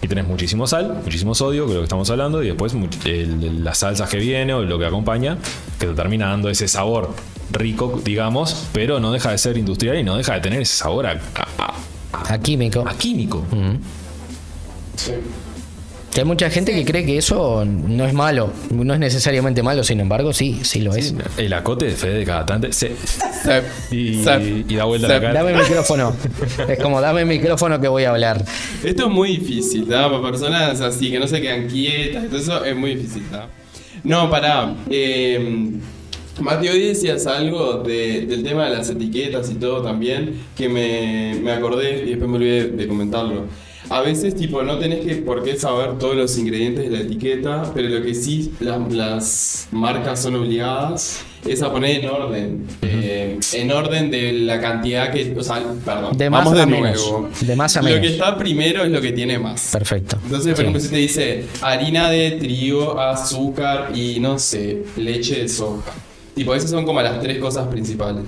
Y 0.02 0.08
tenés 0.08 0.26
muchísimo 0.28 0.66
sal, 0.66 1.02
muchísimo 1.04 1.36
sodio, 1.36 1.66
que 1.66 1.72
es 1.72 1.76
lo 1.76 1.82
que 1.82 1.86
estamos 1.86 2.10
hablando, 2.10 2.42
y 2.42 2.48
después 2.48 2.74
el- 3.06 3.64
las 3.64 3.80
salsas 3.80 4.10
que 4.10 4.18
viene 4.18 4.54
o 4.54 4.62
lo 4.64 4.80
que 4.80 4.86
acompaña, 4.86 5.38
que 5.78 5.88
te 5.88 5.94
termina 5.94 6.30
dando 6.30 6.50
ese 6.50 6.68
sabor 6.70 7.14
rico, 7.52 8.00
digamos, 8.06 8.68
pero 8.72 9.00
no 9.00 9.12
deja 9.12 9.32
de 9.32 9.38
ser 9.38 9.58
industrial 9.58 9.98
y 9.98 10.04
no 10.04 10.16
deja 10.16 10.36
de 10.36 10.40
tener 10.42 10.62
ese 10.62 10.78
sabor 10.78 11.06
a, 11.08 11.20
a- 11.36 12.34
A 12.34 12.40
químico. 12.40 12.84
a 12.88 12.94
químico. 12.98 13.44
Sí. 14.96 15.12
Que 16.20 16.24
hay 16.24 16.28
mucha 16.28 16.50
gente 16.50 16.74
que 16.74 16.84
cree 16.84 17.06
que 17.06 17.18
eso 17.18 17.64
no 17.64 18.06
es 18.06 18.14
malo, 18.14 18.52
no 18.72 18.94
es 18.94 19.00
necesariamente 19.00 19.64
malo, 19.64 19.86
sin 19.86 20.02
embargo, 20.02 20.34
sí, 20.34 20.60
sí 20.64 20.82
lo 20.82 20.94
es. 20.94 21.16
El 21.38 21.54
acote 21.54 21.86
de 21.86 21.92
Fede 21.92 22.16
de 22.20 22.26
cada 22.26 22.46
tanto 22.46 22.68
se- 22.74 22.92
y, 23.90 24.22
da 24.76 24.84
vuelta 24.84 25.08
la 25.08 25.22
cara. 25.22 25.34
Dame 25.34 25.52
el 25.54 25.60
micrófono. 25.60 26.14
Es 26.68 26.78
como 26.80 27.00
dame 27.00 27.22
el 27.22 27.26
micrófono 27.28 27.80
que 27.80 27.88
voy 27.88 28.04
a 28.04 28.10
hablar. 28.10 28.44
Esto 28.84 29.06
es 29.08 29.10
muy 29.14 29.38
difícil, 29.38 29.88
¿tá? 29.88 30.10
Para 30.12 30.22
personas 30.22 30.82
así 30.82 31.10
que 31.10 31.20
no 31.20 31.26
se 31.28 31.40
quedan 31.40 31.68
quietas, 31.70 32.26
todo 32.28 32.38
eso 32.38 32.66
es 32.66 32.76
muy 32.76 32.96
difícil, 32.96 33.24
¿tá? 33.32 33.48
No, 34.04 34.30
pará. 34.30 34.76
Eh, 34.90 35.72
Mati, 36.42 36.68
hoy 36.68 36.82
decías 36.82 37.28
algo 37.28 37.76
de- 37.82 38.26
del 38.26 38.44
tema 38.44 38.66
de 38.66 38.76
las 38.76 38.90
etiquetas 38.90 39.50
y 39.52 39.56
todo 39.56 39.82
también, 39.84 40.34
que 40.58 40.68
me, 40.68 41.40
me 41.42 41.54
acordé 41.54 42.04
y 42.04 42.10
después 42.10 42.30
me 42.30 42.36
olvidé 42.36 42.68
de 42.72 42.88
comentarlo. 42.90 43.46
A 43.90 44.02
veces, 44.02 44.36
tipo, 44.36 44.62
no 44.62 44.78
tenés 44.78 45.06
que 45.06 45.16
por 45.16 45.44
qué 45.44 45.56
saber 45.58 45.98
todos 45.98 46.16
los 46.16 46.38
ingredientes 46.38 46.84
de 46.90 46.98
la 46.98 47.04
etiqueta, 47.04 47.72
pero 47.74 47.90
lo 47.90 48.04
que 48.04 48.14
sí 48.14 48.52
las, 48.60 48.92
las 48.94 49.68
marcas 49.72 50.22
son 50.22 50.36
obligadas 50.36 51.22
es 51.48 51.62
a 51.64 51.72
poner 51.72 52.04
en 52.04 52.10
orden. 52.10 52.68
eh, 52.82 53.40
en 53.54 53.72
orden 53.72 54.12
de 54.12 54.34
la 54.34 54.60
cantidad 54.60 55.12
que. 55.12 55.34
O 55.38 55.42
sea, 55.44 55.64
perdón. 55.86 56.18
De 56.18 56.30
más 56.30 56.44
vamos 56.46 56.60
a 56.60 56.66
de 56.66 56.72
menos. 56.72 57.10
nuevo. 57.10 57.30
De 57.42 57.56
más 57.56 57.78
a 57.78 57.82
Lo 57.82 57.86
menos. 57.88 58.02
que 58.02 58.08
está 58.14 58.38
primero 58.38 58.84
es 58.84 58.92
lo 58.92 59.00
que 59.02 59.12
tiene 59.14 59.40
más. 59.40 59.70
Perfecto. 59.72 60.18
Entonces, 60.26 60.48
por 60.52 60.58
Sí. 60.58 60.62
ejemplo, 60.64 60.82
si 60.82 60.88
te 60.90 60.96
dice 60.98 61.46
harina 61.62 62.10
de 62.10 62.32
trigo, 62.32 63.00
azúcar 63.00 63.92
y 63.96 64.20
no 64.20 64.38
sé, 64.38 64.84
leche 64.98 65.42
de 65.42 65.48
soja. 65.50 65.92
Tipo, 66.36 66.54
esas 66.54 66.70
son 66.70 66.86
como 66.86 67.02
las 67.02 67.20
tres 67.22 67.40
cosas 67.40 67.68
principales. 67.70 68.24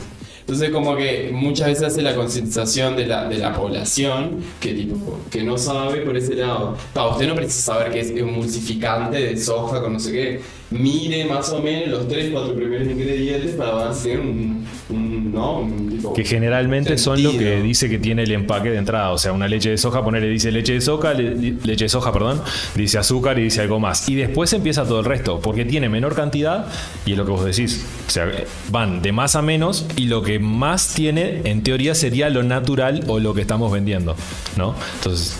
Entonces, 0.51 0.69
como 0.71 0.97
que 0.97 1.29
muchas 1.31 1.67
veces 1.67 1.83
hace 1.85 2.01
la 2.01 2.13
concientización 2.13 2.97
de 2.97 3.07
la, 3.07 3.25
de 3.25 3.37
la 3.37 3.53
población 3.53 4.43
que, 4.59 4.73
tipo, 4.73 5.17
que 5.31 5.43
no 5.43 5.57
sabe 5.57 6.01
por 6.01 6.17
ese 6.17 6.35
lado. 6.35 6.75
Usted 7.13 7.25
no 7.25 7.35
precisa 7.35 7.73
saber 7.73 7.93
que 7.93 8.01
es 8.01 8.09
emulsificante 8.09 9.17
de 9.17 9.37
soja 9.37 9.81
con 9.81 9.93
no 9.93 9.99
sé 10.01 10.11
qué. 10.11 10.41
Mire 10.71 11.25
más 11.25 11.49
o 11.51 11.61
menos 11.61 11.89
los 11.89 12.07
tres, 12.07 12.29
cuatro 12.31 12.55
primeros 12.55 12.87
ingredientes 12.87 13.51
para 13.55 13.73
tiene 13.75 14.21
un, 14.21 14.65
un, 14.89 15.31
¿no? 15.33 15.59
Un 15.59 15.89
tipo 15.89 16.13
Que 16.13 16.23
generalmente 16.23 16.97
son 16.97 17.21
lo 17.21 17.31
que 17.31 17.61
dice 17.61 17.89
que 17.89 17.99
tiene 17.99 18.23
el 18.23 18.31
empaque 18.31 18.69
de 18.69 18.77
entrada. 18.77 19.11
O 19.11 19.17
sea, 19.17 19.33
una 19.33 19.49
leche 19.49 19.69
de 19.69 19.77
soja, 19.77 20.01
ponerle 20.03 20.29
dice 20.29 20.49
leche 20.49 20.73
de 20.73 20.81
soja, 20.81 21.13
le- 21.13 21.35
leche 21.63 21.85
de 21.85 21.89
soja, 21.89 22.13
perdón, 22.13 22.41
dice 22.75 22.97
azúcar 22.97 23.37
y 23.37 23.43
dice 23.43 23.59
algo 23.61 23.79
más. 23.81 24.07
Y 24.07 24.15
después 24.15 24.53
empieza 24.53 24.85
todo 24.85 24.99
el 24.99 25.05
resto, 25.05 25.41
porque 25.41 25.65
tiene 25.65 25.89
menor 25.89 26.15
cantidad 26.15 26.65
y 27.05 27.11
es 27.11 27.17
lo 27.17 27.25
que 27.25 27.31
vos 27.31 27.43
decís. 27.43 27.85
O 28.07 28.09
sea, 28.09 28.31
van 28.69 29.01
de 29.01 29.11
más 29.11 29.35
a 29.35 29.41
menos 29.41 29.85
y 29.97 30.05
lo 30.05 30.21
que 30.23 30.39
más 30.39 30.93
tiene, 30.93 31.41
en 31.43 31.63
teoría, 31.63 31.95
sería 31.95 32.29
lo 32.29 32.43
natural 32.43 33.03
o 33.07 33.19
lo 33.19 33.33
que 33.33 33.41
estamos 33.41 33.71
vendiendo, 33.73 34.15
¿no? 34.55 34.73
Entonces. 34.99 35.37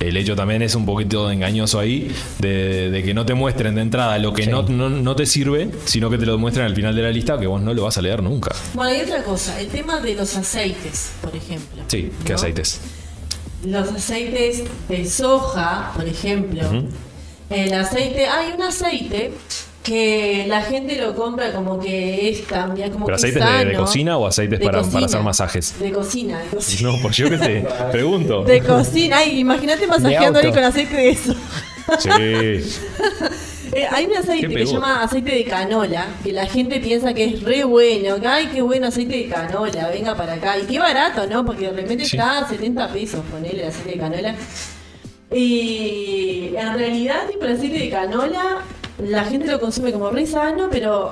El 0.00 0.16
hecho 0.16 0.34
también 0.34 0.62
es 0.62 0.74
un 0.74 0.86
poquito 0.86 1.30
engañoso 1.30 1.78
ahí 1.78 2.10
de, 2.38 2.90
de 2.90 3.02
que 3.02 3.12
no 3.12 3.26
te 3.26 3.34
muestren 3.34 3.74
de 3.74 3.82
entrada 3.82 4.18
lo 4.18 4.32
que 4.32 4.44
Sí. 4.44 4.48
no, 4.50 4.62
no, 4.62 4.88
no 4.88 5.14
te 5.14 5.26
sirve, 5.26 5.70
sino 5.84 6.08
que 6.08 6.16
te 6.16 6.24
lo 6.24 6.38
muestren 6.38 6.64
al 6.66 6.74
final 6.74 6.96
de 6.96 7.02
la 7.02 7.10
lista 7.10 7.38
que 7.38 7.46
vos 7.46 7.60
no 7.60 7.74
lo 7.74 7.84
vas 7.84 7.98
a 7.98 8.02
leer 8.02 8.22
nunca. 8.22 8.50
Bueno, 8.74 8.96
y 8.96 9.02
otra 9.02 9.22
cosa, 9.22 9.60
el 9.60 9.68
tema 9.68 10.00
de 10.00 10.14
los 10.14 10.34
aceites, 10.36 11.12
por 11.20 11.36
ejemplo. 11.36 11.82
Sí, 11.86 12.10
¿qué 12.24 12.30
¿no? 12.32 12.36
aceites? 12.36 12.80
Los 13.64 13.88
aceites 13.90 14.64
de 14.88 15.04
soja, 15.08 15.92
por 15.94 16.08
ejemplo. 16.08 16.62
El 17.50 17.74
aceite, 17.74 18.26
hay 18.26 18.52
un 18.56 18.62
aceite 18.62 19.32
que 19.90 20.44
la 20.46 20.62
gente 20.62 20.94
lo 20.96 21.14
compra 21.16 21.52
como 21.52 21.80
que 21.80 22.28
es 22.30 22.46
también 22.46 22.90
como 22.92 23.06
¿Pero 23.06 23.18
que 23.18 23.26
es 23.28 23.36
aceites 23.36 23.50
de, 23.58 23.64
de 23.66 23.72
sano. 23.72 23.84
cocina 23.84 24.16
o 24.18 24.26
aceites 24.26 24.58
De 24.60 24.64
para, 24.64 24.82
para 24.82 25.06
hacer 25.06 25.20
masajes? 25.22 25.78
De 25.80 25.90
cocina, 25.90 26.38
de 26.38 26.56
cocina. 26.56 26.92
No, 26.92 27.02
por 27.02 27.10
yo 27.10 27.28
que 27.28 27.38
te 27.38 27.66
pregunto. 27.92 28.44
De 28.44 28.60
cocina, 28.60 29.18
ay, 29.18 29.40
imagínate 29.40 29.86
masajeando 29.88 30.38
ahí 30.38 30.50
con 30.52 30.62
aceite 30.64 30.96
de 30.96 31.10
eso. 31.10 31.34
Sí. 31.98 32.08
Eh, 33.72 33.86
hay 33.88 34.04
un 34.06 34.16
aceite 34.16 34.48
que 34.48 34.66
se 34.66 34.72
llama 34.72 35.00
aceite 35.04 35.32
de 35.32 35.44
canola, 35.44 36.08
que 36.24 36.32
la 36.32 36.44
gente 36.46 36.80
piensa 36.80 37.14
que 37.14 37.24
es 37.26 37.42
re 37.44 37.62
bueno, 37.62 38.20
que 38.20 38.26
ay, 38.26 38.48
qué 38.52 38.62
bueno 38.62 38.88
aceite 38.88 39.16
de 39.16 39.28
canola, 39.28 39.88
venga 39.90 40.16
para 40.16 40.32
acá. 40.32 40.58
Y 40.58 40.62
qué 40.62 40.80
barato, 40.80 41.24
¿no? 41.28 41.44
Porque 41.46 41.66
de 41.70 41.74
repente 41.74 42.04
Sí. 42.04 42.16
está 42.16 42.38
a 42.40 42.48
70 42.48 42.88
pesos 42.92 43.20
ponerle 43.30 43.62
el 43.62 43.68
aceite 43.68 43.90
de 43.92 43.98
canola. 43.98 44.34
Y 45.32 46.50
en 46.56 46.74
realidad, 46.76 47.28
tipo, 47.30 47.44
el 47.44 47.52
aceite 47.52 47.78
de 47.78 47.90
canola, 47.90 48.58
la 49.02 49.24
gente 49.24 49.46
lo 49.50 49.60
consume 49.60 49.92
como 49.92 50.10
re 50.10 50.26
sano, 50.26 50.68
pero 50.70 51.10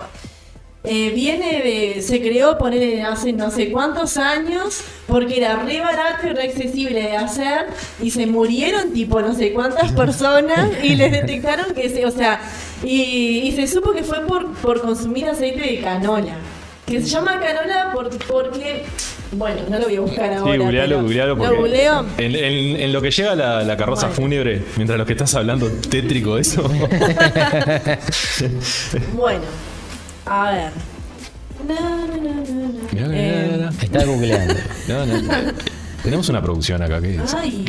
eh, 0.85 1.11
viene 1.11 1.61
de, 1.63 2.03
se 2.03 2.21
creó 2.21 2.57
poner 2.57 3.03
hace 3.05 3.33
no 3.33 3.51
sé 3.51 3.71
cuántos 3.73 4.17
años 4.17 4.81
porque 5.07 5.39
era 5.39 5.57
re 5.65 5.81
barato 5.81 6.27
y 6.29 6.31
re 6.31 6.45
accesible 6.45 7.03
de 7.03 7.17
hacer 7.17 7.67
y 8.01 8.11
se 8.11 8.27
murieron 8.27 8.93
tipo 8.93 9.21
no 9.21 9.35
sé 9.35 9.53
cuántas 9.53 9.91
personas 9.93 10.71
y 10.83 10.95
les 10.95 11.11
detectaron 11.13 11.75
que 11.75 11.91
se, 11.91 12.07
o 12.07 12.11
sea, 12.11 12.41
y, 12.85 13.41
y 13.45 13.53
se 13.53 13.67
supo 13.67 13.93
que 13.93 14.05
fue 14.05 14.21
por, 14.27 14.53
por 14.55 14.81
consumir 14.81 15.29
aceite 15.29 15.61
de 15.63 15.81
canola. 15.81 16.37
Que 16.87 17.01
se 17.03 17.07
llama 17.09 17.39
canola 17.41 17.91
por- 17.93 18.17
porque, 18.27 18.85
bueno, 19.33 19.61
no 19.71 19.79
lo 19.79 19.85
voy 19.87 19.97
a 19.97 20.01
buscar 20.01 20.33
ahora. 20.33 20.53
Sí, 20.53 20.59
googlealo, 20.59 21.03
googlealo. 21.03 21.35
Lo 21.35 21.39
Porque 21.39 21.57
googleo. 21.57 22.07
en, 22.19 22.35
en- 22.35 22.81
en 22.81 22.93
lo 22.93 23.03
que 23.03 23.11
llega 23.11 23.35
la, 23.35 23.63
la 23.63 23.77
carroza 23.77 24.07
Bueno. 24.07 24.15
fúnebre, 24.23 24.63
mientras 24.77 24.99
lo 24.99 25.05
que 25.07 25.13
estás 25.13 25.35
hablando 25.35 25.69
tétrico 25.91 26.39
eso. 26.39 26.63
Bueno, 29.15 29.43
a 30.27 30.51
ver. 30.53 30.71
Na, 31.69 31.75
na, 31.75 32.07
na, 32.07 32.17
na, 32.17 32.33
na. 32.33 32.69
Mirá, 32.93 33.09
mirá, 33.09 33.13
Eh, 33.13 33.69
Está 33.83 34.05
googleando. 34.05 34.55
mirá. 34.55 35.07
No, 35.07 35.07
no. 35.07 35.53
Tenemos 36.03 36.29
una 36.29 36.41
producción 36.41 36.81
acá 36.81 37.01
que 37.01 37.17
es- 37.17 37.35
Ay. 37.35 37.65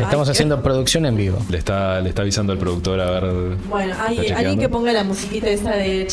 Estamos 0.00 0.28
Ay, 0.28 0.32
haciendo 0.32 0.62
producción 0.62 1.04
en 1.06 1.16
vivo. 1.16 1.38
le 1.50 1.58
está, 1.58 2.00
le 2.00 2.08
está 2.08 2.22
avisando 2.22 2.52
al 2.52 2.58
productor 2.58 2.98
a 3.00 3.10
ver. 3.10 3.56
Bueno, 3.68 3.94
hay 4.04 4.18
¿Está 4.26 4.38
alguien 4.38 4.58
que 4.58 4.68
ponga 4.70 4.92
la 4.92 5.04
musiquita 5.04 5.48
esa 5.50 5.72
de. 5.72 6.08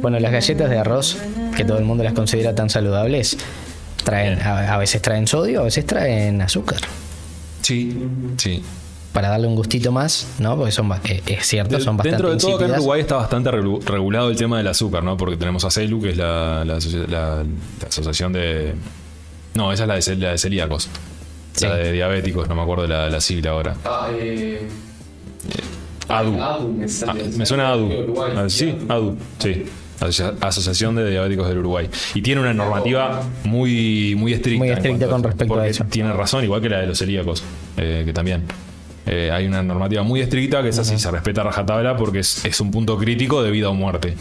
Bueno, 0.00 0.18
las 0.20 0.32
galletas 0.32 0.70
de 0.70 0.78
arroz, 0.78 1.16
que 1.56 1.64
todo 1.64 1.78
el 1.78 1.84
mundo 1.84 2.04
las 2.04 2.12
considera 2.12 2.54
tan 2.54 2.70
saludables, 2.70 3.36
traen, 4.04 4.40
a, 4.40 4.74
a 4.74 4.78
veces 4.78 5.00
traen 5.02 5.26
sodio, 5.26 5.60
a 5.60 5.64
veces 5.64 5.86
traen 5.86 6.40
azúcar. 6.42 6.80
Sí, 7.62 7.96
sí. 8.36 8.62
Para 9.12 9.28
darle 9.28 9.46
un 9.46 9.54
gustito 9.54 9.92
más, 9.92 10.26
¿no? 10.38 10.56
Porque 10.56 10.72
son, 10.72 10.90
eh, 11.04 11.22
es 11.26 11.46
cierto, 11.46 11.78
son 11.80 11.96
bastante 11.98 12.16
Dentro 12.16 12.30
de 12.30 12.36
todo, 12.38 12.56
acá 12.56 12.64
en. 12.66 12.72
Uruguay 12.72 13.00
está 13.02 13.16
bastante 13.16 13.50
regu- 13.50 13.82
regulado 13.84 14.30
el 14.30 14.36
tema 14.36 14.56
del 14.58 14.66
azúcar, 14.68 15.04
¿no? 15.04 15.16
Porque 15.18 15.36
tenemos 15.36 15.64
a 15.64 15.70
CELU, 15.70 16.00
que 16.00 16.10
es 16.10 16.16
la, 16.16 16.64
la 16.64 16.76
asoci- 16.78 17.06
la- 17.08 17.42
la 17.44 17.88
asociación 17.88 18.32
de. 18.32 18.74
No, 19.54 19.70
esa 19.70 19.82
es 19.84 19.88
la 19.88 19.94
de, 19.96 20.00
cel- 20.00 20.18
la 20.18 20.30
de 20.30 20.38
celíacos. 20.38 20.88
Sí. 21.54 21.66
La 21.66 21.76
de 21.76 21.92
diabéticos, 21.92 22.48
no 22.48 22.54
me 22.54 22.62
acuerdo 22.62 22.86
la, 22.86 23.10
la 23.10 23.20
sigla 23.20 23.50
ahora. 23.50 23.76
Ah, 23.84 24.08
eh, 24.18 24.66
ADU. 26.08 26.40
ADU. 26.42 26.80
Ah, 27.06 27.14
me 27.36 27.46
suena 27.46 27.68
a 27.68 27.72
ADU. 27.72 28.14
Ah, 28.36 28.44
sí, 28.48 28.74
ADU, 28.88 29.16
sí. 29.38 29.64
Asocia- 30.00 30.34
Asociación 30.40 30.96
de 30.96 31.08
Diabéticos 31.10 31.48
del 31.48 31.58
Uruguay. 31.58 31.88
Y 32.14 32.22
tiene 32.22 32.40
una 32.40 32.52
normativa 32.52 33.22
muy, 33.44 34.14
muy 34.16 34.32
estricta. 34.32 34.58
Muy 34.58 34.70
estricta 34.70 35.06
con 35.06 35.22
respecto 35.22 35.54
a 35.54 35.56
porque 35.58 35.70
eso. 35.70 35.84
Tiene 35.88 36.12
razón, 36.12 36.42
igual 36.42 36.60
que 36.60 36.68
la 36.68 36.80
de 36.80 36.88
los 36.88 36.98
celíacos, 36.98 37.44
eh, 37.76 38.02
que 38.04 38.12
también. 38.12 38.42
Eh, 39.06 39.30
hay 39.32 39.46
una 39.46 39.62
normativa 39.62 40.02
muy 40.04 40.20
estricta 40.20 40.62
que 40.62 40.68
es 40.70 40.78
así, 40.78 40.96
se 40.98 41.10
respeta 41.10 41.40
a 41.40 41.44
rajatabla 41.44 41.96
porque 41.96 42.20
es, 42.20 42.44
es 42.44 42.60
un 42.60 42.70
punto 42.70 42.96
crítico 42.98 43.42
de 43.42 43.50
vida 43.50 43.68
o 43.68 43.74
muerte. 43.74 44.14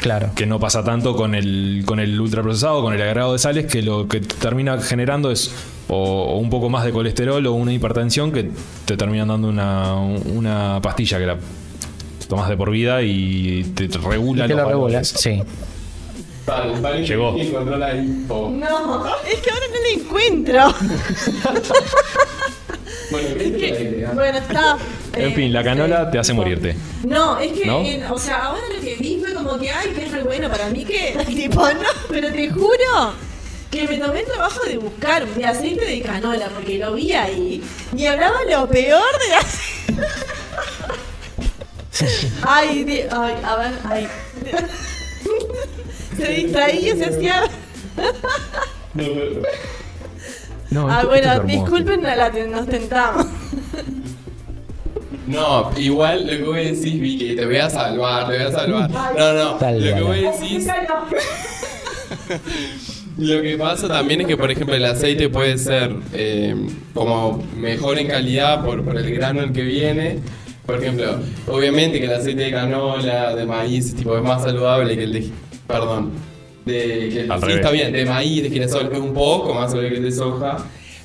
Claro. 0.00 0.30
Que 0.36 0.46
no 0.46 0.60
pasa 0.60 0.84
tanto 0.84 1.16
con 1.16 1.34
el, 1.34 1.82
con 1.84 1.98
el 1.98 2.20
ultraprocesado, 2.20 2.82
con 2.82 2.94
el 2.94 3.02
agregado 3.02 3.32
de 3.32 3.38
sales, 3.40 3.66
que 3.66 3.82
lo 3.82 4.06
que 4.06 4.20
termina 4.20 4.80
generando 4.80 5.30
es 5.32 5.52
o, 5.88 5.94
o 6.34 6.36
un 6.38 6.50
poco 6.50 6.68
más 6.68 6.84
de 6.84 6.92
colesterol 6.92 7.44
o 7.46 7.52
una 7.54 7.72
hipertensión 7.72 8.30
que 8.32 8.50
te 8.84 8.96
terminan 8.96 9.28
dando 9.28 9.48
una, 9.48 9.94
una 9.96 10.80
pastilla 10.82 11.18
que 11.18 11.26
la 11.26 11.36
tomas 12.28 12.48
de 12.48 12.56
por 12.56 12.70
vida 12.70 13.02
y 13.02 13.64
te 13.74 13.88
regula 13.98 14.44
Y 14.44 14.48
te 14.48 14.54
los 14.54 14.62
lo 14.64 14.68
regula, 14.68 14.86
valores. 14.98 15.08
sí. 15.08 15.42
Vale, 16.46 16.80
vale, 16.80 17.06
Llegó. 17.06 17.36
la. 17.76 17.94
No, 17.94 19.06
es 19.26 19.40
que 19.40 19.50
ahora 19.50 19.66
no 19.70 19.80
la 19.82 20.02
encuentro. 20.02 20.74
Bueno, 23.10 23.28
¿qué 23.38 23.68
es 23.70 24.02
la? 24.02 24.12
Bueno, 24.12 24.38
está. 24.38 24.76
En 25.14 25.32
fin, 25.34 25.52
la 25.52 25.64
canola 25.64 26.10
te 26.10 26.18
hace 26.18 26.32
morirte. 26.34 26.76
No, 27.06 27.38
es 27.38 27.52
que, 27.52 27.66
¿No? 27.66 27.80
en- 27.82 28.04
o 28.04 28.18
sea, 28.18 28.44
ahora 28.46 28.62
lo 28.74 28.80
que 28.82 28.96
vi 28.96 29.18
fue 29.20 29.32
como 29.34 29.58
que, 29.58 29.70
ay, 29.70 29.90
que 29.90 30.04
es 30.04 30.12
re 30.12 30.22
bueno 30.22 30.48
para 30.50 30.68
mí 30.68 30.84
que, 30.84 31.16
tipo, 31.26 31.60
no, 31.66 31.88
pero 32.08 32.30
te 32.32 32.50
juro 32.50 33.12
que 33.70 33.86
me 33.86 33.98
tomé 33.98 34.20
el 34.20 34.26
trabajo 34.26 34.64
de 34.64 34.78
buscar 34.78 35.26
de 35.26 35.44
aceite 35.44 35.84
de 35.84 36.00
canola, 36.02 36.48
porque 36.54 36.78
lo 36.78 36.94
vi 36.94 37.12
ahí, 37.12 37.62
y 37.96 38.06
hablaba 38.06 38.38
lo 38.50 38.68
peor 38.68 39.02
de 39.28 39.34
aceite. 39.34 40.08
ay, 42.42 42.84
de- 42.84 43.08
ay, 43.10 43.34
a 43.44 43.56
ver, 43.56 43.72
ay. 43.84 44.08
Se 46.16 46.28
distraía, 46.32 46.96
se 46.96 47.04
hacía... 47.04 47.42
No, 50.70 50.86
Ah, 50.88 51.00
esto 51.00 51.14
es 51.14 51.24
bueno, 51.24 51.40
disculpen, 51.44 52.02
la, 52.02 52.28
nos 52.30 52.66
tentamos. 52.68 53.26
No, 55.26 55.70
igual 55.78 56.26
lo 56.26 56.30
que 56.32 56.42
vos 56.42 56.56
decís, 56.56 57.00
Vicky, 57.00 57.36
te 57.36 57.44
voy 57.46 57.56
a 57.58 57.68
salvar, 57.70 58.28
te 58.28 58.36
voy 58.38 58.46
a 58.46 58.52
salvar. 58.52 58.90
No, 58.90 59.12
no, 59.14 59.32
lo 59.52 59.58
que 59.58 59.64
Sálvala. 59.64 60.00
vos 60.02 60.40
decís, 60.40 60.66
lo 63.18 63.42
que 63.42 63.56
pasa 63.58 63.88
también 63.88 64.20
es 64.22 64.26
que, 64.26 64.36
por 64.36 64.50
ejemplo, 64.50 64.74
el 64.74 64.84
aceite 64.84 65.28
puede 65.28 65.58
ser 65.58 65.94
eh, 66.12 66.54
como 66.94 67.42
mejor 67.56 67.98
en 67.98 68.06
calidad 68.08 68.64
por, 68.64 68.84
por 68.84 68.96
el 68.96 69.10
grano 69.14 69.42
en 69.42 69.52
que 69.52 69.62
viene. 69.62 70.18
Por 70.64 70.82
ejemplo, 70.82 71.18
obviamente 71.46 71.98
que 71.98 72.04
el 72.06 72.12
aceite 72.12 72.42
de 72.42 72.50
canola, 72.50 73.34
de 73.34 73.46
maíz, 73.46 73.94
tipo, 73.94 74.16
es 74.16 74.22
más 74.22 74.42
saludable 74.42 74.96
que 74.96 75.04
el 75.04 75.12
de... 75.12 75.30
Perdón. 75.66 76.12
De, 76.66 77.08
que 77.12 77.20
el, 77.22 77.32
Al 77.32 77.40
sí, 77.40 77.46
revés. 77.46 77.56
está 77.60 77.70
bien, 77.70 77.92
de 77.92 78.04
maíz, 78.04 78.42
de 78.42 78.50
girasol, 78.50 78.90
es 78.92 78.98
un 78.98 79.14
poco 79.14 79.54
más 79.54 79.70
saludable 79.70 79.90
que 79.92 79.96
el 79.96 80.04
de 80.04 80.12
soja. 80.12 80.58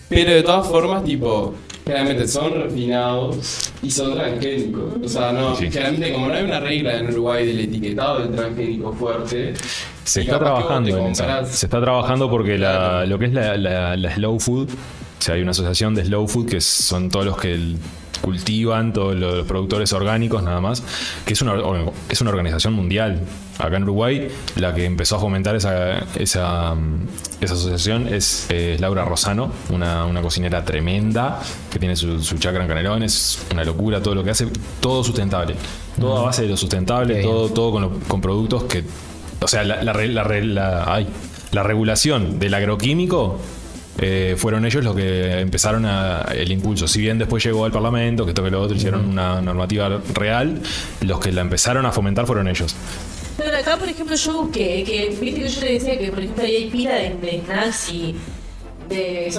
Pero 0.10 0.34
de 0.34 0.44
todas 0.44 0.68
formas, 0.68 1.06
tipo, 1.06 1.56
generalmente 1.86 2.28
son 2.28 2.54
refinados 2.64 3.72
y 3.82 3.90
son 3.90 4.14
transgénicos. 4.14 4.96
O 5.04 5.08
sea, 5.08 5.32
no, 5.32 5.56
Sí. 5.56 5.72
generalmente 5.72 6.12
como 6.12 6.28
no 6.28 6.34
hay 6.34 6.44
una 6.44 6.60
regla 6.60 7.00
en 7.00 7.08
Uruguay 7.08 7.48
del 7.48 7.62
etiquetado 7.62 8.20
del 8.20 8.36
transgénico 8.36 8.92
fuerte, 8.94 9.54
Se 10.04 10.22
está 10.22 10.40
trabajando 10.40 10.90
Se 11.48 11.66
está 11.66 11.82
trabajando 11.82 12.30
porque 12.30 12.58
la- 12.58 13.06
lo 13.06 13.18
que 13.20 13.26
es 13.26 13.34
la, 13.34 13.58
la- 13.58 13.96
la 13.98 14.16
slow 14.16 14.40
food, 14.40 14.70
o 14.70 15.22
sea, 15.22 15.36
hay 15.36 15.42
una 15.42 15.52
asociación 15.52 15.96
de 15.96 16.04
slow 16.06 16.28
food 16.28 16.48
que 16.50 16.62
son 16.62 17.10
todos 17.10 17.26
los 17.26 17.38
que 17.38 17.54
el- 17.54 17.78
cultivan, 18.22 18.94
todos 18.94 19.16
los 19.18 19.46
productores 19.46 19.92
orgánicos 19.92 20.42
nada 20.44 20.62
más, 20.62 20.82
que 21.26 21.34
es 21.34 21.42
una, 21.42 21.56
es 22.08 22.22
una 22.22 22.30
organización 22.30 22.72
mundial. 22.74 23.20
Acá 23.60 23.76
en 23.76 23.84
Uruguay, 23.84 24.30
la 24.56 24.74
que 24.74 24.86
empezó 24.86 25.18
a 25.18 25.20
fomentar 25.20 25.58
esa, 25.58 26.00
esa, 26.16 26.74
mm, 26.74 27.08
esa 27.42 27.54
asociación 27.54 28.08
es, 28.08 28.46
eh, 28.50 28.78
Laura 28.80 29.04
Rosano, 29.04 29.52
una, 29.72 30.06
una 30.06 30.22
cocinera 30.22 30.64
tremenda 30.64 31.42
que 31.70 31.80
tiene 31.80 31.98
su, 31.98 32.24
su 32.24 32.38
chacra 32.38 32.62
en 32.62 32.70
Canelón, 32.70 33.04
es 33.04 33.40
una 33.52 33.66
locura 33.66 34.02
todo 34.02 34.16
lo 34.16 34.24
que 34.24 34.30
hace, 34.30 34.48
todo 34.80 35.04
sustentable. 35.04 35.56
Todo 36.00 36.18
a 36.20 36.22
base 36.24 36.44
de 36.44 36.48
lo 36.48 36.56
sustentable, 36.58 37.22
todo, 37.22 37.50
todo 37.50 37.72
con, 37.74 37.82
lo- 37.82 38.00
con 38.08 38.22
productos 38.22 38.64
que 38.64 38.86
o 39.44 39.48
sea, 39.48 39.64
la, 39.64 39.84
la, 39.84 39.94
la 41.52 41.64
regulación 41.64 42.40
del 42.40 42.54
agroquímico 42.54 43.40
eh, 44.00 44.36
fueron 44.38 44.66
ellos 44.66 44.84
los 44.84 44.96
que 44.96 45.40
empezaron 45.40 45.86
a, 45.86 46.26
el 46.34 46.52
impulso. 46.52 46.88
Si 46.88 47.00
bien 47.00 47.18
después 47.20 47.44
llegó 47.44 47.66
al 47.66 47.72
Parlamento, 47.72 48.26
que 48.26 48.32
esto 48.32 48.44
que 48.44 48.50
lo 48.50 48.62
otro, 48.62 48.76
hicieron 48.76 49.08
una 49.08 49.42
normativa 49.42 50.02
real, 50.14 50.62
los 51.02 51.20
que 51.20 51.32
la 51.32 51.42
empezaron 51.42 51.86
a 51.86 51.92
fomentar 51.92 52.26
fueron 52.26 52.48
ellos. 52.48 52.76
Pero 53.38 53.56
acá, 53.58 53.78
por 53.78 53.88
ejemplo, 53.88 54.16
yo 54.16 54.44
busqué, 54.44 54.84
que 54.84 55.16
viste 55.20 55.42
que 55.42 55.50
yo 55.50 55.60
te 55.60 55.74
decía 55.74 55.98
que, 55.98 56.10
por 56.10 56.20
ejemplo, 56.20 56.44
ahí 56.44 56.56
hay 56.56 56.70
pila 56.70 56.94
de, 56.96 57.16
de 57.16 57.42
de 58.94 59.32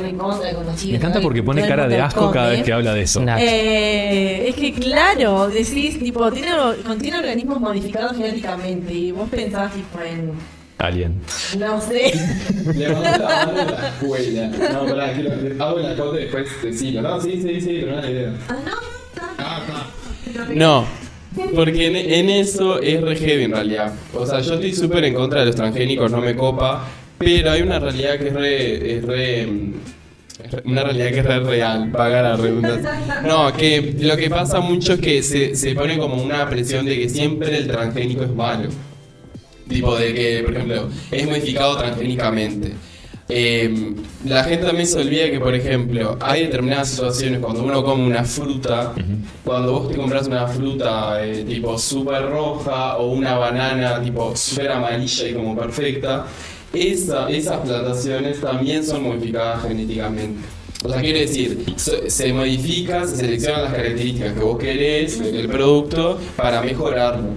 recontra. 0.00 0.50
Me 0.86 0.96
encanta 0.96 1.20
porque 1.20 1.42
pone 1.42 1.66
cara 1.66 1.88
de 1.88 2.00
asco 2.00 2.20
come. 2.20 2.32
cada 2.32 2.48
vez 2.50 2.62
que 2.62 2.72
habla 2.72 2.94
de 2.94 3.02
eso. 3.02 3.22
Eh, 3.38 4.48
es 4.48 4.54
que 4.54 4.72
claro, 4.72 5.48
decís, 5.48 5.98
tipo, 5.98 6.30
tiene, 6.30 6.50
contiene 6.86 7.18
organismos 7.18 7.60
modificados 7.60 8.16
genéticamente 8.16 8.92
y 8.92 9.12
vos 9.12 9.28
pensás, 9.28 9.72
tipo, 9.72 10.00
en, 10.00 10.32
Alien. 10.78 11.20
no 11.58 11.80
sé, 11.80 12.12
Le 12.74 12.88
mando 12.88 13.10
la 13.10 13.46
mano 13.46 13.60
a 13.60 13.64
la 13.64 13.88
escuela. 13.88 14.46
No, 14.46 14.86
pará, 14.86 15.12
quiero, 15.12 15.64
hago 15.64 15.78
la 15.80 15.96
cota 15.96 16.20
y 16.20 16.22
después 16.22 16.62
decirlo. 16.62 17.02
No, 17.02 17.20
sí, 17.20 17.42
sí, 17.42 17.60
sí, 17.60 17.78
pero 17.80 17.92
no 17.92 17.98
es 17.98 18.04
la 18.04 18.10
idea. 18.10 18.32
ah, 18.48 18.56
no, 19.66 20.32
está. 20.32 20.54
No, 20.54 20.86
porque 21.54 21.86
en, 21.86 21.96
en 21.96 22.30
eso 22.30 22.80
es 22.80 23.00
re 23.00 23.16
heavy 23.16 23.44
en 23.44 23.52
realidad. 23.52 23.92
O 24.14 24.24
sea, 24.24 24.40
yo 24.40 24.54
estoy 24.54 24.74
súper 24.74 25.04
en 25.04 25.14
contra 25.14 25.40
de 25.40 25.46
los 25.46 25.56
transgénicos, 25.56 26.10
no 26.10 26.20
me 26.20 26.36
copa, 26.36 26.84
pero 27.18 27.50
hay 27.50 27.62
una 27.62 27.78
realidad 27.78 28.18
que 28.18 28.28
es 28.28 28.34
re... 28.34 28.96
Es 28.96 29.04
re 29.04 29.48
una 30.64 30.84
realidad 30.84 31.08
que 31.08 31.18
es 31.18 31.24
re 31.24 31.40
real, 31.40 31.90
paga 31.90 32.22
la 32.22 32.36
redundancia. 32.36 33.22
No, 33.26 33.52
que 33.52 33.96
lo 34.00 34.16
que 34.16 34.30
pasa 34.30 34.60
mucho 34.60 34.94
es 34.94 35.00
que 35.00 35.22
se, 35.22 35.56
se 35.56 35.74
pone 35.74 35.98
como 35.98 36.22
una 36.22 36.48
presión 36.48 36.86
de 36.86 36.96
que 36.96 37.08
siempre 37.08 37.56
el 37.56 37.66
transgénico 37.66 38.22
es 38.22 38.30
malo. 38.30 38.68
Tipo 39.68 39.96
de 39.96 40.14
que, 40.14 40.42
por 40.44 40.54
ejemplo, 40.54 40.88
es 41.10 41.26
modificado 41.26 41.76
transgénicamente. 41.76 42.72
Eh, 43.30 43.94
la 44.24 44.42
gente 44.44 44.64
también 44.64 44.86
se 44.86 44.98
olvida 45.00 45.30
que, 45.30 45.38
por 45.38 45.54
ejemplo, 45.54 46.16
hay 46.20 46.44
determinadas 46.44 46.88
situaciones 46.88 47.40
cuando 47.40 47.62
uno 47.62 47.84
come 47.84 48.06
una 48.06 48.24
fruta, 48.24 48.94
cuando 49.44 49.72
vos 49.72 49.90
te 49.90 49.96
compras 49.96 50.26
una 50.26 50.46
fruta 50.46 51.22
eh, 51.22 51.44
tipo 51.44 51.76
súper 51.76 52.30
roja 52.30 52.96
o 52.96 53.12
una 53.12 53.36
banana 53.36 54.00
tipo 54.00 54.34
súper 54.34 54.72
amarilla 54.72 55.28
y 55.28 55.34
como 55.34 55.54
perfecta, 55.54 56.24
esa- 56.72 57.28
esas 57.30 57.58
plantaciones 57.58 58.40
también 58.40 58.84
son 58.84 59.02
modificadas 59.02 59.62
genéticamente. 59.66 60.40
O 60.84 60.88
sea, 60.88 61.00
quiere 61.00 61.20
decir, 61.22 61.64
se, 62.06 62.32
modifica, 62.32 63.04
se 63.06 63.16
seleccionan 63.16 63.64
las 63.64 63.72
características 63.74 64.32
que 64.34 64.40
vos 64.40 64.58
querés 64.58 65.18
del 65.32 65.48
producto 65.48 66.20
para 66.36 66.62
mejorarlo. 66.62 67.30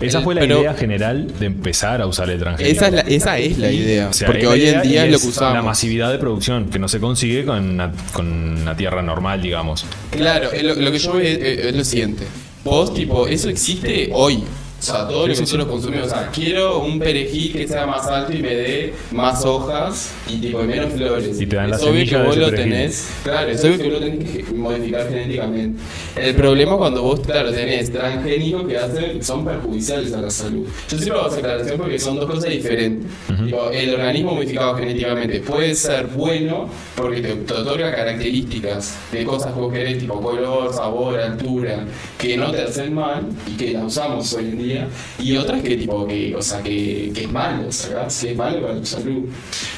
Esa 0.00 0.18
El- 0.18 0.24
fue 0.24 0.34
la 0.34 0.40
pero- 0.40 0.60
idea 0.60 0.74
general 0.74 1.32
de 1.38 1.46
empezar 1.46 2.00
a 2.02 2.06
usar 2.06 2.28
el 2.30 2.40
transgénico. 2.40 2.74
Esa 2.76 2.86
es 2.88 2.92
la, 2.94 3.00
esa 3.02 3.38
es 3.38 3.58
la 3.58 3.70
idea. 3.70 4.08
O 4.08 4.12
sea, 4.12 4.26
porque 4.26 4.46
hoy 4.48 4.66
en 4.66 4.82
día 4.82 5.04
es 5.06 5.12
lo 5.12 5.18
que 5.20 5.26
usamos. 5.28 5.54
La 5.54 5.62
masividad 5.62 6.10
de 6.10 6.18
producción, 6.18 6.68
que 6.68 6.80
no 6.80 6.88
se 6.88 6.98
consigue 6.98 7.44
con 7.44 7.62
una, 7.70 7.92
con 8.12 8.26
una 8.26 8.76
tierra 8.76 9.02
normal, 9.02 9.40
digamos. 9.40 9.84
Claro, 10.10 10.48
lo, 10.62 10.74
lo 10.74 10.90
que 10.90 10.98
yo 10.98 11.12
veo 11.12 11.22
es, 11.22 11.38
es 11.66 11.76
lo 11.76 11.84
siguiente. 11.84 12.24
Vos, 12.64 12.92
tipo, 12.92 13.28
eso 13.28 13.48
existe 13.48 14.10
hoy. 14.12 14.42
O 14.90 14.92
sea, 14.92 15.08
todo 15.08 15.26
lo 15.26 15.34
que 15.34 15.40
nosotros 15.40 15.66
consumimos. 15.66 16.06
O 16.08 16.10
sea, 16.10 16.30
quiero 16.30 16.80
un 16.80 16.98
perejil 16.98 17.52
que 17.52 17.66
sea 17.66 17.86
más 17.86 18.06
alto 18.06 18.32
y 18.32 18.42
me 18.42 18.54
dé 18.54 18.94
más 19.12 19.44
hojas 19.44 20.12
y 20.28 20.36
tipo 20.36 20.62
menos 20.62 20.92
flores. 20.92 21.40
Y 21.40 21.46
te 21.46 21.56
dan 21.56 21.70
la 21.70 21.76
es 21.76 21.82
obvio 21.82 22.06
que 22.06 22.16
vos 22.18 22.36
lo 22.36 22.50
perejil. 22.50 22.70
tenés. 22.70 23.08
Claro, 23.22 23.50
es 23.50 23.64
obvio 23.64 23.78
que 23.78 23.84
vos 23.84 23.92
lo 23.92 24.00
tenés 24.00 24.30
que 24.30 24.42
modificar 24.52 25.08
genéticamente. 25.08 25.82
El 26.16 26.34
problema 26.34 26.76
cuando 26.76 27.02
vos, 27.02 27.20
claro, 27.20 27.50
tenés 27.50 27.90
transgénicos 27.90 28.66
que 28.68 28.78
hacen, 28.78 29.24
son 29.24 29.44
perjudiciales 29.44 30.12
a 30.12 30.20
la 30.20 30.30
salud. 30.30 30.66
Yo 30.88 30.98
siempre 30.98 31.18
hago 31.18 31.28
esa 31.28 31.38
aclaración 31.38 31.78
porque 31.78 31.98
son 31.98 32.16
dos 32.16 32.30
cosas 32.30 32.50
diferentes. 32.50 33.10
Digo, 33.42 33.70
el 33.70 33.94
organismo 33.94 34.34
modificado 34.34 34.74
genéticamente 34.76 35.40
puede 35.40 35.74
ser 35.74 36.06
bueno 36.08 36.68
porque 36.94 37.20
te, 37.22 37.34
te 37.34 37.52
otorga 37.54 37.94
características 37.94 38.96
de 39.12 39.24
cosas 39.24 39.52
que 39.54 39.60
vos 39.60 39.72
querés, 39.72 39.98
tipo 39.98 40.20
color, 40.20 40.72
sabor, 40.72 41.18
altura, 41.18 41.84
que 42.18 42.36
no 42.36 42.50
te 42.50 42.62
hacen 42.62 42.94
mal 42.94 43.26
y 43.46 43.56
que 43.56 43.72
las 43.72 43.84
usamos 43.84 44.32
hoy 44.34 44.44
en 44.44 44.58
día. 44.58 44.73
Y 45.22 45.36
otras 45.36 45.62
que 45.62 45.76
tipo, 45.76 46.06
que, 46.06 46.34
o 46.34 46.42
sea, 46.42 46.62
que, 46.62 47.10
que 47.14 47.22
es 47.22 47.30
malo, 47.32 47.70
¿sabes? 47.70 48.20
Que 48.20 48.30
es 48.32 48.36
malo 48.36 48.60
para 48.62 48.74
tu 48.78 48.84
salud. 48.86 49.24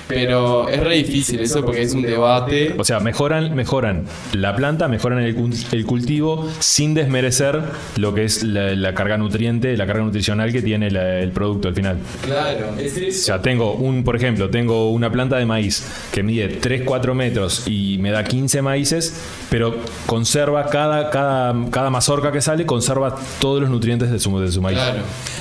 Pero 0.09 0.69
es 0.69 0.81
re 0.81 0.97
difícil 0.97 1.41
eso 1.41 1.65
porque 1.65 1.83
es 1.83 1.95
un 1.95 2.03
debate. 2.03 2.75
O 2.79 2.85
sea, 2.85 3.01
mejoran, 3.01 3.55
mejoran 3.55 4.05
la 4.33 4.55
planta, 4.55 4.89
mejoran 4.89 5.19
el, 5.21 5.37
el 5.73 5.87
cultivo 5.87 6.49
sin 6.61 6.95
desmerecer 6.95 7.61
lo 7.97 8.15
que 8.15 8.25
es 8.25 8.43
la, 8.43 8.75
la 8.75 8.95
carga 8.95 9.19
nutriente, 9.19 9.77
la 9.77 9.87
carga 9.87 10.05
nutricional 10.05 10.53
que 10.53 10.63
tiene 10.63 10.91
la- 10.91 11.21
el 11.21 11.31
producto 11.33 11.69
al 11.69 11.75
final. 11.75 11.99
Claro, 12.25 12.75
es 12.79 12.97
O 12.97 13.01
eso. 13.01 13.25
sea, 13.27 13.43
tengo 13.43 13.73
un, 13.75 14.05
por 14.05 14.17
ejemplo, 14.17 14.49
tengo 14.51 14.91
una 14.91 15.11
planta 15.11 15.37
de 15.39 15.47
maíz 15.47 15.85
que 16.13 16.23
mide 16.23 16.61
3-4 16.61 17.15
metros 17.15 17.67
y 17.67 17.99
me 17.99 18.11
da 18.11 18.23
15 18.25 18.63
maíces, 18.63 19.21
pero 19.51 19.77
conserva 20.07 20.67
cada, 20.67 21.11
cada, 21.11 21.55
cada 21.71 21.91
mazorca 21.91 22.31
que 22.33 22.41
sale, 22.41 22.65
conserva 22.67 23.17
todos 23.41 23.61
los 23.61 23.71
nutrientes 23.71 24.11
de 24.11 24.19
su, 24.21 24.39
de 24.39 24.51
su 24.53 24.63
maíz. 24.63 24.79
Claro. 24.79 24.86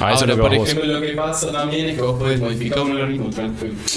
A 0.02 0.12
eso 0.14 0.22
Ahora, 0.26 0.34
es 0.34 0.40
por 0.40 0.56
vos. 0.58 0.70
ejemplo, 0.70 0.94
lo 0.94 1.02
que 1.02 1.14
pasa 1.14 1.52
también 1.54 1.86
es 1.90 1.96
que 1.96 2.02
vos 2.02 2.20
podés 2.20 2.40
modificar 2.42 2.80
un 2.82 2.92
organismo, 2.92 3.30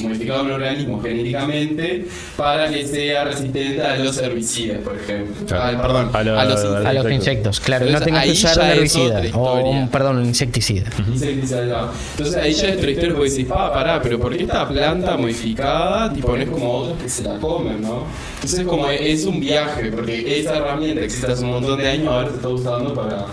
modificar 0.02 0.40
un 0.42 0.52
organismo 0.52 1.02
genéticamente 1.02 2.06
para 2.36 2.68
que 2.70 2.86
sea 2.86 3.24
resistente 3.24 3.82
a 3.82 3.96
los 3.96 4.16
herbicidas, 4.18 4.78
por 4.82 4.96
ejemplo. 4.96 5.34
Claro. 5.46 5.78
Ah, 5.78 5.82
perdón, 5.82 6.10
A 6.12 6.18
a, 6.18 6.22
lo- 6.24 6.34
los 6.34 6.60
a 6.64 6.68
A 6.68 6.72
Perfecto. 6.82 7.02
los 7.02 7.12
insectos, 7.12 7.60
claro. 7.60 7.84
No 7.84 7.88
Entonces, 7.90 8.06
tengas 8.06 8.22
que 8.24 8.28
ahí 8.30 8.36
usar 8.36 8.56
ya 8.56 8.62
un 8.62 8.68
herbicida. 8.70 9.22
O 9.34 9.60
un, 9.70 9.88
perdón, 9.88 10.16
un 10.18 10.26
insecticida. 10.26 10.90
insecticidas, 11.08 11.66
no. 11.66 11.90
Entonces 12.12 12.36
ahí 12.36 12.52
ya 12.52 12.68
es 12.68 12.76
otra 12.76 12.90
historia 12.90 13.14
porque 13.14 13.30
decís, 13.30 13.46
pa, 13.46 13.72
pará, 13.72 14.00
pero 14.02 14.18
¿por 14.20 14.36
qué 14.36 14.42
esta 14.44 14.68
planta 14.68 15.16
modificada, 15.16 16.12
tipo, 16.12 16.36
no 16.36 16.42
es 16.42 16.48
como 16.50 16.72
otras 16.74 17.02
que 17.02 17.08
se 17.08 17.22
la 17.24 17.38
comen, 17.38 17.80
no? 17.82 18.04
Entonces 18.36 18.64
como 18.66 18.88
es 18.88 19.24
un 19.24 19.40
viaje, 19.40 19.90
porque 19.90 20.38
esa 20.40 20.56
herramienta 20.58 21.00
existe 21.02 21.32
hace 21.32 21.42
un 21.44 21.50
montón 21.50 21.78
de 21.78 21.88
años, 21.88 22.06
ahora 22.08 22.28
se 22.30 22.36
está 22.36 22.48
usando 22.48 22.94
para, 22.94 23.26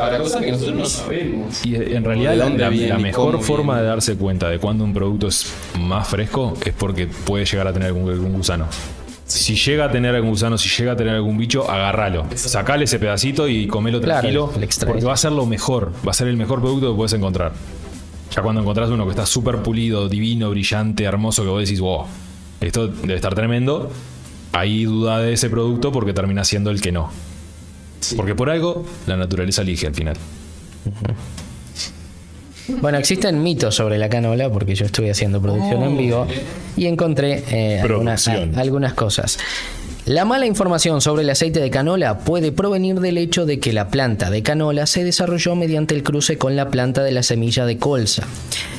para 0.00 0.18
cosas 0.18 0.42
que 0.42 0.52
nosotros 0.52 0.76
no 0.76 0.86
sabemos. 0.86 1.66
Y 1.66 1.74
eh, 1.76 1.96
en 1.96 2.04
realidad 2.04 2.32
¿De 2.32 2.88
la, 2.88 2.98
mejor 2.98 3.42
forma 3.42 3.74
viene? 3.74 3.82
de 3.82 3.88
darse 3.88 4.16
cuenta 4.16 4.48
de 4.48 4.58
cuando 4.58 4.84
un 4.84 4.92
producto 4.92 5.28
es 5.28 5.52
más 5.78 6.08
fresco 6.08 6.54
es 6.64 6.72
porque 6.74 7.06
puede 7.06 7.44
llegar 7.44 7.66
a 7.66 7.72
tener 7.72 7.88
algún, 7.88 8.10
algún 8.10 8.32
gusano. 8.32 8.66
Si 9.28 9.56
llega 9.56 9.84
a 9.84 9.90
tener 9.90 10.14
algún 10.14 10.30
gusano, 10.30 10.56
si 10.56 10.70
llega 10.70 10.92
a 10.92 10.96
tener 10.96 11.14
algún 11.14 11.36
bicho, 11.36 11.70
agárralo. 11.70 12.24
Sacale 12.34 12.84
ese 12.84 12.98
pedacito 12.98 13.46
y 13.46 13.66
comelo 13.66 14.00
tranquilo. 14.00 14.50
porque 14.86 15.04
va 15.04 15.12
a 15.12 15.18
ser 15.18 15.32
lo 15.32 15.44
mejor. 15.44 15.92
Va 16.06 16.12
a 16.12 16.14
ser 16.14 16.28
el 16.28 16.38
mejor 16.38 16.60
producto 16.62 16.90
que 16.90 16.96
puedes 16.96 17.12
encontrar. 17.12 17.52
Ya 18.34 18.42
cuando 18.42 18.62
encontrás 18.62 18.88
uno 18.88 19.04
que 19.04 19.10
está 19.10 19.26
súper 19.26 19.58
pulido, 19.58 20.08
divino, 20.08 20.48
brillante, 20.48 21.04
hermoso, 21.04 21.42
que 21.42 21.50
vos 21.50 21.60
decís, 21.62 21.80
wow, 21.80 22.06
esto 22.60 22.88
debe 22.88 23.16
estar 23.16 23.34
tremendo. 23.34 23.90
Ahí 24.52 24.84
duda 24.84 25.18
de 25.18 25.34
ese 25.34 25.50
producto 25.50 25.92
porque 25.92 26.14
termina 26.14 26.42
siendo 26.44 26.70
el 26.70 26.80
que 26.80 26.92
no. 26.92 27.10
Porque 28.16 28.34
por 28.34 28.50
algo 28.50 28.84
la 29.06 29.16
naturaleza 29.16 29.62
elige 29.62 29.86
al 29.86 29.94
final. 29.94 30.16
Bueno, 32.80 32.98
existen 32.98 33.42
mitos 33.42 33.74
sobre 33.74 33.96
la 33.98 34.08
canola 34.10 34.50
porque 34.50 34.74
yo 34.74 34.84
estuve 34.84 35.10
haciendo 35.10 35.40
producción 35.40 35.82
en 35.82 35.96
vivo 35.96 36.26
y 36.76 36.86
encontré 36.86 37.42
eh, 37.50 37.80
algunas, 37.80 38.28
a- 38.28 38.42
algunas 38.56 38.92
cosas. 38.94 39.38
La 40.04 40.24
mala 40.26 40.46
información 40.46 41.00
sobre 41.00 41.22
el 41.22 41.30
aceite 41.30 41.60
de 41.60 41.70
canola 41.70 42.18
puede 42.18 42.52
provenir 42.52 43.00
del 43.00 43.18
hecho 43.18 43.46
de 43.46 43.58
que 43.58 43.72
la 43.72 43.88
planta 43.88 44.30
de 44.30 44.42
canola 44.42 44.86
se 44.86 45.02
desarrolló 45.04 45.54
mediante 45.54 45.94
el 45.94 46.02
cruce 46.02 46.36
con 46.38 46.56
la 46.56 46.68
planta 46.70 47.02
de 47.02 47.12
la 47.12 47.22
semilla 47.22 47.64
de 47.66 47.78
colza. 47.78 48.24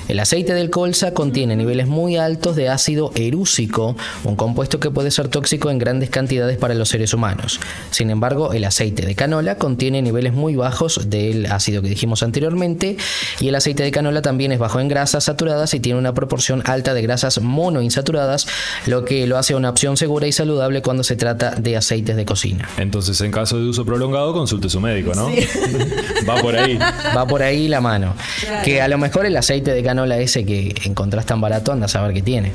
El 0.10 0.20
aceite 0.20 0.56
del 0.56 0.72
colza 0.72 1.14
contiene 1.14 1.56
niveles 1.56 1.86
muy 1.86 2.18
altos 2.18 2.56
de 2.56 2.68
ácido 2.68 3.12
erúsico, 3.14 3.96
un 4.24 4.36
compuesto 4.36 4.80
que 4.80 4.90
puede 4.90 5.12
ser 5.12 5.28
tóxico 5.28 5.70
en 5.70 5.78
grandes 5.78 6.10
cantidades 6.10 6.58
para 6.58 6.74
los 6.74 6.90
seres 6.90 7.14
humanos. 7.14 7.60
Sin 7.92 8.10
embargo, 8.10 8.52
el 8.54 8.64
aceite 8.64 9.06
de 9.06 9.14
canola 9.14 9.60
contiene 9.60 10.02
niveles 10.02 10.34
muy 10.34 10.56
bajos 10.56 11.12
del 11.12 11.46
ácido 11.46 11.84
que 11.84 11.90
dijimos 11.90 12.24
anteriormente 12.24 12.98
y 13.40 13.50
el 13.50 13.56
aceite 13.56 13.84
de 13.84 13.92
canola 13.92 14.24
también 14.24 14.52
es 14.52 14.58
bajo 14.58 14.80
en 14.80 14.88
grasas 14.88 15.26
saturadas 15.26 15.76
y 15.76 15.80
tiene 15.80 16.00
una 16.00 16.16
proporción 16.16 16.64
alta 16.66 16.96
de 16.96 17.04
grasas 17.04 17.40
monoinsaturadas, 17.40 18.48
lo 18.88 19.06
que 19.06 19.28
lo 19.28 19.38
hace 19.38 19.54
una 19.54 19.70
opción 19.70 19.96
segura 19.96 20.26
y 20.26 20.32
saludable 20.32 20.82
cuando 20.82 21.04
se 21.04 21.18
trata 21.18 21.52
de 21.52 21.78
aceites 21.78 22.16
de 22.16 22.26
cocina. 22.26 22.68
Entonces, 22.78 23.22
en 23.22 23.32
caso 23.32 23.60
de 23.60 23.66
uso 23.66 23.86
prolongado, 23.86 24.34
consulte 24.34 24.66
a 24.66 24.70
su 24.72 24.82
médico, 24.82 25.14
¿no? 25.14 25.30
Va 26.28 26.42
por 26.42 26.56
ahí. 26.56 26.80
Va 27.16 27.28
por 27.28 27.44
ahí 27.44 27.68
la 27.68 27.80
mano. 27.80 28.16
Que 28.64 28.82
a 28.82 28.88
lo 28.88 28.98
mejor 28.98 29.28
el 29.28 29.38
aceite 29.38 29.72
de 29.72 29.84
canola 29.84 29.99
ese 30.06 30.46
que 30.46 30.74
encontrás 30.86 31.26
tan 31.26 31.42
barato, 31.42 31.72
anda 31.72 31.86
a 31.86 31.90
saber 31.90 32.14
qué 32.14 32.22
tiene. 32.22 32.52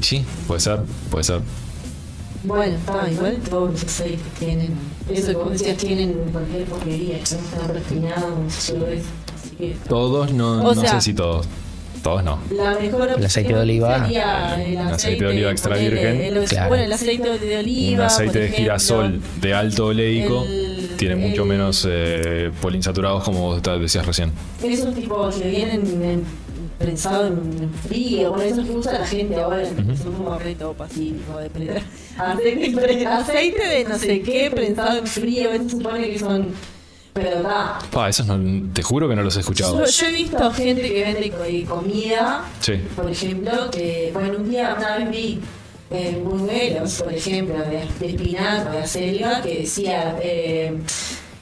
Sí, 0.00 0.24
puede 0.46 0.60
ser, 0.60 0.80
puede 1.10 1.24
ser. 1.24 1.40
Bueno, 2.44 2.74
está 2.76 3.08
igual 3.10 3.36
todos 3.48 3.70
los 3.72 3.84
aceites 3.84 4.20
tienen. 4.38 4.70
Eso 5.08 5.28
que 5.28 5.34
vos 5.36 5.52
decías 5.52 5.76
tienen 5.76 6.12
cualquier 6.32 6.64
porquería, 6.64 7.18
están 7.18 7.40
refinados. 7.72 8.56
Así 8.56 8.72
que. 9.56 9.76
Todos, 9.88 10.32
no, 10.32 10.60
O 10.60 10.74
no 10.74 10.80
sea- 10.80 10.94
sé 10.94 11.00
si 11.00 11.14
todos. 11.14 11.46
Todos 12.02 12.24
no. 12.24 12.40
La 12.50 12.74
mejor 12.80 13.10
El 13.16 13.24
aceite 13.24 13.54
de 13.54 13.60
oliva. 13.60 14.02
sería 14.04 14.60
el 14.66 14.76
aceite 14.78 15.24
de 15.24 15.30
oliva 15.30 15.50
extra 15.52 15.76
virgen. 15.76 16.20
el- 16.20 16.44
Claro. 16.46 16.68
Bueno, 16.70 16.82
el 16.84 16.92
aceite 16.92 17.38
de 17.38 17.58
oliva. 17.58 17.94
Un 17.94 18.00
aceite 18.06 18.24
por 18.26 18.32
de 18.40 18.44
ejemplo. 18.46 18.62
girasol 18.64 19.20
de 19.40 19.54
alto 19.54 19.86
oleico 19.86 20.42
El- 20.44 20.81
tiene 21.06 21.16
mucho 21.28 21.42
el- 21.42 21.48
menos 21.48 21.86
eh, 21.88 22.50
poliinsaturados, 22.60 23.22
como 23.24 23.40
vos 23.40 23.62
decías 23.80 24.06
recién. 24.06 24.32
Esos 24.62 24.94
tipos 24.94 25.36
que 25.36 25.48
vienen 25.48 25.80
en- 26.02 26.24
prensados 26.78 27.30
en 27.30 27.70
frío, 27.88 28.30
bueno, 28.30 28.42
esos 28.44 28.66
que 28.66 28.72
usa 28.72 28.92
la 28.98 29.06
gente 29.06 29.40
ahora, 29.40 29.62
son 29.68 30.12
como 30.14 30.36
reto 30.38 30.72
pacífico 30.72 31.38
de 31.38 31.48
penetrar. 31.50 31.82
Aceite, 32.18 33.66
de 33.68 33.84
no 33.84 33.98
sé 33.98 34.20
qué, 34.22 34.50
prensado 34.50 34.98
en 34.98 35.06
frío, 35.06 35.50
eso 35.52 35.68
supone 35.68 36.10
que 36.10 36.18
son. 36.18 36.48
Pero 37.14 37.28
está. 37.28 37.78
Pa, 37.90 38.08
esos 38.08 38.26
no, 38.26 38.70
te 38.72 38.82
juro 38.82 39.06
que 39.08 39.14
no 39.14 39.22
los 39.22 39.36
he 39.36 39.40
escuchado. 39.40 39.84
Yo, 39.84 39.90
yo 39.90 40.06
he 40.06 40.12
visto 40.12 40.50
gente 40.52 40.82
que 40.82 41.02
vende 41.04 41.30
co- 41.30 41.44
eh, 41.44 41.64
comida, 41.68 42.44
Sí. 42.60 42.72
por 42.96 43.10
ejemplo, 43.10 43.70
que, 43.70 44.10
bueno, 44.14 44.38
un 44.38 44.48
día 44.50 44.74
una 44.78 44.96
vez 44.96 45.10
vi 45.10 45.40
eh, 45.92 46.20
buñuelos, 46.22 47.02
por 47.02 47.12
ejemplo, 47.12 47.56
de, 47.58 47.86
de 47.98 48.12
espinaca, 48.14 48.70
de 48.70 48.78
acelga, 48.78 49.42
que 49.42 49.60
decía 49.60 50.16
eh, 50.22 50.78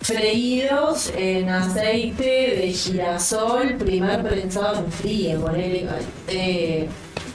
freídos 0.00 1.12
en 1.16 1.48
aceite 1.48 2.56
de 2.56 2.72
girasol, 2.72 3.76
primer 3.76 4.22
prensado 4.22 4.84
en 4.84 4.92
frío, 4.92 5.40
ponele, 5.40 5.86
eh, 6.28 6.88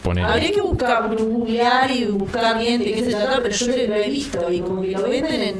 Ponele. 0.06 0.28
Habría 0.28 0.51
que 0.51 0.62
buscar, 0.62 1.10
googlear 1.18 1.89
y 1.89 2.06
buscar 2.06 2.60
bien 2.60 2.80
de 2.80 2.91
qué 2.93 3.03
se 3.06 3.10
trata, 3.10 3.39
pero 3.41 3.56
yo 3.56 3.66
lo 3.68 3.95
he 3.95 4.10
visto 4.10 4.51
y 4.51 4.60
como 4.60 4.84
que 4.84 4.91
lo 4.91 5.01
venden 5.10 5.41
en, 5.41 5.56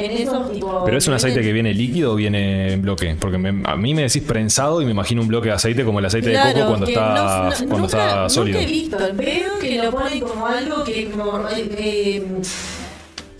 en 0.00 0.10
esos 0.12 0.52
tipos. 0.52 0.82
¿Pero 0.84 0.98
es 0.98 1.08
un 1.08 1.14
aceite 1.14 1.40
que 1.42 1.52
viene 1.52 1.74
líquido 1.74 2.12
o 2.12 2.14
viene 2.14 2.74
en 2.74 2.82
bloque? 2.82 3.16
Porque 3.18 3.38
me- 3.38 3.68
a 3.68 3.74
mí 3.74 3.94
me 3.94 4.02
decís 4.02 4.22
prensado 4.22 4.80
y 4.80 4.84
me 4.84 4.92
imagino 4.92 5.20
un 5.20 5.26
bloque 5.26 5.48
de 5.48 5.54
aceite 5.54 5.84
como 5.84 5.98
el 5.98 6.04
aceite 6.06 6.28
de 6.28 6.34
Claro, 6.34 6.52
coco 6.54 6.66
cuando 6.68 6.86
que 6.86 6.92
está, 6.92 7.14
no- 7.14 7.44
no- 7.50 7.56
cuando 7.56 7.76
nunca, 7.78 7.86
está 8.06 8.28
sólido. 8.28 8.58
Nunca 8.60 8.70
he 8.70 8.72
visto, 8.72 8.96
veo 9.14 9.58
que 9.60 9.82
lo 9.82 9.90
ponen 9.90 10.20
como 10.20 10.46
algo 10.46 10.84
que 10.84 11.10
como 11.10 11.48
eh, 11.48 11.68
eh, 11.76 12.26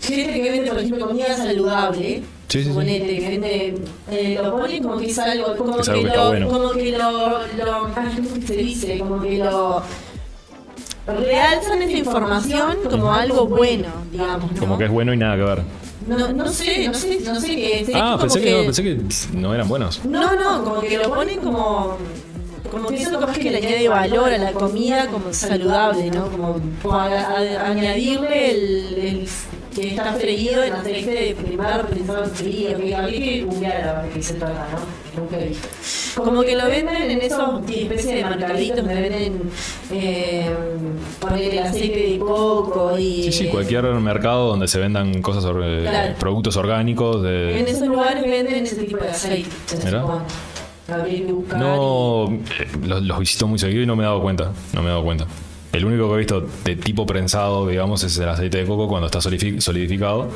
gente 0.01 0.33
que 0.41 0.51
vende 0.51 0.69
por 0.71 0.79
ejemplo 0.79 1.07
comida 1.07 1.37
saludable. 1.37 2.21
Sí, 2.49 2.57
sí, 2.57 2.63
sí. 2.63 2.69
suponete, 2.69 3.19
que 3.19 3.29
vende, 3.29 3.75
eh, 4.11 4.39
lo 4.43 4.57
ponen 4.57 4.81
como 4.81 4.97
que 4.97 5.05
es 5.05 5.19
algo, 5.19 5.55
como 5.55 5.75
Que 5.75 5.81
es 5.81 5.89
algo 5.89 6.01
que 6.01 6.07
lo, 6.07 6.13
está 6.13 6.27
bueno. 6.29 6.47
como 6.49 6.71
que 6.71 6.91
lo, 6.91 7.11
lo, 7.11 7.85
ay, 7.95 8.15
¿cómo 8.15 8.33
que 8.39 8.47
se 8.47 8.55
dice? 8.57 8.97
Como 8.97 9.21
que 9.21 9.37
lo 9.37 9.83
realzan 11.09 11.81
esa 11.81 11.97
información 11.97 12.77
como 12.89 13.11
algo 13.11 13.47
bueno, 13.47 13.87
digamos. 14.11 14.51
¿no? 14.51 14.59
Como 14.59 14.77
que 14.77 14.85
es 14.85 14.91
bueno 14.91 15.13
y 15.13 15.17
nada 15.17 15.35
que 15.35 15.43
ver. 15.43 15.61
No, 16.07 16.33
no 16.33 16.47
sé, 16.49 16.87
no 16.87 16.93
sé, 16.93 17.19
no 17.23 17.39
sé 17.39 17.47
qué 17.47 17.81
es. 17.81 17.89
Ah, 17.93 18.17
pensé 18.19 18.41
que, 18.41 18.51
no, 18.51 18.63
pensé 18.63 18.83
que 18.83 19.01
no 19.33 19.53
eran 19.53 19.67
buenos. 19.67 20.03
no, 20.05 20.35
no, 20.35 20.63
como 20.63 20.81
que 20.81 20.97
lo 20.97 21.13
ponen 21.13 21.39
como. 21.39 21.97
Como 22.71 22.89
que 22.89 23.01
eso 23.01 23.19
capaz 23.19 23.37
que 23.37 23.49
le 23.49 23.57
añade 23.57 23.87
valor 23.87 24.31
a 24.31 24.37
la 24.37 24.51
comida 24.51 25.07
como 25.07 25.33
saludable, 25.33 26.11
¿no? 26.11 26.29
Como, 26.29 26.99
añadirle 26.99 28.51
el, 28.51 28.97
el 28.99 29.27
que 29.81 29.87
está 29.89 30.13
freído 30.13 30.63
en 30.63 30.73
aceite 30.73 31.11
de 31.11 31.35
primer 31.35 31.85
pensado 31.87 32.23
en 32.23 32.29
frío, 32.31 32.77
que 32.77 32.95
habría 32.95 33.19
que 33.19 33.43
googlear 33.43 33.87
a 33.87 34.01
ver 34.03 34.11
qué 34.11 34.23
se 34.23 34.33
trata, 34.35 34.67
¿no? 34.71 35.21
Nunca 35.21 35.39
he 35.39 35.47
visto. 35.49 35.67
Como 36.23 36.41
que 36.43 36.55
lo 36.55 36.65
venden 36.67 37.09
en 37.11 37.21
esos 37.21 37.61
especies 37.69 38.15
de 38.15 38.25
mercaditos 38.25 38.77
donde 38.77 38.95
venden 38.95 39.41
eh, 39.91 40.49
poner 41.19 41.53
el 41.53 41.59
aceite 41.59 41.99
de 42.11 42.19
coco 42.19 42.97
y 42.97 43.23
Sí, 43.23 43.31
sí, 43.31 43.47
cualquier 43.47 43.83
mercado 43.85 44.47
donde 44.47 44.67
se 44.67 44.79
vendan 44.79 45.21
cosas, 45.21 45.45
or- 45.45 45.63
eh, 45.63 45.81
Claro. 45.89 46.15
productos 46.19 46.55
orgánicos. 46.57 47.17
en 47.17 47.21
De... 47.23 47.71
esos 47.71 47.87
lugares 47.87 48.23
venden 48.23 48.63
ese 48.65 48.75
tipo 48.75 48.97
de 49.03 49.09
aceite. 49.09 49.49
que. 51.47 51.57
No, 51.57 52.25
eh, 52.59 52.67
los, 52.85 53.01
los 53.03 53.19
visito 53.19 53.47
muy 53.47 53.59
seguido 53.59 53.83
y 53.83 53.85
no 53.85 53.95
me 53.95 54.03
he 54.03 54.05
dado 54.05 54.21
cuenta. 54.21 54.51
No 54.73 54.81
me 54.81 54.87
he 54.87 54.91
dado 54.91 55.03
cuenta. 55.03 55.25
El 55.71 55.85
único 55.85 56.07
que 56.09 56.15
he 56.15 56.17
visto 56.17 56.45
de 56.63 56.75
tipo 56.75 57.05
prensado, 57.05 57.67
digamos, 57.67 58.03
es 58.03 58.17
el 58.17 58.27
aceite 58.27 58.57
de 58.57 58.65
coco 58.65 58.87
cuando 58.87 59.05
está 59.05 59.19
solidifi- 59.19 59.59
solidificado. 59.61 60.27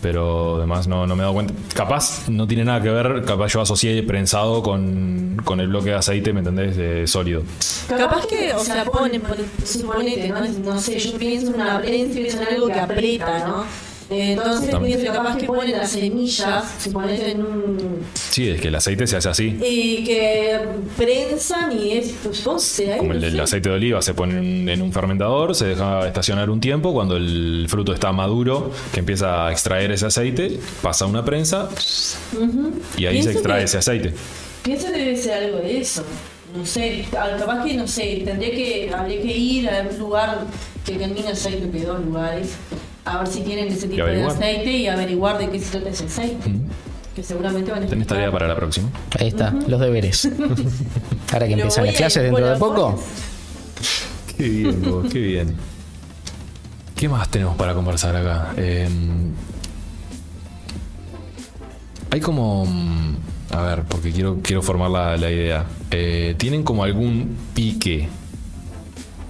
Pero 0.00 0.56
además 0.56 0.86
no, 0.86 1.06
no 1.06 1.16
me 1.16 1.20
he 1.20 1.24
dado 1.24 1.34
cuenta. 1.34 1.54
Capaz 1.74 2.28
no 2.28 2.46
tiene 2.46 2.64
nada 2.64 2.82
que 2.82 2.90
ver, 2.90 3.24
capaz 3.24 3.48
yo 3.52 3.60
asocié 3.62 4.02
prensado 4.02 4.62
con, 4.62 5.40
con 5.44 5.60
el 5.60 5.68
bloque 5.68 5.90
de 5.90 5.96
aceite, 5.96 6.32
¿me 6.32 6.40
entendés? 6.40 6.76
De 6.76 7.06
sólido. 7.06 7.42
Capaz 7.88 8.26
que, 8.26 8.52
o 8.52 8.60
sea, 8.60 8.84
ponen, 8.84 9.22
suponete, 9.64 10.28
¿no? 10.28 10.40
No 10.46 10.78
sé, 10.80 10.98
yo 10.98 11.16
pienso 11.18 11.48
en 11.48 11.54
una 11.60 11.80
prensa 11.80 12.18
y 12.18 12.22
pienso 12.22 12.42
en 12.42 12.48
algo 12.54 12.66
que 12.68 12.80
aprieta, 12.80 13.46
¿no? 13.46 13.64
Eh, 14.10 14.32
Entonces 14.32 14.74
que 14.74 15.04
capaz 15.06 15.36
que 15.38 15.46
ponen 15.46 15.72
las 15.78 15.90
semillas, 15.90 16.64
suponete 16.82 17.30
en 17.30 17.40
un... 17.40 18.00
Sí, 18.12 18.50
es 18.50 18.60
que 18.60 18.68
el 18.68 18.74
aceite 18.74 19.06
se 19.06 19.16
hace 19.16 19.28
así. 19.30 19.58
Y 19.64 20.04
que 20.04 20.60
prensan 20.96 21.72
y 21.72 21.92
es, 21.92 22.14
pues 22.22 22.44
no 22.44 22.58
sé, 22.58 22.96
Como 22.98 23.12
el 23.12 23.20
del 23.22 23.40
aceite 23.40 23.70
de 23.70 23.74
oliva, 23.76 24.02
se 24.02 24.12
pone 24.12 24.36
en, 24.38 24.68
en 24.68 24.82
un 24.82 24.92
fermentador, 24.92 25.54
se 25.54 25.66
deja 25.68 26.06
estacionar 26.06 26.50
un 26.50 26.60
tiempo, 26.60 26.92
cuando 26.92 27.16
el 27.16 27.66
fruto 27.68 27.94
está 27.94 28.12
maduro, 28.12 28.70
que 28.92 29.00
empieza 29.00 29.46
a 29.46 29.52
extraer 29.52 29.90
ese 29.92 30.04
aceite, 30.06 30.60
pasa 30.82 31.06
a 31.06 31.08
una 31.08 31.24
prensa 31.24 31.70
y 32.98 33.06
ahí 33.06 33.22
se 33.22 33.32
extrae 33.32 33.60
que- 33.60 33.64
ese 33.64 33.78
aceite. 33.78 34.12
Pienso 34.62 34.86
que 34.86 34.98
debe 34.98 35.16
ser 35.16 35.44
algo 35.44 35.58
de 35.58 35.80
eso. 35.80 36.04
No 36.56 36.64
sé, 36.64 37.04
capaz 37.10 37.64
que, 37.64 37.74
no 37.74 37.86
sé, 37.88 38.22
tendría 38.24 38.50
que, 38.50 38.90
habría 38.94 39.20
que 39.20 39.36
ir 39.36 39.68
a 39.68 39.86
un 39.90 39.98
lugar 39.98 40.46
que 40.86 40.92
termine 40.94 41.28
aceite, 41.28 41.68
que 41.70 41.84
dos 41.84 42.04
lugares, 42.04 42.50
a 43.04 43.18
ver 43.18 43.26
si 43.28 43.40
tienen 43.42 43.68
ese 43.68 43.88
tipo 43.88 44.04
de 44.04 44.24
aceite 44.24 44.70
y 44.70 44.86
averiguar 44.88 45.38
de 45.38 45.50
qué 45.50 45.58
se 45.60 45.70
trata 45.72 45.90
ese 45.90 46.04
aceite. 46.06 46.50
Que 47.14 47.22
seguramente 47.22 47.70
van 47.70 47.84
a 47.84 47.86
Tenés 47.86 48.06
tarea 48.08 48.32
para 48.32 48.48
la 48.48 48.56
próxima. 48.56 48.88
Ahí 49.20 49.28
está, 49.28 49.52
los 49.68 49.80
deberes. 49.80 50.28
Ahora 51.32 51.46
que 51.46 51.52
empiezan 51.54 51.86
las 51.86 51.94
clases 51.96 52.22
dentro 52.24 52.46
de 52.48 52.56
poco. 52.56 53.00
Qué 54.36 54.48
bien, 54.48 54.82
vos, 54.82 55.06
qué 55.12 55.18
bien. 55.20 55.54
¿Qué 56.96 57.08
más 57.08 57.28
tenemos 57.28 57.56
para 57.56 57.72
conversar 57.74 58.16
acá? 58.16 58.52
Eh, 58.56 58.88
hay 62.10 62.20
como... 62.20 62.64
mm, 62.66 63.16
A 63.52 63.62
ver, 63.62 63.82
porque 63.84 64.10
quiero, 64.10 64.38
quiero 64.42 64.62
formar 64.62 64.90
la, 64.90 65.16
la 65.16 65.30
idea. 65.30 65.66
Eh, 65.90 66.34
¿Tienen 66.38 66.62
como 66.64 66.82
algún 66.84 67.36
pique 67.54 68.08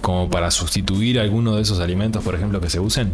como 0.01 0.29
para 0.29 0.49
sustituir 0.51 1.19
alguno 1.19 1.55
de 1.55 1.61
esos 1.63 1.79
alimentos, 1.79 2.23
por 2.23 2.33
ejemplo, 2.35 2.59
que 2.61 2.69
se 2.69 2.79
usen? 2.79 3.11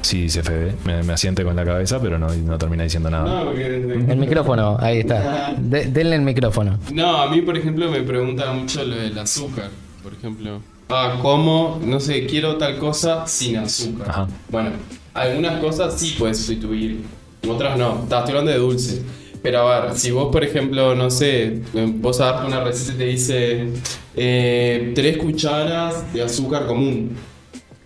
Sí, 0.00 0.22
dice 0.22 0.42
Fede. 0.42 0.74
Me, 0.84 1.02
me 1.02 1.12
asiente 1.12 1.42
con 1.44 1.56
la 1.56 1.64
cabeza, 1.64 2.00
pero 2.00 2.18
no, 2.18 2.28
no 2.32 2.56
termina 2.58 2.84
diciendo 2.84 3.10
nada. 3.10 3.24
No, 3.24 3.44
porque 3.46 3.68
desde- 3.68 4.12
El 4.12 4.18
micrófono, 4.18 4.76
ahí 4.80 4.98
está. 5.00 5.54
De- 5.58 5.86
denle 5.86 6.16
el 6.16 6.22
micrófono. 6.22 6.78
No, 6.92 7.22
a 7.22 7.30
mí, 7.30 7.42
por 7.42 7.56
ejemplo, 7.56 7.90
me 7.90 8.02
pregunta 8.02 8.52
mucho 8.52 8.84
lo 8.84 8.96
del 8.96 9.18
azúcar. 9.18 9.70
Por 10.02 10.12
ejemplo, 10.14 10.60
ah, 10.88 11.18
como, 11.20 11.80
no 11.84 12.00
sé, 12.00 12.26
quiero 12.26 12.56
tal 12.56 12.78
cosa 12.78 13.26
sin 13.26 13.56
azúcar. 13.56 14.08
Ajá. 14.08 14.28
Bueno, 14.50 14.70
algunas 15.14 15.60
cosas 15.60 15.94
sí 16.00 16.14
puedes 16.18 16.38
sustituir, 16.38 17.02
otras 17.48 17.76
no. 17.76 18.00
Estás 18.04 18.28
hablando 18.28 18.50
de 18.52 18.58
dulce. 18.58 19.02
Pero 19.42 19.68
a 19.68 19.80
ver, 19.86 19.96
si 19.98 20.10
vos, 20.10 20.30
por 20.32 20.42
ejemplo, 20.42 20.94
no 20.96 21.10
sé, 21.10 21.60
vos 21.72 22.20
a 22.20 22.26
darte 22.32 22.46
una 22.46 22.60
receta 22.64 22.92
y 22.94 22.96
te 22.98 23.04
dice 23.04 23.68
eh, 24.16 24.92
tres 24.94 25.16
cucharas 25.16 26.12
de 26.12 26.22
azúcar 26.22 26.66
común. 26.66 27.12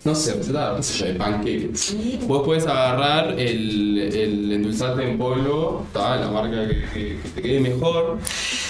No 0.05 0.17
sé, 0.17 0.35
receta, 0.35 0.75
qué 0.77 0.83
sé 0.83 0.99
yo, 0.99 1.07
de 1.07 1.15
pancakes. 1.15 1.97
Vos 2.27 2.43
puedes 2.45 2.67
agarrar 2.67 3.39
el, 3.39 3.99
el 3.99 4.51
endulzante 4.53 5.09
en 5.09 5.17
polvo, 5.17 5.87
ta, 5.93 6.17
la 6.17 6.29
marca 6.29 6.67
que, 6.67 6.75
que- 6.93 7.19
que 7.23 7.29
te 7.37 7.43
quede 7.43 7.61
mejor, 7.61 8.19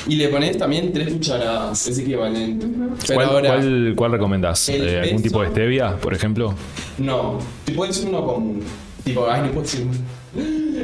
y 0.06 0.16
le 0.16 0.28
pones 0.28 0.58
también 0.58 0.92
tres 0.92 1.10
cucharadas, 1.10 1.86
es 1.86 1.98
equivalente. 1.98 2.66
Pero 3.06 3.14
¿Cuál, 3.14 3.28
ahora, 3.28 3.48
cuál, 3.54 3.92
cuál 3.96 4.12
recomendás? 4.12 4.68
el 4.68 4.86
Eh, 4.88 5.00
¿Algún 5.00 5.22
tipo 5.22 5.40
de 5.42 5.48
stevia, 5.48 5.96
por 5.96 6.12
ejemplo? 6.12 6.52
no, 6.98 7.38
te 7.64 7.72
puede 7.72 7.94
ser 7.94 8.10
uno 8.10 8.26
común. 8.26 8.60
Tipo, 9.02 9.26
ay, 9.28 9.40
no 9.42 9.48
puedo 9.48 9.62
decir. 9.62 9.86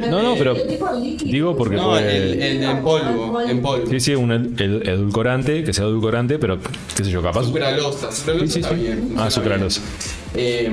No, 0.09 0.21
no, 0.21 0.35
pero 0.37 0.55
El 0.55 1.17
digo 1.31 1.55
porque 1.55 1.75
No, 1.75 1.89
puede- 1.89 2.33
el, 2.33 2.41
el 2.41 2.63
en 2.63 2.81
polvo, 2.83 3.41
en 3.41 3.61
polvo. 3.61 3.87
Sí, 3.89 3.99
sí, 3.99 4.15
un 4.15 4.31
ed- 4.31 4.59
ed- 4.61 4.87
edulcorante, 4.87 5.63
que 5.63 5.73
sea 5.73 5.85
edulcorante, 5.85 6.37
pero 6.39 6.57
qué 6.95 7.03
sé 7.03 7.09
yo, 7.11 7.21
capaz. 7.21 7.45
Sucralosa, 7.45 8.11
sucralosa 8.11 8.45
Sí, 8.47 8.51
sí, 8.53 8.59
está 8.59 8.75
sí. 8.75 8.81
bien. 8.81 8.97
funciona 8.99 9.25
Ah, 9.25 9.31
sucralosa. 9.31 9.81
bien. 9.81 10.18
Eh, 10.35 10.71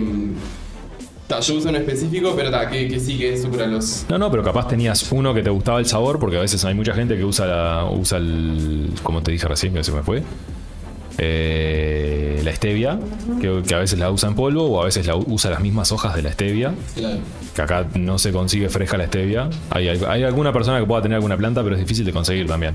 ta, 1.26 1.40
yo 1.40 1.54
uso 1.56 1.68
uno 1.68 1.78
específico, 1.78 2.34
pero 2.36 2.50
ta, 2.50 2.68
que, 2.70 2.86
que 2.88 3.00
sí 3.00 3.16
que 3.18 3.34
es 3.34 3.42
sucralosa. 3.42 4.06
No, 4.08 4.18
no, 4.18 4.30
pero 4.30 4.42
capaz 4.42 4.68
tenías 4.68 5.10
uno 5.10 5.32
que 5.34 5.42
te 5.42 5.50
gustaba 5.50 5.78
el 5.80 5.86
sabor, 5.86 6.18
porque 6.18 6.36
a 6.36 6.40
veces 6.40 6.64
hay 6.64 6.74
mucha 6.74 6.94
gente 6.94 7.16
que 7.16 7.24
usa 7.24 7.46
la, 7.46 7.88
usa 7.90 8.18
el, 8.18 8.90
como 9.02 9.22
te 9.22 9.32
dije 9.32 9.46
recién, 9.48 9.72
que 9.74 9.82
se 9.84 9.92
me 9.92 10.02
fue, 10.02 10.22
Eh, 11.18 12.40
la 12.44 12.54
stevia, 12.54 12.98
que, 13.40 13.62
que 13.66 13.74
a 13.74 13.78
veces 13.78 13.98
la 13.98 14.10
usa 14.10 14.28
en 14.28 14.34
polvo 14.34 14.64
o 14.64 14.82
a 14.82 14.84
veces 14.84 15.06
la 15.06 15.16
usa 15.16 15.50
las 15.50 15.60
mismas 15.60 15.90
hojas 15.90 16.14
de 16.14 16.22
la 16.22 16.30
stevia, 16.32 16.74
Claro. 16.94 17.18
que 17.54 17.62
acá 17.62 17.86
no 17.94 18.18
se 18.18 18.32
consigue 18.32 18.68
fresca 18.68 18.98
la 18.98 19.06
stevia. 19.06 19.48
Hay, 19.70 19.88
hay, 19.88 19.98
hay 20.06 20.22
alguna 20.24 20.52
persona 20.52 20.78
que 20.78 20.84
pueda 20.86 21.00
tener 21.02 21.16
alguna 21.16 21.36
planta, 21.38 21.62
pero 21.62 21.74
es 21.74 21.80
difícil 21.80 22.04
de 22.04 22.12
conseguir 22.12 22.46
también. 22.46 22.74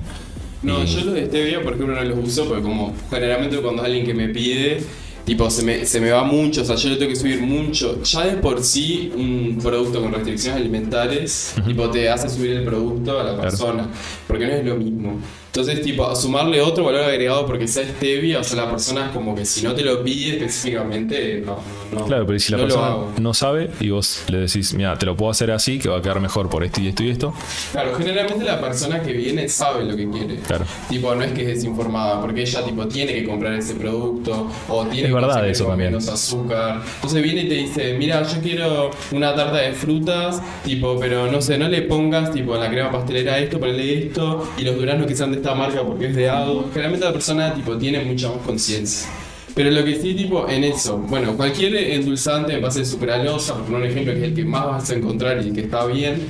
No, 0.63 0.83
Y- 0.83 0.87
yo 0.87 1.05
los 1.05 1.13
de 1.13 1.27
stevia, 1.27 1.61
por 1.61 1.73
ejemplo, 1.73 1.95
no 1.95 2.03
los 2.03 2.17
uso 2.27 2.45
porque 2.45 2.63
como 2.63 2.93
generalmente 3.11 3.57
cuando 3.57 3.83
alguien 3.83 4.05
que 4.05 4.13
me 4.15 4.27
pide, 4.29 4.81
tipo, 5.25 5.49
se 5.49 5.63
me, 5.63 5.85
se 5.85 5.99
me 6.01 6.11
va 6.11 6.23
mucho, 6.23 6.61
o 6.61 6.65
sea, 6.65 6.75
yo 6.75 6.89
le 6.89 6.95
tengo 6.95 7.09
que 7.09 7.15
subir 7.15 7.41
mucho. 7.41 8.01
Ya 8.03 8.25
de 8.25 8.37
por 8.37 8.63
sí, 8.63 9.11
un 9.15 9.59
producto 9.61 10.01
con 10.01 10.11
restricciones 10.13 10.61
alimentarias, 10.61 11.55
tipo, 11.65 11.89
te 11.89 12.09
hace 12.09 12.29
subir 12.29 12.51
el 12.51 12.63
producto 12.63 13.19
a 13.19 13.23
la 13.23 13.31
Claro. 13.41 13.87
Porque 14.31 14.47
no 14.47 14.53
es 14.53 14.65
lo 14.65 14.75
mismo. 14.75 15.19
Entonces, 15.47 15.81
tipo, 15.81 16.15
sumarle 16.15 16.61
otro 16.61 16.85
valor 16.85 17.03
agregado 17.03 17.45
porque 17.45 17.67
sea 17.67 17.83
stevia, 17.83 18.39
o 18.39 18.43
sea, 18.43 18.63
la 18.63 18.71
persona 18.71 19.07
es 19.07 19.11
como 19.11 19.35
que 19.35 19.43
si 19.45 19.61
no 19.63 19.73
te 19.75 19.81
lo 19.83 20.01
pide 20.01 20.37
específicamente, 20.37 21.43
no, 21.45 21.59
no. 21.91 22.05
Claro, 22.05 22.25
pero 22.25 22.39
si 22.39 22.53
la 22.53 22.57
no 22.59 22.63
persona 22.63 22.95
no 23.19 23.33
sabe 23.33 23.69
y 23.81 23.89
vos 23.89 24.23
le 24.29 24.37
decís, 24.39 24.73
mira, 24.73 24.97
te 24.97 25.05
lo 25.05 25.17
puedo 25.17 25.29
hacer 25.29 25.51
así, 25.51 25.77
que 25.77 25.89
va 25.89 25.97
a 25.97 26.01
quedar 26.01 26.21
mejor 26.21 26.49
por 26.49 26.63
esto 26.63 26.79
y 26.79 26.87
esto 26.87 27.03
y 27.03 27.09
esto. 27.09 27.33
Claro, 27.73 27.93
generalmente 27.97 28.45
la 28.45 28.61
persona 28.61 29.01
que 29.01 29.11
viene 29.11 29.49
sabe 29.49 29.83
lo 29.83 29.95
que 29.97 30.09
quiere. 30.09 30.35
Claro. 30.47 30.63
Tipo, 30.89 31.13
no 31.15 31.23
es 31.23 31.33
que 31.33 31.41
es 31.41 31.47
desinformada, 31.47 32.21
porque 32.21 32.43
ella 32.43 32.63
tipo 32.63 32.87
tiene 32.87 33.13
que 33.13 33.25
comprar 33.25 33.53
ese 33.55 33.75
producto 33.75 34.47
o 34.69 34.85
tiene 34.85 35.09
Es 35.09 35.13
que 35.13 35.13
verdad 35.13 35.49
eso 35.49 35.65
con 35.65 35.73
también. 35.73 35.91
menos 35.91 36.07
azúcar. 36.07 36.81
Entonces 36.95 37.21
viene 37.21 37.41
y 37.41 37.49
te 37.49 37.55
dice, 37.55 37.93
mira, 37.97 38.23
yo 38.23 38.39
quiero 38.41 38.91
una 39.11 39.35
tarta 39.35 39.57
de 39.57 39.73
frutas, 39.73 40.41
tipo, 40.63 40.97
pero 40.97 41.29
no 41.29 41.41
sé, 41.41 41.57
no 41.57 41.67
le 41.67 41.81
pongas 41.81 42.31
tipo 42.31 42.55
en 42.55 42.61
la 42.61 42.69
crema 42.69 42.89
pastelera 42.89 43.37
esto, 43.37 43.59
ponele 43.59 44.05
esto, 44.07 44.20
y 44.57 44.63
los 44.63 44.75
duranos 44.75 45.07
que 45.07 45.15
sean 45.15 45.31
de 45.31 45.37
esta 45.37 45.55
marca 45.55 45.83
porque 45.83 46.07
es 46.07 46.15
de 46.15 46.29
Ado. 46.29 46.65
Generalmente 46.71 47.05
la 47.05 47.13
persona 47.13 47.53
tipo 47.53 47.77
tiene 47.77 48.03
mucha 48.03 48.29
más 48.29 48.39
conciencia. 48.45 49.07
Pero 49.53 49.69
lo 49.71 49.83
que 49.83 49.99
sí, 49.99 50.13
tipo, 50.13 50.47
en 50.47 50.63
eso, 50.63 50.97
bueno, 50.97 51.35
cualquier 51.35 51.75
endulzante 51.75 52.53
en 52.53 52.61
base 52.61 52.79
de 52.79 52.85
sucralosa, 52.85 53.55
por 53.55 53.75
un 53.75 53.83
ejemplo 53.83 54.13
que 54.13 54.19
es 54.19 54.25
el 54.25 54.33
que 54.33 54.45
más 54.45 54.65
vas 54.65 54.89
a 54.89 54.95
encontrar 54.95 55.43
y 55.43 55.49
el 55.49 55.53
que 55.53 55.61
está 55.61 55.85
bien, 55.87 56.21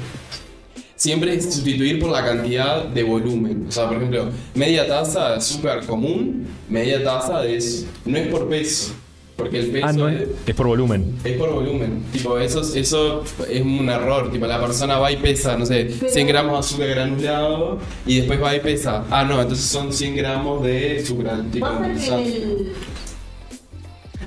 siempre 0.96 1.36
es 1.36 1.54
sustituir 1.54 2.00
por 2.00 2.12
la 2.12 2.24
cantidad 2.24 2.86
de 2.86 3.04
volumen. 3.04 3.66
O 3.70 3.72
sea, 3.72 3.88
por 3.88 3.98
ejemplo, 3.98 4.30
media 4.56 4.88
taza 4.88 5.30
de 5.30 5.36
azúcar 5.36 5.86
común, 5.86 6.48
media 6.70 7.04
taza 7.04 7.42
de 7.42 7.58
eso. 7.58 7.86
No 8.06 8.18
es 8.18 8.28
por 8.28 8.50
peso, 8.50 8.94
porque 9.42 9.60
el 9.60 9.72
peso 9.72 9.86
Ah, 9.88 9.94
no, 9.94 10.10
es, 10.10 10.28
por 10.56 10.68
volumen. 10.68 11.16
es 11.24 11.38
por 11.38 11.52
volumen. 11.54 12.04
Tipo, 12.12 12.38
eso, 12.38 12.62
es- 12.62 12.76
eso 12.76 13.24
es 13.50 13.62
un 13.62 13.90
error. 13.90 14.32
Tipo, 14.32 14.48
la 14.48 14.60
persona 14.60 14.98
va 15.00 15.12
y 15.12 15.18
pesa, 15.18 15.58
no 15.58 15.66
sé, 15.66 15.90
100 16.10 16.28
gramos 16.28 16.54
de 16.54 16.60
azúcar 16.60 16.88
granulado 16.90 17.80
y 18.06 18.18
después 18.18 18.42
va 18.42 18.56
y 18.56 18.60
pesa. 18.60 19.04
Ah, 19.10 19.24
no, 19.24 19.42
entonces 19.42 19.66
son 19.66 19.92
100 19.94 20.16
gramos 20.16 20.64
de 20.64 21.00
azúcar. 21.04 21.44
Tipo, 21.52 21.68
el- 21.68 22.74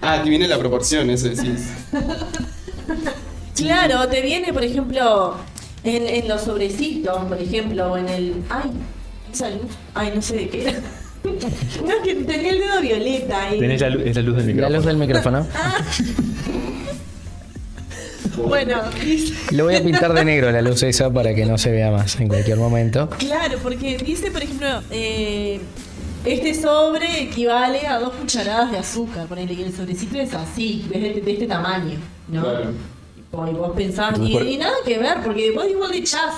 Ah, 0.02 0.20
te 0.22 0.28
viene 0.28 0.46
la 0.48 0.58
proporción, 0.58 1.08
eso 1.10 1.28
decís. 1.28 1.68
Claro, 3.56 4.08
te 4.08 4.20
viene, 4.20 4.52
por 4.52 4.64
ejemplo, 4.64 5.36
en, 5.84 6.06
en 6.08 6.28
los 6.28 6.42
sobrecitos, 6.42 7.16
por 7.26 7.40
ejemplo, 7.40 7.92
o 7.92 7.96
en 7.96 8.08
el. 8.08 8.34
Ay, 8.50 8.70
esa 9.32 9.48
luz. 9.50 9.70
Ay, 9.94 10.12
no 10.14 10.20
sé 10.20 10.36
de 10.36 10.48
qué 10.48 10.68
era. 10.68 10.80
No, 11.84 11.90
es 11.92 12.02
que 12.04 12.14
tenía 12.16 12.50
el 12.52 12.58
dedo 12.60 12.80
violeta. 12.80 13.54
Y, 13.54 13.58
Tenés 13.58 13.80
la, 13.80 13.90
lu- 13.90 14.00
es 14.04 14.14
la 14.16 14.22
luz 14.22 14.36
del 14.36 14.46
La 14.46 14.52
micrófono. 14.52 14.76
luz 14.76 14.86
del 14.86 14.96
micrófono. 14.96 15.46
Bueno, 18.48 18.82
dice- 19.02 19.54
Lo 19.54 19.64
voy 19.64 19.76
a 19.76 19.82
pintar 19.82 20.12
de 20.12 20.24
negro 20.24 20.50
la 20.50 20.60
luz 20.62 20.82
esa 20.82 21.10
para 21.12 21.34
que 21.34 21.46
no 21.46 21.56
se 21.58 21.70
vea 21.70 21.90
más 21.90 22.18
en 22.20 22.28
cualquier 22.28 22.56
momento. 22.58 23.08
Claro, 23.18 23.58
porque 23.62 23.96
dice, 23.98 24.30
por 24.30 24.42
ejemplo, 24.42 24.68
eh, 24.90 25.60
este 26.24 26.54
sobre 26.54 27.22
equivale 27.22 27.86
a 27.86 27.98
dos 28.00 28.12
cucharadas 28.14 28.70
de 28.72 28.78
azúcar. 28.78 29.26
ponele 29.26 29.54
que 29.56 29.64
el 29.64 29.74
sobrecito 29.74 30.18
es 30.18 30.34
así, 30.34 30.84
de 30.90 31.08
este, 31.08 31.20
de 31.20 31.32
este 31.32 31.46
tamaño, 31.46 31.96
¿no? 32.28 32.42
Claro. 32.42 32.72
Y 33.50 33.54
vos 33.54 33.72
pensás, 33.74 34.10
Entonces, 34.10 34.30
y, 34.30 34.38
por- 34.38 34.46
y 34.46 34.56
nada 34.56 34.74
que 34.84 34.98
ver, 34.98 35.18
porque 35.24 35.50
vos 35.52 35.66
igual 35.68 35.90
le 35.90 35.98
echás 35.98 36.32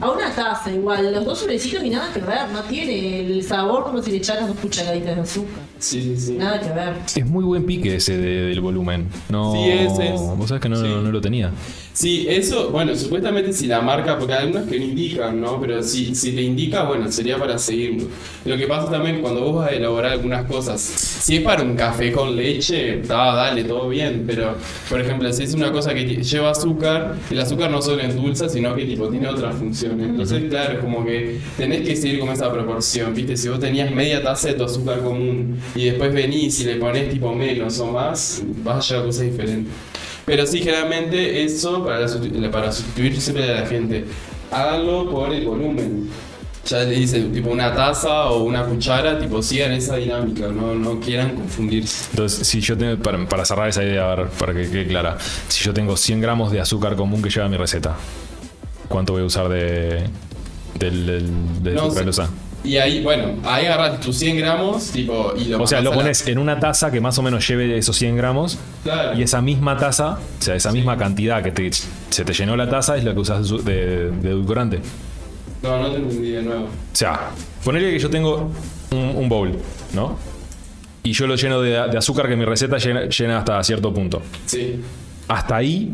a 0.00 0.10
una 0.10 0.30
taza, 0.34 0.70
igual, 0.70 1.12
los 1.12 1.24
dos 1.24 1.38
sobrecitos 1.40 1.82
y 1.84 1.90
nada 1.90 2.12
que 2.12 2.20
ver, 2.20 2.48
no 2.52 2.60
tiene 2.62 3.20
el 3.20 3.42
sabor 3.42 3.84
como 3.84 4.02
si 4.02 4.10
le 4.12 4.18
echaras 4.18 4.46
dos 4.48 4.56
cucharaditas 4.58 5.16
de 5.16 5.22
azúcar. 5.22 5.62
Sí, 5.78 6.00
sí, 6.02 6.16
sí. 6.16 6.32
Nada 6.34 6.60
que 6.60 6.68
ver. 6.70 6.94
Es 7.16 7.26
muy 7.26 7.44
buen 7.44 7.64
pique 7.66 7.96
ese 7.96 8.16
de- 8.16 8.42
del 8.42 8.60
volumen. 8.60 9.08
No, 9.28 9.52
Sí, 9.52 9.68
ese 9.70 10.14
es. 10.14 10.20
Vos 10.20 10.46
sabés 10.48 10.62
que 10.62 10.68
no, 10.68 10.76
Sí. 10.76 10.82
no 10.82 11.10
lo 11.10 11.20
tenía. 11.20 11.50
Sí, 11.94 12.26
eso, 12.26 12.70
bueno, 12.70 12.96
supuestamente 12.96 13.52
si 13.52 13.66
la 13.66 13.82
marca, 13.82 14.18
porque 14.18 14.32
hay 14.32 14.46
algunos 14.46 14.66
que 14.66 14.78
no 14.78 14.84
indican, 14.84 15.38
¿no? 15.38 15.60
Pero 15.60 15.82
si, 15.82 16.14
si 16.14 16.32
te 16.32 16.40
indica, 16.40 16.84
bueno, 16.84 17.12
sería 17.12 17.36
para 17.36 17.58
seguirlo. 17.58 18.08
Lo 18.46 18.56
que 18.56 18.66
pasa 18.66 18.90
también 18.90 19.20
cuando 19.20 19.42
vos 19.42 19.56
vas 19.56 19.70
a 19.70 19.74
elaborar 19.74 20.12
algunas 20.12 20.46
cosas, 20.46 20.80
si 20.80 21.36
es 21.36 21.42
para 21.42 21.62
un 21.62 21.76
café 21.76 22.10
con 22.10 22.34
leche, 22.34 23.02
da, 23.02 23.34
dale, 23.34 23.64
todo 23.64 23.90
bien, 23.90 24.24
pero 24.26 24.56
por 24.88 25.00
ejemplo, 25.00 25.30
si 25.34 25.42
es 25.42 25.52
una 25.52 25.70
cosa 25.70 25.92
que 25.92 26.06
lleva 26.06 26.50
azúcar, 26.50 27.16
el 27.30 27.38
azúcar 27.38 27.70
no 27.70 27.82
solo 27.82 28.02
endulza, 28.02 28.48
sino 28.48 28.74
que 28.74 28.86
tipo 28.86 29.08
tiene 29.08 29.28
otras 29.28 29.54
funciones. 29.54 30.08
Entonces, 30.08 30.44
claro, 30.48 30.74
es 30.74 30.78
como 30.78 31.04
que 31.04 31.40
tenés 31.58 31.86
que 31.86 31.94
seguir 31.94 32.20
con 32.20 32.30
esa 32.30 32.50
proporción, 32.50 33.12
¿viste? 33.12 33.36
Si 33.36 33.48
vos 33.48 33.60
tenías 33.60 33.90
media 33.90 34.22
taza 34.22 34.48
de 34.48 34.54
tu 34.54 34.64
azúcar 34.64 35.02
común 35.02 35.60
y 35.74 35.84
después 35.84 36.12
venís 36.14 36.58
y 36.60 36.64
le 36.64 36.76
pones 36.76 37.10
tipo 37.10 37.34
menos 37.34 37.78
o 37.80 37.92
más, 37.92 38.42
vas 38.64 38.78
a 38.78 38.88
llegar 38.88 39.02
a 39.02 39.06
cosas 39.06 39.24
diferentes. 39.24 39.72
Pero 40.24 40.46
sí, 40.46 40.60
generalmente 40.60 41.42
eso 41.44 41.84
para, 41.84 42.00
la 42.00 42.06
sustitu- 42.06 42.50
para 42.50 42.70
sustituir 42.72 43.20
siempre 43.20 43.50
a 43.50 43.60
la 43.62 43.66
gente. 43.66 44.04
Háganlo 44.50 45.10
por 45.10 45.32
el 45.32 45.44
volumen. 45.46 46.08
Ya 46.64 46.78
le 46.84 46.94
dice, 46.94 47.20
tipo 47.22 47.50
una 47.50 47.74
taza 47.74 48.26
o 48.26 48.44
una 48.44 48.62
cuchara, 48.64 49.18
tipo 49.18 49.42
sigan 49.42 49.72
esa 49.72 49.96
dinámica, 49.96 50.46
no, 50.46 50.76
no 50.76 51.00
quieran 51.00 51.34
confundirse. 51.34 52.06
Entonces, 52.10 52.46
si 52.46 52.60
yo 52.60 52.78
tengo, 52.78 53.02
para, 53.02 53.26
para 53.28 53.44
cerrar 53.44 53.68
esa 53.68 53.82
idea, 53.82 54.12
a 54.12 54.14
ver, 54.14 54.28
para 54.28 54.54
que 54.54 54.70
quede 54.70 54.86
clara, 54.86 55.18
si 55.48 55.64
yo 55.64 55.74
tengo 55.74 55.96
100 55.96 56.20
gramos 56.20 56.52
de 56.52 56.60
azúcar 56.60 56.94
común 56.94 57.20
que 57.20 57.30
lleva 57.30 57.48
mi 57.48 57.56
receta, 57.56 57.96
¿cuánto 58.88 59.14
voy 59.14 59.22
a 59.22 59.24
usar 59.24 59.48
de, 59.48 60.04
del, 60.78 61.06
del, 61.06 61.62
de 61.64 61.72
No, 61.72 61.88
sucralosa? 61.88 62.30
Y 62.64 62.76
ahí, 62.76 63.02
bueno, 63.02 63.34
ahí 63.44 63.66
agarras 63.66 63.98
tus 64.00 64.16
100 64.18 64.36
gramos, 64.38 64.90
tipo, 64.92 65.32
y 65.36 65.46
lo 65.46 65.62
O 65.62 65.66
sea, 65.66 65.80
lo 65.80 65.90
la- 65.90 65.96
pones 65.96 66.26
en 66.28 66.38
una 66.38 66.60
taza 66.60 66.92
que 66.92 67.00
más 67.00 67.18
o 67.18 67.22
menos 67.22 67.46
lleve 67.48 67.76
esos 67.76 67.96
100 67.96 68.16
gramos 68.16 68.56
Claro. 68.84 69.18
y 69.18 69.22
esa 69.22 69.40
misma 69.42 69.76
taza, 69.76 70.18
o 70.38 70.42
sea, 70.42 70.54
esa 70.54 70.70
misma 70.70 70.96
cantidad 70.96 71.42
que 71.42 71.50
te, 71.50 71.70
se 72.10 72.24
te 72.24 72.32
llenó 72.32 72.56
la 72.56 72.68
taza 72.70 72.96
es 72.96 73.02
lo 73.04 73.14
que 73.14 73.20
usas 73.20 73.40
de, 73.42 73.44
su- 73.48 73.62
de, 73.64 74.10
de 74.12 74.30
edulcorante. 74.30 74.80
No, 75.62 75.78
no 75.80 75.90
te 75.90 75.96
entendí 75.96 76.30
de 76.30 76.42
nuevo. 76.42 76.64
O 76.64 76.68
sea, 76.96 77.30
ponele 77.64 77.90
que 77.92 77.98
yo 77.98 78.10
tengo 78.10 78.50
un, 78.92 78.98
un 79.16 79.28
bowl, 79.28 79.52
¿no? 79.92 80.16
Y 81.04 81.12
yo 81.12 81.26
lo 81.26 81.34
lleno 81.34 81.60
de, 81.60 81.70
de 81.70 81.98
azúcar 81.98 82.28
que 82.28 82.36
mi 82.36 82.44
receta 82.44 82.78
llena, 82.78 83.06
llena 83.06 83.38
hasta 83.38 83.62
cierto 83.64 83.92
punto. 83.92 84.22
Sí, 84.46 84.80
Hasta 85.26 85.56
ahí 85.56 85.92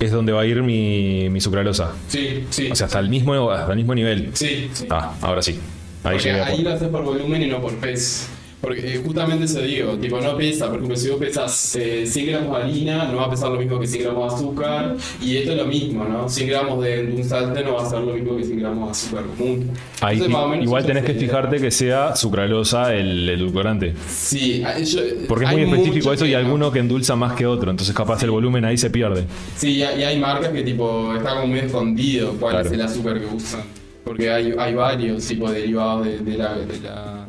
es 0.00 0.10
donde 0.10 0.32
va 0.32 0.40
a 0.42 0.46
ir 0.46 0.60
mi, 0.64 1.28
mi 1.30 1.40
sucralosa. 1.40 1.92
sí, 2.08 2.44
sí. 2.50 2.68
O 2.72 2.74
sea, 2.74 2.86
hasta 2.86 2.98
el 2.98 3.08
mismo, 3.08 3.50
hasta 3.52 3.70
el 3.70 3.76
mismo 3.76 3.94
nivel. 3.94 4.30
sí, 4.34 4.68
sí. 4.72 4.86
Ah, 4.90 5.12
ahora 5.20 5.42
sí. 5.42 5.60
Ahí 6.04 6.18
ahí 6.28 6.62
lo 6.62 6.72
haces 6.72 6.88
por 6.88 7.04
volumen 7.04 7.42
y 7.42 7.46
no 7.46 7.60
por 7.60 7.74
peso. 7.76 8.26
Porque 8.60 8.94
eh, 8.94 9.02
justamente 9.04 9.46
eso 9.46 9.60
digo, 9.60 9.94
tipo, 9.98 10.20
no 10.20 10.36
pesa. 10.36 10.66
Por 10.66 10.76
ejemplo, 10.76 10.96
si 10.96 11.08
vos 11.10 11.18
pesas 11.18 11.74
eh, 11.74 12.06
100 12.06 12.26
gramos 12.28 12.56
de 12.58 12.62
harina, 12.62 13.04
no 13.06 13.16
va 13.16 13.24
a 13.24 13.30
pesar 13.30 13.50
lo 13.50 13.58
mismo 13.58 13.80
que 13.80 13.88
100 13.88 14.04
gramos 14.04 14.30
de 14.30 14.36
azúcar. 14.36 14.96
Y 15.20 15.36
esto 15.38 15.50
es 15.50 15.58
lo 15.58 15.66
mismo, 15.66 16.04
¿no? 16.04 16.28
100 16.28 16.48
gramos 16.48 16.80
de 16.84 17.06
dulzante 17.08 17.64
no 17.64 17.74
va 17.74 17.82
a 17.82 17.90
ser 17.90 17.98
lo 18.02 18.14
mismo 18.14 18.36
que 18.36 18.44
100 18.44 18.60
gramos 18.60 18.84
de 18.86 18.90
azúcar 18.92 19.24
común. 19.36 19.70
Ahí, 20.00 20.20
Entonces, 20.22 20.62
igual 20.62 20.86
tenés 20.86 21.04
que 21.04 21.14
fijarte 21.14 21.58
que 21.58 21.72
sea 21.72 22.14
sucralosa 22.14 22.94
el 22.94 23.28
edulcorante. 23.28 23.94
Sí, 24.08 24.62
ah, 24.64 24.78
yo- 24.78 25.00
Porque 25.26 25.44
es 25.44 25.50
muy 25.50 25.62
específico 25.62 26.12
eso 26.12 26.24
y 26.24 26.30
no. 26.30 26.38
alguno 26.38 26.70
que 26.70 26.78
endulza 26.78 27.16
más 27.16 27.32
que 27.32 27.46
otro. 27.46 27.68
Entonces 27.68 27.92
capaz 27.96 28.22
el 28.22 28.30
volumen 28.30 28.64
ahí 28.64 28.78
se 28.78 28.90
pierde. 28.90 29.24
Sí, 29.56 29.78
y 29.78 29.82
hay 29.82 30.20
marcas 30.20 30.50
que 30.50 30.62
tipo 30.62 31.12
está 31.16 31.34
como 31.34 31.48
muy 31.48 31.58
escondido 31.58 32.34
cuál 32.38 32.52
Claro. 32.52 32.66
es 32.68 32.72
el 32.74 32.80
azúcar 32.82 33.18
que 33.18 33.26
usan. 33.26 33.62
Porque 34.04 34.30
hay, 34.30 34.54
hay 34.58 34.74
varios 34.74 35.26
tipos 35.26 35.52
de 35.52 35.60
derivados 35.60 36.04
de, 36.06 36.18
de 36.18 36.36
la, 36.38 36.54
de 36.56 36.80
la- 36.80 37.26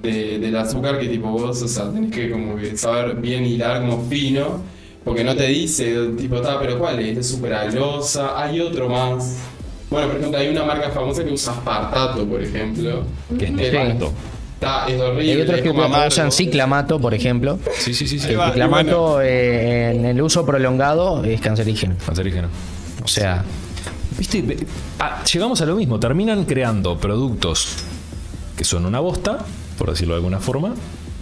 de- 0.00 0.38
del 0.38 0.56
azúcar 0.56 0.98
que 1.00 1.08
tipo 1.08 1.28
vos, 1.28 1.62
o 1.62 1.68
sea, 1.68 1.90
tenés 1.90 2.12
que 2.12 2.30
como 2.30 2.56
que 2.56 2.76
saber 2.76 3.16
bien 3.16 3.44
hilar 3.44 3.80
como 3.80 4.04
fino. 4.08 4.60
Porque 5.04 5.22
no 5.22 5.34
te 5.36 5.46
dice, 5.48 5.94
tipo, 6.18 6.40
ta, 6.40 6.58
pero 6.58 6.78
¿cuál 6.78 6.98
es? 7.00 7.18
Es 7.18 7.28
supralosa, 7.28 8.42
hay 8.42 8.60
otro 8.60 8.88
más. 8.88 9.36
Bueno, 9.90 10.08
por 10.08 10.16
ejemplo, 10.16 10.38
hay 10.40 10.48
una 10.48 10.64
marca 10.64 10.88
famosa 10.90 11.22
que 11.24 11.30
usa 11.32 11.52
aspartato, 11.52 12.24
por 12.26 12.42
ejemplo. 12.42 13.02
Que 13.38 13.44
es 13.46 13.52
nefasto. 13.52 14.12
es 14.88 15.00
horrible. 15.00 15.32
Hay 15.32 15.40
otros 15.42 15.56
es 15.58 15.62
que 15.62 15.70
usan 15.70 16.32
ciclamato, 16.32 16.98
por 16.98 17.12
ejemplo. 17.12 17.58
Sí, 17.78 17.92
sí, 17.92 18.06
sí, 18.06 18.18
sí. 18.18 18.34
Va. 18.34 18.48
Ciclamato 18.48 19.20
eh, 19.20 19.90
en 19.94 20.06
el 20.06 20.22
uso 20.22 20.46
prolongado 20.46 21.22
es 21.22 21.38
cancerígeno. 21.40 21.96
Cancerígeno. 22.04 22.48
O 23.04 23.08
sea, 23.08 23.44
Viste, 24.18 24.44
ah, 25.00 25.22
llegamos 25.30 25.60
a 25.60 25.66
lo 25.66 25.76
mismo. 25.76 25.98
Terminan 25.98 26.44
creando 26.44 26.98
productos 26.98 27.68
que 28.56 28.64
son 28.64 28.86
una 28.86 29.00
bosta, 29.00 29.38
por 29.78 29.90
decirlo 29.90 30.14
de 30.14 30.18
alguna 30.18 30.38
forma, 30.38 30.74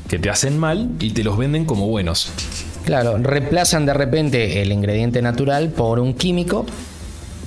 que 0.09 0.19
te 0.19 0.29
hacen 0.29 0.59
mal 0.59 0.91
y 1.01 1.11
te 1.11 1.25
los 1.25 1.39
venden 1.39 1.65
como 1.65 1.87
buenos. 1.89 2.31
claro, 2.85 3.17
reemplazan 3.19 3.87
de 3.87 3.95
repente 3.95 4.61
el 4.61 4.73
ingrediente 4.73 5.23
natural 5.23 5.71
por 5.71 5.99
un 5.99 6.13
químico 6.15 6.67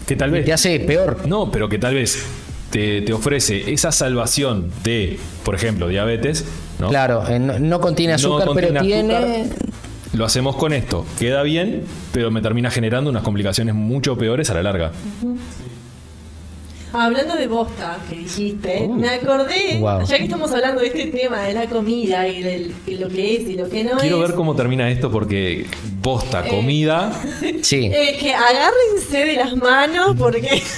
Que 0.08 0.16
tal 0.16 0.30
y 0.30 0.34
vez. 0.34 0.46
te 0.46 0.54
hace 0.54 0.80
peor. 0.80 1.28
No, 1.28 1.52
pero 1.52 1.70
que 1.70 1.78
tal 1.78 1.94
vez 1.94 2.26
te, 2.72 3.02
te 3.04 3.14
ofrece 3.14 3.72
esa 3.72 3.92
salvación 3.92 4.72
de, 4.84 5.20
por 5.44 5.54
ejemplo, 5.54 5.88
diabetes. 5.88 6.46
¿no? 6.80 6.90
Claro, 6.90 7.24
eh, 7.30 7.38
no, 7.40 7.60
no 7.60 7.80
contiene 7.80 8.14
No 8.14 8.16
azúcar, 8.16 8.48
contiene 8.48 8.68
pero 8.72 8.82
tiene. 8.84 9.50
Lo 10.16 10.24
hacemos 10.26 10.56
con 10.56 10.72
esto. 10.72 11.06
Queda 11.20 11.44
bien, 11.44 11.84
pero 12.14 12.32
me 12.32 12.42
termina 12.42 12.72
generando 12.72 13.10
unas 13.10 13.24
complicaciones 13.24 13.76
mucho 13.76 14.18
peores 14.18 14.50
a 14.50 14.54
la 14.54 14.64
larga. 14.64 14.92
Hablando 16.94 17.36
de 17.36 17.48
bosta 17.48 17.98
que 18.10 18.16
dijiste, 18.16 18.84
Uh. 18.88 18.94
me 18.96 19.10
acordé, 19.10 19.78
Wow. 19.82 20.06
ya 20.06 20.18
que 20.18 20.24
estamos 20.24 20.50
hablando 20.54 20.80
de 20.80 20.88
este 20.88 21.08
tema 21.08 21.42
de 21.42 21.54
la 21.54 21.66
comida 21.68 22.26
y 22.30 22.42
de 22.42 22.72
lo 22.98 23.10
que 23.10 23.36
es 23.36 23.50
y 23.50 23.56
lo 23.56 23.68
que 23.68 23.84
no 23.84 23.98
Quiero 23.98 24.16
es. 24.24 24.30
ver 24.30 24.38
cómo 24.38 24.56
termina 24.56 24.90
esto 24.90 25.12
porque 25.12 25.66
bosta, 26.02 26.48
comida. 26.48 27.12
Sí. 27.62 27.90
eh, 27.94 28.16
que 28.18 28.34
agárrense 28.34 29.18
de 29.26 29.34
las 29.36 29.56
manos 29.58 30.16
porque. 30.18 30.64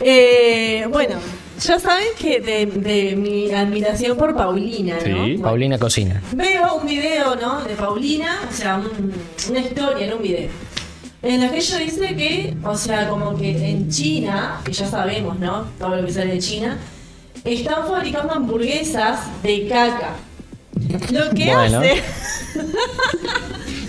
Eh, 0.00 0.86
bueno, 0.90 1.16
ya 1.60 1.78
saben 1.80 2.08
que 2.18 2.40
de, 2.40 2.66
de 2.66 3.16
mi 3.16 3.50
admiración 3.52 4.16
por 4.16 4.34
Paulina, 4.36 4.94
¿no? 4.96 5.00
Sí. 5.04 5.12
Bueno, 5.12 5.42
Paulina 5.42 5.78
cocina. 5.78 6.22
Veo 6.32 6.74
un 6.76 6.86
video, 6.86 7.36
¿no? 7.36 7.62
De 7.62 7.74
Paulina, 7.74 8.40
o 8.48 8.52
sea, 8.52 8.76
un- 8.76 9.12
una 9.50 9.60
historia 9.60 10.06
en 10.06 10.12
un 10.14 10.22
video. 10.22 10.48
En 11.22 11.40
la 11.40 11.50
que 11.50 11.58
ella 11.58 11.78
dice 11.78 12.14
que, 12.14 12.54
o 12.64 12.76
sea, 12.76 13.08
como 13.08 13.36
que 13.36 13.50
en 13.70 13.90
China, 13.90 14.60
que 14.64 14.72
ya 14.72 14.86
sabemos, 14.86 15.38
¿no? 15.38 15.64
Todo 15.78 15.96
lo 15.96 16.06
que 16.06 16.12
sale 16.12 16.32
de 16.34 16.38
China, 16.38 16.78
están 17.44 17.86
fabricando 17.88 18.32
hamburguesas 18.34 19.20
de 19.42 19.66
caca. 19.68 20.10
Lo 21.10 21.30
que 21.30 21.46
Bueno. 21.52 21.78
hace, 21.78 22.02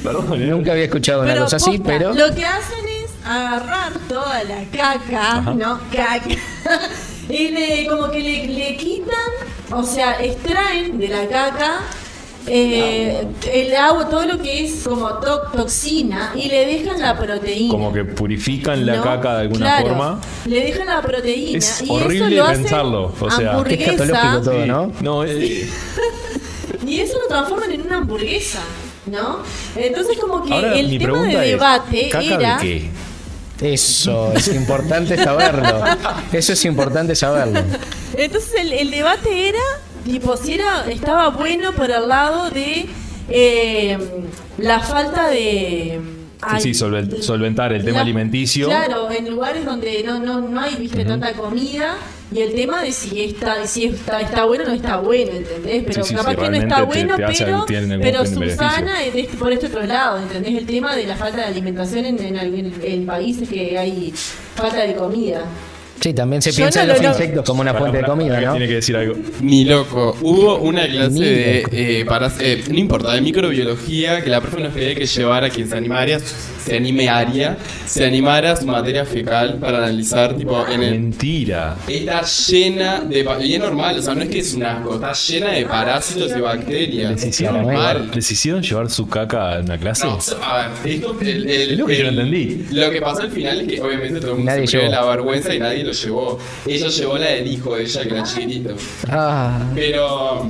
Perdón, 0.03 0.49
Nunca 0.49 0.72
había 0.72 0.85
escuchado 0.85 1.22
una 1.23 1.34
pero 1.34 1.44
cosa 1.44 1.57
así, 1.57 1.72
posta, 1.77 1.84
pero. 1.85 2.14
lo 2.14 2.34
que 2.34 2.45
hacen 2.45 2.85
es 3.03 3.11
agarrar 3.26 3.94
toda 4.07 4.44
la 4.45 4.64
caca, 4.72 5.41
¿no? 5.53 5.80
Caca. 5.91 6.30
Y 7.30 7.49
le, 7.49 7.88
como 7.88 8.10
que 8.10 8.20
le, 8.20 8.48
le 8.48 8.76
quitan, 8.78 9.32
o 9.72 9.84
sea, 9.84 10.24
extraen 10.24 10.98
de 10.99 11.08
la 11.10 11.28
caca 11.28 11.80
eh, 12.49 13.28
el 13.52 13.76
agua, 13.76 14.08
todo 14.08 14.26
lo 14.26 14.41
que 14.41 14.64
es 14.64 14.84
como 14.86 15.10
to- 15.20 15.41
toxina 15.54 16.32
y 16.34 16.48
le 16.48 16.66
dejan 16.66 17.02
la 17.02 17.18
proteína. 17.20 17.70
Como 17.72 17.91
que 17.91 18.06
purifican 18.06 18.86
la 18.86 18.95
¿no? 18.98 19.04
caca 19.04 19.36
de 19.36 19.41
alguna 19.41 19.66
Claro, 19.66 19.88
forma. 19.88 20.22
Le 20.45 20.62
dejan 20.62 20.88
la 20.88 21.02
proteína. 21.02 21.58
Es 21.58 21.82
y 21.86 21.90
horrible 21.90 22.38
eso 22.38 22.45
lo 22.45 22.52
pensarlo, 22.54 23.14
o 23.20 23.32
sea- 23.32 23.52
hamburguesa, 23.52 23.91
escatológico 23.91 24.41
todo, 24.44 24.66
¿no? 24.66 24.91
No, 25.02 25.24
eh, 25.26 25.70
Y 26.88 26.99
eso 27.02 27.20
lo 27.20 27.28
transforman 27.28 27.72
en 27.74 27.82
una 27.82 27.98
hamburguesa, 27.98 28.62
¿no? 29.08 29.40
Entonces 29.76 30.18
como 30.18 30.41
que 30.45 30.54
ahora 30.54 30.74
el 30.80 30.98
tema 30.98 31.22
de 31.24 31.34
es, 31.34 31.52
debate 31.52 32.10
¿caca 32.10 32.24
era... 32.26 32.58
de 32.58 32.62
qué? 32.62 32.90
Eso 33.61 34.34
es 34.34 34.47
importante 34.49 35.17
saberlo. 35.17 35.84
Eso 36.31 36.53
es 36.53 36.65
importante 36.65 37.15
saberlo. 37.15 37.61
Entonces 38.15 38.53
el, 38.59 38.73
el 38.73 38.91
debate 38.91 39.49
era, 39.49 39.59
tipo, 40.05 40.38
si 40.38 40.53
era, 40.53 40.85
estaba 40.89 41.29
bueno 41.29 41.73
por 41.73 41.89
el 41.89 42.07
lado 42.07 42.49
de 42.49 42.88
eh, 43.29 43.97
la 44.57 44.79
falta 44.79 45.27
de... 45.29 46.16
ay, 46.41 46.61
sí, 46.61 46.72
solven- 46.73 47.22
solventar 47.22 47.73
el 47.73 47.84
tema 47.84 47.97
la- 47.97 48.01
alimenticio. 48.03 48.68
Claro, 48.68 49.09
en 49.11 49.30
lugares 49.30 49.65
donde 49.65 50.03
no, 50.03 50.19
no, 50.19 50.41
no 50.41 50.59
hay, 50.61 50.76
viste, 50.76 51.03
tanta 51.05 51.34
comida. 51.34 51.95
Y 52.30 52.41
el 52.41 52.53
tema 52.55 52.81
de 52.84 52.91
si 52.91 53.23
está, 53.23 53.65
si 53.65 53.85
está, 53.85 54.19
está 54.19 54.43
bueno 54.43 54.65
o 54.65 54.68
no 54.68 54.73
está 54.73 54.97
bueno, 54.97 55.31
¿entendés? 55.31 55.84
Pero 55.88 56.03
Sí, 56.03 56.09
sí, 56.09 56.15
capaz 56.15 56.31
sí, 56.31 56.35
que 56.35 56.49
no 56.49 56.55
está 56.57 56.76
te- 56.76 56.81
bueno, 56.81 57.15
te 57.15 57.22
pero, 57.22 57.31
pero. 58.01 58.26
Susana 58.51 59.03
es 59.05 59.15
este- 59.15 59.38
por 59.38 59.53
este 59.53 59.68
otro 59.68 59.84
lado, 59.84 60.18
¿entendés? 60.19 60.55
El 60.57 60.65
tema 60.65 60.93
de 60.93 61.05
la 61.07 61.15
falta 61.15 61.38
de 61.38 61.43
alimentación 61.45 62.03
en, 62.03 62.19
en, 62.22 62.38
algún- 62.38 62.73
en 62.84 63.05
países 63.05 63.47
que 63.47 63.77
hay 63.77 64.14
falta 64.55 64.80
de 64.81 64.95
comida. 64.95 65.43
Sí, 65.99 66.14
también 66.14 66.41
se 66.41 66.52
Yo 66.52 66.57
piensa 66.57 66.80
no 66.80 66.91
en 66.91 66.94
los 66.94 67.02
lo- 67.02 67.10
insectos 67.10 67.45
como 67.45 67.61
una 67.61 67.74
fuente 67.74 67.98
de 67.98 68.03
comida, 68.03 68.40
¿no? 68.40 68.52
Tiene 68.52 68.68
que 68.68 68.76
decir 68.76 68.95
algo. 68.95 69.15
Ni 69.41 69.65
loco. 69.65 70.15
Hubo 70.22 70.57
una 70.60 70.88
clase 70.88 71.10
Ni 71.11 71.22
de. 71.22 71.64
eh, 71.72 72.06
para, 72.06 72.32
eh, 72.40 72.64
no 72.69 72.78
importa, 72.78 73.14
de 73.14 73.22
microbiología 73.22 74.22
que 74.24 74.30
la 74.30 74.41
profe 74.41 74.61
nos 74.61 74.74
pedía 74.74 74.95
que 74.95 75.06
llevara 75.06 75.49
quien 75.49 75.68
se 75.69 75.76
animaría, 75.76 76.19
se 76.19 76.76
animaría, 76.78 77.57
se 77.86 78.06
animara 78.06 78.56
su 78.56 78.65
materia 78.68 79.06
fecal 79.06 79.56
para 79.60 79.80
analizar, 79.80 80.36
tipo, 80.36 80.65
en 80.68 80.84
el. 80.84 80.91
Mentira. 80.91 81.76
Está 81.88 82.22
llena 82.24 82.99
de. 83.02 83.24
pa- 83.24 83.44
Y 83.44 83.53
es 83.56 83.60
normal, 83.60 83.98
o 83.98 84.02
sea, 84.02 84.14
no 84.15 84.22
es 84.24 84.30
que 84.30 84.40
es 84.40 84.53
un 84.53 84.64
asco, 84.64 84.95
está 84.95 85.14
llena 85.14 85.52
de 85.52 85.65
parásitos 85.65 86.32
y 86.36 86.40
bacterias. 86.41 87.11
¿Les 87.11 87.24
Es 87.24 87.41
normal. 87.41 87.65
llevar, 87.65 88.15
¿Les 88.15 88.32
hicieron 88.32 88.61
llevar 88.61 88.90
su 88.90 89.07
caca 89.07 89.57
en 89.60 89.65
una 89.65 89.78
clase? 89.78 90.06
No, 90.06 90.19
a 90.44 90.68
ver, 90.84 90.94
esto, 90.94 91.18
el, 91.22 91.49
el- 91.49 91.72
Es 91.72 91.78
lo 91.80 91.86
que 91.86 91.98
yo 91.98 92.03
no 92.03 92.10
entendí. 92.10 92.65
Lo 92.72 92.91
que 92.91 93.02
pasó 93.02 93.22
al 93.24 93.32
final 93.32 93.61
es 93.61 93.68
que 93.68 93.82
obviamente 93.82 94.19
todo 94.19 94.32
el 94.32 94.38
mundo 94.38 94.52
Nadie 94.52 94.68
se 94.68 94.78
murió 94.78 94.90
de 94.91 94.95
la 94.95 95.06
vergüenza 95.06 95.53
y 95.56 95.60
nadie 95.60 95.86
lo 95.88 95.93
llevó. 95.93 96.39
Ella 96.65 96.88
llevó 96.88 97.18
la 97.18 97.27
del 97.27 97.47
hijo 97.47 97.76
de 97.76 97.84
ella, 97.84 98.03
que 98.03 98.09
era 98.09 98.23
chiquitito. 98.23 98.76
Ah, 99.09 99.59
Pero, 99.73 100.47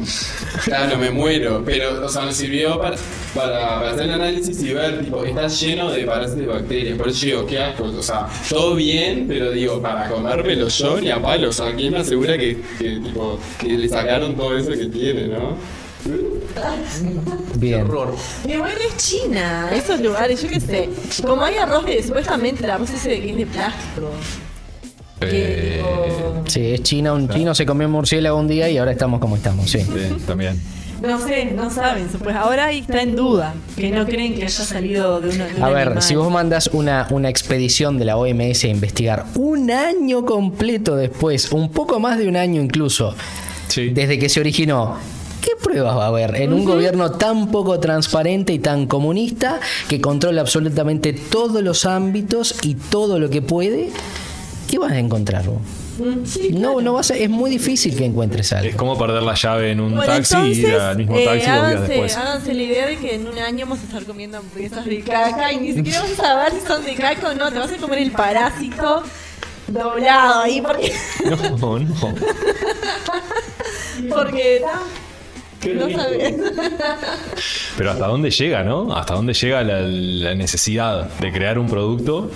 claro, 0.64 0.98
me 0.98 1.12
muero. 1.12 1.64
Pero, 1.66 2.06
o 2.06 2.10
sea, 2.10 2.24
me 2.24 2.34
sirvió 2.34 2.80
para, 2.80 2.98
para, 3.34 3.80
para 3.80 3.92
hacer 3.92 4.04
el 4.04 4.12
análisis 4.12 4.62
y 4.64 4.74
ver, 4.74 5.04
tipo, 5.04 5.24
está 5.24 5.48
lleno 5.48 5.92
de 5.92 6.04
parásitos 6.06 6.44
y 6.44 6.48
bacterias. 6.48 6.98
Por 6.98 7.10
eso 7.10 7.20
yo 7.20 7.26
digo, 7.28 7.48
qué 7.48 7.60
asco. 7.60 7.84
O 7.86 8.04
sea, 8.04 8.28
todo 8.50 8.76
bien, 8.76 9.26
pero 9.28 9.52
digo, 9.52 9.82
para 9.82 10.10
comérmelo 10.10 10.68
yo 10.68 11.00
ni 11.00 11.10
a 11.10 11.22
palo. 11.22 11.50
O 11.50 11.54
sea, 11.54 11.74
¿quién 11.76 11.94
me 11.94 12.00
asegura 12.00 12.38
que, 12.38 12.58
que, 12.80 13.00
tipo, 13.00 13.40
que 13.60 13.68
le 13.70 13.88
sacaron 13.88 14.36
todo 14.36 14.58
eso 14.58 14.72
que 14.72 14.88
tiene, 14.88 15.28
no? 15.28 15.56
bien. 17.56 17.88
Y 18.46 18.56
bueno, 18.58 18.76
es 18.88 18.98
China, 18.98 19.70
esos 19.74 20.00
lugares, 20.00 20.42
yo 20.42 20.50
qué 20.50 20.60
sé. 20.60 20.90
Como 21.26 21.44
hay 21.44 21.56
arroz 21.56 21.86
de, 21.86 22.02
supuestamente 22.04 22.64
el 22.64 22.72
arroz 22.72 22.90
ese 22.92 23.10
de 23.10 23.22
que 23.22 23.32
es 23.32 23.38
de 23.38 23.46
plástico. 23.46 24.12
Eh, 25.22 25.84
Sí, 26.48 26.62
es 26.74 26.82
China. 26.84 27.14
Un 27.14 27.28
chino 27.30 27.54
se 27.54 27.66
comió 27.66 27.88
un 27.88 27.94
murciélago 27.94 28.38
un 28.40 28.48
día 28.48 28.70
y 28.70 28.78
ahora 28.78 28.92
estamos 28.92 29.20
como 29.20 29.36
estamos, 29.36 29.70
sí. 29.70 29.80
sí, 29.80 29.90
también. 30.26 30.60
no 31.02 31.20
sé, 31.20 31.46
no 31.54 31.70
saben. 31.70 32.08
Pues 32.24 32.36
ahora 32.36 32.68
ahí 32.68 32.80
está 32.80 33.02
en 33.02 33.16
duda. 33.18 33.54
Que 33.76 33.90
no 33.90 34.06
creen 34.06 34.34
que 34.36 34.44
haya 34.44 34.50
salido 34.64 35.20
de 35.20 35.30
una. 35.36 35.46
de 35.46 35.56
un 35.56 35.64
A 35.64 35.70
ver, 35.70 35.88
animal. 35.88 36.02
si 36.04 36.16
vos 36.16 36.32
mandas 36.32 36.70
una, 36.72 37.08
una 37.10 37.30
expedición 37.30 37.98
de 37.98 38.06
la 38.06 38.16
OMS 38.18 38.64
a 38.64 38.68
investigar 38.68 39.26
un 39.36 39.70
año 39.72 40.26
completo 40.26 40.96
después, 40.96 41.52
un 41.52 41.70
poco 41.70 42.00
más 42.00 42.18
de 42.18 42.28
un 42.30 42.38
año 42.38 42.62
incluso, 42.62 43.14
Sí. 43.68 43.90
desde 43.90 44.18
que 44.18 44.30
se 44.30 44.40
originó, 44.40 44.96
¿qué 45.42 45.52
pruebas 45.62 45.98
va 45.98 46.06
a 46.06 46.08
haber 46.08 46.36
en 46.38 46.54
un 46.54 46.64
gobierno 46.64 47.12
tan 47.12 47.52
poco 47.52 47.78
transparente 47.82 48.54
y 48.54 48.60
tan 48.60 48.88
comunista 48.88 49.60
que 49.90 50.00
controla 50.00 50.40
absolutamente 50.42 51.12
todos 51.12 51.62
los 51.62 51.86
ámbitos 51.86 52.56
y 52.64 52.76
todo 52.76 53.20
lo 53.20 53.30
que 53.30 53.42
puede? 53.42 53.90
¿Qué 54.78 54.82
vas 54.82 54.92
a 54.92 55.00
encontrar 55.00 55.44
vos? 55.44 55.58
Sí, 56.26 56.50
No, 56.52 56.60
claro. 56.74 56.82
no 56.82 56.94
vas 56.94 57.10
a, 57.10 57.16
es 57.16 57.28
muy 57.32 57.50
difícil 57.50 57.96
que 57.98 58.06
encuentres 58.06 58.46
Es 58.52 58.54
algo. 58.54 58.78
como 58.78 58.96
perder 58.96 59.24
la 59.24 59.34
llave 59.34 59.72
en 59.72 59.80
un 59.80 59.96
Bueno, 59.96 60.14
taxi 60.14 60.38
y 60.38 60.52
ir 60.60 60.76
al 60.76 60.98
mismo 60.98 61.18
eh, 61.18 61.26
taxi 61.26 61.40
dos 61.40 61.46
días 61.48 61.58
háganse, 61.64 61.88
después. 61.94 62.18
háganse 62.18 62.54
la 62.54 62.62
idea 62.62 62.86
de 62.86 62.98
que 62.98 63.16
en 63.16 63.28
un 63.28 63.40
año 63.40 63.66
vamos 63.66 63.80
a 63.80 63.84
estar 63.88 64.04
comiendo 64.04 64.38
hamburguesas 64.38 64.86
de 64.86 65.00
caca 65.02 65.52
y 65.52 65.58
ni 65.58 65.74
siquiera 65.74 66.02
vas 66.02 66.12
a 66.12 66.16
saber 66.16 66.54
si 66.62 66.68
son 66.68 66.86
de 66.86 66.94
caca 66.94 67.30
o 67.30 67.34
no. 67.34 67.52
Te 67.52 67.58
vas 67.58 67.72
a 67.72 67.78
comer 67.78 67.98
el 67.98 68.12
parásito 68.12 69.02
doblado 69.68 70.42
ahí 70.44 70.62
porque, 70.62 70.94
No, 71.26 71.80
no. 71.80 71.88
porque 74.10 74.62
No 75.74 75.90
sabes. 75.90 76.36
Pero 77.78 77.92
hasta 77.92 78.08
dónde 78.08 78.30
llega, 78.30 78.64
¿no? 78.64 78.96
Hasta 78.96 79.16
dónde 79.16 79.34
llega 79.34 79.64
la, 79.64 79.82
la 79.82 80.36
necesidad 80.36 81.10
de 81.20 81.32
crear 81.32 81.58
un 81.58 81.68
producto 81.68 82.30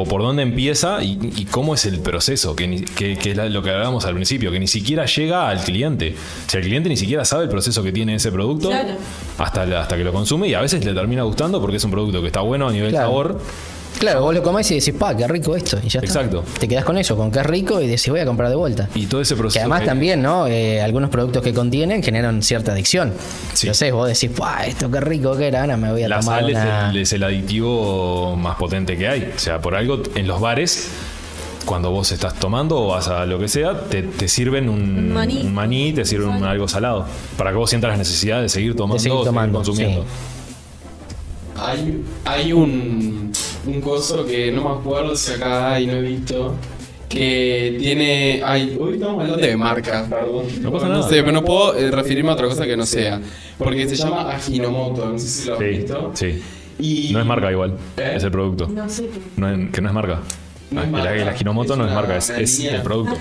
o 0.00 0.04
por 0.04 0.22
dónde 0.22 0.42
empieza 0.42 1.02
y, 1.02 1.18
y 1.36 1.44
cómo 1.46 1.74
es 1.74 1.84
el 1.86 1.98
proceso, 2.00 2.54
que, 2.54 2.68
ni- 2.68 2.82
que- 2.82 3.16
que 3.18 3.32
es 3.32 3.36
la- 3.36 3.48
lo 3.48 3.62
que 3.62 3.70
hablábamos 3.70 4.04
al 4.04 4.14
principio, 4.14 4.50
que 4.52 4.60
ni 4.60 4.68
siquiera 4.68 5.06
llega 5.06 5.48
al 5.48 5.60
cliente. 5.64 6.14
O 6.46 6.50
sea, 6.50 6.60
el 6.60 6.66
cliente 6.66 6.88
ni 6.88 6.96
siquiera 6.96 7.24
sabe 7.24 7.44
el 7.44 7.50
proceso 7.50 7.82
que 7.82 7.90
tiene 7.92 8.14
ese 8.14 8.30
producto 8.30 8.68
Claro. 8.68 8.90
hasta, 9.38 9.62
hasta 9.80 9.96
que 9.96 10.04
lo 10.04 10.12
consume 10.12 10.48
y 10.48 10.54
a 10.54 10.60
veces 10.60 10.84
le 10.84 10.94
termina 10.94 11.22
gustando 11.24 11.60
porque 11.60 11.76
es 11.78 11.84
un 11.84 11.90
producto 11.90 12.20
que 12.20 12.28
está 12.28 12.40
bueno 12.40 12.68
a 12.68 12.72
nivel 12.72 12.90
Claro. 12.90 13.06
sabor. 13.08 13.40
Claro, 13.98 14.20
vos 14.22 14.34
lo 14.34 14.42
comés 14.42 14.70
y 14.70 14.76
decís, 14.76 14.94
pa, 14.98 15.16
qué 15.16 15.26
rico 15.26 15.56
esto. 15.56 15.78
Y 15.82 15.88
ya 15.88 16.00
está. 16.00 16.20
Exacto. 16.20 16.44
Te 16.60 16.68
quedás 16.68 16.84
con 16.84 16.96
eso, 16.98 17.16
con 17.16 17.30
que 17.32 17.40
es 17.40 17.46
rico 17.46 17.80
y 17.80 17.86
decís, 17.86 18.08
voy 18.08 18.20
a 18.20 18.26
comprar 18.26 18.48
de 18.50 18.56
vuelta. 18.56 18.88
Y 18.94 19.06
todo 19.06 19.20
ese 19.20 19.34
proceso. 19.34 19.54
Que 19.54 19.60
además 19.60 19.80
que- 19.80 19.86
también, 19.86 20.22
¿no? 20.22 20.46
Eh, 20.46 20.80
algunos 20.80 21.10
productos 21.10 21.42
que 21.42 21.52
contienen 21.52 22.02
generan 22.02 22.42
cierta 22.42 22.72
adicción. 22.72 23.12
Sí. 23.54 23.66
Entonces 23.66 23.92
vos 23.92 24.06
decís, 24.08 24.36
¡buah, 24.36 24.66
esto 24.66 24.90
qué 24.90 25.00
rico 25.00 25.36
que 25.36 25.48
era! 25.48 25.62
Ahora 25.62 25.76
me 25.76 25.90
voy 25.90 26.02
a 26.04 26.08
La 26.08 26.20
tomar 26.20 26.40
sal 26.42 26.50
es 26.50 26.58
el, 26.94 26.96
es 27.02 27.12
el 27.12 27.22
aditivo 27.24 28.36
más 28.36 28.56
potente 28.56 28.96
que 28.96 29.08
hay. 29.08 29.32
O 29.34 29.38
sea, 29.38 29.60
por 29.60 29.74
algo 29.74 30.00
en 30.14 30.26
los 30.28 30.40
bares, 30.40 30.88
cuando 31.64 31.90
vos 31.90 32.12
estás 32.12 32.34
tomando 32.34 32.78
o 32.80 32.86
vas 32.88 33.08
a 33.08 33.26
lo 33.26 33.38
que 33.38 33.48
sea, 33.48 33.80
te, 33.80 34.02
te 34.02 34.28
sirven 34.28 34.68
un, 34.68 35.12
maní. 35.12 35.42
un 35.42 35.52
maní, 35.52 35.92
te 35.92 36.04
sirven 36.04 36.28
un- 36.30 36.44
algo 36.44 36.68
salado. 36.68 37.04
Para 37.36 37.50
que 37.50 37.56
vos 37.56 37.68
sientas 37.68 37.90
la 37.90 37.96
necesidad 37.96 38.40
de 38.40 38.48
seguir 38.48 38.74
tomando 38.76 39.02
seguir 39.02 39.18
o 39.18 39.24
tomando, 39.24 39.58
consumiendo. 39.58 40.04
Hay, 41.60 42.02
hay 42.24 42.52
un, 42.52 43.32
un 43.66 43.80
coso 43.80 44.24
que 44.24 44.50
no 44.52 44.62
me 44.64 44.80
acuerdo 44.80 45.16
si 45.16 45.32
acá 45.32 45.74
hay, 45.74 45.86
no 45.86 45.94
he 45.94 46.02
visto. 46.02 46.54
Que 47.08 47.76
tiene. 47.78 48.42
Ay, 48.44 48.76
hoy 48.78 48.94
estamos 48.94 49.22
hablando 49.22 49.46
de 49.46 49.56
marcas, 49.56 50.08
perdón. 50.08 50.44
No 50.60 50.70
pasa 50.70 50.88
No 50.88 50.94
nada. 50.98 51.08
sé, 51.08 51.20
pero 51.22 51.32
no 51.32 51.42
puedo 51.42 51.74
eh, 51.74 51.90
referirme 51.90 52.28
a 52.30 52.34
otra 52.34 52.48
cosa 52.48 52.66
que 52.66 52.76
no 52.76 52.84
sea. 52.84 53.18
Porque 53.56 53.88
se 53.88 53.96
llama 53.96 54.30
Ajinomoto, 54.30 55.08
no 55.08 55.18
sé 55.18 55.26
si 55.26 55.48
lo 55.48 55.54
has 55.54 55.58
Sí, 55.60 55.64
visto. 55.64 56.10
sí. 56.14 56.42
Y 56.80 57.12
No 57.12 57.20
es 57.20 57.26
marca 57.26 57.50
igual, 57.50 57.76
¿Eh? 57.96 58.12
es 58.16 58.22
el 58.24 58.30
producto. 58.30 58.68
No 58.68 58.88
sé. 58.90 59.08
No 59.36 59.48
es- 59.50 59.70
que 59.72 59.80
no 59.80 59.88
es 59.88 59.94
marca. 59.94 60.20
No 60.70 60.80
es 60.82 60.86
el, 60.86 60.92
marca. 60.92 61.14
el 61.16 61.28
Ajinomoto 61.28 61.72
Es 61.72 61.78
no 61.78 61.84
es 61.86 61.90
una- 61.90 62.00
marca, 62.00 62.16
es, 62.18 62.28
una 62.28 62.38
es 62.40 62.58
línea. 62.58 62.76
el 62.76 62.82
producto. 62.82 63.16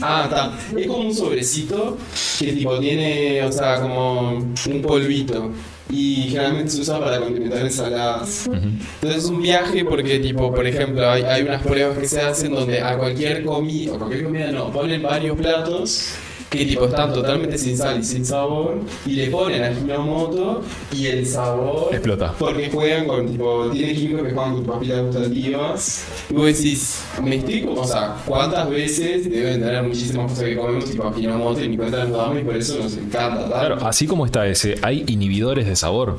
Ah, 0.00 0.22
está. 0.30 0.52
Es 0.80 0.86
como 0.86 1.00
un 1.00 1.14
sobrecito 1.14 1.98
que 2.38 2.52
tipo 2.52 2.78
tiene, 2.78 3.42
o 3.42 3.50
sea, 3.50 3.80
como 3.80 4.30
un 4.38 4.82
polvito. 4.82 5.50
Y 5.90 6.28
generalmente 6.30 6.70
se 6.70 6.80
usa 6.80 6.98
para 6.98 7.20
condimentar 7.20 7.60
ensaladas. 7.60 8.46
Entonces 8.46 9.24
es 9.24 9.24
un 9.24 9.42
viaje 9.42 9.84
porque 9.84 10.18
tipo, 10.18 10.52
por 10.54 10.66
ejemplo, 10.66 11.08
hay, 11.08 11.22
hay 11.22 11.42
unas 11.42 11.62
pruebas 11.62 11.98
que 11.98 12.08
se 12.08 12.20
hacen 12.20 12.54
donde 12.54 12.80
a 12.80 12.96
cualquier 12.96 13.44
comida, 13.44 13.92
o 13.92 13.98
cualquier 13.98 14.24
comida 14.24 14.50
no, 14.50 14.72
ponen 14.72 15.02
varios 15.02 15.36
platos 15.36 16.14
que 16.58 16.64
tipo 16.66 16.84
están 16.86 17.12
totalmente 17.12 17.58
sin 17.58 17.76
sal 17.76 18.00
y 18.00 18.04
sin 18.04 18.24
sabor 18.24 18.80
y 19.06 19.10
le 19.12 19.26
ponen 19.28 19.62
ajinomoto 19.64 20.62
y 20.92 21.06
el 21.06 21.26
sabor 21.26 21.88
Explota. 21.92 22.34
porque 22.38 22.70
juegan 22.70 23.06
con 23.06 23.26
tipo 23.28 23.70
tiene 23.70 23.94
químicos 23.94 24.22
que 24.28 24.32
juegan 24.34 24.54
con 24.54 24.64
papilas 24.64 25.02
gustativas 25.06 26.04
y 26.30 26.34
vos 26.34 26.46
decís 26.46 27.02
me 27.22 27.36
estoy 27.36 27.66
o 27.76 27.84
sea 27.84 28.16
cuántas 28.26 28.68
veces 28.70 29.30
deben 29.30 29.60
tener 29.60 29.82
muchísimas 29.82 30.30
cosas 30.30 30.44
que 30.44 30.56
comemos 30.56 30.84
tipo 30.90 31.06
ajinomoto 31.08 31.62
y 31.62 31.68
ni 31.68 31.76
cuenta 31.76 32.04
nos 32.04 32.16
damos 32.18 32.38
y 32.40 32.44
por 32.44 32.56
eso 32.56 32.78
nos 32.82 32.96
encanta 32.96 33.40
tanto. 33.40 33.48
Claro, 33.48 33.78
así 33.86 34.06
como 34.06 34.26
está 34.26 34.46
ese, 34.46 34.76
hay 34.82 35.04
inhibidores 35.06 35.66
de 35.66 35.76
sabor. 35.76 36.10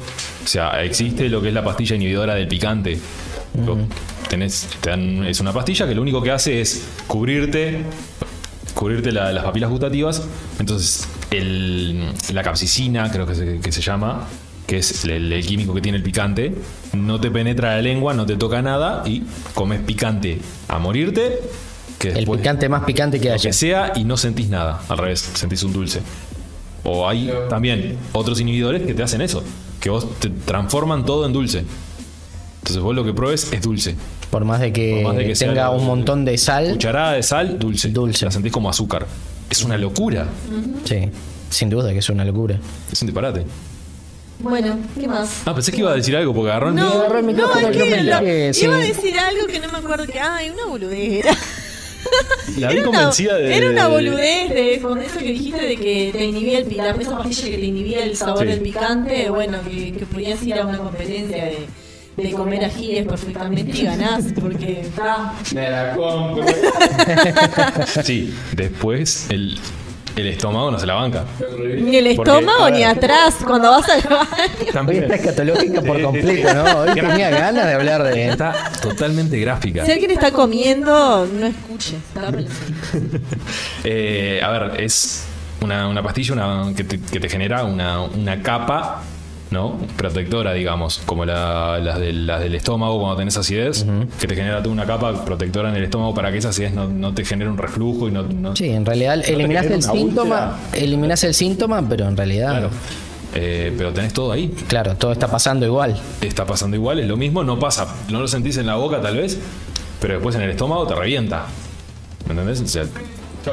O 0.44 0.48
sea, 0.48 0.84
existe 0.84 1.30
lo 1.30 1.42
que 1.42 1.50
es 1.50 1.54
la 1.54 1.64
pastilla 1.64 1.96
inhibidora 1.96 2.36
del 2.36 2.48
picante. 2.48 2.98
Vos 3.66 3.78
tenés, 4.30 4.68
te 4.82 4.90
dan- 4.90 5.26
es 5.26 5.40
una 5.40 5.54
pastilla 5.54 5.88
que 5.88 5.96
lo 5.96 6.02
único 6.02 6.22
que 6.22 6.32
hace 6.32 6.62
es 6.62 6.84
cubrirte, 7.08 7.80
cubrirte 8.76 9.12
la- 9.12 9.32
las 9.34 9.44
papilas 9.44 9.72
gustativas. 9.72 10.22
Entonces, 10.60 11.08
el- 11.32 12.12
la 12.34 12.44
capsicina, 12.44 13.10
creo 13.12 13.26
que 13.26 13.34
se, 13.34 13.60
que 13.60 13.72
se 13.72 13.82
llama, 13.82 14.28
que 14.68 14.78
es 14.78 15.06
el, 15.06 15.32
el 15.34 15.46
químico 15.46 15.74
que 15.74 15.82
tiene 15.82 15.98
el 15.98 16.04
picante, 16.04 16.54
no 16.94 17.20
te 17.20 17.32
penetra 17.32 17.76
la 17.76 17.82
lengua, 17.82 18.14
no 18.14 18.26
te 18.28 18.36
toca 18.36 18.62
nada 18.62 19.02
y 19.08 19.24
comes 19.56 19.80
picante 19.82 20.40
a 20.68 20.78
morirte. 20.78 21.40
Que 22.00 22.10
El 22.10 22.26
picante 22.28 22.68
más 22.68 22.84
picante 22.84 23.20
que 23.20 23.30
lo 23.30 23.34
haya. 23.36 23.50
que 23.50 23.54
sea 23.54 23.94
y 23.96 24.04
no 24.04 24.18
sentís 24.18 24.50
nada. 24.50 24.82
Al 24.90 24.98
revés, 24.98 25.20
sentís 25.34 25.64
un 25.64 25.72
dulce. 25.74 26.02
O 26.84 27.08
hay 27.08 27.32
también 27.50 27.98
otros 28.12 28.40
inhibidores 28.42 28.82
que 28.86 28.94
te 28.94 29.02
hacen 29.02 29.22
eso, 29.22 29.42
que 29.80 29.90
vos 29.90 30.06
te 30.20 30.30
transforman 30.30 31.06
todo 31.06 31.26
en 31.26 31.32
dulce. 31.34 31.64
Entonces 32.60 32.82
vos 32.82 32.94
lo 32.96 33.04
que 33.06 33.14
pruebes 33.14 33.52
es 33.54 33.62
dulce. 33.62 33.96
Por 34.36 34.44
más 34.44 34.60
de 34.60 34.74
que, 34.74 35.00
Por 35.02 35.14
más 35.14 35.16
de 35.16 35.28
que 35.28 35.34
sea 35.36 35.48
tenga 35.48 35.70
un 35.70 35.86
montón 35.86 36.26
de 36.26 36.38
sal. 36.38 36.72
Cucharada 36.74 37.14
de 37.14 37.24
sal, 37.24 37.58
dulce. 37.58 37.88
Dulce. 37.88 38.26
La 38.26 38.32
sentís 38.32 38.52
como 38.52 38.70
azúcar. 38.70 39.08
Es 39.50 39.64
una 39.64 39.78
locura. 39.78 40.28
Sí, 40.84 41.10
sin 41.50 41.70
duda 41.70 41.94
que 41.94 42.00
es 42.00 42.10
una 42.10 42.26
locura. 42.26 42.60
Es 42.92 43.02
un 43.02 43.06
disparate. 43.08 43.46
Bueno, 44.40 44.78
¿qué 45.00 45.08
más? 45.08 45.44
Ah, 45.46 45.54
pensé 45.54 45.72
que 45.72 45.78
iba 45.80 45.92
a 45.92 45.96
decir 45.96 46.18
algo 46.18 46.34
porque 46.34 46.52
agarró 46.52 46.68
el 46.68 46.76
No, 46.76 46.86
agarró 46.86 47.20
el 47.20 47.26
no, 47.28 47.32
es 47.32 47.38
que 47.38 47.80
no 47.80 47.86
me 47.96 48.04
lo- 48.04 48.20
dije, 48.20 48.54
sí. 48.54 48.66
iba 48.66 48.76
a 48.76 48.80
decir 48.80 49.18
algo 49.18 49.48
que 49.48 49.60
no 49.62 49.72
me 49.72 49.78
acuerdo 49.78 50.06
que. 50.06 50.20
Ay, 50.20 50.50
una 50.50 50.66
boludera. 50.66 51.32
La 52.58 52.68
vi 52.68 52.74
Era 52.80 52.90
una, 52.90 52.98
convencida 52.98 53.36
de. 53.38 53.56
era 53.58 53.70
una 53.70 53.84
de- 53.88 53.90
boludez 53.90 54.50
de. 54.50 54.80
Con 54.82 55.02
eso 55.02 55.18
que 55.20 55.26
dijiste 55.32 55.66
de 55.66 55.78
que 55.78 56.10
te 56.12 56.26
inhibía 56.26 56.58
el 56.60 56.66
picante, 56.66 57.04
esa 57.04 57.18
pastilla 57.18 57.44
que 57.52 57.58
te 57.58 57.66
inhibía 57.66 58.04
el 58.04 58.18
sabor 58.18 58.40
Sí. 58.42 58.46
del 58.48 58.60
picante, 58.60 59.30
bueno, 59.30 59.60
que, 59.66 59.94
que 59.94 60.06
podías 60.06 60.44
ir 60.44 60.56
a 60.56 60.66
una 60.66 60.78
competencia 60.80 61.46
de, 61.46 61.58
de 62.18 62.32
comer 62.32 62.64
ajíes 62.66 63.06
perfectamente 63.08 63.78
y 63.78 63.84
ganás, 63.84 64.26
porque 64.40 64.82
está. 64.82 65.34
Me 65.54 65.70
la 65.70 65.94
compro. 65.96 66.46
Sí, 68.04 68.34
después 68.54 69.28
el, 69.30 69.58
el 70.16 70.28
estómago 70.28 70.72
no 70.72 70.80
se 70.80 70.86
la 70.86 70.94
banca. 70.94 71.26
Ni 71.82 71.98
el 71.98 72.08
estómago 72.08 72.70
ni 72.70 72.80
ver. 72.80 72.88
atrás 72.88 73.36
cuando 73.46 73.72
vas 73.72 73.88
al 73.90 74.02
baño. 74.02 74.28
Hoy 74.60 74.72
También 74.72 75.04
está 75.04 75.16
escatológica 75.16 75.82
por 75.82 76.02
completo, 76.02 76.54
¿no? 76.54 76.64
Hoy 76.82 76.94
tenía 76.94 77.30
ganas 77.32 77.66
de 77.66 77.74
hablar 77.74 78.04
de. 78.04 78.30
está 78.30 78.54
totalmente 78.82 79.38
gráfica. 79.40 79.86
Si 79.86 79.92
alguien 79.92 80.12
está 80.12 80.32
comiendo, 80.32 81.28
no 81.28 81.46
escuche. 81.48 81.96
Eh, 83.84 84.40
a 84.44 84.50
ver, 84.50 84.82
es 84.82 85.26
una, 85.62 85.88
una 85.88 86.02
pastilla 86.02 86.34
una- 86.34 86.74
que, 86.76 86.84
te, 86.84 87.00
que 87.00 87.20
te 87.20 87.30
genera 87.30 87.64
una, 87.64 88.02
una 88.02 88.42
capa 88.42 89.04
¿no? 89.56 89.78
protectora, 89.98 90.54
digamos, 90.54 91.02
como 91.06 91.26
la- 91.26 91.80
las, 91.80 92.00
del, 92.00 92.28
las 92.28 92.42
del 92.42 92.54
estómago 92.54 93.00
cuando 93.00 93.18
tenés 93.18 93.36
acidez, 93.38 93.86
que 94.20 94.28
te 94.28 94.36
genera 94.36 94.60
toda 94.62 94.72
una 94.74 94.86
capa 94.86 95.26
protectora 95.26 95.70
en 95.70 95.76
el 95.78 95.84
estómago 95.86 96.14
para 96.14 96.32
que 96.32 96.38
esa 96.38 96.50
acidez 96.50 96.74
no, 96.74 96.88
no 96.88 97.14
te 97.14 97.26
genere 97.26 97.50
un 97.50 97.58
reflujo 97.58 98.08
y 98.08 98.12
no... 98.12 98.22
no- 98.24 98.56
Sí, 98.56 98.70
en 98.70 98.86
realidad 98.86 99.16
eliminás 99.28 99.64
genera 99.64 99.76
el 99.78 99.84
síntoma, 99.84 100.60
eliminás 100.74 101.24
el 101.24 101.34
síntoma, 101.34 101.84
pero 101.90 102.08
en 102.08 102.16
realidad, 102.16 102.50
Claro. 102.52 102.70
claro. 102.70 103.06
Eh, 103.38 103.74
pero 103.78 103.92
tenés 103.92 104.14
todo 104.14 104.32
ahí. 104.32 104.54
todo 104.98 105.12
está 105.12 105.28
pasando 105.28 105.66
igual. 105.66 106.00
Está 106.22 106.46
pasando 106.46 106.78
igual, 106.78 107.00
es 107.00 107.08
lo 107.08 107.18
mismo, 107.18 107.44
no 107.44 107.60
pasa, 107.60 107.86
no 108.10 108.22
lo 108.22 108.28
sentís 108.30 108.56
en 108.58 108.66
la 108.68 108.76
boca 108.76 109.02
tal 109.02 109.18
vez, 109.18 109.38
pero 110.00 110.14
después 110.14 110.36
en 110.36 110.44
el 110.44 110.52
estómago 110.52 110.88
te 110.88 110.96
revienta. 110.96 111.46
¿Me 112.28 112.32
entendés? 112.32 112.62
O 112.62 112.68
sea, 112.68 112.86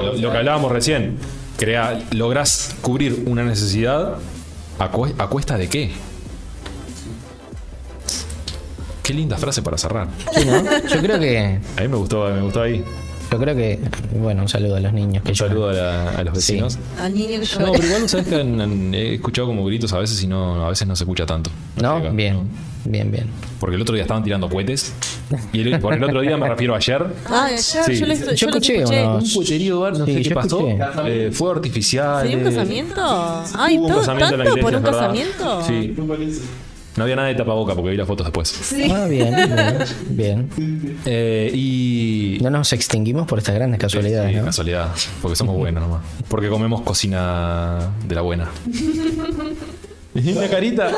lo, 0.01 0.13
lo 0.15 0.31
que 0.31 0.39
hablábamos 0.39 0.71
recién, 0.71 1.17
crea, 1.59 1.99
lográs 2.13 2.77
cubrir 2.81 3.25
una 3.27 3.43
necesidad 3.43 4.19
a, 4.85 4.93
cue- 4.93 5.15
a 5.19 5.27
cuesta 5.29 5.57
de 5.57 5.69
qué. 5.69 5.91
Qué 9.03 9.15
linda 9.15 9.37
frase 9.37 9.63
para 9.63 9.77
cerrar. 9.79 10.09
Sí, 10.33 10.45
¿no? 10.45 10.63
Yo 10.89 11.01
creo 11.01 11.19
que, 11.19 11.59
A 11.77 11.81
mí 11.83 11.89
me 11.89 11.97
gustó, 11.97 12.29
me 12.33 12.41
gustó 12.43 12.63
ahí. 12.63 12.85
yo 13.33 13.39
creo 13.39 13.57
que, 13.57 13.81
bueno, 14.15 14.43
un 14.43 14.49
saludo 14.49 14.77
a 14.77 14.81
los 14.81 14.93
niños 14.93 15.25
que 15.25 15.31
Un 15.31 15.37
saludo 15.37 15.71
a, 15.71 15.73
la- 15.73 16.11
a 16.11 16.25
los 16.25 16.39
Sí. 16.43 16.53
vecinos. 16.55 16.79
Al 17.01 17.13
niño 17.15 17.41
que 17.41 17.59
No, 17.65 17.73
pero 17.73 17.85
igual 17.87 18.09
sabes 18.09 18.27
que 18.29 18.35
han- 18.41 18.61
han- 18.61 18.95
he 18.95 19.15
escuchado 19.15 19.49
como 19.49 19.65
gritos 19.65 19.93
a 19.93 19.99
veces 19.99 20.23
y 20.23 20.29
no, 20.29 20.65
a 20.65 20.69
veces 20.69 20.87
no 20.87 20.95
se 20.95 21.03
escucha 21.05 21.27
tanto. 21.27 21.51
¿No? 21.81 22.01
Bien, 22.13 22.35
¿no? 22.35 22.45
Bien, 22.85 23.11
bien. 23.11 23.27
Porque 23.61 23.77
el 23.77 23.83
otro 23.83 23.95
día 23.95 24.03
estaban 24.03 24.23
tirando 24.25 24.49
cohetes. 24.49 24.93
Y 25.53 25.61
el, 25.63 25.79
por 25.81 25.95
el 25.95 26.03
otro 26.05 26.21
día 26.21 26.37
me 26.37 26.49
refiero 26.49 26.75
a 26.75 26.79
ayer. 26.79 27.05
Ah, 27.27 27.45
ayer 27.47 27.61
Sí. 27.85 27.97
yo, 27.97 28.07
les, 28.07 28.21
Yo 28.21 28.25
yo 28.35 28.47
los 28.49 28.57
escuché 28.57 28.77
escuché. 28.83 29.03
unos- 29.07 29.25
Un 29.25 29.33
puterío, 29.43 29.81
bar, 29.81 29.99
no 29.99 30.05
Sí, 30.07 30.13
sé 30.15 30.23
qué 30.23 30.29
yo 30.29 30.35
pasó. 30.35 30.69
escuché. 30.69 31.27
Eh, 31.27 31.31
fuego 31.33 31.55
artificial. 31.55 32.23
¿Sería 32.23 32.37
un 32.39 32.43
eh, 32.43 32.51
casamiento? 32.51 33.45
Ay, 33.57 33.79
hubo 33.79 33.87
un 33.87 33.91
todo, 33.93 34.01
casamiento 34.01 34.35
en 34.35 34.39
la 34.39 34.45
tanto 34.45 34.59
iglesia, 34.59 34.81
por 34.81 34.93
un 34.93 34.99
casamiento. 34.99 35.63
Sí. 35.63 35.95
No 36.95 37.05
había 37.05 37.17
nada 37.17 37.29
de 37.29 37.35
tapaboca 37.37 37.75
porque 37.75 37.91
vi 37.93 37.97
las 37.97 38.07
fotos 38.07 38.27
después. 38.27 38.75
Ah, 38.93 39.07
bien, 39.07 39.35
bien, 39.35 39.79
bien. 40.11 40.99
Eh, 41.07 41.51
y. 41.55 42.39
No 42.43 42.51
nos 42.51 42.71
extinguimos 42.75 43.27
por 43.27 43.39
estas 43.39 43.55
grandes 43.55 43.81
casualidades, 43.81 44.31
Sí, 44.33 44.37
¿no? 44.37 44.45
casualidad. 44.45 44.89
Porque 45.23 45.35
somos 45.37 45.57
buenos 45.57 45.83
nomás. 45.83 46.03
Porque 46.29 46.49
comemos 46.51 46.83
cocina 46.83 47.79
de 48.07 48.15
la 48.15 48.21
buena. 48.21 48.51
Una 50.15 50.49
carita. 50.49 50.91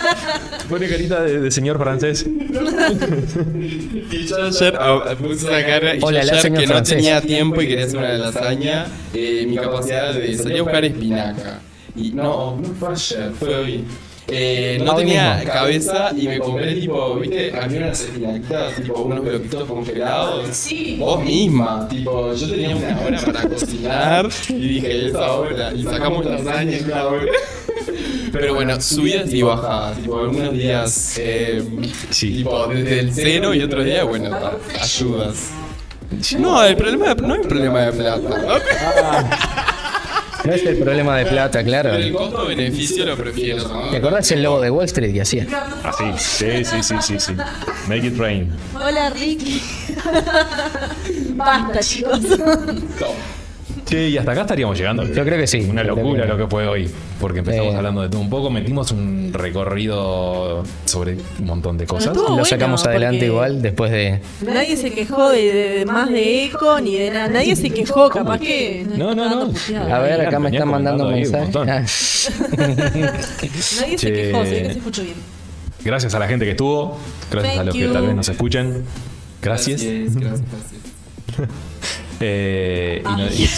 Pone 0.68 0.88
carita 0.88 1.22
de, 1.22 1.40
de 1.40 1.50
señor 1.50 1.78
francés. 1.78 2.24
Y 2.24 4.26
yo 4.26 4.44
ayer 4.44 4.76
ah, 4.78 5.14
puse 5.20 5.46
una 5.46 5.66
cara 5.66 5.94
y 5.96 6.00
yo 6.00 6.06
Hola, 6.06 6.22
la 6.24 6.32
ayer 6.32 6.42
señor 6.42 6.60
que 6.60 6.66
no 6.66 6.72
francés. 6.74 6.96
tenía 6.96 7.20
tiempo 7.20 7.60
y 7.62 7.68
quería 7.68 7.84
hacer 7.84 7.98
una 7.98 8.12
lasaña, 8.14 8.86
eh, 9.12 9.44
mi 9.48 9.56
capacidad 9.56 10.14
de 10.14 10.36
salir 10.36 10.60
a 10.60 10.62
buscar 10.62 10.84
espinaca. 10.84 11.60
Y 11.96 12.12
no, 12.12 12.56
no 12.56 12.68
fue 12.78 12.92
ayer, 12.92 13.32
fue 13.38 13.54
hoy. 13.54 13.84
Eh, 14.26 14.80
no 14.82 14.94
Hoy 14.94 15.04
tenía 15.04 15.34
mismo. 15.36 15.52
cabeza 15.52 16.10
y 16.16 16.26
me 16.28 16.38
compré 16.38 16.72
tipo, 16.74 17.16
viste, 17.16 17.52
había 17.60 17.78
unas 17.80 18.00
estilactitas, 18.00 18.74
tipo 18.76 19.02
unos 19.02 19.22
bloquitos 19.22 19.68
congelados. 19.68 20.48
Sí. 20.50 20.96
Vos 20.98 21.22
misma, 21.22 21.86
tipo, 21.90 22.32
yo 22.32 22.48
tenía 22.48 22.74
una 22.74 23.00
hora 23.02 23.20
para 23.20 23.42
cocinar 23.48 24.26
y 24.48 24.54
dije, 24.68 25.08
esa 25.08 25.30
hora, 25.32 25.74
y 25.74 25.82
sacamos 25.82 26.24
lasaña 26.24 26.78
en 26.78 26.84
una 26.86 27.04
hora. 27.06 27.32
Pero 28.32 28.54
bueno, 28.54 28.80
subidas 28.80 29.32
y 29.32 29.42
bajadas, 29.42 29.96
tipo, 29.98 30.18
algunos 30.18 30.52
días, 30.52 31.14
eh, 31.18 31.62
tipo, 32.10 32.66
desde 32.66 33.00
el 33.00 33.12
cero 33.14 33.54
y 33.54 33.62
otros 33.62 33.84
días, 33.84 34.04
bueno, 34.06 34.36
ayudas. 34.80 35.50
No, 36.38 36.62
el 36.64 36.76
problema 36.76 37.14
de- 37.14 37.22
no 37.22 37.34
es 37.34 37.46
problema 37.46 37.80
de 37.82 37.92
plata. 37.92 38.28
¿no? 38.28 38.58
No 40.44 40.52
es 40.52 40.66
el 40.66 40.76
problema 40.76 41.16
de 41.16 41.24
plata, 41.26 41.64
claro. 41.64 41.90
Pero 41.92 42.02
el 42.04 42.12
costo-beneficio 42.12 43.06
lo 43.06 43.16
prefiero. 43.16 43.66
¿no? 43.66 43.88
¿Te 43.90 43.96
acordás 43.96 44.30
el 44.32 44.42
logo 44.42 44.60
de 44.60 44.70
Wall 44.70 44.84
Street 44.84 45.12
que 45.14 45.22
hacía? 45.22 45.46
Así. 45.82 46.04
Sí, 46.18 46.64
sí, 46.64 46.82
sí, 46.82 46.94
sí, 47.00 47.18
sí. 47.18 47.32
Make 47.88 48.06
it 48.08 48.18
rain. 48.18 48.52
Hola, 48.74 49.08
Ricky. 49.10 49.62
Basta, 51.34 51.80
chicos. 51.80 52.20
Che, 53.94 54.08
y 54.08 54.18
hasta 54.18 54.32
acá 54.32 54.40
estaríamos 54.42 54.76
llegando. 54.76 55.04
Yo 55.04 55.24
creo 55.24 55.38
que 55.38 55.46
sí. 55.46 55.66
Una 55.70 55.84
locura 55.84 56.22
que- 56.22 56.28
lo 56.28 56.36
que 56.36 56.46
fue 56.48 56.66
hoy. 56.66 56.90
Porque 57.20 57.38
empezamos 57.38 57.72
Eh. 57.74 57.76
hablando 57.76 58.02
de 58.02 58.08
todo 58.08 58.20
un 58.20 58.28
poco, 58.28 58.50
metimos 58.50 58.90
un 58.90 59.30
recorrido 59.32 60.64
sobre 60.84 61.16
un 61.38 61.46
montón 61.46 61.78
de 61.78 61.86
cosas. 61.86 62.16
Lo 62.16 62.44
sacamos 62.44 62.82
bueno, 62.82 62.96
adelante 62.98 63.26
igual 63.26 63.62
después 63.62 63.90
de. 63.92 64.20
Nadie 64.44 64.76
se 64.76 64.90
quejó 64.92 65.30
de, 65.30 65.42
de- 65.52 65.78
de 65.78 65.86
más 65.86 66.10
de 66.10 66.44
eco 66.44 66.80
ni 66.80 66.96
de 66.96 67.10
nada. 67.10 67.28
Nadie 67.28 67.54
se 67.56 67.70
quejó, 67.70 68.08
capaz 68.10 68.38
que. 68.40 68.84
No, 68.96 69.14
no, 69.14 69.28
no. 69.46 69.52
A 69.94 69.98
ver, 70.00 70.20
acá 70.26 70.38
me 70.40 70.50
están 70.50 70.68
mandando 70.68 71.08
mensajes. 71.08 71.54
Nadie 72.56 73.98
se 73.98 74.12
quejó, 74.12 74.44
se 74.44 74.50
ve 74.50 74.62
que 74.62 74.72
se 74.72 74.78
escuchó 74.78 75.02
bien. 75.02 75.14
Gracias 75.84 76.14
a 76.14 76.18
la 76.18 76.26
gente 76.26 76.44
que 76.44 76.52
estuvo. 76.52 76.98
Gracias 77.30 77.52
a 77.52 77.56
Thank 77.58 77.66
los 77.66 77.74
que 77.74 77.80
you. 77.82 77.92
tal 77.92 78.06
vez 78.06 78.16
nos 78.16 78.28
escuchen. 78.28 78.82
Gracias. 79.42 79.82
Gracias, 79.82 80.16
gracias, 80.16 80.42
gracias. 81.36 81.58
Eh, 82.20 83.02
y, 83.04 83.08
no- 83.08 83.26
y- 83.26 83.48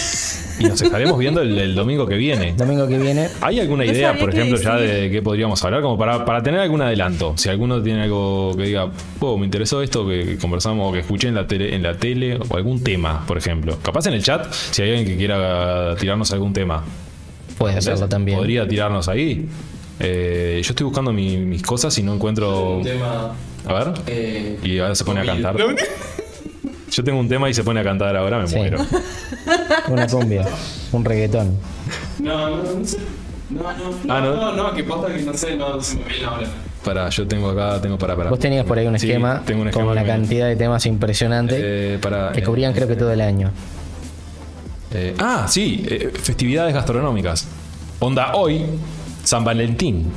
y 0.59 0.63
nos 0.63 0.81
estaremos 0.81 1.19
viendo 1.19 1.41
el, 1.41 1.55
el 1.57 1.75
domingo 1.75 2.07
que 2.07 2.15
viene. 2.15 2.53
Domingo 2.57 2.87
que 2.87 2.97
viene. 2.97 3.27
¿Hay 3.41 3.59
alguna 3.59 3.85
No 3.85 3.91
idea, 3.91 4.17
por 4.17 4.33
ejemplo, 4.33 4.57
ya 4.59 4.75
de 4.75 5.11
qué 5.11 5.21
podríamos 5.21 5.63
hablar? 5.63 5.83
Como 5.83 5.99
para, 5.99 6.25
para 6.25 6.41
tener 6.41 6.59
algún 6.61 6.81
adelanto. 6.81 7.33
Si 7.37 7.47
alguno 7.49 7.81
tiene 7.83 8.01
algo 8.03 8.55
que 8.57 8.63
diga, 8.63 8.89
oh, 9.19 9.37
me 9.37 9.45
interesó 9.45 9.83
esto 9.83 10.07
que 10.07 10.37
conversamos 10.41 10.89
o 10.89 10.93
que 10.93 10.99
escuché 11.01 11.27
en 11.27 11.35
la 11.35 11.45
tele, 11.45 11.75
en 11.75 11.83
la 11.83 11.93
tele 11.95 12.39
o 12.49 12.55
algún 12.57 12.83
tema, 12.83 13.23
por 13.27 13.37
ejemplo. 13.37 13.77
Capaz 13.83 14.07
en 14.07 14.13
el 14.13 14.23
chat, 14.23 14.51
si 14.51 14.81
hay 14.81 14.89
alguien 14.89 15.05
que 15.07 15.15
quiera 15.17 15.95
tirarnos 15.99 16.31
algún 16.31 16.53
tema. 16.53 16.83
Puede 17.59 17.75
hacerlo 17.77 18.07
también. 18.09 18.39
Podría 18.39 18.67
tirarnos 18.67 19.07
ahí. 19.09 19.47
Eh, 19.99 20.59
yo 20.63 20.69
estoy 20.71 20.85
buscando 20.85 21.11
mi- 21.13 21.37
mis 21.37 21.61
cosas 21.61 21.95
y 21.99 22.03
no 22.03 22.15
encuentro. 22.15 22.77
Un 22.77 22.83
tema. 22.83 23.35
A 23.65 23.73
ver. 23.73 23.93
Eh, 24.07 24.57
Y 24.63 24.79
ahora 24.79 24.95
se 24.95 25.03
pone 25.03 25.19
a 25.21 25.25
cantar. 25.25 25.55
Yo 26.91 27.03
tengo 27.03 27.19
un 27.19 27.27
tema 27.29 27.49
y 27.49 27.53
se 27.53 27.63
pone 27.63 27.79
a 27.79 27.83
cantar 27.83 28.15
ahora, 28.15 28.39
me 28.39 28.47
Sí. 28.47 28.55
muero. 28.55 28.77
Una 29.89 30.07
cumbia. 30.07 30.45
Un 30.91 31.03
reggaetón. 31.05 31.57
No, 32.19 32.49
no, 32.49 32.63
no 32.79 32.85
sé. 32.85 32.97
No, 33.49 33.61
no, 33.61 34.13
Ah, 34.13 34.19
¿no? 34.21 34.35
no, 34.35 34.51
no, 34.53 34.73
que 34.73 34.83
posta 34.83 35.13
que 35.13 35.21
no 35.21 35.33
sé, 35.33 35.55
no 35.55 35.81
se 35.81 35.97
me 35.97 36.03
viene 36.05 36.25
ahora. 36.25 36.47
Para, 36.83 37.09
yo 37.09 37.27
tengo 37.27 37.49
acá, 37.49 37.81
tengo 37.81 37.97
para, 37.97 38.15
para. 38.15 38.29
Vos 38.29 38.39
tenías 38.39 38.65
por 38.65 38.77
ahí 38.77 38.87
un 38.87 38.97
Sí, 38.99 39.07
esquema 39.09 39.41
tengo 39.45 39.61
un 39.61 39.69
con 39.71 39.81
esquema 39.81 39.91
una 39.91 40.01
que 40.03 40.07
me- 40.07 40.13
cantidad 40.13 40.47
de 40.47 40.55
temas 40.55 40.85
impresionante 40.85 41.55
Eh, 41.59 41.97
para, 41.99 42.31
que 42.31 42.39
eh, 42.39 42.43
cubrían 42.43 42.73
creo 42.73 42.87
que 42.87 42.95
todo 42.95 43.11
el 43.11 43.21
año. 43.21 43.51
Eh, 44.93 45.13
ah, 45.19 45.45
sí, 45.49 45.85
eh, 45.89 46.11
festividades 46.13 46.73
gastronómicas. 46.73 47.45
Onda 47.99 48.35
hoy, 48.35 48.63
San 49.23 49.43
Valentín. 49.43 50.11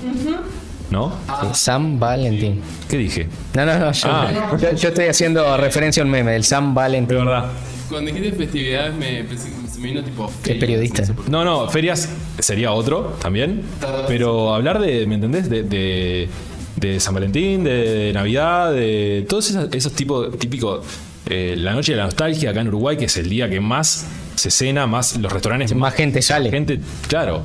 ¿No? 0.90 1.12
San 1.54 2.00
Valentín. 2.00 2.60
¿Qué 2.88 2.96
dije? 2.96 3.28
No, 3.54 3.64
no, 3.64 3.78
no. 3.78 3.92
Yo, 3.92 4.08
Ah. 4.10 4.56
yo- 4.60 4.74
yo 4.74 4.88
estoy 4.88 5.06
haciendo 5.06 5.56
referencia 5.56 6.02
a 6.02 6.06
un 6.06 6.10
meme 6.10 6.32
del 6.32 6.42
San 6.44 6.70
De 6.70 6.74
Valentín. 6.74 7.18
verdad. 7.18 7.46
Cuando 7.88 8.10
dijiste 8.12 8.36
festividades 8.36 8.94
me, 8.94 9.24
pensé- 9.24 9.50
se 9.72 9.78
me 9.80 9.88
vino 9.88 10.02
tipo. 10.02 10.30
El 10.46 10.58
periodista. 10.58 11.02
No, 11.28 11.44
no, 11.44 11.68
ferias 11.68 12.08
sería 12.38 12.72
otro 12.72 13.16
también. 13.20 13.62
Pero 14.08 14.52
hablar 14.54 14.80
de, 14.80 15.06
¿me 15.06 15.14
entendés? 15.16 15.48
De, 15.48 15.62
de, 15.62 16.28
de 16.76 17.00
San 17.00 17.14
Valentín, 17.14 17.62
de, 17.64 18.12
Navidad, 18.12 18.72
de 18.72 19.24
todos 19.28 19.50
esos, 19.50 19.72
esos 19.72 19.92
tipos 19.92 20.36
típicos. 20.38 20.84
eh, 21.26 21.54
la 21.56 21.72
noche 21.74 21.92
de 21.92 21.98
la 21.98 22.04
nostalgia 22.06 22.50
acá 22.50 22.60
en 22.62 22.68
Uruguay, 22.68 22.96
que 22.96 23.04
es 23.04 23.16
el 23.16 23.28
día 23.28 23.48
que 23.48 23.60
más 23.60 24.06
se 24.34 24.50
cena, 24.50 24.86
más 24.88 25.16
los 25.18 25.30
restaurantes. 25.32 25.72
Más 25.76 25.94
gente 25.94 26.22
sale. 26.22 26.50
Gente, 26.50 26.80
claro. 27.06 27.42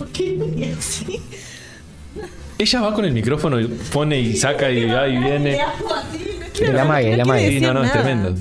Ella 2.60 2.80
va 2.82 2.92
con 2.94 3.04
el 3.06 3.12
micrófono 3.12 3.58
y 3.58 3.66
pone 3.66 4.20
y 4.20 4.36
saca 4.36 4.70
y 4.70 4.84
va 4.84 5.08
y 5.08 5.16
viene. 5.16 5.58
El 6.60 6.78
amague, 6.78 7.14
el 7.14 7.20
amague. 7.22 7.48
Sí, 7.48 7.60
no, 7.60 7.72
no, 7.72 7.82
es 7.84 7.90
tremendo. 7.92 8.34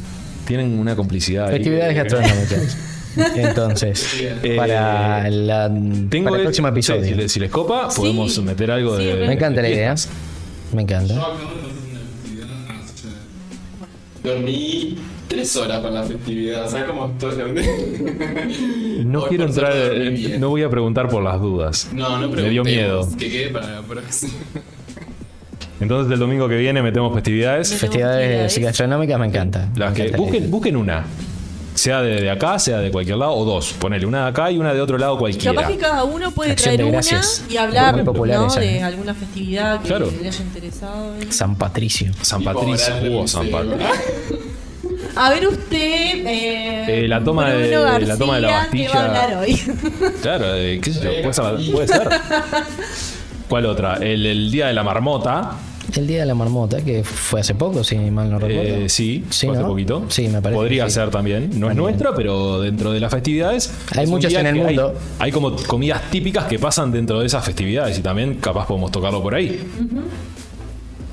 Tienen 0.46 0.78
una 0.78 0.96
complicidad. 0.96 1.48
ahí. 1.48 1.54
Festividades 1.56 1.96
gastronómicas. 1.96 2.78
Entonces, 3.36 4.08
Eh, 4.44 4.56
para, 4.56 5.30
la, 5.30 5.70
Tengo 6.10 6.26
para 6.26 6.36
el 6.36 6.42
el- 6.42 6.46
próximo 6.48 6.68
no 6.68 6.74
episodio. 6.74 7.04
si, 7.06 7.14
les, 7.16 7.32
si 7.32 7.40
les 7.40 7.50
copa, 7.50 7.88
podemos 7.96 8.38
meter 8.44 8.72
algo 8.72 8.98
Sí, 8.98 9.06
de. 9.06 9.28
Me 9.28 9.34
encanta 9.34 9.62
la 9.62 9.70
idea. 9.70 9.96
Me 10.74 10.82
encanta. 10.84 11.16
Dormí 14.24 14.98
tres 15.30 15.56
horas 15.56 15.80
para 15.80 15.94
la 15.94 16.04
festividad. 16.04 16.68
¿Sabes 16.70 16.86
cómo 16.86 17.06
estoy? 17.08 19.06
No 19.06 19.22
Hoy 19.22 19.30
quiero 19.30 19.46
entrar, 19.46 19.74
bien. 20.12 20.42
no 20.42 20.50
voy 20.50 20.64
a 20.64 20.70
preguntar 20.70 21.08
por 21.08 21.24
las 21.24 21.40
dudas. 21.40 21.90
No, 21.94 22.18
no 22.20 22.28
Me 22.28 22.50
dio 22.50 22.64
miedo. 22.66 23.08
Que 23.18 23.30
quede 23.32 23.48
para 23.50 23.76
la 23.76 23.82
próxima. 23.82 24.34
Entonces 25.80 26.12
el 26.12 26.20
domingo 26.20 26.50
que 26.50 26.58
viene 26.58 26.82
metemos 26.82 27.14
festividades. 27.14 27.74
Festividades 27.74 28.58
gastronómicas 28.60 29.18
me 29.20 29.28
encanta. 29.28 29.70
Las 29.76 29.94
que 29.94 30.10
busquen, 30.50 30.76
una. 30.76 31.06
Sea 31.76 32.02
de, 32.02 32.20
de 32.24 32.30
acá, 32.30 32.60
sea 32.60 32.80
de 32.80 32.92
cualquier 32.92 33.16
lado, 33.18 33.32
o 33.36 33.46
dos. 33.46 33.72
Ponele 33.80 34.06
una 34.06 34.24
de 34.24 34.30
acá 34.32 34.52
y 34.52 34.58
una 34.58 34.74
de 34.74 34.82
otro 34.82 34.98
lado 34.98 35.18
cualquiera. 35.18 35.54
Capaz 35.56 35.70
que 35.70 35.78
cada 35.78 36.04
uno 36.04 36.30
puede 36.32 36.52
Acción 36.52 36.76
traer 36.76 36.90
una 36.90 37.00
y 37.50 37.56
hablar 37.56 38.04
popular 38.04 38.40
¿no? 38.40 38.54
de 38.54 38.84
alguna 38.84 39.14
festividad 39.14 39.80
que 39.82 39.88
Claro. 39.88 40.12
le 40.22 40.28
haya 40.28 40.44
interesado. 40.44 41.14
San 41.30 41.56
Patricio. 41.56 42.12
San 42.22 42.44
Patricio. 42.44 42.94
en 42.98 43.16
Uh, 43.16 43.28
San. 43.28 43.48
Patricio. 43.50 43.78
A 45.16 45.30
ver 45.32 45.48
usted, 45.48 45.78
eh, 46.26 47.04
Eh, 47.04 47.08
la 47.08 47.24
toma 47.24 47.50
de- 47.52 47.70
la 48.06 48.18
toma 48.18 48.36
de 48.36 48.42
la 48.42 48.48
¿qué 48.48 48.54
va 48.54 48.60
a 48.60 48.64
Bastilla. 48.64 49.06
hablar 49.06 49.38
hoy? 49.44 49.60
Claro, 50.22 50.56
eh, 50.56 50.80
qué 50.82 50.94
sé 50.94 51.02
yo, 51.04 51.10
puede 51.22 51.34
ser. 51.34 51.72
puede 51.72 51.88
ser. 51.88 52.10
¿Cuál 53.48 53.66
otra? 53.66 53.96
El, 53.96 54.26
el 54.26 54.52
día 54.52 54.68
de 54.68 54.74
la 54.74 54.84
marmota. 54.84 55.52
El 55.96 56.06
día 56.06 56.20
de 56.20 56.26
la 56.28 56.36
marmota, 56.36 56.82
que 56.82 57.04
fue 57.04 57.40
hace 57.40 57.56
poco, 57.56 57.84
si 57.84 57.96
mal 57.98 58.30
no 58.30 58.38
recuerdo. 58.38 58.76
Eh, 58.86 58.90
sí, 58.90 59.26
Sí, 59.32 59.48
fue 59.48 59.56
hace 59.56 59.64
¿no? 59.64 59.70
poquito. 59.70 60.06
Sí, 60.10 60.28
me 60.28 60.40
parece 60.40 60.56
Podría 60.60 60.86
sí. 60.86 60.92
ser 60.92 61.10
también. 61.10 61.60
No 61.60 61.72
es 61.72 61.76
nuestra, 61.76 62.14
pero 62.14 62.62
dentro 62.62 62.92
de 62.92 63.00
las 63.00 63.12
festividades. 63.12 63.74
Hay 63.98 64.06
muchas 64.06 64.32
en 64.34 64.46
el 64.46 64.56
hay- 64.56 64.62
mundo. 64.76 64.94
Hay, 65.18 65.32
como 65.32 65.56
comidas 65.56 66.04
típicas 66.12 66.46
que 66.46 66.60
pasan 66.60 66.92
dentro 66.92 67.20
de 67.22 67.26
esas 67.26 67.44
festividades 67.44 67.98
y 67.98 68.02
también 68.04 68.36
capaz 68.36 68.68
podemos 68.68 68.92
tocarlo 68.92 69.22
por 69.24 69.34
ahí. 69.34 69.60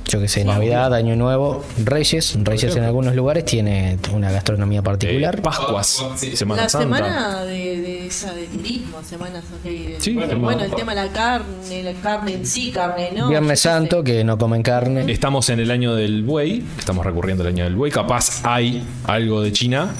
Yo 0.08 0.20
que 0.20 0.28
sé, 0.28 0.44
Navidad, 0.44 0.94
Año 0.94 1.16
Nuevo, 1.16 1.64
Reyes. 1.84 2.38
Reyes 2.40 2.76
en 2.76 2.84
algunos 2.84 3.14
lugares 3.16 3.44
tiene 3.44 3.98
una 4.14 4.30
gastronomía 4.30 4.78
Eh, 4.78 4.82
particular. 4.82 5.42
Pascuas, 5.42 6.04
Sí. 6.14 6.36
Semana 6.36 6.62
la 6.62 6.68
Santa. 6.68 6.96
semana 6.96 7.44
de, 7.44 7.80
de 7.80 8.06
esa 8.06 8.32
de 8.32 8.44
turismo, 8.46 8.98
semanas 9.02 9.42
ok, 9.58 9.64
de- 9.64 9.96
Sí, 9.98 10.14
bueno, 10.14 10.30
Semana- 10.30 10.64
el 10.64 10.70
tema 10.74 10.94
de 10.94 11.04
la 11.06 11.12
carne, 11.12 11.82
la 11.82 11.92
carne 11.94 12.34
en 12.34 12.46
sí, 12.46 12.70
carne, 12.70 13.10
¿no? 13.16 13.28
Viernes. 13.30 13.58
Santo, 13.60 14.04
que 14.04 14.22
no 14.22 14.38
comen 14.38 14.62
carne. 14.62 15.10
Estamos 15.10 15.48
en 15.50 15.58
el 15.58 15.72
año 15.72 15.96
del 15.96 16.22
buey, 16.22 16.62
estamos 16.78 17.04
recurriendo 17.04 17.42
al 17.42 17.48
año 17.48 17.64
del 17.64 17.74
buey. 17.74 17.90
Capaz 17.90 18.42
hay 18.44 18.84
algo 19.06 19.40
de 19.42 19.50
China. 19.52 19.92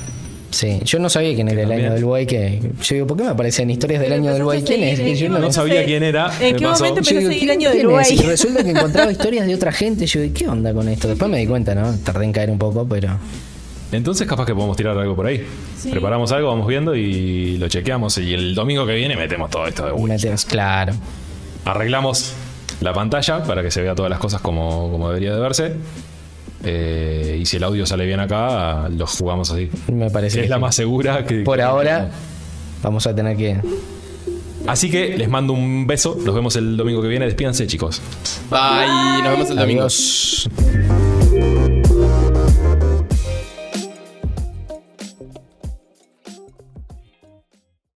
Sí, 0.57 0.81
yo 0.85 0.99
no 0.99 1.11
sabía 1.11 1.35
quién 1.35 1.49
era 1.51 1.65
el 1.65 1.71
año 1.71 1.93
del 1.93 2.05
buey. 2.07 2.25
Que, 2.25 2.61
yo 2.83 2.95
digo, 2.95 3.07
¿por 3.07 3.19
qué 3.19 3.25
me 3.25 3.29
aparecen 3.29 3.69
historias 3.69 4.01
del 4.01 4.15
año 4.15 4.33
del 4.33 4.43
buey? 4.43 4.63
¿Quién 4.63 4.85
es? 4.85 5.19
yo 5.19 5.27
¿en 5.27 5.33
no, 5.33 5.53
sabía 5.53 5.85
quién 5.85 6.03
era. 6.03 6.33
¿En 6.41 6.57
qué 6.57 6.67
momento 6.67 7.01
empezó 7.01 7.19
a 7.19 7.21
seguir 7.21 7.29
¿quién- 7.29 7.43
el 7.43 7.51
año 7.51 7.71
del 7.73 7.87
buey? 7.89 8.07
Y 8.15 8.23
resulta 8.23 8.65
que 8.65 8.71
encontraba 8.71 9.13
historias 9.13 9.47
de 9.47 9.55
otra 9.55 9.71
gente. 9.71 10.07
Yo 10.07 10.23
digo, 10.23 10.33
¿qué 10.35 10.49
onda 10.49 10.73
con 10.73 10.89
esto? 10.89 11.09
Después 11.09 11.31
me 11.31 11.37
di 11.37 11.47
cuenta, 11.47 11.75
¿no? 11.75 11.95
Tardé 11.99 12.25
en 12.25 12.33
caer 12.33 12.51
un 12.51 12.59
poco, 12.59 12.89
pero. 12.89 13.19
Entonces 13.93 14.27
capaz 14.27 14.47
que 14.47 14.55
podemos 14.55 14.79
tirar 14.79 14.97
algo 14.97 15.15
por 15.15 15.27
ahí. 15.27 15.47
Sí. 15.79 15.91
Preparamos 15.91 16.33
algo, 16.33 16.49
vamos 16.49 16.67
viendo 16.67 16.95
y 16.97 17.59
lo 17.59 17.69
chequeamos. 17.69 18.17
Y 18.17 18.33
el 18.33 18.55
domingo 18.55 18.87
que 18.87 18.95
viene 18.95 19.15
metemos 19.15 19.51
todo 19.51 19.67
esto 19.67 19.85
de 19.85 19.93
buey. 19.93 20.07
Metemos, 20.07 20.47
claro. 20.47 20.95
Arreglamos 21.67 22.33
la 22.81 22.95
pantalla 22.95 23.43
para 23.43 23.63
que 23.63 23.71
se 23.71 23.83
vea 23.83 23.95
todas 23.95 24.09
las 24.09 24.21
cosas 24.21 24.41
como, 24.41 24.91
como 24.91 25.09
debería 25.09 25.35
de 25.35 25.41
verse. 25.41 25.75
Eh, 26.65 27.39
y 27.41 27.47
si 27.47 27.57
el 27.57 27.65
audio 27.65 27.87
sale 27.87 28.07
bien 28.07 28.21
acá, 28.21 28.89
lo 28.89 29.07
jugamos 29.07 29.51
así. 29.51 29.71
Me 29.93 30.11
parece. 30.11 30.43
Es 30.43 30.49
la 30.49 30.57
sí. 30.57 30.63
más 30.63 30.75
segura 30.75 31.25
que. 31.25 31.43
Por 31.43 31.61
ahora, 31.61 32.11
vamos 32.83 33.07
a 33.07 33.15
tener 33.15 33.37
que. 33.37 33.61
Así 34.67 34.91
que 34.91 35.17
les 35.17 35.29
mando 35.29 35.53
un 35.53 35.87
beso. 35.87 36.17
Nos 36.25 36.35
vemos 36.35 36.57
el 36.57 36.77
domingo 36.77 37.01
que 37.03 37.09
viene. 37.09 37.27
Despídanse, 37.27 37.67
chicos. 37.67 38.01
Bye, 38.51 39.23
nos 39.23 39.33
vemos 39.33 39.51
el 39.51 39.57
domingo. 39.57 39.83
Adiós. 39.83 40.49